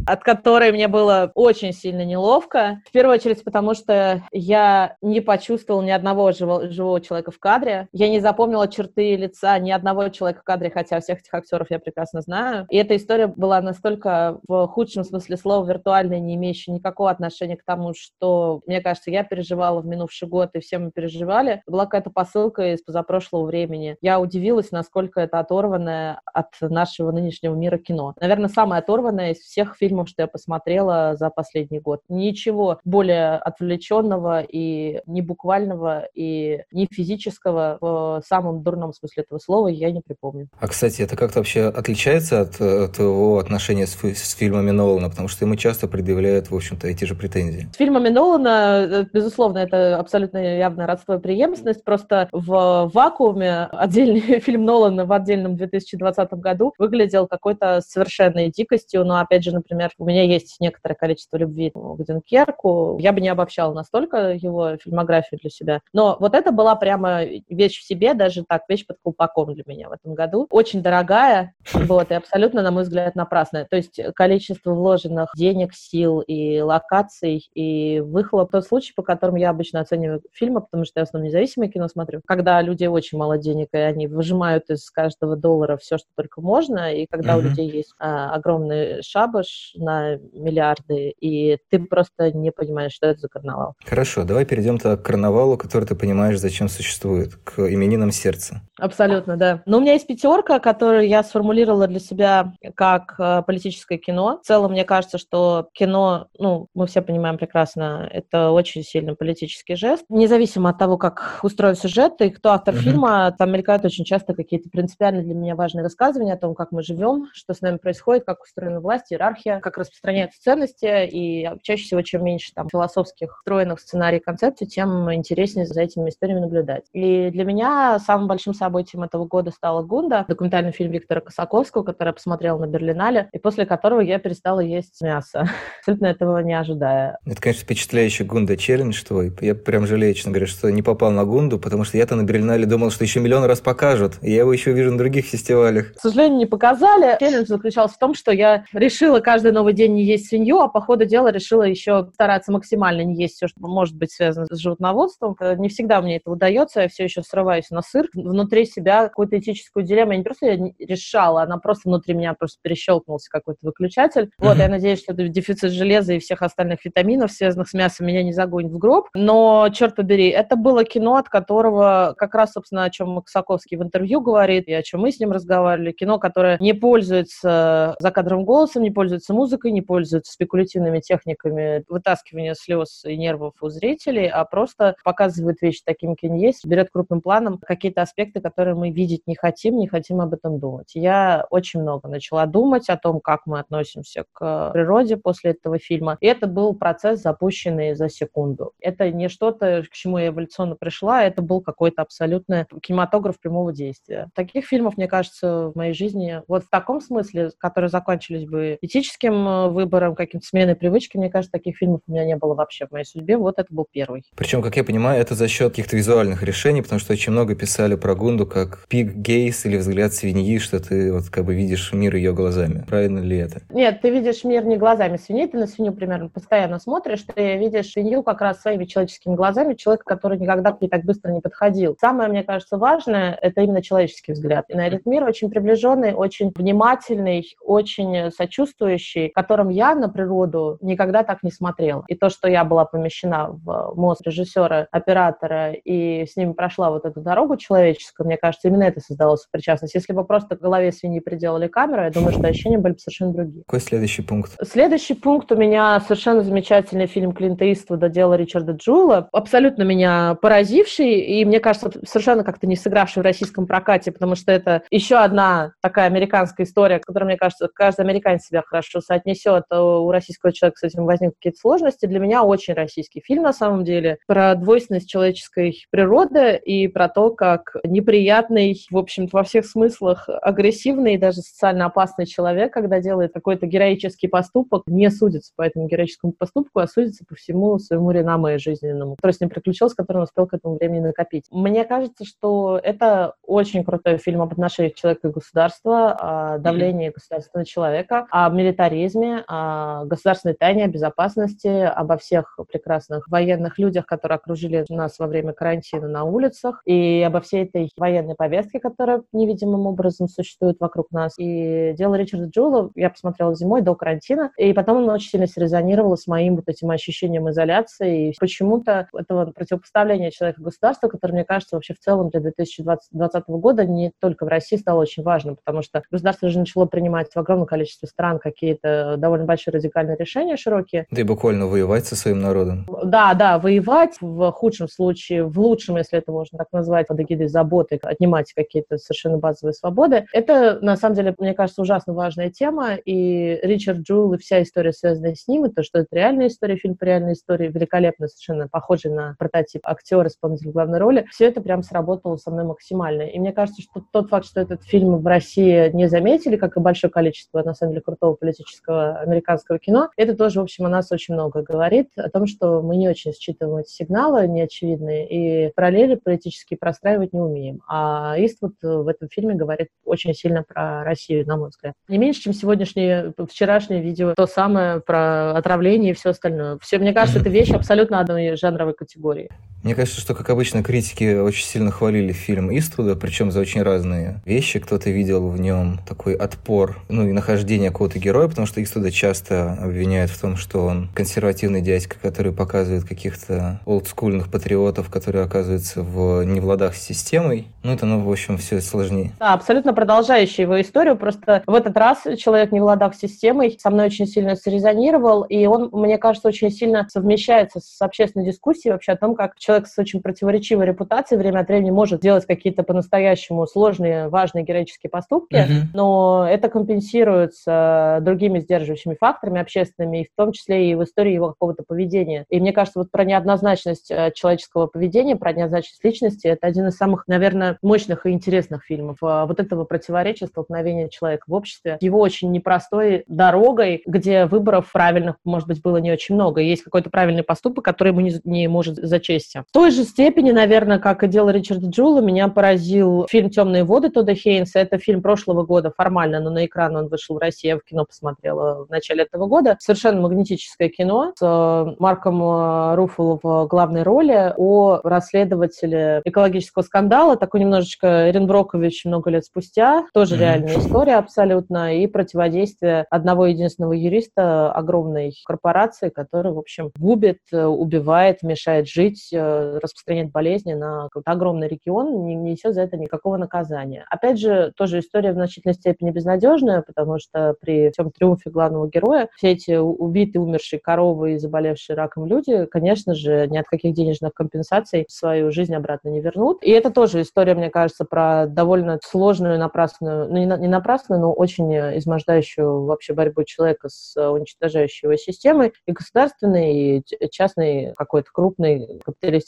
от 0.07 0.23
которой 0.23 0.73
мне 0.73 0.89
было 0.89 1.31
очень 1.35 1.73
сильно 1.73 2.05
неловко. 2.05 2.81
В 2.89 2.93
первую 2.93 3.17
очередь, 3.17 3.45
потому 3.45 3.75
что 3.75 4.23
я 4.33 4.97
не 5.03 5.21
почувствовала 5.21 5.83
ни 5.83 5.91
одного 5.91 6.33
живого, 6.33 6.69
живого 6.71 7.01
человека 7.01 7.31
в 7.31 7.39
кадре. 7.39 7.89
Я 7.93 8.09
не 8.09 8.21
запомнила 8.21 8.69
черты 8.69 9.17
лица 9.17 9.59
ни 9.59 9.71
одного 9.71 10.09
человека 10.09 10.41
в 10.41 10.45
кадре, 10.45 10.71
хотя 10.71 11.01
всех 11.01 11.21
этих 11.21 11.33
актеров 11.33 11.69
я 11.71 11.79
прекрасно 11.79 12.21
знаю. 12.21 12.67
И 12.71 12.77
эта 12.77 12.97
история 12.97 13.27
была 13.27 13.61
настолько 13.61 14.41
в 14.49 14.67
худшем 14.67 15.05
смысле 15.05 15.37
слова 15.37 15.67
виртуальная, 15.67 16.21
не 16.21 16.35
имеющая 16.35 16.73
никакого 16.73 17.11
отношения 17.11 17.57
к 17.57 17.65
тому, 17.65 17.95
что, 17.95 18.63
мне 18.67 18.81
кажется, 18.81 19.11
я 19.11 19.25
переживала 19.25 19.81
в 19.81 19.87
минувший 19.87 20.29
год, 20.29 20.51
и 20.55 20.61
все 20.61 20.79
мы 20.79 20.91
переживали. 20.91 21.63
Была 21.67 21.85
какая-то 21.85 22.11
посылка 22.11 22.73
из 22.73 22.83
позапрошлого 22.83 23.47
времени. 23.47 23.97
Я 24.01 24.21
удивилась, 24.21 24.71
насколько 24.71 25.21
это 25.21 25.39
оторванное 25.39 26.21
от 26.25 26.49
нашего 26.61 27.13
нынешнего 27.13 27.55
мира 27.55 27.79
кино. 27.79 28.02
Наверное, 28.21 28.49
самое 28.49 28.81
оторванное 28.81 29.33
из 29.33 29.39
всех 29.39 29.77
фильмов 29.77 30.09
что 30.09 30.23
я 30.23 30.29
посмотрела 30.29 31.17
за 31.17 31.31
последний 31.31 31.81
год. 31.81 32.01
Ничего 32.09 32.79
более 32.85 33.37
отвлеченного 33.37 34.43
и 34.43 35.01
не 35.07 35.23
буквального, 35.23 36.09
и 36.15 36.61
не 36.73 36.87
физического 36.91 37.79
в 37.81 38.23
самом 38.27 38.63
дурном 38.63 38.93
смысле 38.93 39.25
этого 39.25 39.39
слова 39.39 39.69
я 39.69 39.91
не 39.91 40.01
припомню. 40.01 40.49
А, 40.61 40.69
кстати, 40.69 41.03
это 41.03 41.17
как-то 41.17 41.41
вообще 41.41 41.65
отличается 41.65 42.43
от, 42.43 42.61
от 42.61 42.93
твоего 42.93 43.39
отношения 43.39 43.87
с, 43.87 43.97
с 43.97 44.35
фильмами 44.35 44.71
Нолана? 44.71 45.09
Потому 45.09 45.29
что 45.29 45.45
ему 45.45 45.57
часто 45.57 45.89
предъявляют, 45.89 46.51
в 46.51 46.55
общем-то, 46.55 46.87
эти 46.87 47.05
же 47.05 47.15
претензии. 47.15 47.69
С 47.73 47.77
фильмами 47.77 48.09
Нолана, 48.09 48.87
э, 48.91 49.05
безусловно, 49.13 49.59
это 49.59 49.99
абсолютно 49.99 50.39
явное 50.39 50.87
родство 50.87 51.15
и 51.15 51.19
преемственность. 51.19 51.85
Просто 51.85 52.29
в 52.33 52.91
вакууме 52.93 53.69
отдельный 53.73 54.21
фильм 54.41 54.65
Нолана 54.65 55.05
в 55.05 55.13
отдельном 55.13 55.57
2020 55.57 56.33
году 56.35 56.75
выглядел 56.79 57.27
какой-то 57.27 57.81
совершенной 57.93 58.51
дикостью. 58.51 59.05
Но, 59.05 59.19
опять 59.19 59.45
же, 59.45 59.53
например, 59.53 59.91
у 59.99 60.05
меня 60.05 60.25
есть 60.25 60.57
некоторое 60.61 60.95
количество 60.95 61.37
любви 61.37 61.71
к 61.71 62.05
Дюнкерку. 62.05 62.99
Я 63.01 63.13
бы 63.13 63.21
не 63.21 63.29
обобщала 63.29 63.75
настолько 63.75 64.33
его 64.33 64.77
фильмографию 64.77 65.39
для 65.41 65.51
себя. 65.51 65.81
Но 65.93 66.17
вот 66.19 66.35
это 66.35 66.53
была 66.53 66.75
прямо 66.75 67.23
вещь 67.49 67.81
в 67.81 67.85
себе, 67.85 68.15
даже 68.15 68.45
так, 68.49 68.63
вещь 68.69 68.87
под 68.87 68.99
колпаком 69.03 69.55
для 69.55 69.65
меня 69.67 69.89
в 69.89 69.93
этом 69.93 70.15
году. 70.15 70.47
Очень 70.51 70.83
дорогая, 70.83 71.55
вот, 71.73 72.11
и 72.11 72.15
абсолютно, 72.15 72.63
на 72.63 72.71
мой 72.71 72.83
взгляд, 72.85 73.15
напрасная. 73.15 73.67
То 73.69 73.77
есть 73.77 74.01
количество 74.15 74.73
вложенных 74.73 75.31
денег, 75.37 75.75
сил 75.75 76.21
и 76.21 76.61
локаций, 76.61 77.49
и 77.55 78.01
выхлоп. 78.01 78.51
Тот 78.51 78.67
случай, 78.67 78.93
по 78.95 79.03
которому 79.03 79.39
я 79.39 79.51
обычно 79.51 79.81
оцениваю 79.81 80.23
фильмы, 80.33 80.61
потому 80.63 80.85
что 80.85 81.01
я 81.01 81.05
в 81.05 81.09
основном 81.09 81.29
независимое 81.29 81.69
кино 81.69 81.89
смотрю, 81.89 82.21
когда 82.27 82.61
люди 82.63 82.87
очень 82.87 83.19
мало 83.19 83.39
денег, 83.39 83.69
и 83.73 83.79
они 83.79 84.07
выжимают 84.07 84.71
из 84.71 84.91
каждого 84.91 85.37
доллара 85.37 85.77
все, 85.77 85.99
что 85.99 86.09
только 86.17 86.41
можно, 86.41 86.95
и 86.95 87.07
когда 87.07 87.35
mm-hmm. 87.35 87.39
у 87.39 87.43
людей 87.43 87.71
есть 87.75 87.95
а, 87.99 88.35
огромный 88.35 89.03
шабаш, 89.03 89.73
на 89.75 90.17
миллиарды, 90.33 91.15
и 91.21 91.59
ты 91.71 91.79
просто 91.79 92.33
не 92.33 92.51
понимаешь, 92.51 92.93
что 92.93 93.07
это 93.07 93.21
за 93.21 93.29
карнавал. 93.29 93.75
Хорошо, 93.85 94.25
давай 94.25 94.45
перейдем 94.45 94.79
тогда 94.79 94.97
к 94.97 95.05
карнавалу, 95.05 95.57
который 95.57 95.85
ты 95.85 95.95
понимаешь, 95.95 96.39
зачем 96.39 96.69
существует, 96.69 97.37
к 97.37 97.61
именинам 97.61 98.11
сердца. 98.11 98.63
Абсолютно, 98.79 99.37
да. 99.37 99.63
Но 99.67 99.79
у 99.79 99.81
меня 99.81 99.93
есть 99.93 100.07
пятерка, 100.07 100.59
которую 100.59 101.07
я 101.07 101.23
сформулировала 101.23 101.87
для 101.87 102.01
себя 102.01 102.53
как 102.75 103.15
э, 103.19 103.43
политическое 103.47 103.99
кино. 103.99 104.41
В 104.43 104.47
целом, 104.47 104.73
мне 104.73 104.85
кажется, 104.85 105.19
что 105.19 105.69
кино, 105.73 106.29
ну, 106.39 106.69
мы 106.75 106.87
все 106.87 107.03
понимаем 107.03 107.39
прекрасно, 107.39 108.09
это 108.13 108.51
очень 108.51 108.83
сильно 108.83 109.15
политический 109.15 109.77
жест. 109.77 110.05
Независимо 110.09 110.71
от 110.71 110.79
того, 110.79 110.99
как 110.99 111.41
устроен 111.43 111.77
сюжет 111.77 112.21
и 112.21 112.31
кто 112.31 112.51
автор 112.51 112.75
mm-hmm. 112.75 112.79
фильма, 112.79 113.35
там 113.39 113.53
мелькают 113.53 113.85
очень 113.85 114.05
часто 114.05 114.35
какие-то 114.35 114.69
принципиально 114.71 115.23
для 115.23 115.35
меня 115.35 115.55
важные 115.55 115.85
высказывания 115.85 116.35
о 116.35 116.39
том, 116.39 116.55
как 116.55 116.73
мы 116.73 116.83
живем, 116.83 117.29
что 117.33 117.55
с 117.55 117.62
нами 117.63 117.79
происходит, 117.79 118.25
как 118.25 118.43
устроена 118.43 118.81
власть, 118.81 119.13
иерархия, 119.13 119.61
как 119.61 119.79
распространяются 119.79 120.41
ценности, 120.41 121.07
и 121.07 121.51
чаще 121.63 121.85
всего, 121.85 122.03
чем 122.03 122.25
меньше 122.25 122.53
там 122.55 122.69
философских 122.69 123.39
встроенных 123.39 123.81
сценарий 123.81 124.21
концепций, 124.21 124.67
тем 124.67 125.13
интереснее 125.13 125.67
за 125.67 125.81
этими 125.81 126.11
историями 126.11 126.41
наблюдать. 126.41 126.85
И 126.93 127.31
для 127.31 127.45
меня 127.45 127.99
самым 127.99 128.29
большим 128.29 128.55
событием 128.55 128.73
событием 128.73 129.03
этого 129.03 129.27
года 129.27 129.51
стала 129.51 129.83
«Гунда», 129.83 130.25
документальный 130.29 130.73
фильм 130.73 130.91
Виктора 130.91 131.21
Косаковского, 131.21 131.83
который 131.83 132.09
я 132.09 132.13
посмотрела 132.13 132.59
на 132.59 132.67
Берлинале, 132.67 133.29
и 133.33 133.39
после 133.39 133.67
которого 133.67 134.01
я 134.01 134.19
перестала 134.19 134.61
есть 134.61 135.01
мясо, 135.01 135.49
абсолютно 135.81 136.07
этого 136.07 136.39
не 136.39 136.59
ожидая. 136.59 137.19
Это, 137.27 137.41
конечно, 137.41 137.63
впечатляющий 137.63 138.25
«Гунда» 138.25 138.57
челлендж 138.57 139.03
твой. 139.05 139.33
Я 139.41 139.55
прям 139.55 139.87
жалею, 139.87 140.15
честно 140.15 140.33
говоря, 140.33 140.47
что 140.47 140.71
не 140.71 140.83
попал 140.83 141.11
на 141.11 141.25
«Гунду», 141.25 141.59
потому 141.59 141.85
что 141.85 141.97
я-то 141.99 142.17
на 142.17 142.23
Берлинале 142.23 142.67
думал, 142.67 142.91
что 142.91 143.05
еще 143.05 143.21
миллион 143.21 143.45
раз 143.45 143.61
покажут, 143.61 144.15
и 144.23 144.31
я 144.31 144.41
его 144.41 144.53
еще 144.53 144.73
вижу 144.73 144.91
на 144.91 144.99
других 144.99 145.27
фестивалях. 145.27 145.95
К 145.95 146.01
сожалению, 146.01 146.39
не 146.39 146.47
показали. 146.47 147.17
Челлендж 147.21 147.52
заключался 147.57 147.95
в 147.95 147.99
том, 147.99 148.15
что 148.15 148.33
я 148.33 148.65
решила 148.73 149.21
каждый 149.21 149.53
новый 149.53 149.73
день 149.73 149.95
не 149.95 150.05
есть 150.05 150.29
свинью, 150.29 150.61
а 150.61 150.69
по 150.69 150.81
ходу 150.81 151.05
дела 151.05 151.31
решила 151.31 151.63
еще 151.63 152.09
стараться 152.15 152.53
максимально 152.53 153.03
не 153.03 153.15
есть 153.15 153.37
все, 153.37 153.49
что 153.49 153.61
может 153.61 153.97
быть 153.97 154.13
связано 154.13 154.47
с 154.51 154.59
животноводством. 154.59 155.37
Не 155.59 155.69
всегда 155.69 156.01
мне 156.01 156.17
это 156.17 156.31
удается, 156.31 156.83
я 156.83 156.89
все 156.89 157.05
еще 157.05 157.23
срываюсь 157.23 157.71
на 157.71 157.83
сыр. 157.83 158.09
Внутри 158.15 158.67
себя 158.67 159.09
какую-то 159.09 159.39
этическую 159.39 159.85
дилемму 159.85 160.13
я 160.13 160.19
не 160.19 160.25
просто 160.25 160.47
решала, 160.79 161.43
она 161.43 161.59
просто 161.59 161.89
внутри 161.89 162.15
меня 162.15 162.35
просто 162.35 162.59
перещелкнулся 162.63 163.31
какой-то 163.31 163.61
выключатель. 163.63 164.25
Mm-hmm. 164.25 164.31
Вот, 164.39 164.57
я 164.59 164.69
надеюсь, 164.69 165.03
что 165.03 165.13
дефицит 165.15 165.73
железа 165.73 166.15
и 166.15 166.19
всех 166.19 166.43
остальных 166.43 166.85
витаминов, 166.85 167.33
связанных 167.33 167.69
с 167.69 167.75
мясом, 167.75 168.07
меня 168.07 168.23
не 168.23 168.33
загонит 168.33 168.73
в 168.73 168.79
гроб. 168.79 169.09
Но, 169.15 169.69
черт 169.73 169.97
побери, 169.97 170.29
это 170.29 170.57
было 170.57 170.85
кино, 170.85 171.17
от 171.17 171.29
которого 171.29 172.15
как 172.17 172.35
раз, 172.35 172.53
собственно, 172.53 172.85
о 172.85 172.91
чем 172.91 173.11
Максаковский 173.11 173.77
в 173.77 173.83
интервью 173.83 174.21
говорит, 174.21 174.69
и 174.69 174.73
о 174.73 174.83
чем 174.83 175.01
мы 175.01 175.13
с 175.13 175.21
ним 175.21 175.33
разговаривали. 175.33 175.93
Кино, 175.93 176.19
которое 176.19 176.57
не 176.61 176.73
пользуется 176.73 177.42
закадровым 177.43 178.45
голосом, 178.45 178.83
не 178.83 178.91
пользуется 178.91 179.35
музыкой, 179.35 179.73
не 179.73 179.83
пользуется 179.83 180.33
спекулятивными 180.33 181.01
техниками 181.01 181.85
вытаскивания 181.89 182.55
слез 182.55 183.03
и 183.05 183.17
нервов 183.17 183.55
у 183.61 183.69
зрителей, 183.69 184.29
а 184.29 184.45
просто 184.45 184.97
показывает 185.05 185.61
вещи 185.63 185.83
такими, 185.85 186.15
какие 186.15 186.31
они 186.31 186.43
есть, 186.43 186.67
берет 186.67 186.91
крупным 186.91 187.21
планом 187.21 187.59
какие-то 187.59 188.03
аспекты, 188.03 188.41
которые 188.41 188.75
мы 188.75 188.91
видеть 188.91 189.23
не 189.27 189.35
хотим, 189.35 189.77
не 189.77 189.89
хотим 189.89 190.21
об 190.21 190.35
этом 190.35 190.59
думать. 190.59 190.93
Я 190.95 191.47
очень 191.51 191.81
много 191.81 192.09
начала 192.09 192.47
думать 192.47 192.89
о 192.89 192.97
том, 192.97 193.21
как 193.21 193.43
мы 193.47 193.59
относимся 193.59 194.25
к 194.33 194.71
природе 194.73 195.17
после 195.17 195.53
этого 195.53 195.79
фильма. 195.79 196.17
И 196.21 196.27
это 196.27 196.47
был 196.47 196.75
процесс, 196.75 197.23
запущенный 197.23 197.95
за 197.95 198.09
секунду. 198.09 198.73
Это 198.81 199.11
не 199.11 199.29
что-то, 199.29 199.83
к 199.83 199.93
чему 199.93 200.19
я 200.19 200.29
эволюционно 200.29 200.77
пришла, 200.77 201.25
это 201.25 201.43
был 201.43 201.61
какой-то 201.61 202.03
абсолютно 202.03 202.67
кинематограф 202.83 203.41
прямого 203.41 203.73
действия. 203.73 204.29
Таких 204.35 204.67
фильмов, 204.67 204.97
мне 204.97 205.09
кажется, 205.09 205.69
в 205.69 205.77
моей 205.77 205.95
жизни, 205.95 206.43
вот 206.49 206.65
в 206.65 206.71
таком 206.71 207.01
смысле, 207.01 207.32
которые 207.59 207.91
закончились 207.91 208.47
бы 208.47 208.79
этическим 208.81 209.49
э, 209.49 209.69
выбором, 209.69 210.15
каким-то 210.15 210.47
сменой 210.47 210.75
привычки, 210.75 211.17
мне 211.17 211.31
кажется, 211.31 211.53
таких 211.53 211.77
фильмов 211.77 212.01
у 212.07 212.13
меня 212.13 212.25
не 212.25 212.37
было 212.37 212.55
вообще 212.55 212.87
в 212.87 212.93
моей 212.93 213.05
судьбе. 213.05 213.37
Вот 213.37 213.59
это 213.59 213.73
был 213.73 213.87
первый. 213.91 214.25
Причем, 214.37 214.63
как 214.63 214.77
я 214.77 214.85
понимаю, 214.85 215.21
это 215.21 215.35
за 215.35 215.49
счет 215.49 215.71
каких-то 215.71 215.97
визуальных 215.97 216.43
решений, 216.43 216.83
потому 216.83 217.01
что 217.01 217.13
очень 217.13 217.33
много 217.33 217.55
писали 217.55 217.95
про 217.95 218.15
Гунду 218.15 218.47
как 218.47 218.87
пик 218.89 219.15
гейс 219.15 219.65
или 219.67 219.77
взгляд 219.77 220.13
свиньи, 220.15 220.59
что 220.59 220.81
ты 220.81 221.13
вот 221.13 221.29
как 221.31 221.45
бы 221.45 221.55
видишь 221.55 221.93
мир 221.93 222.15
ее 222.17 222.33
глазами. 222.33 222.85
Правильно 222.89 223.21
ли 223.21 223.39
это? 223.39 223.63
Нет, 223.71 224.01
ты 224.01 224.11
видишь 224.11 224.45
мир 224.45 224.65
не 224.65 224.77
глазами 224.77 225.17
свиньи, 225.17 225.47
ты 225.47 225.59
на 225.59 225.67
свинью 225.67 225.93
примерно 225.93 226.29
постоянно 226.29 226.79
смотришь, 226.79 227.25
ты 227.35 227.57
видишь 227.57 227.93
свинью 227.93 228.23
как 228.23 228.41
раз 228.41 228.61
своими 228.61 228.85
человеческими 228.85 229.35
глазами, 229.35 229.75
человека, 229.75 230.05
который 230.05 230.39
никогда 230.39 230.73
к 230.73 230.81
ней 230.81 230.89
так 230.89 231.05
быстро 231.05 231.31
не 231.31 231.41
подходил. 231.41 231.97
Самое, 232.01 232.29
мне 232.29 232.43
кажется, 232.43 232.77
важное— 232.77 233.39
это 233.43 233.63
именно 233.63 233.83
человеческий 233.83 234.33
взгляд. 234.33 234.67
И 234.69 234.75
на 234.75 234.87
этот 234.87 235.07
мир 235.07 235.25
очень 235.25 235.51
приближенный, 235.51 236.13
очень 236.13 236.53
внимательный, 236.55 237.22
очень 237.61 238.31
сочувствующий, 238.31 239.31
которым 239.31 239.69
я 239.69 239.95
на 239.95 240.09
природу 240.09 240.79
никогда 240.81 241.23
так 241.23 241.43
не 241.43 241.51
смотрела. 241.51 242.05
И 242.09 242.15
то, 242.15 242.29
что 242.29 242.49
я 242.49 242.65
была 242.65 242.85
помещена 242.85 243.49
в 243.51 243.95
мозг 243.97 244.23
режиссера, 244.25 244.87
оператора, 244.91 245.73
и 245.73 246.27
с 246.27 246.37
ними 246.37 246.53
прошла 246.53 246.91
вот 246.91 247.05
эту 247.05 247.21
дорогу 247.21 247.57
человеческую, 247.57 248.27
мне 248.27 248.37
кажется, 248.37 248.69
именно 248.69 248.85
это 248.85 249.01
создало 249.01 249.37
сопричастность. 249.37 249.95
Если 249.95 250.13
бы 250.13 250.25
просто 250.25 250.57
в 250.57 250.61
голове 250.61 250.93
свиньи 250.93 251.21
приделали 251.21 251.69
камеру, 251.69 252.03
я 252.03 252.11
думаю, 252.11 252.33
что 252.33 252.47
ощущения 252.47 252.79
были 252.79 252.95
бы 252.95 252.99
совершенно 252.99 253.33
другие. 253.33 253.65
Какой 253.67 253.81
следующий 253.81 254.23
пункт? 254.23 254.53
Следующий 254.63 255.15
пункт 255.15 255.51
у 255.53 255.57
меня 255.57 256.01
совершенно 256.01 256.43
замечательный 256.43 257.07
фильм 257.07 257.33
Клинта 257.33 257.71
Иствуда 257.73 258.09
«Дело 258.09 258.35
Ричарда 258.35 258.73
Джула», 258.73 259.29
абсолютно 259.33 259.83
меня 259.83 260.37
поразивший, 260.41 261.21
и 261.21 261.45
мне 261.45 261.61
кажется, 261.61 261.91
совершенно 262.07 262.45
как-то 262.45 262.67
не 262.67 262.77
сыгравший 262.77 263.23
в 263.23 263.25
российском 263.25 263.67
прокате, 263.67 264.13
потому 264.13 264.35
что 264.35 264.53
это 264.53 264.83
еще 264.91 265.17
одна 265.17 265.73
такая 265.81 266.07
американская 266.07 266.67
история, 266.67 267.01
которая, 267.13 267.29
мне 267.29 267.39
кажется, 267.39 267.69
каждый 267.73 268.01
американец 268.01 268.47
себя 268.47 268.63
хорошо 268.65 269.01
соотнесет. 269.01 269.65
А 269.71 269.83
у 269.83 270.11
российского 270.11 270.53
человека 270.53 270.79
с 270.79 270.83
этим 270.83 271.05
возникнут 271.05 271.37
какие-то 271.37 271.59
сложности. 271.59 272.07
Для 272.07 272.19
меня 272.19 272.43
очень 272.43 272.75
российский 272.75 273.21
фильм, 273.21 273.43
на 273.43 273.53
самом 273.53 273.85
деле, 273.85 274.19
про 274.27 274.55
двойственность 274.55 275.09
человеческой 275.09 275.77
природы 275.91 276.57
и 276.57 276.89
про 276.89 277.09
то, 277.09 277.31
как 277.31 277.77
неприятный, 277.85 278.77
в 278.91 278.97
общем-то, 278.97 279.37
во 279.37 279.45
всех 279.45 279.67
смыслах 279.67 280.29
агрессивный 280.29 281.15
и 281.15 281.19
даже 281.19 281.43
социально 281.43 281.87
опасный 281.87 282.27
человек, 282.27 282.73
когда 282.73 283.01
делает 283.01 283.33
какой-то 283.33 283.67
героический 283.67 284.29
поступок, 284.29 284.85
не 284.87 285.11
судится 285.11 285.53
по 285.57 285.63
этому 285.63 285.87
героическому 285.87 286.33
поступку, 286.33 286.81
а 286.81 286.87
судится 286.87 287.25
по 287.29 287.35
всему 287.35 287.79
своему 287.79 288.11
реноме 288.11 288.59
жизненному, 288.59 289.17
который 289.17 289.33
с 289.33 289.41
ним 289.41 289.51
приключился, 289.51 289.97
который 289.97 290.19
он 290.19 290.23
успел 290.25 290.47
к 290.47 290.55
этому 290.55 290.77
времени 290.77 291.01
накопить. 291.01 291.45
Мне 291.51 291.85
кажется, 291.85 292.25
что 292.25 292.81
это 292.83 293.35
очень 293.47 293.85
крутой 293.85 294.19
фильм 294.19 294.43
об 294.43 294.53
отношениях 294.53 294.95
человека 294.95 295.29
и 295.29 295.33
государства, 295.33 296.13
о 296.13 296.59
давлении 296.59 297.02
государства 297.11 297.59
на 297.59 297.65
человека, 297.65 298.27
о 298.31 298.49
милитаризме, 298.51 299.45
о 299.49 300.05
государственной 300.05 300.55
тайне, 300.55 300.85
о 300.85 300.89
безопасности, 300.89 301.69
обо 301.69 302.17
всех 302.17 302.59
прекрасных 302.69 303.29
военных 303.29 303.79
людях, 303.79 304.07
которые 304.07 304.37
окружили 304.37 304.85
нас 304.89 305.19
во 305.19 305.27
время 305.27 305.53
карантина 305.53 306.09
на 306.09 306.25
улицах, 306.25 306.83
и 306.85 307.23
обо 307.27 307.41
всей 307.41 307.65
этой 307.65 307.91
военной 307.97 308.35
повестке, 308.35 308.81
которая 308.81 309.23
невидимым 309.33 309.87
образом 309.87 310.29
существует 310.29 310.77
вокруг 310.81 311.11
нас. 311.11 311.35
И 311.39 311.95
дело 311.97 312.15
Ричарда 312.15 312.47
Джула 312.47 312.91
я 312.95 313.11
посмотрела 313.11 313.55
зимой 313.55 313.83
до 313.83 313.95
карантина, 313.95 314.53
и 314.57 314.73
потом 314.73 314.99
он 314.99 315.11
очень 315.11 315.31
сильно 315.31 315.47
срезонировало 315.47 316.17
с 316.17 316.27
моим 316.27 316.57
вот 316.57 316.69
этим 316.69 316.91
ощущением 316.91 317.51
изоляции, 317.51 318.31
и 318.31 318.35
почему-то 318.39 319.09
этого 319.17 319.47
противопоставления 319.47 320.31
человека 320.31 320.63
государства, 320.63 321.09
которое, 321.09 321.35
мне 321.35 321.45
кажется, 321.45 321.77
вообще 321.77 321.95
в 321.95 321.99
целом 321.99 322.31
для 322.31 322.41
2020 322.41 323.45
года 323.49 323.85
не 323.85 324.13
только 324.21 324.45
в 324.45 324.49
России 324.49 324.77
стало 324.77 325.01
очень 325.01 325.23
важным, 325.23 325.57
потому 325.57 325.83
что 325.83 326.03
государство 326.11 326.47
уже 326.47 326.59
начало 326.59 326.82
принимать 326.87 327.33
в 327.33 327.39
огромном 327.39 327.67
количестве 327.67 328.09
стран 328.09 328.39
какие-то 328.39 329.17
довольно 329.19 329.45
большие 329.45 329.73
радикальные 329.73 330.17
решения 330.17 330.57
широкие. 330.57 331.07
Да 331.11 331.21
и 331.21 331.25
буквально 331.25 331.67
воевать 331.67 332.07
со 332.07 332.17
своим 332.17 332.41
народом. 332.41 332.87
Да, 333.05 333.35
да, 333.35 333.59
воевать 333.59 334.17
в 334.21 334.51
худшем 334.53 334.89
случае, 334.89 335.45
в 335.45 335.59
лучшем, 335.59 335.97
если 335.97 336.19
это 336.19 336.33
можно 336.33 336.59
так 336.59 336.69
назвать, 336.73 337.07
под 337.07 337.21
эгидой 337.21 337.49
заботы, 337.49 337.99
отнимать 338.03 338.53
какие-то 338.53 338.99
совершенно 338.99 339.39
базовые 339.39 339.75
свободы. 339.75 340.27
Это, 340.33 340.79
на 340.81 340.97
самом 340.97 341.17
деле, 341.17 341.35
мне 341.39 341.55
кажется, 341.55 341.83
ужасно 341.83 342.13
важная 342.13 342.51
тема, 342.51 342.95
и 342.95 343.59
Ричард 343.63 344.01
Джул 344.01 344.33
и 344.35 344.39
вся 344.39 344.63
история, 344.63 344.93
связанная 344.93 345.35
с 345.35 345.47
ним, 345.49 345.67
и 345.67 345.71
то, 345.71 345.83
что 345.83 346.01
это 346.01 346.09
реальная 346.13 346.49
история, 346.49 346.77
фильм 346.77 346.97
по 346.97 347.05
реальной 347.05 347.33
истории, 347.35 347.69
великолепно, 347.69 348.29
совершенно 348.29 348.69
похожий 348.69 349.11
на 349.11 349.35
прототип 349.39 349.83
актер, 349.85 350.27
исполнитель 350.27 350.71
главной 350.71 350.99
роли, 350.99 351.27
все 351.31 351.47
это 351.47 351.61
прям 351.61 351.83
сработало 351.83 352.37
со 352.37 352.51
мной 352.51 352.65
максимально. 352.65 353.23
И 353.23 353.39
мне 353.39 353.53
кажется, 353.53 353.83
что 353.83 354.03
тот 354.13 354.29
факт, 354.29 354.47
что 354.47 354.61
этот 354.61 354.83
фильм 354.85 355.19
в 355.19 355.27
России 355.27 355.91
не 355.93 356.09
заметили, 356.09 356.57
как 356.57 356.72
и 356.77 356.81
большое 356.81 357.11
количество, 357.11 357.63
на 357.63 357.75
самом 357.75 357.93
деле, 357.93 358.03
крутого 358.03 358.35
политического 358.35 359.19
американского 359.19 359.79
кино, 359.79 360.11
это 360.17 360.37
тоже, 360.37 360.61
в 360.61 360.63
общем, 360.63 360.87
о 360.87 360.89
нас 360.89 361.13
очень 361.13 361.35
много 361.35 361.63
говорит, 361.63 362.09
о 362.17 362.31
том, 362.31 362.47
что 362.47 362.83
мы 362.83 362.97
не 362.97 363.09
очень 363.09 363.33
считываем 363.33 363.79
эти 363.79 363.91
сигналы 363.91 364.47
неочевидные, 364.47 365.29
и 365.29 365.73
параллели 365.73 366.17
политические 366.17 366.79
простраивать 366.79 367.33
не 367.33 367.41
умеем. 367.41 367.83
А 367.89 368.35
Иствуд 368.39 368.75
в 368.83 369.09
этом 369.09 369.29
фильме 369.29 369.55
говорит 369.55 369.89
очень 370.05 370.35
сильно 370.35 370.63
про 370.63 371.05
Россию, 371.05 371.47
на 371.47 371.57
мой 371.57 371.71
взгляд. 371.71 371.95
Не 372.09 372.19
меньше, 372.19 372.43
чем 372.43 372.53
сегодняшнее, 372.53 373.33
вчерашнее 373.49 374.01
видео, 374.01 374.35
то 374.35 374.47
самое 374.47 375.01
про 375.01 375.57
отравление 375.57 376.13
и 376.13 376.15
все 376.15 376.31
остальное. 376.31 376.79
Все, 376.81 376.99
мне 376.99 377.13
кажется, 377.13 377.41
это 377.41 377.49
вещи 377.49 377.73
абсолютно 377.73 378.21
одной 378.21 378.57
жанровой 378.57 378.95
категории. 378.95 379.51
Мне 379.83 379.97
кажется, 379.97 380.21
что, 380.21 380.35
как 380.35 380.49
обычно, 380.49 380.85
критики 380.85 381.37
очень 381.37 381.65
сильно 381.65 381.91
хвалили 381.91 382.33
фильм 382.33 382.71
Иствуда, 382.77 383.17
причем 383.17 383.51
за 383.51 383.59
очень 383.59 383.83
разные 383.83 384.41
вещи. 384.45 384.79
Кто-то 384.79 385.11
видел 385.11 385.49
в 385.49 385.59
нем 385.59 385.99
такой 386.07 386.35
отпор, 386.35 386.99
ну 387.09 387.27
и 387.27 387.33
нахождение 387.33 387.91
какого-то 387.91 388.21
героя, 388.21 388.47
потому 388.47 388.69
что 388.69 388.81
Иствуда 388.81 389.11
часто 389.11 389.73
обвиняют 389.73 390.31
в 390.31 390.41
том, 390.41 390.57
что 390.57 390.85
он 390.85 391.09
консервативный 391.15 391.81
дядька, 391.81 392.17
который 392.23 392.53
показывает 392.53 393.05
каких-то 393.05 393.81
олдскульных 393.85 394.53
патриотов, 394.53 395.11
которые 395.11 395.45
оказываются 395.45 396.03
в 396.03 396.45
не 396.45 396.61
в 396.61 396.67
ладах 396.67 396.95
с 396.95 397.03
системой. 397.03 397.67
Ну, 397.83 397.93
это, 397.93 398.07
ну, 398.07 398.21
в 398.21 398.31
общем, 398.31 398.59
все 398.59 398.81
сложнее. 398.81 399.33
Да, 399.41 399.53
абсолютно 399.55 399.93
продолжающий 399.93 400.63
его 400.63 400.81
историю. 400.81 401.17
Просто 401.17 401.65
в 401.67 401.75
этот 401.75 401.97
раз 401.97 402.21
человек 402.39 402.71
не 402.71 402.81
в 402.81 402.85
ладах 402.85 403.17
с 403.17 403.19
системой 403.19 403.77
со 403.81 403.91
мной 403.91 404.07
очень 404.07 404.29
сильно 404.29 404.55
срезонировал, 404.55 405.43
и 405.43 405.67
он, 405.67 405.91
мне 405.93 406.19
кажется, 406.19 406.47
очень 406.47 406.71
сильно 406.71 407.09
совмещается 407.11 407.81
с 407.81 408.01
общественной 408.01 408.47
дискуссией 408.47 408.93
вообще 408.93 409.13
о 409.13 409.17
том, 409.17 409.35
как 409.35 409.59
человек 409.59 409.72
человек 409.73 409.89
с 409.89 409.99
очень 409.99 410.21
противоречивой 410.21 410.87
репутацией 410.87 411.39
время 411.39 411.61
от 411.61 411.69
времени 411.69 411.91
может 411.91 412.21
делать 412.21 412.47
какие-то 412.47 412.83
по-настоящему 412.83 413.67
сложные, 413.67 414.29
важные 414.29 414.65
героические 414.65 415.09
поступки, 415.09 415.55
mm-hmm. 415.55 415.83
но 415.95 416.47
это 416.49 416.69
компенсируется 416.69 418.19
другими 418.21 418.59
сдерживающими 418.59 419.17
факторами 419.19 419.61
общественными, 419.61 420.23
и 420.23 420.25
в 420.25 420.37
том 420.37 420.53
числе 420.53 420.91
и 420.91 420.95
в 420.95 421.03
истории 421.05 421.33
его 421.33 421.49
какого-то 421.49 421.85
поведения. 421.87 422.45
И 422.51 422.61
мне 422.61 422.73
кажется, 422.73 422.99
вот 422.99 423.11
про 423.11 423.25
неоднозначность 423.25 424.11
э, 424.11 424.31
человеческого 424.35 424.89
поведения, 424.89 425.37
про 425.37 425.53
неоднозначность 425.53 426.05
личности, 426.05 426.49
это 426.49 426.67
один 426.67 426.89
из 426.89 426.97
самых, 426.97 427.27
наверное, 427.27 427.79
мощных 427.83 428.27
и 428.27 428.31
интересных 428.31 428.85
фильмов. 428.85 429.19
А 429.23 429.47
вот 429.47 429.59
этого 429.59 429.85
противоречия, 429.85 430.47
столкновения 430.47 431.09
человека 431.09 431.45
в 431.47 431.55
обществе, 431.55 431.97
его 432.01 432.21
очень 432.21 432.51
непростой 432.51 433.25
дорогой, 433.27 434.03
где 434.07 434.45
выборов 434.45 434.91
правильных, 434.93 435.37
может 435.45 435.67
быть, 435.67 435.81
было 435.81 435.97
не 435.97 436.13
очень 436.13 436.35
много. 436.35 436.61
Есть 436.61 436.83
какой-то 436.83 437.09
правильный 437.09 437.43
поступок, 437.43 437.85
который 437.85 438.09
ему 438.09 438.21
не, 438.21 438.35
не 438.45 438.69
может 438.69 438.97
зачесть. 438.97 439.57
В 439.69 439.73
той 439.73 439.91
же 439.91 440.05
степени, 440.05 440.51
наверное, 440.51 440.99
как 440.99 441.23
и 441.23 441.29
дело 441.29 441.51
Ричарда 441.51 441.89
Джула, 441.89 442.21
меня 442.21 442.49
поразил 442.49 443.27
фильм 443.29 443.51
«Темные 443.51 443.85
воды» 443.85 444.11
Тодда 444.11 444.35
Хейнса. 444.35 444.79
Это 444.79 444.99
фильм 444.99 445.23
прошлого 445.23 445.65
года 445.65 445.93
формально, 445.97 446.41
но 446.41 446.51
на 446.51 446.67
экран 446.67 446.97
он 446.97 447.09
вышел 447.09 447.37
в 447.37 447.39
России. 447.39 447.69
Я 447.69 447.79
в 447.79 447.85
кино 447.85 448.05
посмотрела 448.05 448.87
в 448.87 448.91
начале 448.91 449.25
этого 449.25 449.47
года. 449.47 449.77
Совершенно 449.81 450.21
магнетическое 450.21 450.89
кино 450.89 451.33
с 451.37 451.43
э, 451.43 451.95
Марком 451.99 452.43
э, 452.43 452.95
Руффало 452.97 453.39
в 453.43 453.67
главной 453.67 454.03
роли 454.03 454.53
о 454.57 455.01
расследователе 455.03 456.23
экологического 456.25 456.83
скандала. 456.83 457.37
Такой 457.37 457.61
немножечко 457.61 458.31
Эрин 458.31 458.47
Брокович 458.47 459.05
много 459.05 459.31
лет 459.31 459.45
спустя. 459.45 460.05
Тоже 460.13 460.35
mm-hmm. 460.35 460.41
реальная 460.41 460.79
история 460.79 461.15
абсолютно. 461.17 461.97
И 461.97 462.07
противодействие 462.07 463.07
одного 463.11 463.47
единственного 463.47 463.93
юриста 463.93 464.73
огромной 464.73 465.35
корпорации, 465.45 466.09
который, 466.09 466.53
в 466.53 466.59
общем, 466.59 466.91
губит, 466.99 467.39
э, 467.53 467.65
убивает, 467.65 468.43
мешает 468.43 468.89
жить, 468.89 469.33
распространяет 469.81 470.31
болезни 470.31 470.75
на 470.75 471.05
какой-то 471.05 471.31
огромный 471.31 471.69
регион, 471.69 472.25
не 472.25 472.35
несет 472.35 472.75
за 472.75 472.83
это 472.83 472.97
никакого 472.97 473.37
наказания. 473.37 474.05
Опять 474.11 474.39
же, 474.39 474.73
тоже 474.77 475.01
история 475.01 475.33
в 475.33 475.35
значительной 475.35 475.75
степени 475.75 476.11
безнадежная, 476.11 476.83
потому 476.83 477.19
что 477.19 477.55
при 477.61 477.91
всем 477.91 478.11
триумфе 478.11 478.51
главного 478.51 478.89
героя 478.89 479.29
все 479.37 479.53
эти 479.53 479.77
убитые, 479.77 480.43
умершие 480.43 480.81
коровы 480.81 481.35
и 481.35 481.39
заболевшие 481.39 481.97
раком 481.97 482.27
люди, 482.27 482.67
конечно 482.67 483.15
же, 483.15 483.47
ни 483.49 483.57
от 483.59 483.67
каких 483.67 483.95
денежных 483.95 484.35
компенсаций 484.35 485.07
свою 485.09 485.51
жизнь 485.53 485.75
обратно 485.75 486.09
не 486.09 486.21
вернут. 486.21 486.63
И 486.63 486.71
это 486.71 486.91
тоже 486.91 487.23
история, 487.23 487.55
мне 487.55 487.71
кажется, 487.71 488.05
про 488.05 488.47
довольно 488.47 488.99
сложную, 489.05 489.59
напрасную, 489.59 490.29
ну 490.29 490.37
не 490.37 490.69
напрасную, 490.69 491.21
но 491.21 491.33
очень 491.33 491.73
измождающую 491.99 492.85
вообще 492.85 493.15
борьбу 493.15 493.45
человека 493.45 493.89
с 493.89 494.17
уничтожающей 494.17 495.07
его 495.07 495.17
системой 495.17 495.73
и 495.87 495.93
государственной, 495.93 496.99
и 496.99 497.05
частной, 497.31 497.93
какой-то 497.97 498.29
крупной, 498.33 499.01
капиталистической. 499.05 499.42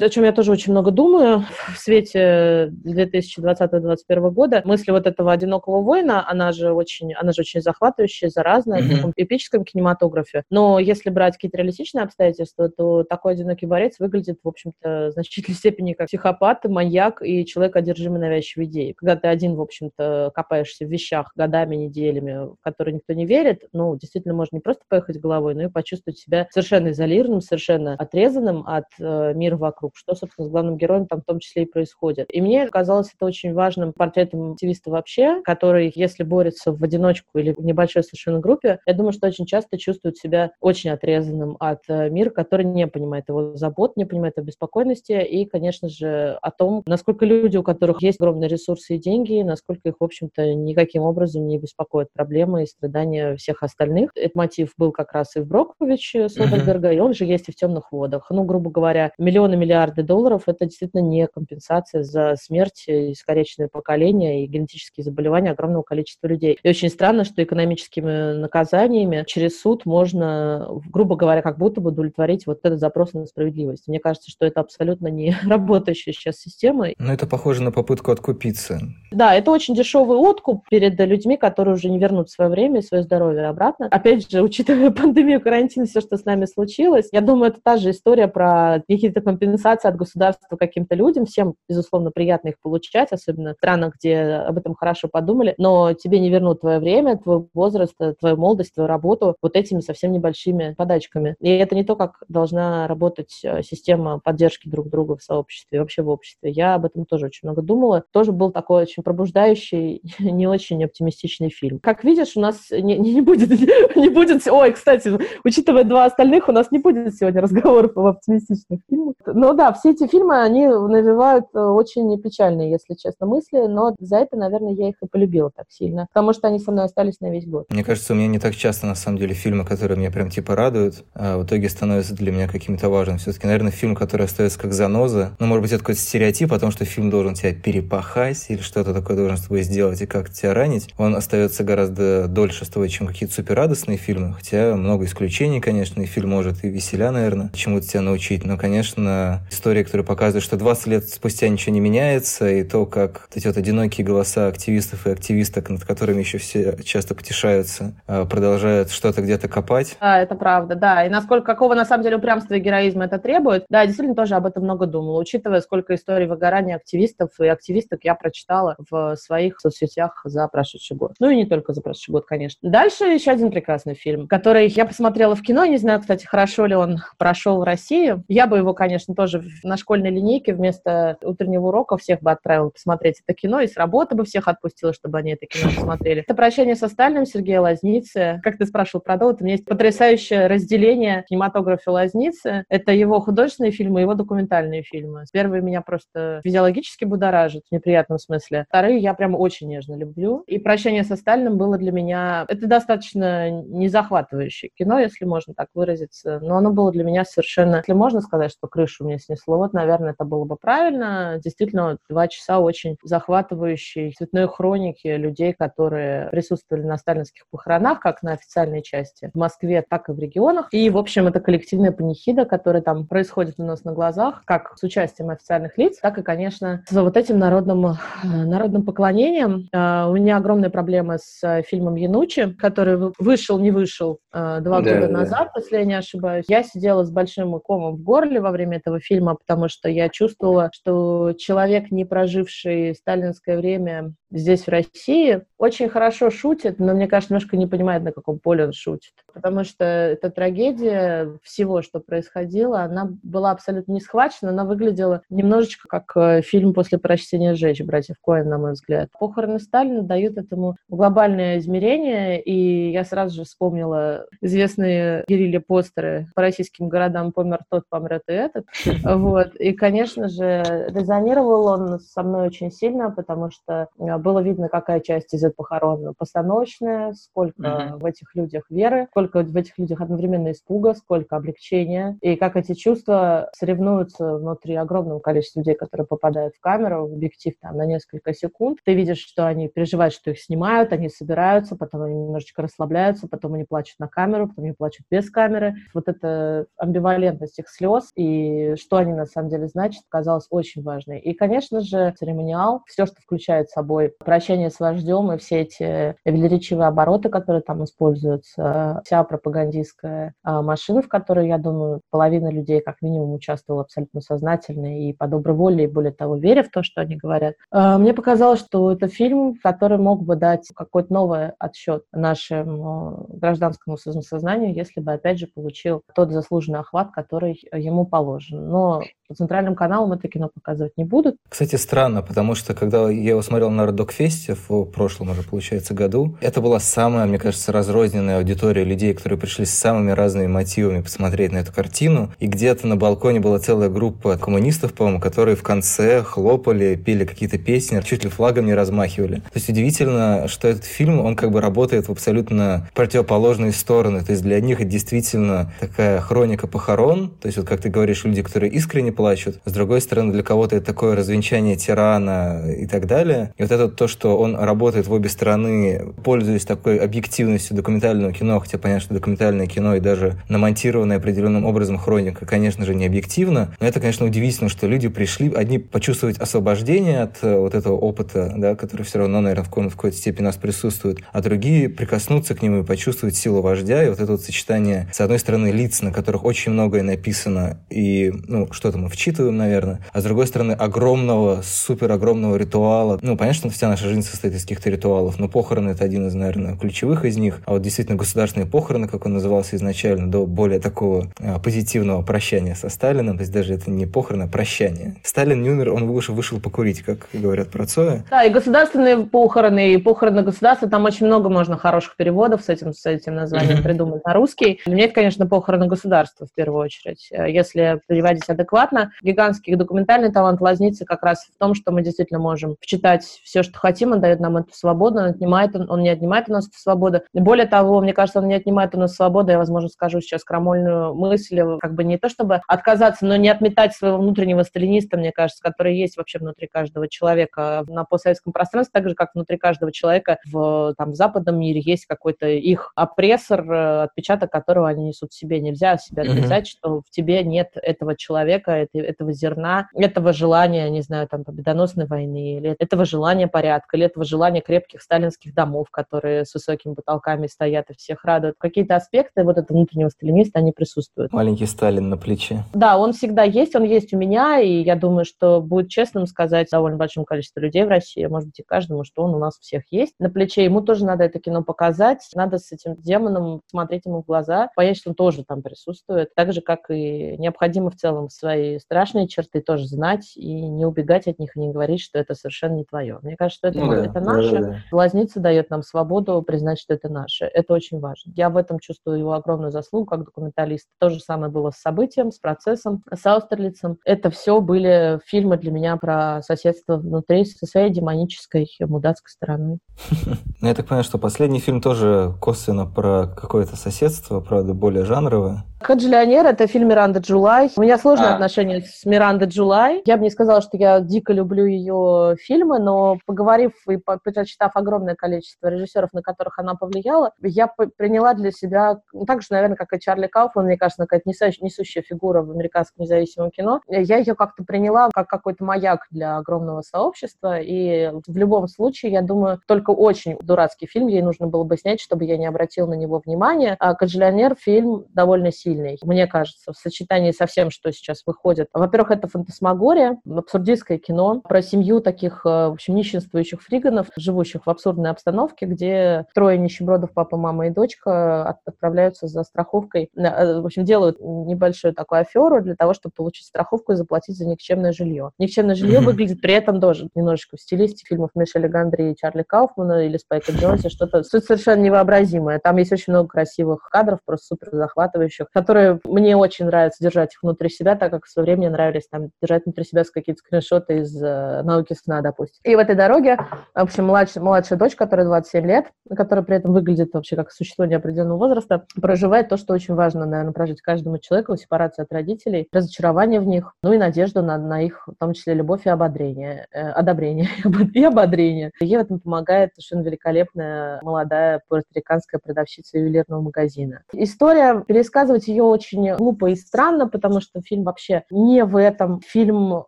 О 0.00 0.08
чем 0.08 0.24
я 0.24 0.32
тоже 0.32 0.52
очень 0.52 0.72
много 0.72 0.90
думаю 0.90 1.44
в 1.74 1.78
свете 1.78 2.72
2020-2021 2.84 4.30
года. 4.30 4.62
Мысли 4.64 4.90
вот 4.90 5.06
этого 5.06 5.32
одинокого 5.32 5.82
воина, 5.82 6.28
она 6.28 6.52
же 6.52 6.72
очень, 6.72 7.14
она 7.14 7.32
же 7.32 7.42
очень 7.42 7.60
захватывающая, 7.60 8.28
заразная, 8.28 8.80
mm-hmm. 8.80 8.84
в 8.84 8.96
таком 8.96 9.12
эпическом 9.16 9.64
кинематографе. 9.64 10.44
Но 10.50 10.78
если 10.78 11.10
брать 11.10 11.34
какие-то 11.34 11.58
реалистичные 11.58 12.04
обстоятельства, 12.04 12.68
то 12.68 13.04
такой 13.04 13.32
одинокий 13.32 13.66
борец 13.66 13.98
выглядит, 13.98 14.38
в 14.42 14.48
общем-то, 14.48 15.08
в 15.08 15.12
значительной 15.12 15.56
степени 15.56 15.94
как 15.94 16.08
психопат, 16.08 16.64
маньяк 16.64 17.22
и 17.22 17.44
человек, 17.46 17.76
одержимый 17.76 18.20
навязчивой 18.20 18.66
идеей. 18.66 18.94
Когда 18.94 19.16
ты 19.16 19.28
один, 19.28 19.54
в 19.54 19.60
общем-то, 19.60 20.32
копаешься 20.34 20.84
в 20.84 20.88
вещах 20.88 21.32
годами, 21.34 21.76
неделями, 21.76 22.52
в 22.52 22.56
которые 22.62 22.94
никто 22.94 23.12
не 23.12 23.26
верит, 23.26 23.64
ну, 23.72 23.96
действительно, 23.96 24.34
можно 24.34 24.56
не 24.56 24.60
просто 24.60 24.82
поехать 24.88 25.18
головой, 25.18 25.54
но 25.54 25.64
и 25.64 25.68
почувствовать 25.68 26.18
себя 26.18 26.48
совершенно 26.50 26.88
изолированным, 26.88 27.40
совершенно 27.40 27.94
отрезанным 27.94 28.64
от 28.66 28.86
э, 29.20 29.34
мира 29.34 29.56
вокруг, 29.56 29.92
что, 29.96 30.14
собственно, 30.14 30.48
с 30.48 30.50
главным 30.50 30.76
героем 30.76 31.06
там 31.06 31.20
в 31.20 31.24
том 31.24 31.38
числе 31.38 31.62
и 31.62 31.66
происходит. 31.66 32.26
И 32.30 32.40
мне 32.40 32.66
казалось 32.68 33.12
это 33.14 33.26
очень 33.26 33.52
важным 33.52 33.92
портретом 33.92 34.52
активиста 34.52 34.90
вообще, 34.90 35.42
который, 35.42 35.92
если 35.94 36.22
борется 36.22 36.72
в 36.72 36.82
одиночку 36.82 37.38
или 37.38 37.52
в 37.52 37.64
небольшой 37.64 38.02
совершенно 38.02 38.40
группе, 38.40 38.80
я 38.86 38.94
думаю, 38.94 39.12
что 39.12 39.26
очень 39.26 39.46
часто 39.46 39.78
чувствует 39.78 40.16
себя 40.16 40.52
очень 40.60 40.90
отрезанным 40.90 41.56
от 41.60 41.80
э, 41.88 42.10
мира, 42.10 42.30
который 42.30 42.64
не 42.64 42.86
понимает 42.86 43.28
его 43.28 43.56
забот, 43.56 43.96
не 43.96 44.04
понимает 44.04 44.36
его 44.36 44.46
беспокойности 44.46 45.12
и, 45.12 45.44
конечно 45.44 45.88
же, 45.88 46.38
о 46.40 46.50
том, 46.50 46.82
насколько 46.86 47.24
люди, 47.24 47.56
у 47.56 47.62
которых 47.62 48.02
есть 48.02 48.20
огромные 48.20 48.48
ресурсы 48.48 48.96
и 48.96 48.98
деньги, 48.98 49.42
насколько 49.42 49.88
их, 49.88 49.96
в 49.98 50.04
общем-то, 50.04 50.54
никаким 50.54 51.02
образом 51.02 51.46
не 51.46 51.58
беспокоят 51.58 52.12
проблемы 52.12 52.64
и 52.64 52.66
страдания 52.66 53.36
всех 53.36 53.62
остальных. 53.62 54.10
Этот 54.14 54.34
мотив 54.34 54.72
был 54.76 54.92
как 54.92 55.12
раз 55.12 55.36
и 55.36 55.40
в 55.40 55.46
Броковиче 55.46 56.28
Содерберга, 56.28 56.92
mm-hmm. 56.92 56.96
и 56.96 57.00
он 57.00 57.14
же 57.14 57.24
есть 57.24 57.48
и 57.48 57.52
в 57.52 57.56
«Темных 57.56 57.92
водах». 57.92 58.26
Ну, 58.30 58.44
грубо 58.44 58.70
говоря, 58.70 59.09
миллионы, 59.18 59.56
миллиарды 59.56 60.02
долларов— 60.02 60.44
это 60.46 60.66
действительно 60.66 61.00
не 61.00 61.26
компенсация 61.26 62.02
за 62.02 62.34
смерть, 62.40 62.84
искореченное 62.86 63.68
поколение 63.68 64.44
и 64.44 64.46
генетические 64.46 65.04
заболевания 65.04 65.50
огромного 65.50 65.82
количества 65.82 66.26
людей. 66.26 66.58
И 66.62 66.68
очень 66.68 66.88
странно, 66.88 67.24
что 67.24 67.42
экономическими 67.42 68.34
наказаниями 68.34 69.24
через 69.26 69.60
суд 69.60 69.86
можно, 69.86 70.68
грубо 70.90 71.16
говоря, 71.16 71.42
как 71.42 71.58
будто 71.58 71.80
бы 71.80 71.90
удовлетворить 71.90 72.46
вот 72.46 72.60
этот 72.62 72.80
запрос 72.80 73.12
на 73.12 73.26
справедливость. 73.26 73.88
Мне 73.88 74.00
кажется, 74.00 74.30
что 74.30 74.46
это 74.46 74.60
абсолютно 74.60 75.08
не 75.08 75.34
работающая 75.46 76.12
сейчас 76.12 76.36
система. 76.36 76.88
Но 76.98 77.12
это 77.12 77.26
похоже 77.26 77.62
на 77.62 77.72
попытку 77.72 78.10
откупиться. 78.10 78.80
Да, 79.12 79.34
это 79.34 79.50
очень 79.50 79.74
дешевый 79.74 80.18
откуп 80.18 80.68
перед 80.68 80.98
людьми, 81.00 81.36
которые 81.36 81.74
уже 81.74 81.88
не 81.90 81.98
вернут 81.98 82.30
свое 82.30 82.50
время 82.50 82.80
и 82.80 82.82
свое 82.82 83.02
здоровье 83.02 83.46
обратно. 83.46 83.86
Опять 83.90 84.30
же, 84.30 84.42
учитывая 84.42 84.90
пандемию, 84.90 85.40
карантин, 85.40 85.86
все, 85.86 86.00
что 86.00 86.16
с 86.16 86.24
нами 86.24 86.46
случилось, 86.46 87.08
я 87.12 87.20
думаю, 87.20 87.50
это 87.50 87.60
та 87.62 87.76
же 87.76 87.90
история 87.90 88.28
про 88.28 88.82
какие-то 89.00 89.22
компенсации 89.22 89.88
от 89.88 89.96
государства 89.96 90.56
каким-то 90.56 90.94
людям. 90.94 91.24
Всем, 91.24 91.54
безусловно, 91.68 92.10
приятно 92.10 92.48
их 92.48 92.60
получать, 92.60 93.12
особенно 93.12 93.54
в 93.54 93.56
странах, 93.56 93.94
где 93.98 94.20
об 94.20 94.58
этом 94.58 94.74
хорошо 94.74 95.08
подумали, 95.08 95.54
но 95.56 95.94
тебе 95.94 96.20
не 96.20 96.28
вернут 96.28 96.60
твое 96.60 96.78
время, 96.78 97.16
твой 97.16 97.46
возраст, 97.54 97.94
твою 98.18 98.36
молодость, 98.36 98.74
твою 98.74 98.86
работу 98.86 99.36
вот 99.40 99.56
этими 99.56 99.80
совсем 99.80 100.12
небольшими 100.12 100.74
подачками. 100.76 101.34
И 101.40 101.48
это 101.48 101.74
не 101.74 101.82
то, 101.82 101.96
как 101.96 102.22
должна 102.28 102.86
работать 102.86 103.40
э, 103.42 103.62
система 103.62 104.20
поддержки 104.20 104.68
друг 104.68 104.90
друга 104.90 105.16
в 105.16 105.22
сообществе, 105.22 105.80
вообще 105.80 106.02
в 106.02 106.10
обществе. 106.10 106.50
Я 106.50 106.74
об 106.74 106.84
этом 106.84 107.06
тоже 107.06 107.26
очень 107.26 107.48
много 107.48 107.62
думала. 107.62 108.04
Тоже 108.12 108.32
был 108.32 108.50
такой 108.50 108.82
очень 108.82 109.02
пробуждающий, 109.02 110.02
не 110.18 110.46
очень 110.46 110.84
оптимистичный 110.84 111.48
фильм. 111.48 111.78
Как 111.78 112.04
видишь, 112.04 112.36
у 112.36 112.40
нас 112.40 112.70
не, 112.70 112.98
не 112.98 113.22
будет, 113.22 113.48
не 113.96 114.10
будет... 114.10 114.46
Ой, 114.50 114.72
кстати, 114.72 115.10
учитывая 115.42 115.84
два 115.84 116.04
остальных, 116.04 116.48
у 116.48 116.52
нас 116.52 116.70
не 116.70 116.78
будет 116.78 117.14
сегодня 117.14 117.40
разговоров 117.40 117.96
об 117.96 118.06
оптимистичных 118.06 118.80
фильмах. 118.90 119.14
Но 119.26 119.54
да, 119.54 119.72
все 119.72 119.92
эти 119.92 120.06
фильмы, 120.06 120.42
они 120.42 120.66
навевают 120.66 121.46
э, 121.54 121.58
очень 121.58 122.20
печальные, 122.20 122.70
если 122.70 122.94
честно, 122.94 123.26
мысли, 123.26 123.66
но 123.66 123.94
за 124.00 124.16
это, 124.16 124.36
наверное, 124.36 124.72
я 124.72 124.88
их 124.88 124.96
и 125.02 125.06
полюбила 125.06 125.50
так 125.54 125.66
сильно, 125.70 126.06
потому 126.12 126.32
что 126.32 126.48
они 126.48 126.58
со 126.58 126.72
мной 126.72 126.84
остались 126.84 127.20
на 127.20 127.30
весь 127.30 127.46
год. 127.46 127.66
Мне 127.70 127.84
кажется, 127.84 128.12
у 128.12 128.16
меня 128.16 128.26
не 128.26 128.38
так 128.38 128.54
часто, 128.54 128.86
на 128.86 128.94
самом 128.94 129.18
деле, 129.18 129.34
фильмы, 129.34 129.64
которые 129.64 129.98
меня 129.98 130.10
прям 130.10 130.30
типа 130.30 130.56
радуют, 130.56 131.04
а 131.14 131.38
в 131.38 131.46
итоге 131.46 131.68
становятся 131.68 132.14
для 132.14 132.32
меня 132.32 132.48
каким-то 132.48 132.88
важным. 132.88 133.18
Все-таки, 133.18 133.46
наверное, 133.46 133.72
фильм, 133.72 133.94
который 133.94 134.26
остается 134.26 134.58
как 134.58 134.72
заноза, 134.72 135.30
ну, 135.38 135.46
может 135.46 135.62
быть, 135.62 135.72
это 135.72 135.80
какой-то 135.80 136.00
стереотип 136.00 136.52
о 136.52 136.58
том, 136.58 136.70
что 136.70 136.84
фильм 136.84 137.10
должен 137.10 137.34
тебя 137.34 137.54
перепахать 137.54 138.46
или 138.48 138.58
что-то 138.58 138.92
такое 138.92 139.16
должен 139.16 139.36
с 139.36 139.42
тобой 139.42 139.62
сделать 139.62 140.00
и 140.02 140.06
как 140.06 140.30
тебя 140.30 140.54
ранить, 140.54 140.92
он 140.98 141.14
остается 141.14 141.64
гораздо 141.64 142.26
дольше 142.28 142.64
с 142.64 142.68
тобой, 142.68 142.88
чем 142.88 143.06
какие-то 143.06 143.34
суперрадостные 143.34 143.98
фильмы, 143.98 144.34
хотя 144.34 144.74
много 144.76 145.04
исключений, 145.04 145.60
конечно, 145.60 146.02
и 146.02 146.06
фильм 146.06 146.30
может 146.30 146.64
и 146.64 146.68
веселя, 146.68 147.10
наверное, 147.10 147.50
чему-то 147.54 147.86
тебя 147.86 148.00
научить, 148.00 148.44
но, 148.44 148.56
конечно, 148.56 148.79
история, 148.82 149.84
которая 149.84 150.06
показывает, 150.06 150.44
что 150.44 150.56
20 150.56 150.86
лет 150.86 151.08
спустя 151.08 151.48
ничего 151.48 151.74
не 151.74 151.80
меняется, 151.80 152.48
и 152.48 152.64
то, 152.64 152.86
как 152.86 153.28
эти 153.34 153.46
вот 153.46 153.56
одинокие 153.56 154.06
голоса 154.06 154.46
активистов 154.46 155.06
и 155.06 155.10
активисток, 155.10 155.70
над 155.70 155.84
которыми 155.84 156.20
еще 156.20 156.38
все 156.38 156.76
часто 156.84 157.14
потешаются, 157.14 157.94
а, 158.06 158.24
продолжают 158.24 158.90
что-то 158.90 159.22
где-то 159.22 159.48
копать. 159.48 159.96
Да, 160.00 160.18
это 160.18 160.34
правда, 160.34 160.74
да. 160.74 161.06
И 161.06 161.08
насколько, 161.08 161.46
какого 161.46 161.74
на 161.74 161.84
самом 161.84 162.04
деле 162.04 162.16
упрямства 162.16 162.54
и 162.54 162.60
героизма 162.60 163.04
это 163.04 163.18
требует, 163.18 163.64
да, 163.68 163.84
действительно 163.84 164.16
тоже 164.16 164.34
об 164.34 164.46
этом 164.46 164.64
много 164.64 164.86
думала, 164.86 165.20
учитывая, 165.20 165.60
сколько 165.60 165.94
историй 165.94 166.26
выгорания 166.26 166.76
активистов 166.76 167.30
и 167.40 167.46
активисток 167.46 168.00
я 168.04 168.14
прочитала 168.14 168.76
в 168.90 169.16
своих 169.16 169.60
соцсетях 169.60 170.20
за 170.24 170.46
прошедший 170.48 170.96
год. 170.96 171.12
Ну 171.20 171.30
и 171.30 171.36
не 171.36 171.46
только 171.46 171.72
за 171.72 171.80
прошедший 171.82 172.12
год, 172.12 172.26
конечно. 172.26 172.68
Дальше 172.68 173.04
еще 173.04 173.30
один 173.30 173.50
прекрасный 173.50 173.94
фильм, 173.94 174.28
который 174.28 174.68
я 174.68 174.84
посмотрела 174.84 175.34
в 175.34 175.42
кино, 175.42 175.64
не 175.64 175.78
знаю, 175.78 176.00
кстати, 176.00 176.26
хорошо 176.26 176.66
ли 176.66 176.74
он 176.74 176.98
прошел 177.18 177.58
в 177.58 177.64
России. 177.64 178.22
Я 178.28 178.46
бы 178.46 178.58
его, 178.58 178.69
конечно, 178.74 179.14
тоже 179.14 179.42
на 179.62 179.76
школьной 179.76 180.10
линейке 180.10 180.54
вместо 180.54 181.16
утреннего 181.22 181.68
урока 181.68 181.96
всех 181.96 182.20
бы 182.20 182.30
отправила 182.30 182.70
посмотреть 182.70 183.22
это 183.26 183.34
кино, 183.38 183.60
и 183.60 183.66
с 183.66 183.76
работы 183.76 184.14
бы 184.14 184.24
всех 184.24 184.48
отпустила, 184.48 184.92
чтобы 184.92 185.18
они 185.18 185.32
это 185.32 185.46
кино 185.46 185.70
посмотрели. 185.74 186.22
Это 186.26 186.34
«Прощание 186.34 186.74
со 186.74 186.88
Сталиным» 186.88 187.26
Сергея 187.26 187.60
Лазницы. 187.60 188.40
Как 188.42 188.58
ты 188.58 188.66
спрашивал 188.66 189.02
про 189.02 189.16
Довод, 189.16 189.40
у 189.40 189.44
меня 189.44 189.54
есть 189.54 189.64
потрясающее 189.64 190.46
разделение 190.46 191.24
кинематографа 191.28 191.90
Лазницы. 191.90 192.64
Это 192.68 192.92
его 192.92 193.20
художественные 193.20 193.72
фильмы, 193.72 194.00
его 194.00 194.14
документальные 194.14 194.82
фильмы. 194.82 195.24
Первые 195.32 195.62
меня 195.62 195.82
просто 195.82 196.40
физиологически 196.44 197.04
будоражат 197.04 197.62
в 197.70 197.74
неприятном 197.74 198.18
смысле. 198.18 198.64
Вторые 198.68 198.98
я 198.98 199.14
прям 199.14 199.34
очень 199.34 199.68
нежно 199.68 199.94
люблю. 199.94 200.42
И 200.46 200.58
«Прощание 200.58 201.04
со 201.04 201.16
Сталиным» 201.16 201.58
было 201.58 201.78
для 201.78 201.92
меня... 201.92 202.44
Это 202.48 202.66
достаточно 202.66 203.50
не 203.50 203.88
захватывающее 203.88 204.70
кино, 204.74 204.98
если 204.98 205.24
можно 205.24 205.54
так 205.54 205.68
выразиться, 205.74 206.40
но 206.40 206.56
оно 206.56 206.72
было 206.72 206.92
для 206.92 207.04
меня 207.04 207.24
совершенно, 207.24 207.76
если 207.76 207.92
можно 207.92 208.20
сказать, 208.20 208.50
что 208.50 208.59
что 208.60 208.68
крышу 208.68 209.04
мне 209.04 209.18
снесло. 209.18 209.56
Вот, 209.56 209.72
наверное, 209.72 210.10
это 210.12 210.24
было 210.24 210.44
бы 210.44 210.56
правильно. 210.56 211.40
Действительно, 211.42 211.96
два 212.08 212.28
часа 212.28 212.60
очень 212.60 212.96
захватывающей 213.02 214.12
цветной 214.12 214.48
хроники 214.48 215.08
людей, 215.08 215.54
которые 215.54 216.28
присутствовали 216.28 216.84
на 216.84 216.98
сталинских 216.98 217.44
похоронах, 217.50 218.00
как 218.00 218.22
на 218.22 218.32
официальной 218.32 218.82
части 218.82 219.30
в 219.32 219.38
Москве, 219.38 219.82
так 219.88 220.08
и 220.08 220.12
в 220.12 220.18
регионах. 220.18 220.68
И, 220.72 220.90
в 220.90 220.98
общем, 220.98 221.26
это 221.26 221.40
коллективная 221.40 221.92
панихида, 221.92 222.44
которая 222.44 222.82
там 222.82 223.06
происходит 223.06 223.54
у 223.58 223.64
нас 223.64 223.84
на 223.84 223.92
глазах, 223.92 224.42
как 224.44 224.76
с 224.76 224.82
участием 224.82 225.30
официальных 225.30 225.78
лиц, 225.78 225.98
так 226.00 226.18
и, 226.18 226.22
конечно, 226.22 226.84
с 226.86 226.92
вот 226.92 227.16
этим 227.16 227.38
народным, 227.38 227.86
э, 227.86 227.94
народным 228.24 228.84
поклонением. 228.84 229.68
Э, 229.72 230.06
у 230.06 230.12
меня 230.12 230.36
огромная 230.36 230.70
проблема 230.70 231.16
с 231.18 231.62
фильмом 231.62 231.94
«Янучи», 231.94 232.52
который 232.52 233.12
вышел, 233.18 233.58
не 233.58 233.70
вышел 233.70 234.18
э, 234.32 234.58
два 234.60 234.82
да, 234.82 234.94
года 234.94 235.06
да. 235.06 235.12
назад, 235.12 235.48
если 235.56 235.78
я 235.78 235.84
не 235.84 235.94
ошибаюсь. 235.94 236.44
Я 236.48 236.62
сидела 236.62 237.04
с 237.04 237.10
большим 237.10 237.58
комом 237.60 237.96
в 237.96 238.02
горле 238.02 238.40
во 238.40 238.49
время 238.50 238.78
этого 238.78 239.00
фильма, 239.00 239.34
потому 239.34 239.68
что 239.68 239.88
я 239.88 240.08
чувствовала, 240.08 240.70
что 240.72 241.32
человек, 241.34 241.90
не 241.90 242.04
проживший 242.04 242.94
сталинское 242.94 243.56
время 243.56 244.14
здесь, 244.30 244.64
в 244.64 244.68
России, 244.68 245.42
очень 245.58 245.88
хорошо 245.88 246.30
шутит, 246.30 246.78
но, 246.78 246.94
мне 246.94 247.06
кажется, 247.06 247.34
немножко 247.34 247.56
не 247.56 247.66
понимает, 247.66 248.02
на 248.02 248.12
каком 248.12 248.38
поле 248.38 248.64
он 248.64 248.72
шутит. 248.72 249.12
Потому 249.32 249.64
что 249.64 249.84
эта 249.84 250.30
трагедия 250.30 251.38
всего, 251.42 251.82
что 251.82 252.00
происходило, 252.00 252.82
она 252.82 253.10
была 253.22 253.50
абсолютно 253.50 253.92
не 253.92 254.00
схвачена, 254.00 254.50
она 254.50 254.64
выглядела 254.64 255.22
немножечко 255.30 255.88
как 255.88 256.12
э, 256.16 256.42
фильм 256.42 256.74
«После 256.74 256.98
прочтения 256.98 257.54
сжечь» 257.54 257.82
братьев 257.82 258.16
Коэн, 258.22 258.48
на 258.48 258.58
мой 258.58 258.72
взгляд. 258.72 259.10
Похороны 259.18 259.58
Сталина 259.58 260.02
дают 260.02 260.38
этому 260.38 260.76
глобальное 260.88 261.58
измерение, 261.58 262.42
и 262.42 262.90
я 262.90 263.04
сразу 263.04 263.36
же 263.36 263.44
вспомнила 263.44 264.26
известные 264.40 265.24
герилья 265.28 265.60
постеры 265.60 266.28
по 266.34 266.42
российским 266.42 266.88
городам 266.88 267.32
«Помер 267.32 267.60
тот, 267.68 267.84
помрет 267.88 268.22
и 268.28 268.32
этот». 268.32 268.66
Вот. 269.20 269.54
И, 269.56 269.72
конечно 269.72 270.28
же, 270.28 270.62
резонировал 270.88 271.66
он 271.66 272.00
со 272.00 272.22
мной 272.22 272.46
очень 272.46 272.70
сильно, 272.70 273.10
потому 273.10 273.50
что 273.50 273.88
э, 273.98 274.19
было 274.20 274.40
видно, 274.40 274.68
какая 274.68 275.00
часть 275.00 275.34
из 275.34 275.42
этого 275.42 275.60
похорон 275.60 276.14
постановочная, 276.16 277.12
сколько 277.12 277.62
mm-hmm. 277.62 277.96
в 277.98 278.04
этих 278.04 278.34
людях 278.34 278.64
веры, 278.70 279.08
сколько 279.10 279.42
в 279.42 279.56
этих 279.56 279.78
людях 279.78 280.00
одновременно 280.00 280.52
испуга, 280.52 280.94
сколько 280.94 281.36
облегчения, 281.36 282.18
и 282.20 282.36
как 282.36 282.56
эти 282.56 282.74
чувства 282.74 283.50
соревнуются 283.54 284.36
внутри 284.36 284.74
огромного 284.74 285.20
количества 285.20 285.60
людей, 285.60 285.74
которые 285.74 286.06
попадают 286.06 286.54
в 286.54 286.60
камеру, 286.60 287.06
в 287.06 287.12
объектив 287.14 287.54
там 287.60 287.76
на 287.76 287.86
несколько 287.86 288.32
секунд. 288.32 288.78
Ты 288.84 288.94
видишь, 288.94 289.18
что 289.18 289.46
они 289.46 289.68
переживают, 289.68 290.14
что 290.14 290.30
их 290.30 290.40
снимают, 290.40 290.92
они 290.92 291.08
собираются, 291.08 291.76
потом 291.76 292.02
они 292.02 292.14
немножечко 292.14 292.62
расслабляются, 292.62 293.28
потом 293.28 293.54
они 293.54 293.64
плачут 293.64 293.98
на 293.98 294.08
камеру, 294.08 294.48
потом 294.48 294.64
они 294.64 294.72
плачут 294.72 295.06
без 295.10 295.30
камеры. 295.30 295.74
Вот 295.94 296.08
эта 296.08 296.66
амбивалентность 296.76 297.58
их 297.58 297.68
слез 297.68 298.10
и 298.14 298.74
что 298.76 298.96
они 298.96 299.12
на 299.12 299.26
самом 299.26 299.50
деле 299.50 299.68
значат, 299.68 300.02
казалось 300.08 300.46
очень 300.50 300.82
важной. 300.82 301.18
И, 301.20 301.34
конечно 301.34 301.80
же, 301.80 302.14
церемониал, 302.18 302.82
все, 302.86 303.06
что 303.06 303.20
включает 303.20 303.68
в 303.68 303.74
собой 304.10 304.16
прощение 304.18 304.70
с 304.70 304.80
вождем 304.80 305.32
и 305.32 305.38
все 305.38 305.60
эти 305.60 306.16
велеречивые 306.24 306.88
обороты, 306.88 307.28
которые 307.28 307.62
там 307.62 307.84
используются, 307.84 309.02
вся 309.04 309.22
пропагандистская 309.24 310.34
а, 310.42 310.62
машина, 310.62 311.02
в 311.02 311.08
которой, 311.08 311.48
я 311.48 311.58
думаю, 311.58 312.00
половина 312.10 312.50
людей 312.50 312.80
как 312.80 313.02
минимум 313.02 313.34
участвовала 313.34 313.82
абсолютно 313.82 314.20
сознательно 314.20 315.08
и 315.08 315.12
по 315.12 315.26
доброй 315.26 315.54
воле, 315.54 315.84
и 315.84 315.88
более 315.88 316.12
того, 316.12 316.36
веря 316.36 316.62
в 316.62 316.70
то, 316.70 316.82
что 316.82 317.00
они 317.00 317.16
говорят. 317.16 317.54
А, 317.70 317.98
мне 317.98 318.14
показалось, 318.14 318.60
что 318.60 318.92
это 318.92 319.08
фильм, 319.08 319.56
который 319.62 319.98
мог 319.98 320.22
бы 320.22 320.36
дать 320.36 320.68
какой-то 320.74 321.12
новый 321.12 321.50
отсчет 321.58 322.04
нашему 322.12 323.26
гражданскому 323.28 323.96
сознанию, 323.96 324.74
если 324.74 325.00
бы, 325.00 325.12
опять 325.12 325.38
же, 325.38 325.46
получил 325.46 326.02
тот 326.14 326.30
заслуженный 326.30 326.80
охват, 326.80 327.10
который 327.12 327.60
ему 327.72 328.06
положен. 328.06 328.68
Но 328.68 329.02
по 329.30 329.34
центральным 329.34 329.76
каналам 329.76 330.12
это 330.12 330.26
кино 330.26 330.50
показывать 330.52 330.96
не 330.96 331.04
будут. 331.04 331.36
Кстати, 331.48 331.76
странно, 331.76 332.20
потому 332.20 332.56
что 332.56 332.74
когда 332.74 333.08
я 333.08 333.30
его 333.30 333.42
смотрел 333.42 333.70
на 333.70 333.86
Родокфесте 334.00 334.56
в 334.66 334.84
прошлом 334.86 335.28
уже, 335.28 335.42
получается, 335.42 335.92
году, 335.92 336.34
это 336.40 336.62
была 336.62 336.80
самая, 336.80 337.26
мне 337.26 337.38
кажется, 337.38 337.70
разрозненная 337.70 338.38
аудитория 338.38 338.82
людей, 338.82 339.12
которые 339.12 339.38
пришли 339.38 339.66
с 339.66 339.72
самыми 339.72 340.12
разными 340.12 340.46
мотивами 340.46 341.02
посмотреть 341.02 341.52
на 341.52 341.58
эту 341.58 341.70
картину. 341.70 342.32
И 342.38 342.46
где-то 342.46 342.86
на 342.86 342.96
балконе 342.96 343.40
была 343.40 343.58
целая 343.58 343.90
группа 343.90 344.38
коммунистов, 344.38 344.94
по-моему, 344.94 345.20
которые 345.20 345.54
в 345.54 345.62
конце 345.62 346.22
хлопали, 346.22 346.94
пели 346.96 347.26
какие-то 347.26 347.58
песни, 347.58 348.00
чуть 348.00 348.24
ли 348.24 348.30
флагом 348.30 348.64
не 348.64 348.72
размахивали. 348.72 349.36
То 349.36 349.56
есть 349.56 349.68
удивительно, 349.68 350.48
что 350.48 350.68
этот 350.68 350.84
фильм, 350.84 351.20
он 351.20 351.36
как 351.36 351.50
бы 351.50 351.60
работает 351.60 352.08
в 352.08 352.12
абсолютно 352.12 352.88
противоположные 352.94 353.72
стороны. 353.72 354.24
То 354.24 354.32
есть 354.32 354.42
для 354.42 354.62
них 354.62 354.80
это 354.80 354.88
действительно 354.88 355.74
такая 355.78 356.20
хроника 356.20 356.66
похорон. 356.66 357.34
То 357.38 357.48
есть 357.48 357.58
вот 357.58 357.66
как 357.68 357.82
ты 357.82 357.90
говоришь, 357.90 358.24
люди, 358.24 358.40
которые 358.40 358.72
искренне 358.72 359.12
плачут. 359.12 359.60
С 359.66 359.72
другой 359.72 360.00
стороны, 360.00 360.32
для 360.32 360.42
кого-то 360.42 360.76
это 360.76 360.86
такое 360.86 361.14
развенчание 361.14 361.76
тирана 361.76 362.62
и 362.66 362.86
так 362.86 363.06
далее. 363.06 363.52
И 363.58 363.62
вот 363.62 363.70
это 363.70 363.89
то, 363.96 364.08
что 364.08 364.36
он 364.38 364.56
работает 364.56 365.06
в 365.06 365.12
обе 365.12 365.28
стороны, 365.28 366.12
пользуясь 366.22 366.64
такой 366.64 366.98
объективностью 366.98 367.76
документального 367.76 368.32
кино, 368.32 368.60
хотя 368.60 368.78
понятно, 368.78 369.00
что 369.00 369.14
документальное 369.14 369.66
кино 369.66 369.96
и 369.96 370.00
даже 370.00 370.40
намонтированное 370.48 371.16
определенным 371.16 371.64
образом 371.64 371.98
хроника, 371.98 372.46
конечно 372.46 372.84
же, 372.84 372.94
не 372.94 373.06
объективно. 373.06 373.74
Но 373.80 373.86
это, 373.86 374.00
конечно, 374.00 374.26
удивительно, 374.26 374.68
что 374.68 374.86
люди 374.86 375.08
пришли, 375.08 375.52
одни 375.54 375.78
почувствовать 375.78 376.38
освобождение 376.38 377.22
от 377.22 377.38
э, 377.42 377.56
вот 377.56 377.74
этого 377.74 377.94
опыта, 377.94 378.52
да, 378.56 378.74
который 378.74 379.02
все 379.02 379.18
равно, 379.18 379.40
наверное, 379.40 379.64
в 379.64 379.70
какой-то 379.70 380.16
степени 380.16 380.42
у 380.42 380.46
нас 380.46 380.56
присутствует, 380.56 381.18
а 381.32 381.40
другие 381.40 381.88
прикоснуться 381.88 382.54
к 382.54 382.62
нему 382.62 382.80
и 382.80 382.84
почувствовать 382.84 383.36
силу 383.36 383.60
вождя, 383.62 384.04
и 384.04 384.08
вот 384.08 384.20
это 384.20 384.32
вот 384.32 384.42
сочетание, 384.42 385.08
с 385.12 385.20
одной 385.20 385.38
стороны, 385.38 385.68
лиц, 385.68 386.02
на 386.02 386.12
которых 386.12 386.44
очень 386.44 386.72
многое 386.72 387.02
написано, 387.02 387.80
и, 387.90 388.32
ну, 388.46 388.68
что-то 388.72 388.98
мы 388.98 389.08
вчитываем, 389.08 389.56
наверное, 389.56 390.00
а 390.12 390.20
с 390.20 390.24
другой 390.24 390.46
стороны, 390.46 390.72
огромного, 390.72 391.62
супер 391.62 392.12
огромного 392.12 392.56
ритуала. 392.56 393.18
Ну, 393.22 393.36
понятно, 393.36 393.58
что 393.58 393.70
вся 393.80 393.88
наша 393.88 394.08
жизнь 394.08 394.20
состоит 394.20 394.54
из 394.54 394.60
каких-то 394.64 394.90
ритуалов, 394.90 395.38
но 395.38 395.48
похороны— 395.48 395.88
это 395.92 396.04
один 396.04 396.26
из, 396.26 396.34
наверное, 396.34 396.76
ключевых 396.76 397.24
из 397.24 397.38
них. 397.38 397.62
А 397.64 397.72
вот 397.72 397.80
действительно 397.80 398.18
государственные 398.18 398.66
похороны, 398.66 399.08
как 399.08 399.24
он 399.24 399.32
назывался 399.32 399.76
изначально, 399.76 400.30
до 400.30 400.44
более 400.44 400.80
такого 400.80 401.28
а, 401.40 401.58
позитивного 401.58 402.20
прощания 402.20 402.74
со 402.74 402.90
Сталином, 402.90 403.38
то 403.38 403.40
есть 403.40 403.54
даже 403.54 403.72
это 403.72 403.90
не 403.90 404.04
похороны, 404.04 404.42
а 404.42 404.48
прощание. 404.48 405.16
Сталин 405.22 405.62
не 405.62 405.70
умер, 405.70 405.94
он 405.94 406.06
вышел, 406.06 406.34
вышел 406.34 406.60
покурить, 406.60 407.00
как 407.00 407.28
говорят 407.32 407.70
про 407.70 407.86
Цоя. 407.86 408.22
Да, 408.28 408.44
и 408.44 408.50
государственные 408.50 409.16
похороны, 409.24 409.94
и 409.94 409.96
похороны 409.96 410.42
государства, 410.42 410.86
там 410.86 411.06
очень 411.06 411.24
много 411.24 411.48
можно 411.48 411.78
хороших 411.78 412.16
переводов 412.16 412.60
с 412.60 412.68
этим, 412.68 412.92
с 412.92 413.06
этим 413.06 413.34
названием 413.34 413.82
придумать 413.82 414.22
на 414.26 414.34
русский. 414.34 414.82
Для 414.84 414.94
меня 414.94 415.04
это, 415.06 415.14
конечно, 415.14 415.46
похороны 415.46 415.86
государства 415.86 416.46
в 416.46 416.52
первую 416.52 416.82
очередь. 416.82 417.30
Если 417.30 417.98
переводить 418.06 418.46
адекватно, 418.46 419.12
гигантский 419.22 419.74
документальный 419.74 420.30
талант 420.30 420.60
лазницы 420.60 421.06
как 421.06 421.22
раз 421.22 421.46
в 421.46 421.58
том, 421.58 421.74
что 421.74 421.92
мы 421.92 422.02
действительно 422.02 422.40
можем 422.40 422.76
читать 422.82 423.24
все, 423.42 423.59
что 423.62 423.78
хотим, 423.78 424.12
он 424.12 424.20
дает 424.20 424.40
нам 424.40 424.56
эту 424.56 424.74
свободу, 424.74 425.18
он, 425.18 425.24
отнимает, 425.26 425.74
он 425.74 426.02
не 426.02 426.08
отнимает 426.08 426.48
у 426.48 426.52
нас 426.52 426.68
эту 426.68 426.78
свободу. 426.78 427.22
Более 427.32 427.66
того, 427.66 428.00
мне 428.00 428.12
кажется, 428.12 428.40
он 428.40 428.48
не 428.48 428.54
отнимает 428.54 428.94
у 428.94 428.98
нас 428.98 429.14
свободу, 429.14 429.50
я, 429.50 429.58
возможно, 429.58 429.88
скажу 429.88 430.20
сейчас 430.20 430.44
крамольную 430.44 431.14
мысль, 431.14 431.62
как 431.80 431.94
бы 431.94 432.04
не 432.04 432.18
то 432.18 432.28
чтобы 432.28 432.60
отказаться, 432.66 433.26
но 433.26 433.36
не 433.36 433.48
отметать 433.48 433.94
своего 433.94 434.18
внутреннего 434.18 434.62
сталиниста, 434.62 435.16
мне 435.16 435.32
кажется, 435.32 435.62
который 435.62 435.96
есть 435.96 436.16
вообще 436.16 436.38
внутри 436.38 436.66
каждого 436.66 437.08
человека 437.08 437.84
на 437.88 438.04
постсоветском 438.04 438.52
пространстве, 438.52 438.92
так 438.92 439.08
же, 439.08 439.14
как 439.14 439.30
внутри 439.34 439.56
каждого 439.58 439.92
человека 439.92 440.38
в, 440.50 440.94
там, 440.96 441.12
в 441.12 441.14
западном 441.14 441.58
мире 441.58 441.80
есть 441.84 442.06
какой-то 442.06 442.46
их 442.48 442.92
опрессор, 442.94 443.70
отпечаток 443.72 444.50
которого 444.50 444.88
они 444.88 445.08
несут 445.08 445.32
в 445.32 445.34
себе. 445.34 445.60
Нельзя 445.60 445.96
себя 445.98 446.22
отрицать, 446.22 446.64
mm-hmm. 446.64 446.70
что 446.70 447.00
в 447.00 447.10
тебе 447.10 447.42
нет 447.44 447.70
этого 447.74 448.16
человека, 448.16 448.86
этого 448.92 449.32
зерна, 449.32 449.88
этого 449.94 450.32
желания, 450.32 450.88
не 450.90 451.02
знаю, 451.02 451.28
там, 451.28 451.44
победоносной 451.44 452.06
войны, 452.06 452.56
или 452.56 452.76
этого 452.78 453.04
желания 453.04 453.48
порядка, 453.50 453.96
или 453.96 454.06
этого 454.06 454.24
желания 454.24 454.60
крепких 454.60 455.02
сталинских 455.02 455.54
домов, 455.54 455.88
которые 455.90 456.44
с 456.44 456.54
высокими 456.54 456.94
потолками 456.94 457.46
стоят 457.46 457.90
и 457.90 457.94
всех 457.94 458.24
радуют. 458.24 458.56
Какие-то 458.58 458.96
аспекты 458.96 459.44
вот 459.44 459.58
этого 459.58 459.76
внутреннего 459.76 460.08
сталиниста, 460.08 460.60
они 460.60 460.72
присутствуют. 460.72 461.32
Маленький 461.32 461.66
Сталин 461.66 462.08
на 462.08 462.16
плече. 462.16 462.64
Да, 462.72 462.98
он 462.98 463.12
всегда 463.12 463.42
есть, 463.42 463.74
он 463.76 463.84
есть 463.84 464.12
у 464.12 464.18
меня, 464.18 464.60
и 464.60 464.82
я 464.82 464.96
думаю, 464.96 465.24
что 465.24 465.60
будет 465.60 465.88
честным 465.88 466.26
сказать 466.26 466.68
довольно 466.70 466.96
большому 466.96 467.26
количеству 467.26 467.60
людей 467.60 467.84
в 467.84 467.88
России, 467.88 468.24
может 468.26 468.48
быть, 468.48 468.60
и 468.60 468.62
каждому, 468.62 469.04
что 469.04 469.22
он 469.22 469.34
у 469.34 469.38
нас 469.38 469.58
всех 469.58 469.82
есть 469.90 470.14
на 470.18 470.30
плече. 470.30 470.64
Ему 470.64 470.80
тоже 470.80 471.04
надо 471.04 471.24
это 471.24 471.38
кино 471.38 471.62
показать, 471.62 472.28
надо 472.34 472.58
с 472.58 472.72
этим 472.72 472.96
демоном 472.96 473.62
смотреть 473.66 474.06
ему 474.06 474.22
в 474.22 474.26
глаза, 474.26 474.70
понять, 474.76 474.96
что 474.96 475.10
он 475.10 475.14
тоже 475.14 475.44
там 475.44 475.62
присутствует, 475.62 476.34
так 476.34 476.52
же, 476.52 476.60
как 476.60 476.90
и 476.90 477.36
необходимо 477.38 477.90
в 477.90 477.96
целом 477.96 478.28
свои 478.28 478.78
страшные 478.78 479.28
черты 479.28 479.60
тоже 479.60 479.86
знать 479.86 480.32
и 480.36 480.68
не 480.68 480.84
убегать 480.84 481.26
от 481.26 481.38
них, 481.38 481.56
и 481.56 481.60
не 481.60 481.72
говорить, 481.72 482.00
что 482.00 482.18
это 482.18 482.34
совершенно 482.34 482.74
не 482.74 482.84
твое. 482.84 483.18
Мне 483.22 483.36
кажется, 483.40 483.58
что 483.58 483.68
это, 483.68 483.78
ну, 483.80 483.90
да, 483.90 484.04
это 484.04 484.20
наше. 484.20 484.52
Да, 484.52 484.60
да, 484.60 484.66
да. 484.68 484.82
Лазница 484.92 485.40
дает 485.40 485.70
нам 485.70 485.82
свободу 485.82 486.42
признать, 486.42 486.78
что 486.78 486.92
это 486.92 487.08
наше. 487.08 487.46
Это 487.46 487.72
очень 487.72 487.98
важно. 487.98 488.32
Я 488.36 488.50
в 488.50 488.56
этом 488.56 488.78
чувствую 488.78 489.18
его 489.18 489.32
огромную 489.32 489.72
заслугу 489.72 490.06
как 490.06 490.24
документалист. 490.24 490.86
То 490.98 491.08
же 491.08 491.20
самое 491.20 491.50
было 491.50 491.70
с 491.70 491.80
событием, 491.80 492.30
с 492.30 492.38
процессом, 492.38 493.02
с 493.12 493.24
Аустерлицем. 493.26 493.96
Это 494.04 494.30
все 494.30 494.60
были 494.60 495.20
фильмы 495.24 495.56
для 495.56 495.70
меня 495.70 495.96
про 495.96 496.42
соседство 496.42 496.96
внутри 496.96 497.44
со 497.46 497.66
своей 497.66 497.90
демонической 497.90 498.68
мудацкой 498.80 499.30
стороной. 499.30 499.78
Ну, 500.60 500.68
я 500.68 500.74
так 500.74 500.86
понимаю, 500.86 501.04
что 501.04 501.16
последний 501.16 501.58
фильм 501.58 501.80
тоже 501.80 502.34
косвенно 502.38 502.84
про 502.84 503.26
какое-то 503.26 503.76
соседство, 503.76 504.40
правда, 504.40 504.74
более 504.74 505.06
жанровое. 505.06 505.64
«Каджиллионер»— 505.80 506.44
это 506.46 506.66
фильм 506.66 506.88
Миранды 506.88 507.20
Джулай. 507.20 507.70
У 507.76 507.80
меня 507.80 507.96
сложные 507.96 508.28
а. 508.28 508.34
отношения 508.34 508.82
с 508.82 509.06
Мирандой 509.06 509.48
Джулай. 509.48 510.02
Я 510.04 510.18
бы 510.18 510.24
не 510.24 510.30
сказала, 510.30 510.60
что 510.60 510.76
я 510.76 511.00
дико 511.00 511.32
люблю 511.32 511.64
ее 511.64 512.36
фильмы, 512.38 512.78
но 512.78 513.18
поговорив 513.30 513.72
и 513.88 513.96
прочитав 513.96 514.72
огромное 514.74 515.14
количество 515.14 515.68
режиссеров, 515.68 516.12
на 516.12 516.20
которых 516.20 516.58
она 516.58 516.74
повлияла, 516.74 517.32
я 517.40 517.68
приняла 517.68 518.34
для 518.34 518.50
себя, 518.50 519.00
ну, 519.12 519.24
так 519.24 519.42
же, 519.42 519.48
наверное, 519.50 519.76
как 519.76 519.92
и 519.92 520.00
Чарли 520.00 520.26
Кауфман, 520.26 520.66
мне 520.66 520.76
кажется, 520.76 521.04
какая-то 521.04 521.28
несущая 521.28 522.02
фигура 522.02 522.42
в 522.42 522.50
американском 522.50 523.04
независимом 523.04 523.52
кино. 523.52 523.80
Я 523.86 524.18
ее 524.18 524.34
как-то 524.34 524.64
приняла 524.64 525.10
как 525.14 525.28
какой-то 525.28 525.64
маяк 525.64 526.06
для 526.10 526.38
огромного 526.38 526.82
сообщества, 526.82 527.60
и 527.60 528.10
в 528.26 528.36
любом 528.36 528.66
случае, 528.66 529.12
я 529.12 529.22
думаю, 529.22 529.60
только 529.68 529.90
очень 529.90 530.36
дурацкий 530.42 530.86
фильм 530.86 531.06
ей 531.06 531.22
нужно 531.22 531.46
было 531.46 531.62
бы 531.62 531.76
снять, 531.76 532.00
чтобы 532.00 532.24
я 532.24 532.36
не 532.36 532.46
обратила 532.46 532.88
на 532.88 532.94
него 532.94 533.22
внимания. 533.24 533.76
А 533.78 533.94
«Каджиллионер» 533.94 534.56
фильм 534.58 535.06
довольно 535.14 535.52
сильный 535.52 535.98
мне 536.02 536.26
кажется, 536.26 536.72
в 536.72 536.76
сочетании 536.76 537.30
со 537.30 537.46
всем, 537.46 537.70
что 537.70 537.92
сейчас 537.92 538.22
выходит. 538.26 538.68
Во-первых, 538.72 539.12
это 539.12 539.28
фантасмагория, 539.28 540.18
абсурдистское 540.28 540.98
кино 540.98 541.40
про 541.40 541.62
семью 541.62 542.00
таких, 542.00 542.44
э, 542.44 542.48
в 542.48 542.72
общем, 542.72 542.94
нищенствующих 543.20 543.62
фриганов, 543.62 544.08
живущих 544.16 544.66
в 544.66 544.70
абсурдной 544.70 545.10
обстановке, 545.10 545.66
где 545.66 546.26
трое 546.34 546.58
нищебродов, 546.58 547.12
папа, 547.12 547.36
мама 547.36 547.68
и 547.68 547.70
дочка, 547.70 548.48
отправляются 548.66 549.26
за 549.26 549.42
страховкой, 549.42 550.10
э, 550.16 550.60
в 550.60 550.66
общем, 550.66 550.84
делают 550.84 551.18
небольшую 551.20 551.94
такую 551.94 552.20
аферу 552.20 552.62
для 552.62 552.74
того, 552.74 552.94
чтобы 552.94 553.12
получить 553.16 553.46
страховку 553.46 553.92
и 553.92 553.96
заплатить 553.96 554.36
за 554.36 554.46
никчемное 554.46 554.92
жилье. 554.92 555.30
Никчемное 555.38 555.74
жилье 555.74 556.00
выглядит 556.00 556.40
при 556.40 556.54
этом 556.54 556.80
тоже 556.80 557.08
немножечко 557.14 557.56
в 557.56 557.60
стилистике 557.60 558.06
фильмов 558.08 558.30
Мишеля 558.34 558.68
Гандри 558.68 559.12
и 559.12 559.16
Чарли 559.16 559.44
Кауфмана 559.46 560.06
или 560.06 560.16
Спайка 560.16 560.52
Джонса, 560.52 560.88
что-то 560.90 561.22
совершенно 561.22 561.82
невообразимое. 561.82 562.58
Там 562.58 562.76
есть 562.76 562.92
очень 562.92 563.12
много 563.12 563.28
красивых 563.28 563.88
кадров, 563.90 564.20
просто 564.24 564.46
супер 564.48 564.68
захватывающих, 564.72 565.46
которые 565.52 566.00
мне 566.04 566.36
очень 566.36 566.66
нравится 566.66 567.02
держать 567.02 567.34
их 567.34 567.42
внутри 567.42 567.68
себя, 567.68 567.96
так 567.96 568.10
как 568.10 568.24
в 568.24 568.30
свое 568.30 568.44
время 568.44 568.60
мне 568.60 568.70
нравились 568.70 569.08
там 569.08 569.30
держать 569.40 569.64
внутри 569.64 569.84
себя 569.84 570.04
какие-то 570.12 570.40
скриншоты 570.40 570.98
из 570.98 571.22
э, 571.22 571.62
науки 571.62 571.94
сна, 571.94 572.20
допустим. 572.20 572.60
И 572.64 572.74
в 572.74 572.78
этой 572.78 572.94
дороге, 572.94 573.09
в 573.18 573.80
общем, 573.80 574.06
младшая, 574.06 574.42
младшая 574.44 574.78
дочь, 574.78 574.96
которая 574.96 575.26
27 575.26 575.66
лет, 575.66 575.86
которая 576.16 576.44
при 576.44 576.56
этом 576.56 576.72
выглядит 576.72 577.12
вообще 577.12 577.36
как 577.36 577.50
существо 577.50 577.84
неопределенного 577.84 578.38
возраста, 578.38 578.86
проживает 579.00 579.48
то, 579.48 579.56
что 579.56 579.74
очень 579.74 579.94
важно, 579.94 580.26
наверное, 580.26 580.52
прожить 580.52 580.80
каждому 580.80 581.18
человеку, 581.18 581.56
сепарацию 581.56 582.04
от 582.04 582.12
родителей, 582.12 582.68
разочарование 582.72 583.40
в 583.40 583.46
них, 583.46 583.74
ну 583.82 583.92
и 583.92 583.98
надежду 583.98 584.42
на, 584.42 584.58
на 584.58 584.82
их, 584.82 585.06
в 585.06 585.14
том 585.18 585.32
числе, 585.32 585.54
любовь 585.54 585.86
и 585.86 585.88
ободрение, 585.90 586.66
э, 586.72 586.90
одобрение 586.90 587.48
и 587.94 588.04
ободрение. 588.04 588.70
Ей 588.80 588.96
в 588.96 589.00
этом 589.00 589.20
помогает 589.20 589.70
совершенно 589.74 590.02
великолепная 590.02 591.00
молодая 591.02 591.62
пуэрториканская 591.68 592.40
продавщица 592.42 592.98
ювелирного 592.98 593.40
магазина. 593.40 594.02
История, 594.12 594.84
пересказывать 594.86 595.48
ее 595.48 595.62
очень 595.62 596.14
глупо 596.16 596.46
и 596.46 596.54
странно, 596.54 597.08
потому 597.08 597.40
что 597.40 597.60
фильм 597.62 597.84
вообще 597.84 598.24
не 598.30 598.64
в 598.64 598.76
этом. 598.76 599.20
Фильм 599.20 599.84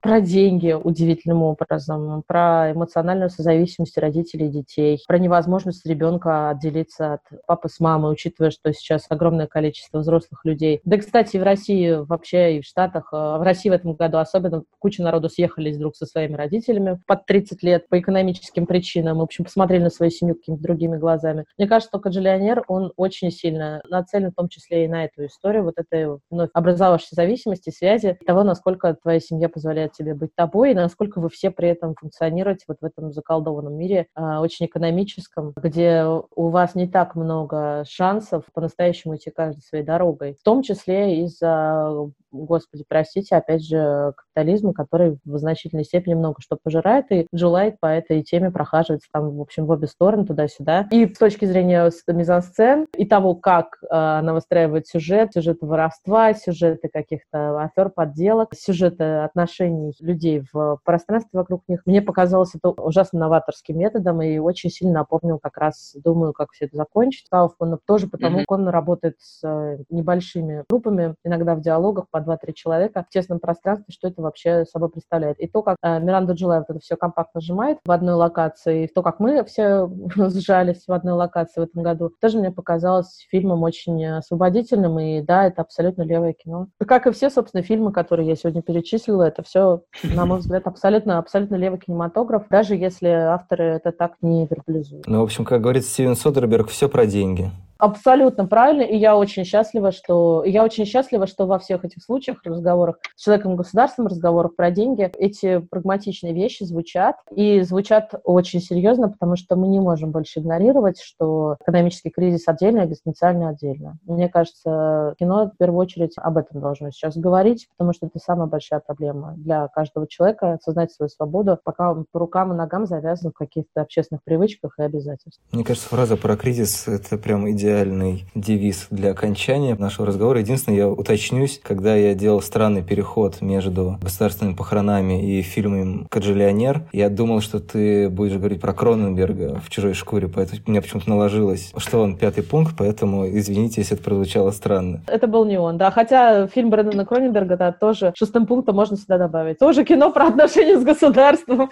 про 0.01 0.21
деньги 0.21 0.73
удивительным 0.73 1.43
образом, 1.43 2.23
про 2.27 2.73
эмоциональную 3.13 3.31
созависимость 3.31 3.99
родителей 3.99 4.47
и 4.47 4.51
детей, 4.51 4.99
про 5.07 5.19
невозможность 5.19 5.87
ребенка 5.87 6.51
отделиться 6.51 7.15
от 7.15 7.21
папы 7.47 7.69
с 7.69 7.81
мамой, 7.81 8.13
учитывая, 8.13 8.51
что 8.51 8.73
сейчас 8.73 9.07
огромное 9.09 9.47
количество 9.47 9.99
взрослых 9.99 10.45
людей. 10.45 10.81
Да, 10.85 10.97
кстати, 10.97 11.37
в 11.37 11.43
России 11.43 11.93
вообще 11.93 12.59
и 12.59 12.61
в 12.61 12.65
Штатах, 12.65 13.09
э, 13.13 13.17
в 13.17 13.43
России 13.43 13.71
в 13.71 13.73
этом 13.73 13.95
году 13.95 14.19
особенно 14.19 14.65
куча 14.79 15.03
народу 15.03 15.29
съехались 15.29 15.79
друг 15.79 15.97
со 15.97 16.07
своими 16.07 16.35
родителями 16.35 17.01
под 17.07 17.27
30 17.27 17.63
лет 17.63 17.89
по 17.89 17.99
экономическим 17.99 18.67
причинам. 18.67 19.19
В 19.19 19.23
общем, 19.23 19.45
посмотрели 19.45 19.83
на 19.83 19.91
свою 19.91 20.11
семью 20.11 20.37
какими-то 20.37 20.63
другими 20.63 20.97
глазами. 20.97 21.45
Мне 21.59 21.69
кажется, 21.69 21.93
только 21.93 22.09
Джиллионер, 22.09 22.65
он 22.69 22.93
очень 22.97 23.31
сильно 23.31 23.83
нацелен 23.89 24.31
в 24.31 24.35
том 24.35 24.49
числе 24.49 24.85
и 24.85 24.89
на 24.89 25.05
эту 25.05 25.27
историю, 25.27 25.65
вот 25.65 25.75
этой 25.77 26.19
вновь 26.31 26.51
образовавшейся 26.55 27.15
зависимости, 27.15 27.71
связи, 27.71 28.19
того, 28.27 28.43
насколько 28.43 28.95
твоя 28.95 29.21
семья 29.21 29.49
позволяет 29.49 29.93
тебе 29.93 30.15
быть 30.15 30.35
тобой, 30.35 30.73
и 30.73 30.75
насколько 30.75 31.21
вы 31.21 31.29
все 31.29 31.51
при 31.51 31.69
этом 31.69 31.95
функционируете 31.95 32.65
вот 32.69 32.79
в 32.81 32.85
этом 32.85 33.02
заколдованном 33.11 33.75
мире, 33.75 34.07
э, 34.15 34.37
очень 34.39 34.67
экономическом, 34.67 35.53
где 35.57 36.05
у 36.05 36.49
вас 36.49 36.75
не 36.75 36.87
так 36.87 37.17
много 37.17 37.85
шансов 37.89 38.45
по-настоящему 38.53 39.17
идти 39.17 39.31
каждой 39.31 39.63
своей 39.63 39.85
дорогой, 39.85 40.37
в 40.41 40.45
том 40.45 40.63
числе 40.63 41.25
из-за 41.25 42.11
господи, 42.33 42.85
простите, 42.89 43.37
опять 43.37 43.65
же, 43.65 44.13
капитализма, 44.17 44.73
который 44.73 45.19
в 45.25 45.37
значительной 45.39 45.85
степени 45.85 46.15
много 46.15 46.41
что 46.41 46.57
пожирает, 46.61 47.07
и 47.11 47.27
Джулайт 47.35 47.79
по 47.79 47.87
этой 47.87 48.23
теме 48.23 48.51
прохаживается 48.51 49.09
там, 49.13 49.37
в 49.37 49.41
общем, 49.41 49.67
в 49.67 49.71
обе 49.71 49.87
стороны, 49.87 50.25
туда-сюда. 50.25 50.89
И 50.91 51.13
с 51.13 51.19
точки 51.19 51.45
зрения 51.45 51.91
мизансцен 52.09 52.87
и 52.97 53.05
того, 53.05 53.35
как 53.35 53.79
она 53.91 54.33
выстраивает 54.33 54.87
сюжет, 54.87 55.33
сюжеты 55.35 55.67
воровства, 55.67 56.33
сюжеты 56.35 56.89
каких-то 56.89 57.61
афер, 57.63 57.91
подделок, 57.91 58.55
сюжеты 58.55 59.05
отношений 59.05 59.95
людей 60.01 60.43
в 60.53 60.79
пространстве 60.85 61.31
вокруг 61.33 61.63
них, 61.69 61.83
мне 61.87 62.03
показалось 62.03 62.55
это 62.55 62.71
ужасно 62.83 63.21
новаторским 63.21 63.79
методом 63.79 64.23
и 64.23 64.39
очень 64.39 64.71
сильно 64.71 65.01
напомнил 65.01 65.39
как 65.39 65.57
раз, 65.59 65.95
думаю, 65.95 66.33
как 66.33 66.53
все 66.53 66.67
это 66.67 66.77
закончить. 66.77 67.27
Кауфмана 67.31 67.79
тоже 67.87 68.09
потому, 68.09 68.39
mm-hmm. 68.39 68.41
как 68.41 68.51
он 68.53 68.69
работает 68.69 69.17
с 69.21 69.41
э, 69.45 69.79
небольшими 69.91 70.65
группами, 70.69 71.15
иногда 71.25 71.55
в 71.55 71.61
диалогах 71.61 72.07
по 72.11 72.19
2-3 72.19 72.53
человека 72.55 73.05
в 73.09 73.13
тесном 73.13 73.41
пространстве, 73.41 73.93
что 73.93 74.09
это 74.09 74.23
вообще 74.23 74.65
собой 74.65 74.91
представляет. 74.91 75.39
И 75.41 75.47
то, 75.47 75.63
как 75.63 75.77
э, 75.83 76.01
Миранда 76.01 76.33
Джулай 76.35 76.59
вот 76.59 76.71
это 76.71 76.81
все 76.81 76.97
компактно 76.97 77.41
сжимает 77.41 77.79
в 77.85 77.91
одной 77.91 78.15
локации, 78.15 78.85
и 78.85 78.87
то, 78.87 79.03
как 79.03 79.21
мы 79.21 79.45
все 79.45 79.91
сжались 80.17 80.85
в 80.87 80.93
одной 80.93 81.15
локации 81.15 81.61
в 81.61 81.65
этом 81.65 81.83
году, 81.83 82.11
тоже 82.21 82.39
мне 82.39 82.51
показалось 82.51 83.27
фильмом 83.31 83.63
очень 83.63 84.05
освободительным, 84.05 84.99
и 84.99 85.21
да, 85.21 85.47
это 85.47 85.63
абсолютно 85.63 86.03
левое 86.03 86.33
кино. 86.33 86.69
Как 86.87 87.07
и 87.07 87.13
все, 87.13 87.31
собственно, 87.31 87.63
фильмы, 87.63 87.93
которые 87.93 88.29
я 88.29 88.37
сегодня 88.37 88.63
перечислила, 88.63 89.23
это 89.23 89.43
все, 89.43 89.83
на 90.03 90.27
мой 90.27 90.39
взгляд, 90.41 90.67
абсолютно, 90.67 91.19
абсолютно 91.19 91.57
левый 91.57 91.79
кинематограф, 91.79 92.47
даже 92.49 92.72
если 92.75 93.09
авторы 93.09 93.65
это 93.65 93.93
так 93.93 94.15
не 94.23 94.47
вербализуют. 94.47 95.07
Ну, 95.07 95.21
в 95.21 95.23
общем, 95.23 95.45
как 95.45 95.61
говорит 95.61 95.85
Стивен 95.85 96.17
Содерберг, 96.17 96.69
все 96.69 96.89
про 96.89 97.07
деньги. 97.07 97.51
Абсолютно 97.83 98.47
правильно, 98.47 98.83
и 98.83 98.97
я 98.97 99.17
очень 99.17 99.45
счастлива, 99.45 99.91
что 99.91 100.45
я 100.45 100.63
очень 100.63 100.85
счастлива, 100.85 101.27
что 101.27 101.47
во 101.47 101.59
всех 101.59 101.85
этих 101.85 102.01
случаях, 102.01 102.39
разговорах 102.45 103.01
с 103.17 103.25
человеком 103.25 103.57
государством, 103.57 104.07
разговорах 104.07 104.55
про 104.55 104.71
деньги, 104.71 105.11
эти 105.19 105.59
прагматичные 105.59 106.33
вещи 106.33 106.63
звучат, 106.63 107.17
и 107.35 107.61
звучат 107.63 108.15
очень 108.23 108.61
серьезно, 108.61 109.09
потому 109.09 109.35
что 109.35 109.57
мы 109.57 109.67
не 109.67 109.81
можем 109.81 110.13
больше 110.13 110.39
игнорировать, 110.39 111.01
что 111.01 111.57
экономический 111.61 112.11
кризис 112.11 112.47
отдельно, 112.47 112.85
экзистенциальный 112.85 113.49
отдельно. 113.49 113.99
Мне 114.07 114.29
кажется, 114.29 115.17
кино 115.19 115.51
в 115.53 115.57
первую 115.59 115.81
очередь 115.81 116.13
об 116.19 116.39
этом 116.39 116.61
должно 116.61 116.93
сейчас 116.93 117.17
говорить, 117.17 117.67
потому 117.77 117.93
что 117.95 118.07
это 118.07 118.21
самая 118.21 118.47
большая 118.47 118.79
проблема 118.79 119.35
для 119.37 119.67
каждого 119.67 120.07
человека, 120.07 120.53
осознать 120.53 120.93
свою 120.93 121.09
свободу, 121.09 121.59
пока 121.65 121.91
он 121.91 122.07
по 122.13 122.21
рукам 122.21 122.53
и 122.53 122.57
ногам 122.57 122.87
завязан 122.87 123.33
в 123.33 123.35
каких-то 123.35 123.81
общественных 123.81 124.23
привычках 124.23 124.79
и 124.79 124.83
обязательствах. 124.83 125.45
Мне 125.51 125.65
кажется, 125.65 125.89
фраза 125.89 126.17
про 126.17 126.37
кризис— 126.37 126.87
это 126.87 127.19
прям 127.19 127.51
идеально 127.51 127.72
идеальный 127.73 128.27
девиз 128.35 128.87
для 128.91 129.11
окончания 129.13 129.75
нашего 129.75 130.07
разговора. 130.07 130.41
Единственное, 130.41 130.79
я 130.79 130.89
уточнюсь, 130.89 131.61
когда 131.63 131.95
я 131.95 132.15
делал 132.15 132.43
странный 132.43 132.83
переход 132.83 133.41
между 133.41 133.99
государственными 134.03 134.55
похоронами 134.55 135.39
и 135.39 135.43
фильмом 135.43 136.07
«Каджиллионер», 136.11 136.83
я 136.93 137.09
думал, 137.09 137.41
что 137.41 137.61
ты 137.61 138.11
будешь 138.11 138.37
говорить 138.37 138.61
про 138.61 138.75
Кроненберга 138.75 139.61
в 139.65 139.71
«Чужой 139.71 139.95
шкуре», 139.95 140.29
поэтому 140.29 140.61
у 140.67 140.71
меня 140.71 140.83
почему-то 140.83 141.09
наложилось, 141.09 141.73
что 141.77 142.03
он 142.03 142.17
пятый 142.17 142.43
пункт, 142.45 142.75
поэтому 142.77 143.27
извините, 143.27 143.81
если 143.81 143.97
это 143.97 144.05
прозвучало 144.05 144.51
странно. 144.51 145.01
Это 145.07 145.27
был 145.27 145.45
не 145.47 145.59
он, 145.59 145.79
да, 145.79 145.91
хотя 145.91 146.47
фильм 146.49 146.71
Брэндона 146.71 147.07
Кроненберга, 147.07 147.57
да, 147.57 147.73
тоже 147.73 148.13
шестым 148.17 148.47
пунктом 148.47 148.77
можно 148.77 148.97
сюда 148.97 149.17
добавить. 149.17 149.59
Тоже 149.59 149.85
кино 149.85 150.11
про 150.13 150.27
отношения 150.29 150.79
с 150.79 150.85
государством 150.85 151.71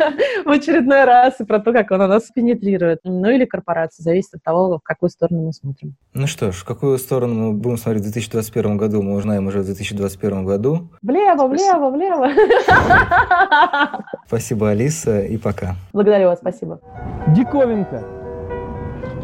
в 0.44 0.50
очередной 0.50 1.04
раз 1.04 1.40
и 1.40 1.44
про 1.44 1.58
то, 1.58 1.72
как 1.72 1.90
он 1.90 1.98
нас 2.00 2.30
пенетрирует. 2.34 3.00
Ну 3.04 3.30
или 3.30 3.44
корпорация, 3.46 4.02
зависит 4.02 4.34
от 4.34 4.42
того, 4.42 4.78
в 4.78 4.82
какую 4.82 5.10
сторону 5.10 5.37
сторону 5.38 5.46
мы 5.46 5.52
смотрим. 5.52 5.94
Ну 6.14 6.26
что 6.26 6.52
ж, 6.52 6.56
в 6.56 6.64
какую 6.64 6.98
сторону 6.98 7.34
мы 7.34 7.52
будем 7.52 7.76
смотреть 7.76 8.02
в 8.02 8.04
2021 8.04 8.76
году, 8.76 9.02
мы 9.02 9.14
узнаем 9.14 9.46
уже 9.46 9.60
в 9.60 9.64
2021 9.64 10.44
году. 10.44 10.90
Влево, 11.02 11.46
влево, 11.48 11.90
влево. 11.90 12.28
Спасибо, 14.26 14.70
Алиса, 14.70 15.20
и 15.20 15.36
пока. 15.36 15.76
Благодарю 15.92 16.26
вас, 16.28 16.38
спасибо. 16.38 16.80
Диковинка. 17.28 18.04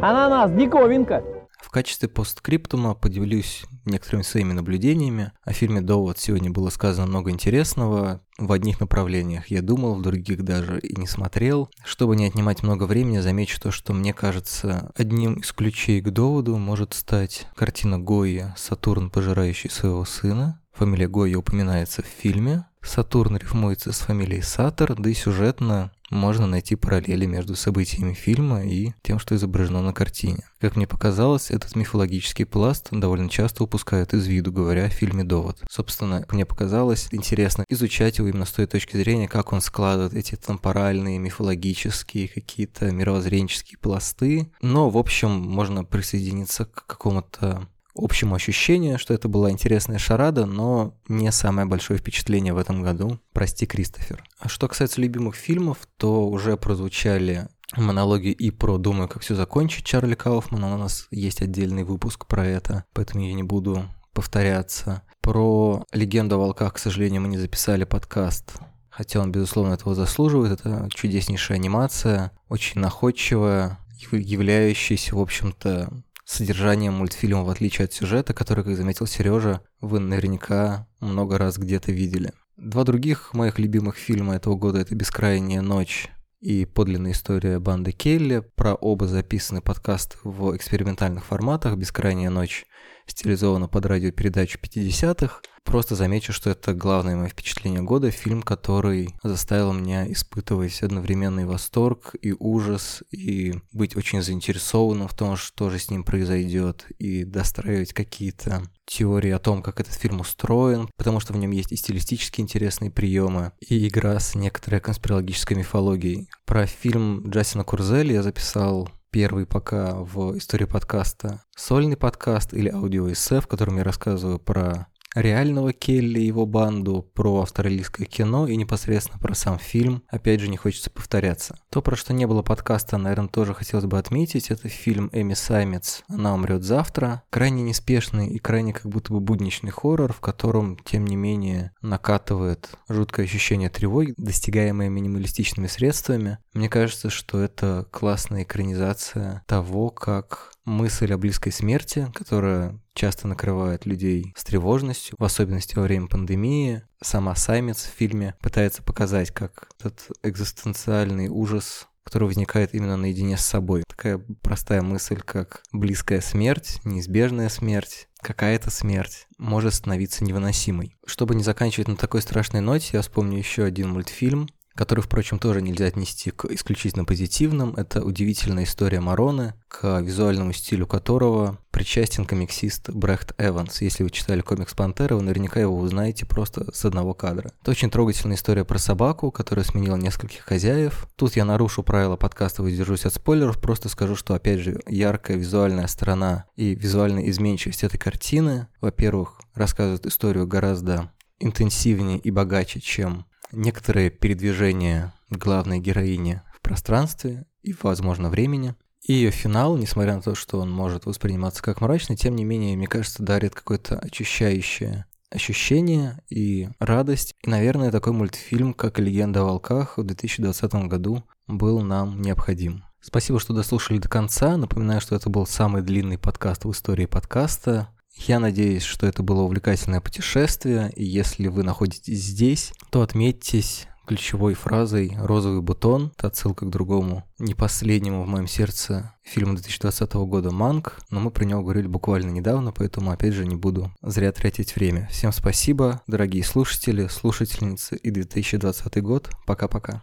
Ананас, 0.00 0.50
диковинка. 0.52 1.22
В 1.60 1.70
качестве 1.70 2.08
посткриптума 2.08 2.94
поделюсь 2.94 3.64
некоторыми 3.86 4.22
своими 4.22 4.52
наблюдениями. 4.52 5.32
О 5.44 5.52
фильме 5.52 5.80
«Довод» 5.80 6.18
сегодня 6.18 6.50
было 6.50 6.70
сказано 6.70 7.06
много 7.06 7.30
интересного. 7.30 8.20
В 8.38 8.50
одних 8.52 8.80
направлениях 8.80 9.48
я 9.48 9.62
думал, 9.62 9.94
в 9.94 10.02
других 10.02 10.42
даже 10.44 10.78
и 10.80 10.98
не 10.98 11.06
смотрел. 11.06 11.70
Чтобы 11.84 12.16
не 12.16 12.26
отнимать 12.26 12.62
много 12.62 12.84
времени, 12.84 13.18
замечу 13.18 13.60
то, 13.60 13.70
что 13.70 13.92
мне 13.92 14.12
кажется, 14.12 14.92
одним 14.96 15.34
из 15.34 15.52
ключей 15.52 16.00
к 16.00 16.10
«Доводу» 16.10 16.56
может 16.56 16.94
стать 16.94 17.46
картина 17.54 17.98
Гои 17.98 18.52
«Сатурн, 18.56 19.10
пожирающий 19.10 19.70
своего 19.70 20.04
сына». 20.04 20.60
Фамилия 20.72 21.08
Гои 21.08 21.34
упоминается 21.34 22.02
в 22.02 22.06
фильме. 22.06 22.66
Сатурн 22.82 23.36
рифмуется 23.36 23.92
с 23.92 24.00
фамилией 24.00 24.42
Сатор, 24.42 24.94
да 25.00 25.08
и 25.08 25.14
сюжетно 25.14 25.92
можно 26.14 26.46
найти 26.46 26.76
параллели 26.76 27.26
между 27.26 27.56
событиями 27.56 28.14
фильма 28.14 28.64
и 28.64 28.92
тем, 29.02 29.18
что 29.18 29.34
изображено 29.34 29.82
на 29.82 29.92
картине. 29.92 30.48
Как 30.60 30.76
мне 30.76 30.86
показалось, 30.86 31.50
этот 31.50 31.76
мифологический 31.76 32.46
пласт 32.46 32.88
довольно 32.90 33.28
часто 33.28 33.64
упускают 33.64 34.14
из 34.14 34.26
виду, 34.26 34.52
говоря 34.52 34.84
о 34.84 34.88
фильме 34.88 35.24
«Довод». 35.24 35.62
Собственно, 35.68 36.24
мне 36.30 36.46
показалось 36.46 37.08
интересно 37.10 37.64
изучать 37.68 38.18
его 38.18 38.28
именно 38.28 38.46
с 38.46 38.52
той 38.52 38.66
точки 38.66 38.96
зрения, 38.96 39.28
как 39.28 39.52
он 39.52 39.60
складывает 39.60 40.14
эти 40.14 40.36
темпоральные, 40.36 41.18
мифологические, 41.18 42.28
какие-то 42.28 42.90
мировоззренческие 42.90 43.78
пласты. 43.78 44.50
Но, 44.62 44.90
в 44.90 44.96
общем, 44.96 45.30
можно 45.30 45.84
присоединиться 45.84 46.64
к 46.64 46.86
какому-то 46.86 47.68
общему 47.94 48.34
ощущению, 48.34 48.98
что 48.98 49.14
это 49.14 49.28
была 49.28 49.50
интересная 49.50 49.98
шарада, 49.98 50.46
но 50.46 50.94
не 51.08 51.30
самое 51.32 51.66
большое 51.66 51.98
впечатление 51.98 52.52
в 52.52 52.58
этом 52.58 52.82
году. 52.82 53.18
Прости, 53.32 53.66
Кристофер. 53.66 54.24
А 54.38 54.48
что 54.48 54.68
касается 54.68 55.00
любимых 55.00 55.36
фильмов, 55.36 55.78
то 55.96 56.28
уже 56.28 56.56
прозвучали 56.56 57.48
монологи 57.76 58.28
и 58.28 58.50
про 58.50 58.78
«Думаю, 58.78 59.08
как 59.08 59.22
все 59.22 59.34
закончить» 59.34 59.84
Чарли 59.84 60.14
Кауфмана. 60.14 60.74
У 60.74 60.78
нас 60.78 61.06
есть 61.10 61.42
отдельный 61.42 61.84
выпуск 61.84 62.26
про 62.26 62.46
это, 62.46 62.84
поэтому 62.92 63.24
я 63.24 63.32
не 63.32 63.42
буду 63.42 63.84
повторяться. 64.12 65.02
Про 65.20 65.84
«Легенду 65.92 66.36
о 66.36 66.38
волках», 66.38 66.74
к 66.74 66.78
сожалению, 66.78 67.22
мы 67.22 67.28
не 67.28 67.38
записали 67.38 67.84
подкаст, 67.84 68.54
хотя 68.90 69.20
он, 69.20 69.32
безусловно, 69.32 69.74
этого 69.74 69.94
заслуживает. 69.94 70.60
Это 70.60 70.88
чудеснейшая 70.92 71.58
анимация, 71.58 72.32
очень 72.48 72.80
находчивая, 72.80 73.78
являющаяся, 74.12 75.16
в 75.16 75.20
общем-то, 75.20 75.90
содержанием 76.24 76.94
мультфильма, 76.94 77.44
в 77.44 77.50
отличие 77.50 77.84
от 77.86 77.92
сюжета, 77.92 78.34
который, 78.34 78.64
как 78.64 78.76
заметил 78.76 79.06
Сережа, 79.06 79.60
вы 79.80 80.00
наверняка 80.00 80.88
много 81.00 81.38
раз 81.38 81.58
где-то 81.58 81.92
видели. 81.92 82.32
Два 82.56 82.84
других 82.84 83.34
моих 83.34 83.58
любимых 83.58 83.96
фильма 83.96 84.36
этого 84.36 84.54
года 84.54 84.78
это 84.78 84.94
«Бескрайняя 84.94 85.60
ночь» 85.60 86.08
и 86.40 86.66
подлинная 86.66 87.12
история 87.12 87.58
банды 87.58 87.92
Келли. 87.92 88.44
Про 88.54 88.74
оба 88.74 89.06
записаны 89.06 89.60
подкасты 89.60 90.16
в 90.22 90.56
экспериментальных 90.56 91.24
форматах. 91.24 91.76
«Бескрайняя 91.76 92.30
ночь» 92.30 92.64
стилизована 93.06 93.66
под 93.66 93.86
радиопередачу 93.86 94.58
50-х. 94.58 95.40
Просто 95.64 95.96
замечу, 95.96 96.32
что 96.32 96.50
это 96.50 96.74
главное 96.74 97.16
мое 97.16 97.28
впечатление 97.28 97.82
года, 97.82 98.10
фильм, 98.10 98.42
который 98.42 99.14
заставил 99.22 99.72
меня 99.72 100.10
испытывать 100.12 100.82
одновременный 100.82 101.46
восторг 101.46 102.14
и 102.20 102.32
ужас, 102.38 103.02
и 103.10 103.54
быть 103.72 103.96
очень 103.96 104.22
заинтересованным 104.22 105.08
в 105.08 105.14
том, 105.14 105.36
что 105.36 105.70
же 105.70 105.78
с 105.78 105.90
ним 105.90 106.04
произойдет, 106.04 106.86
и 106.98 107.24
достраивать 107.24 107.92
какие-то 107.92 108.62
теории 108.86 109.30
о 109.30 109.38
том, 109.38 109.62
как 109.62 109.80
этот 109.80 109.94
фильм 109.94 110.20
устроен, 110.20 110.88
потому 110.96 111.18
что 111.18 111.32
в 111.32 111.38
нем 111.38 111.50
есть 111.50 111.72
и 111.72 111.76
стилистически 111.76 112.40
интересные 112.40 112.90
приемы, 112.90 113.52
и 113.60 113.88
игра 113.88 114.20
с 114.20 114.34
некоторой 114.34 114.80
конспирологической 114.80 115.56
мифологией. 115.56 116.28
Про 116.44 116.66
фильм 116.66 117.30
Джастина 117.30 117.64
Курзели 117.64 118.12
я 118.12 118.22
записал 118.22 118.90
первый 119.10 119.46
пока 119.46 119.94
в 119.94 120.36
истории 120.36 120.64
подкаста 120.64 121.44
сольный 121.56 121.96
подкаст 121.96 122.52
или 122.52 122.68
аудиоэссе, 122.68 123.40
в 123.40 123.46
котором 123.46 123.78
я 123.78 123.84
рассказываю 123.84 124.40
про 124.40 124.88
реального 125.14 125.72
Келли 125.72 126.20
и 126.20 126.26
его 126.26 126.46
банду, 126.46 127.08
про 127.14 127.42
австралийское 127.42 128.06
кино 128.06 128.46
и 128.46 128.56
непосредственно 128.56 129.18
про 129.18 129.34
сам 129.34 129.58
фильм. 129.58 130.02
Опять 130.08 130.40
же, 130.40 130.48
не 130.48 130.56
хочется 130.56 130.90
повторяться. 130.90 131.56
То, 131.70 131.82
про 131.82 131.96
что 131.96 132.12
не 132.12 132.26
было 132.26 132.42
подкаста, 132.42 132.98
наверное, 132.98 133.28
тоже 133.28 133.54
хотелось 133.54 133.86
бы 133.86 133.98
отметить, 133.98 134.50
это 134.50 134.68
фильм 134.68 135.10
Эми 135.12 135.34
Саймец 135.34 136.02
«Она 136.08 136.34
умрет 136.34 136.62
завтра». 136.62 137.22
Крайне 137.30 137.62
неспешный 137.62 138.28
и 138.28 138.38
крайне 138.38 138.72
как 138.72 138.86
будто 138.86 139.12
бы 139.12 139.20
будничный 139.20 139.70
хоррор, 139.70 140.12
в 140.12 140.20
котором, 140.20 140.78
тем 140.84 141.04
не 141.06 141.16
менее, 141.16 141.72
накатывает 141.82 142.70
жуткое 142.88 143.26
ощущение 143.26 143.68
тревоги, 143.68 144.14
достигаемое 144.16 144.88
минималистичными 144.88 145.66
средствами. 145.66 146.38
Мне 146.54 146.68
кажется, 146.68 147.10
что 147.10 147.40
это 147.40 147.86
классная 147.90 148.42
экранизация 148.42 149.42
того, 149.46 149.90
как 149.90 150.53
мысль 150.64 151.12
о 151.12 151.18
близкой 151.18 151.52
смерти, 151.52 152.10
которая 152.14 152.78
часто 152.94 153.28
накрывает 153.28 153.86
людей 153.86 154.32
с 154.36 154.44
тревожностью, 154.44 155.16
в 155.18 155.24
особенности 155.24 155.76
во 155.76 155.82
время 155.82 156.06
пандемии. 156.06 156.82
Сама 157.02 157.34
Саймец 157.34 157.84
в 157.84 157.96
фильме 157.96 158.34
пытается 158.40 158.82
показать, 158.82 159.30
как 159.30 159.68
этот 159.78 160.10
экзистенциальный 160.22 161.28
ужас 161.28 161.86
который 162.04 162.24
возникает 162.24 162.74
именно 162.74 162.96
наедине 162.98 163.38
с 163.38 163.44
собой. 163.44 163.82
Такая 163.88 164.22
простая 164.42 164.82
мысль, 164.82 165.20
как 165.24 165.62
близкая 165.72 166.20
смерть, 166.20 166.80
неизбежная 166.84 167.48
смерть, 167.48 168.08
какая-то 168.20 168.70
смерть 168.70 169.26
может 169.38 169.74
становиться 169.74 170.22
невыносимой. 170.22 170.96
Чтобы 171.06 171.34
не 171.34 171.42
заканчивать 171.42 171.88
на 171.88 171.96
такой 171.96 172.20
страшной 172.20 172.60
ноте, 172.60 172.90
я 172.92 173.02
вспомню 173.02 173.38
еще 173.38 173.64
один 173.64 173.88
мультфильм, 173.88 174.48
который, 174.74 175.00
впрочем, 175.00 175.38
тоже 175.38 175.62
нельзя 175.62 175.86
отнести 175.86 176.30
к 176.30 176.46
исключительно 176.46 177.04
позитивным. 177.04 177.74
Это 177.76 178.02
удивительная 178.02 178.64
история 178.64 179.00
Мароны, 179.00 179.54
к 179.68 180.00
визуальному 180.00 180.52
стилю 180.52 180.86
которого 180.86 181.58
причастен 181.70 182.24
комиксист 182.24 182.90
Брехт 182.90 183.34
Эванс. 183.38 183.82
Если 183.82 184.04
вы 184.04 184.10
читали 184.10 184.40
комикс 184.40 184.74
Пантера, 184.74 185.16
вы 185.16 185.22
наверняка 185.22 185.60
его 185.60 185.76
узнаете 185.76 186.26
просто 186.26 186.72
с 186.72 186.84
одного 186.84 187.14
кадра. 187.14 187.52
Это 187.62 187.70
очень 187.70 187.90
трогательная 187.90 188.36
история 188.36 188.64
про 188.64 188.78
собаку, 188.78 189.30
которая 189.30 189.64
сменила 189.64 189.96
нескольких 189.96 190.42
хозяев. 190.42 191.08
Тут 191.16 191.36
я 191.36 191.44
нарушу 191.44 191.82
правила 191.82 192.16
подкаста, 192.16 192.62
воздержусь 192.62 193.06
от 193.06 193.14
спойлеров, 193.14 193.60
просто 193.60 193.88
скажу, 193.88 194.14
что, 194.16 194.34
опять 194.34 194.60
же, 194.60 194.80
яркая 194.86 195.36
визуальная 195.36 195.86
сторона 195.86 196.44
и 196.56 196.74
визуальная 196.74 197.28
изменчивость 197.28 197.84
этой 197.84 197.98
картины, 197.98 198.68
во-первых, 198.80 199.40
рассказывает 199.54 200.06
историю 200.06 200.46
гораздо 200.46 201.10
интенсивнее 201.40 202.18
и 202.18 202.30
богаче, 202.30 202.80
чем 202.80 203.26
некоторые 203.54 204.10
передвижения 204.10 205.12
главной 205.30 205.80
героини 205.80 206.42
в 206.54 206.60
пространстве 206.60 207.46
и, 207.62 207.74
возможно, 207.82 208.30
времени. 208.30 208.74
И 209.02 209.12
ее 209.12 209.30
финал, 209.30 209.76
несмотря 209.76 210.16
на 210.16 210.22
то, 210.22 210.34
что 210.34 210.60
он 210.60 210.70
может 210.70 211.04
восприниматься 211.04 211.62
как 211.62 211.80
мрачный, 211.80 212.16
тем 212.16 212.36
не 212.36 212.44
менее, 212.44 212.76
мне 212.76 212.86
кажется, 212.86 213.22
дарит 213.22 213.54
какое-то 213.54 213.98
очищающее 213.98 215.06
ощущение 215.30 216.22
и 216.30 216.68
радость. 216.78 217.34
И, 217.42 217.50
наверное, 217.50 217.90
такой 217.90 218.12
мультфильм, 218.12 218.72
как 218.72 218.98
«Легенда 218.98 219.40
о 219.40 219.44
волках» 219.44 219.98
в 219.98 220.04
2020 220.04 220.74
году 220.88 221.24
был 221.46 221.80
нам 221.82 222.22
необходим. 222.22 222.84
Спасибо, 223.00 223.38
что 223.38 223.52
дослушали 223.52 223.98
до 223.98 224.08
конца. 224.08 224.56
Напоминаю, 224.56 225.00
что 225.00 225.14
это 225.14 225.28
был 225.28 225.44
самый 225.44 225.82
длинный 225.82 226.16
подкаст 226.16 226.64
в 226.64 226.70
истории 226.70 227.04
подкаста. 227.04 227.88
Я 228.16 228.40
надеюсь, 228.40 228.82
что 228.82 229.06
это 229.06 229.22
было 229.22 229.42
увлекательное 229.42 230.00
путешествие, 230.00 230.92
и 230.96 231.04
если 231.04 231.48
вы 231.48 231.62
находитесь 231.62 232.20
здесь, 232.20 232.72
то 232.90 233.02
отметьтесь 233.02 233.86
ключевой 234.06 234.54
фразой 234.54 235.16
«розовый 235.18 235.62
бутон». 235.62 236.12
Это 236.16 236.28
отсылка 236.28 236.66
к 236.66 236.70
другому, 236.70 237.24
не 237.38 237.54
последнему 237.54 238.22
в 238.22 238.28
моем 238.28 238.46
сердце 238.46 239.14
фильму 239.22 239.54
2020 239.54 240.12
года 240.14 240.50
«Манк», 240.50 240.98
но 241.10 241.20
мы 241.20 241.30
про 241.30 241.44
него 241.44 241.62
говорили 241.62 241.86
буквально 241.86 242.30
недавно, 242.30 242.72
поэтому 242.72 243.10
опять 243.10 243.34
же 243.34 243.46
не 243.46 243.56
буду 243.56 243.90
зря 244.02 244.32
тратить 244.32 244.76
время. 244.76 245.08
Всем 245.10 245.32
спасибо, 245.32 246.02
дорогие 246.06 246.44
слушатели, 246.44 247.06
слушательницы 247.06 247.96
и 247.96 248.10
2020 248.10 249.02
год. 249.02 249.30
Пока-пока. 249.46 250.02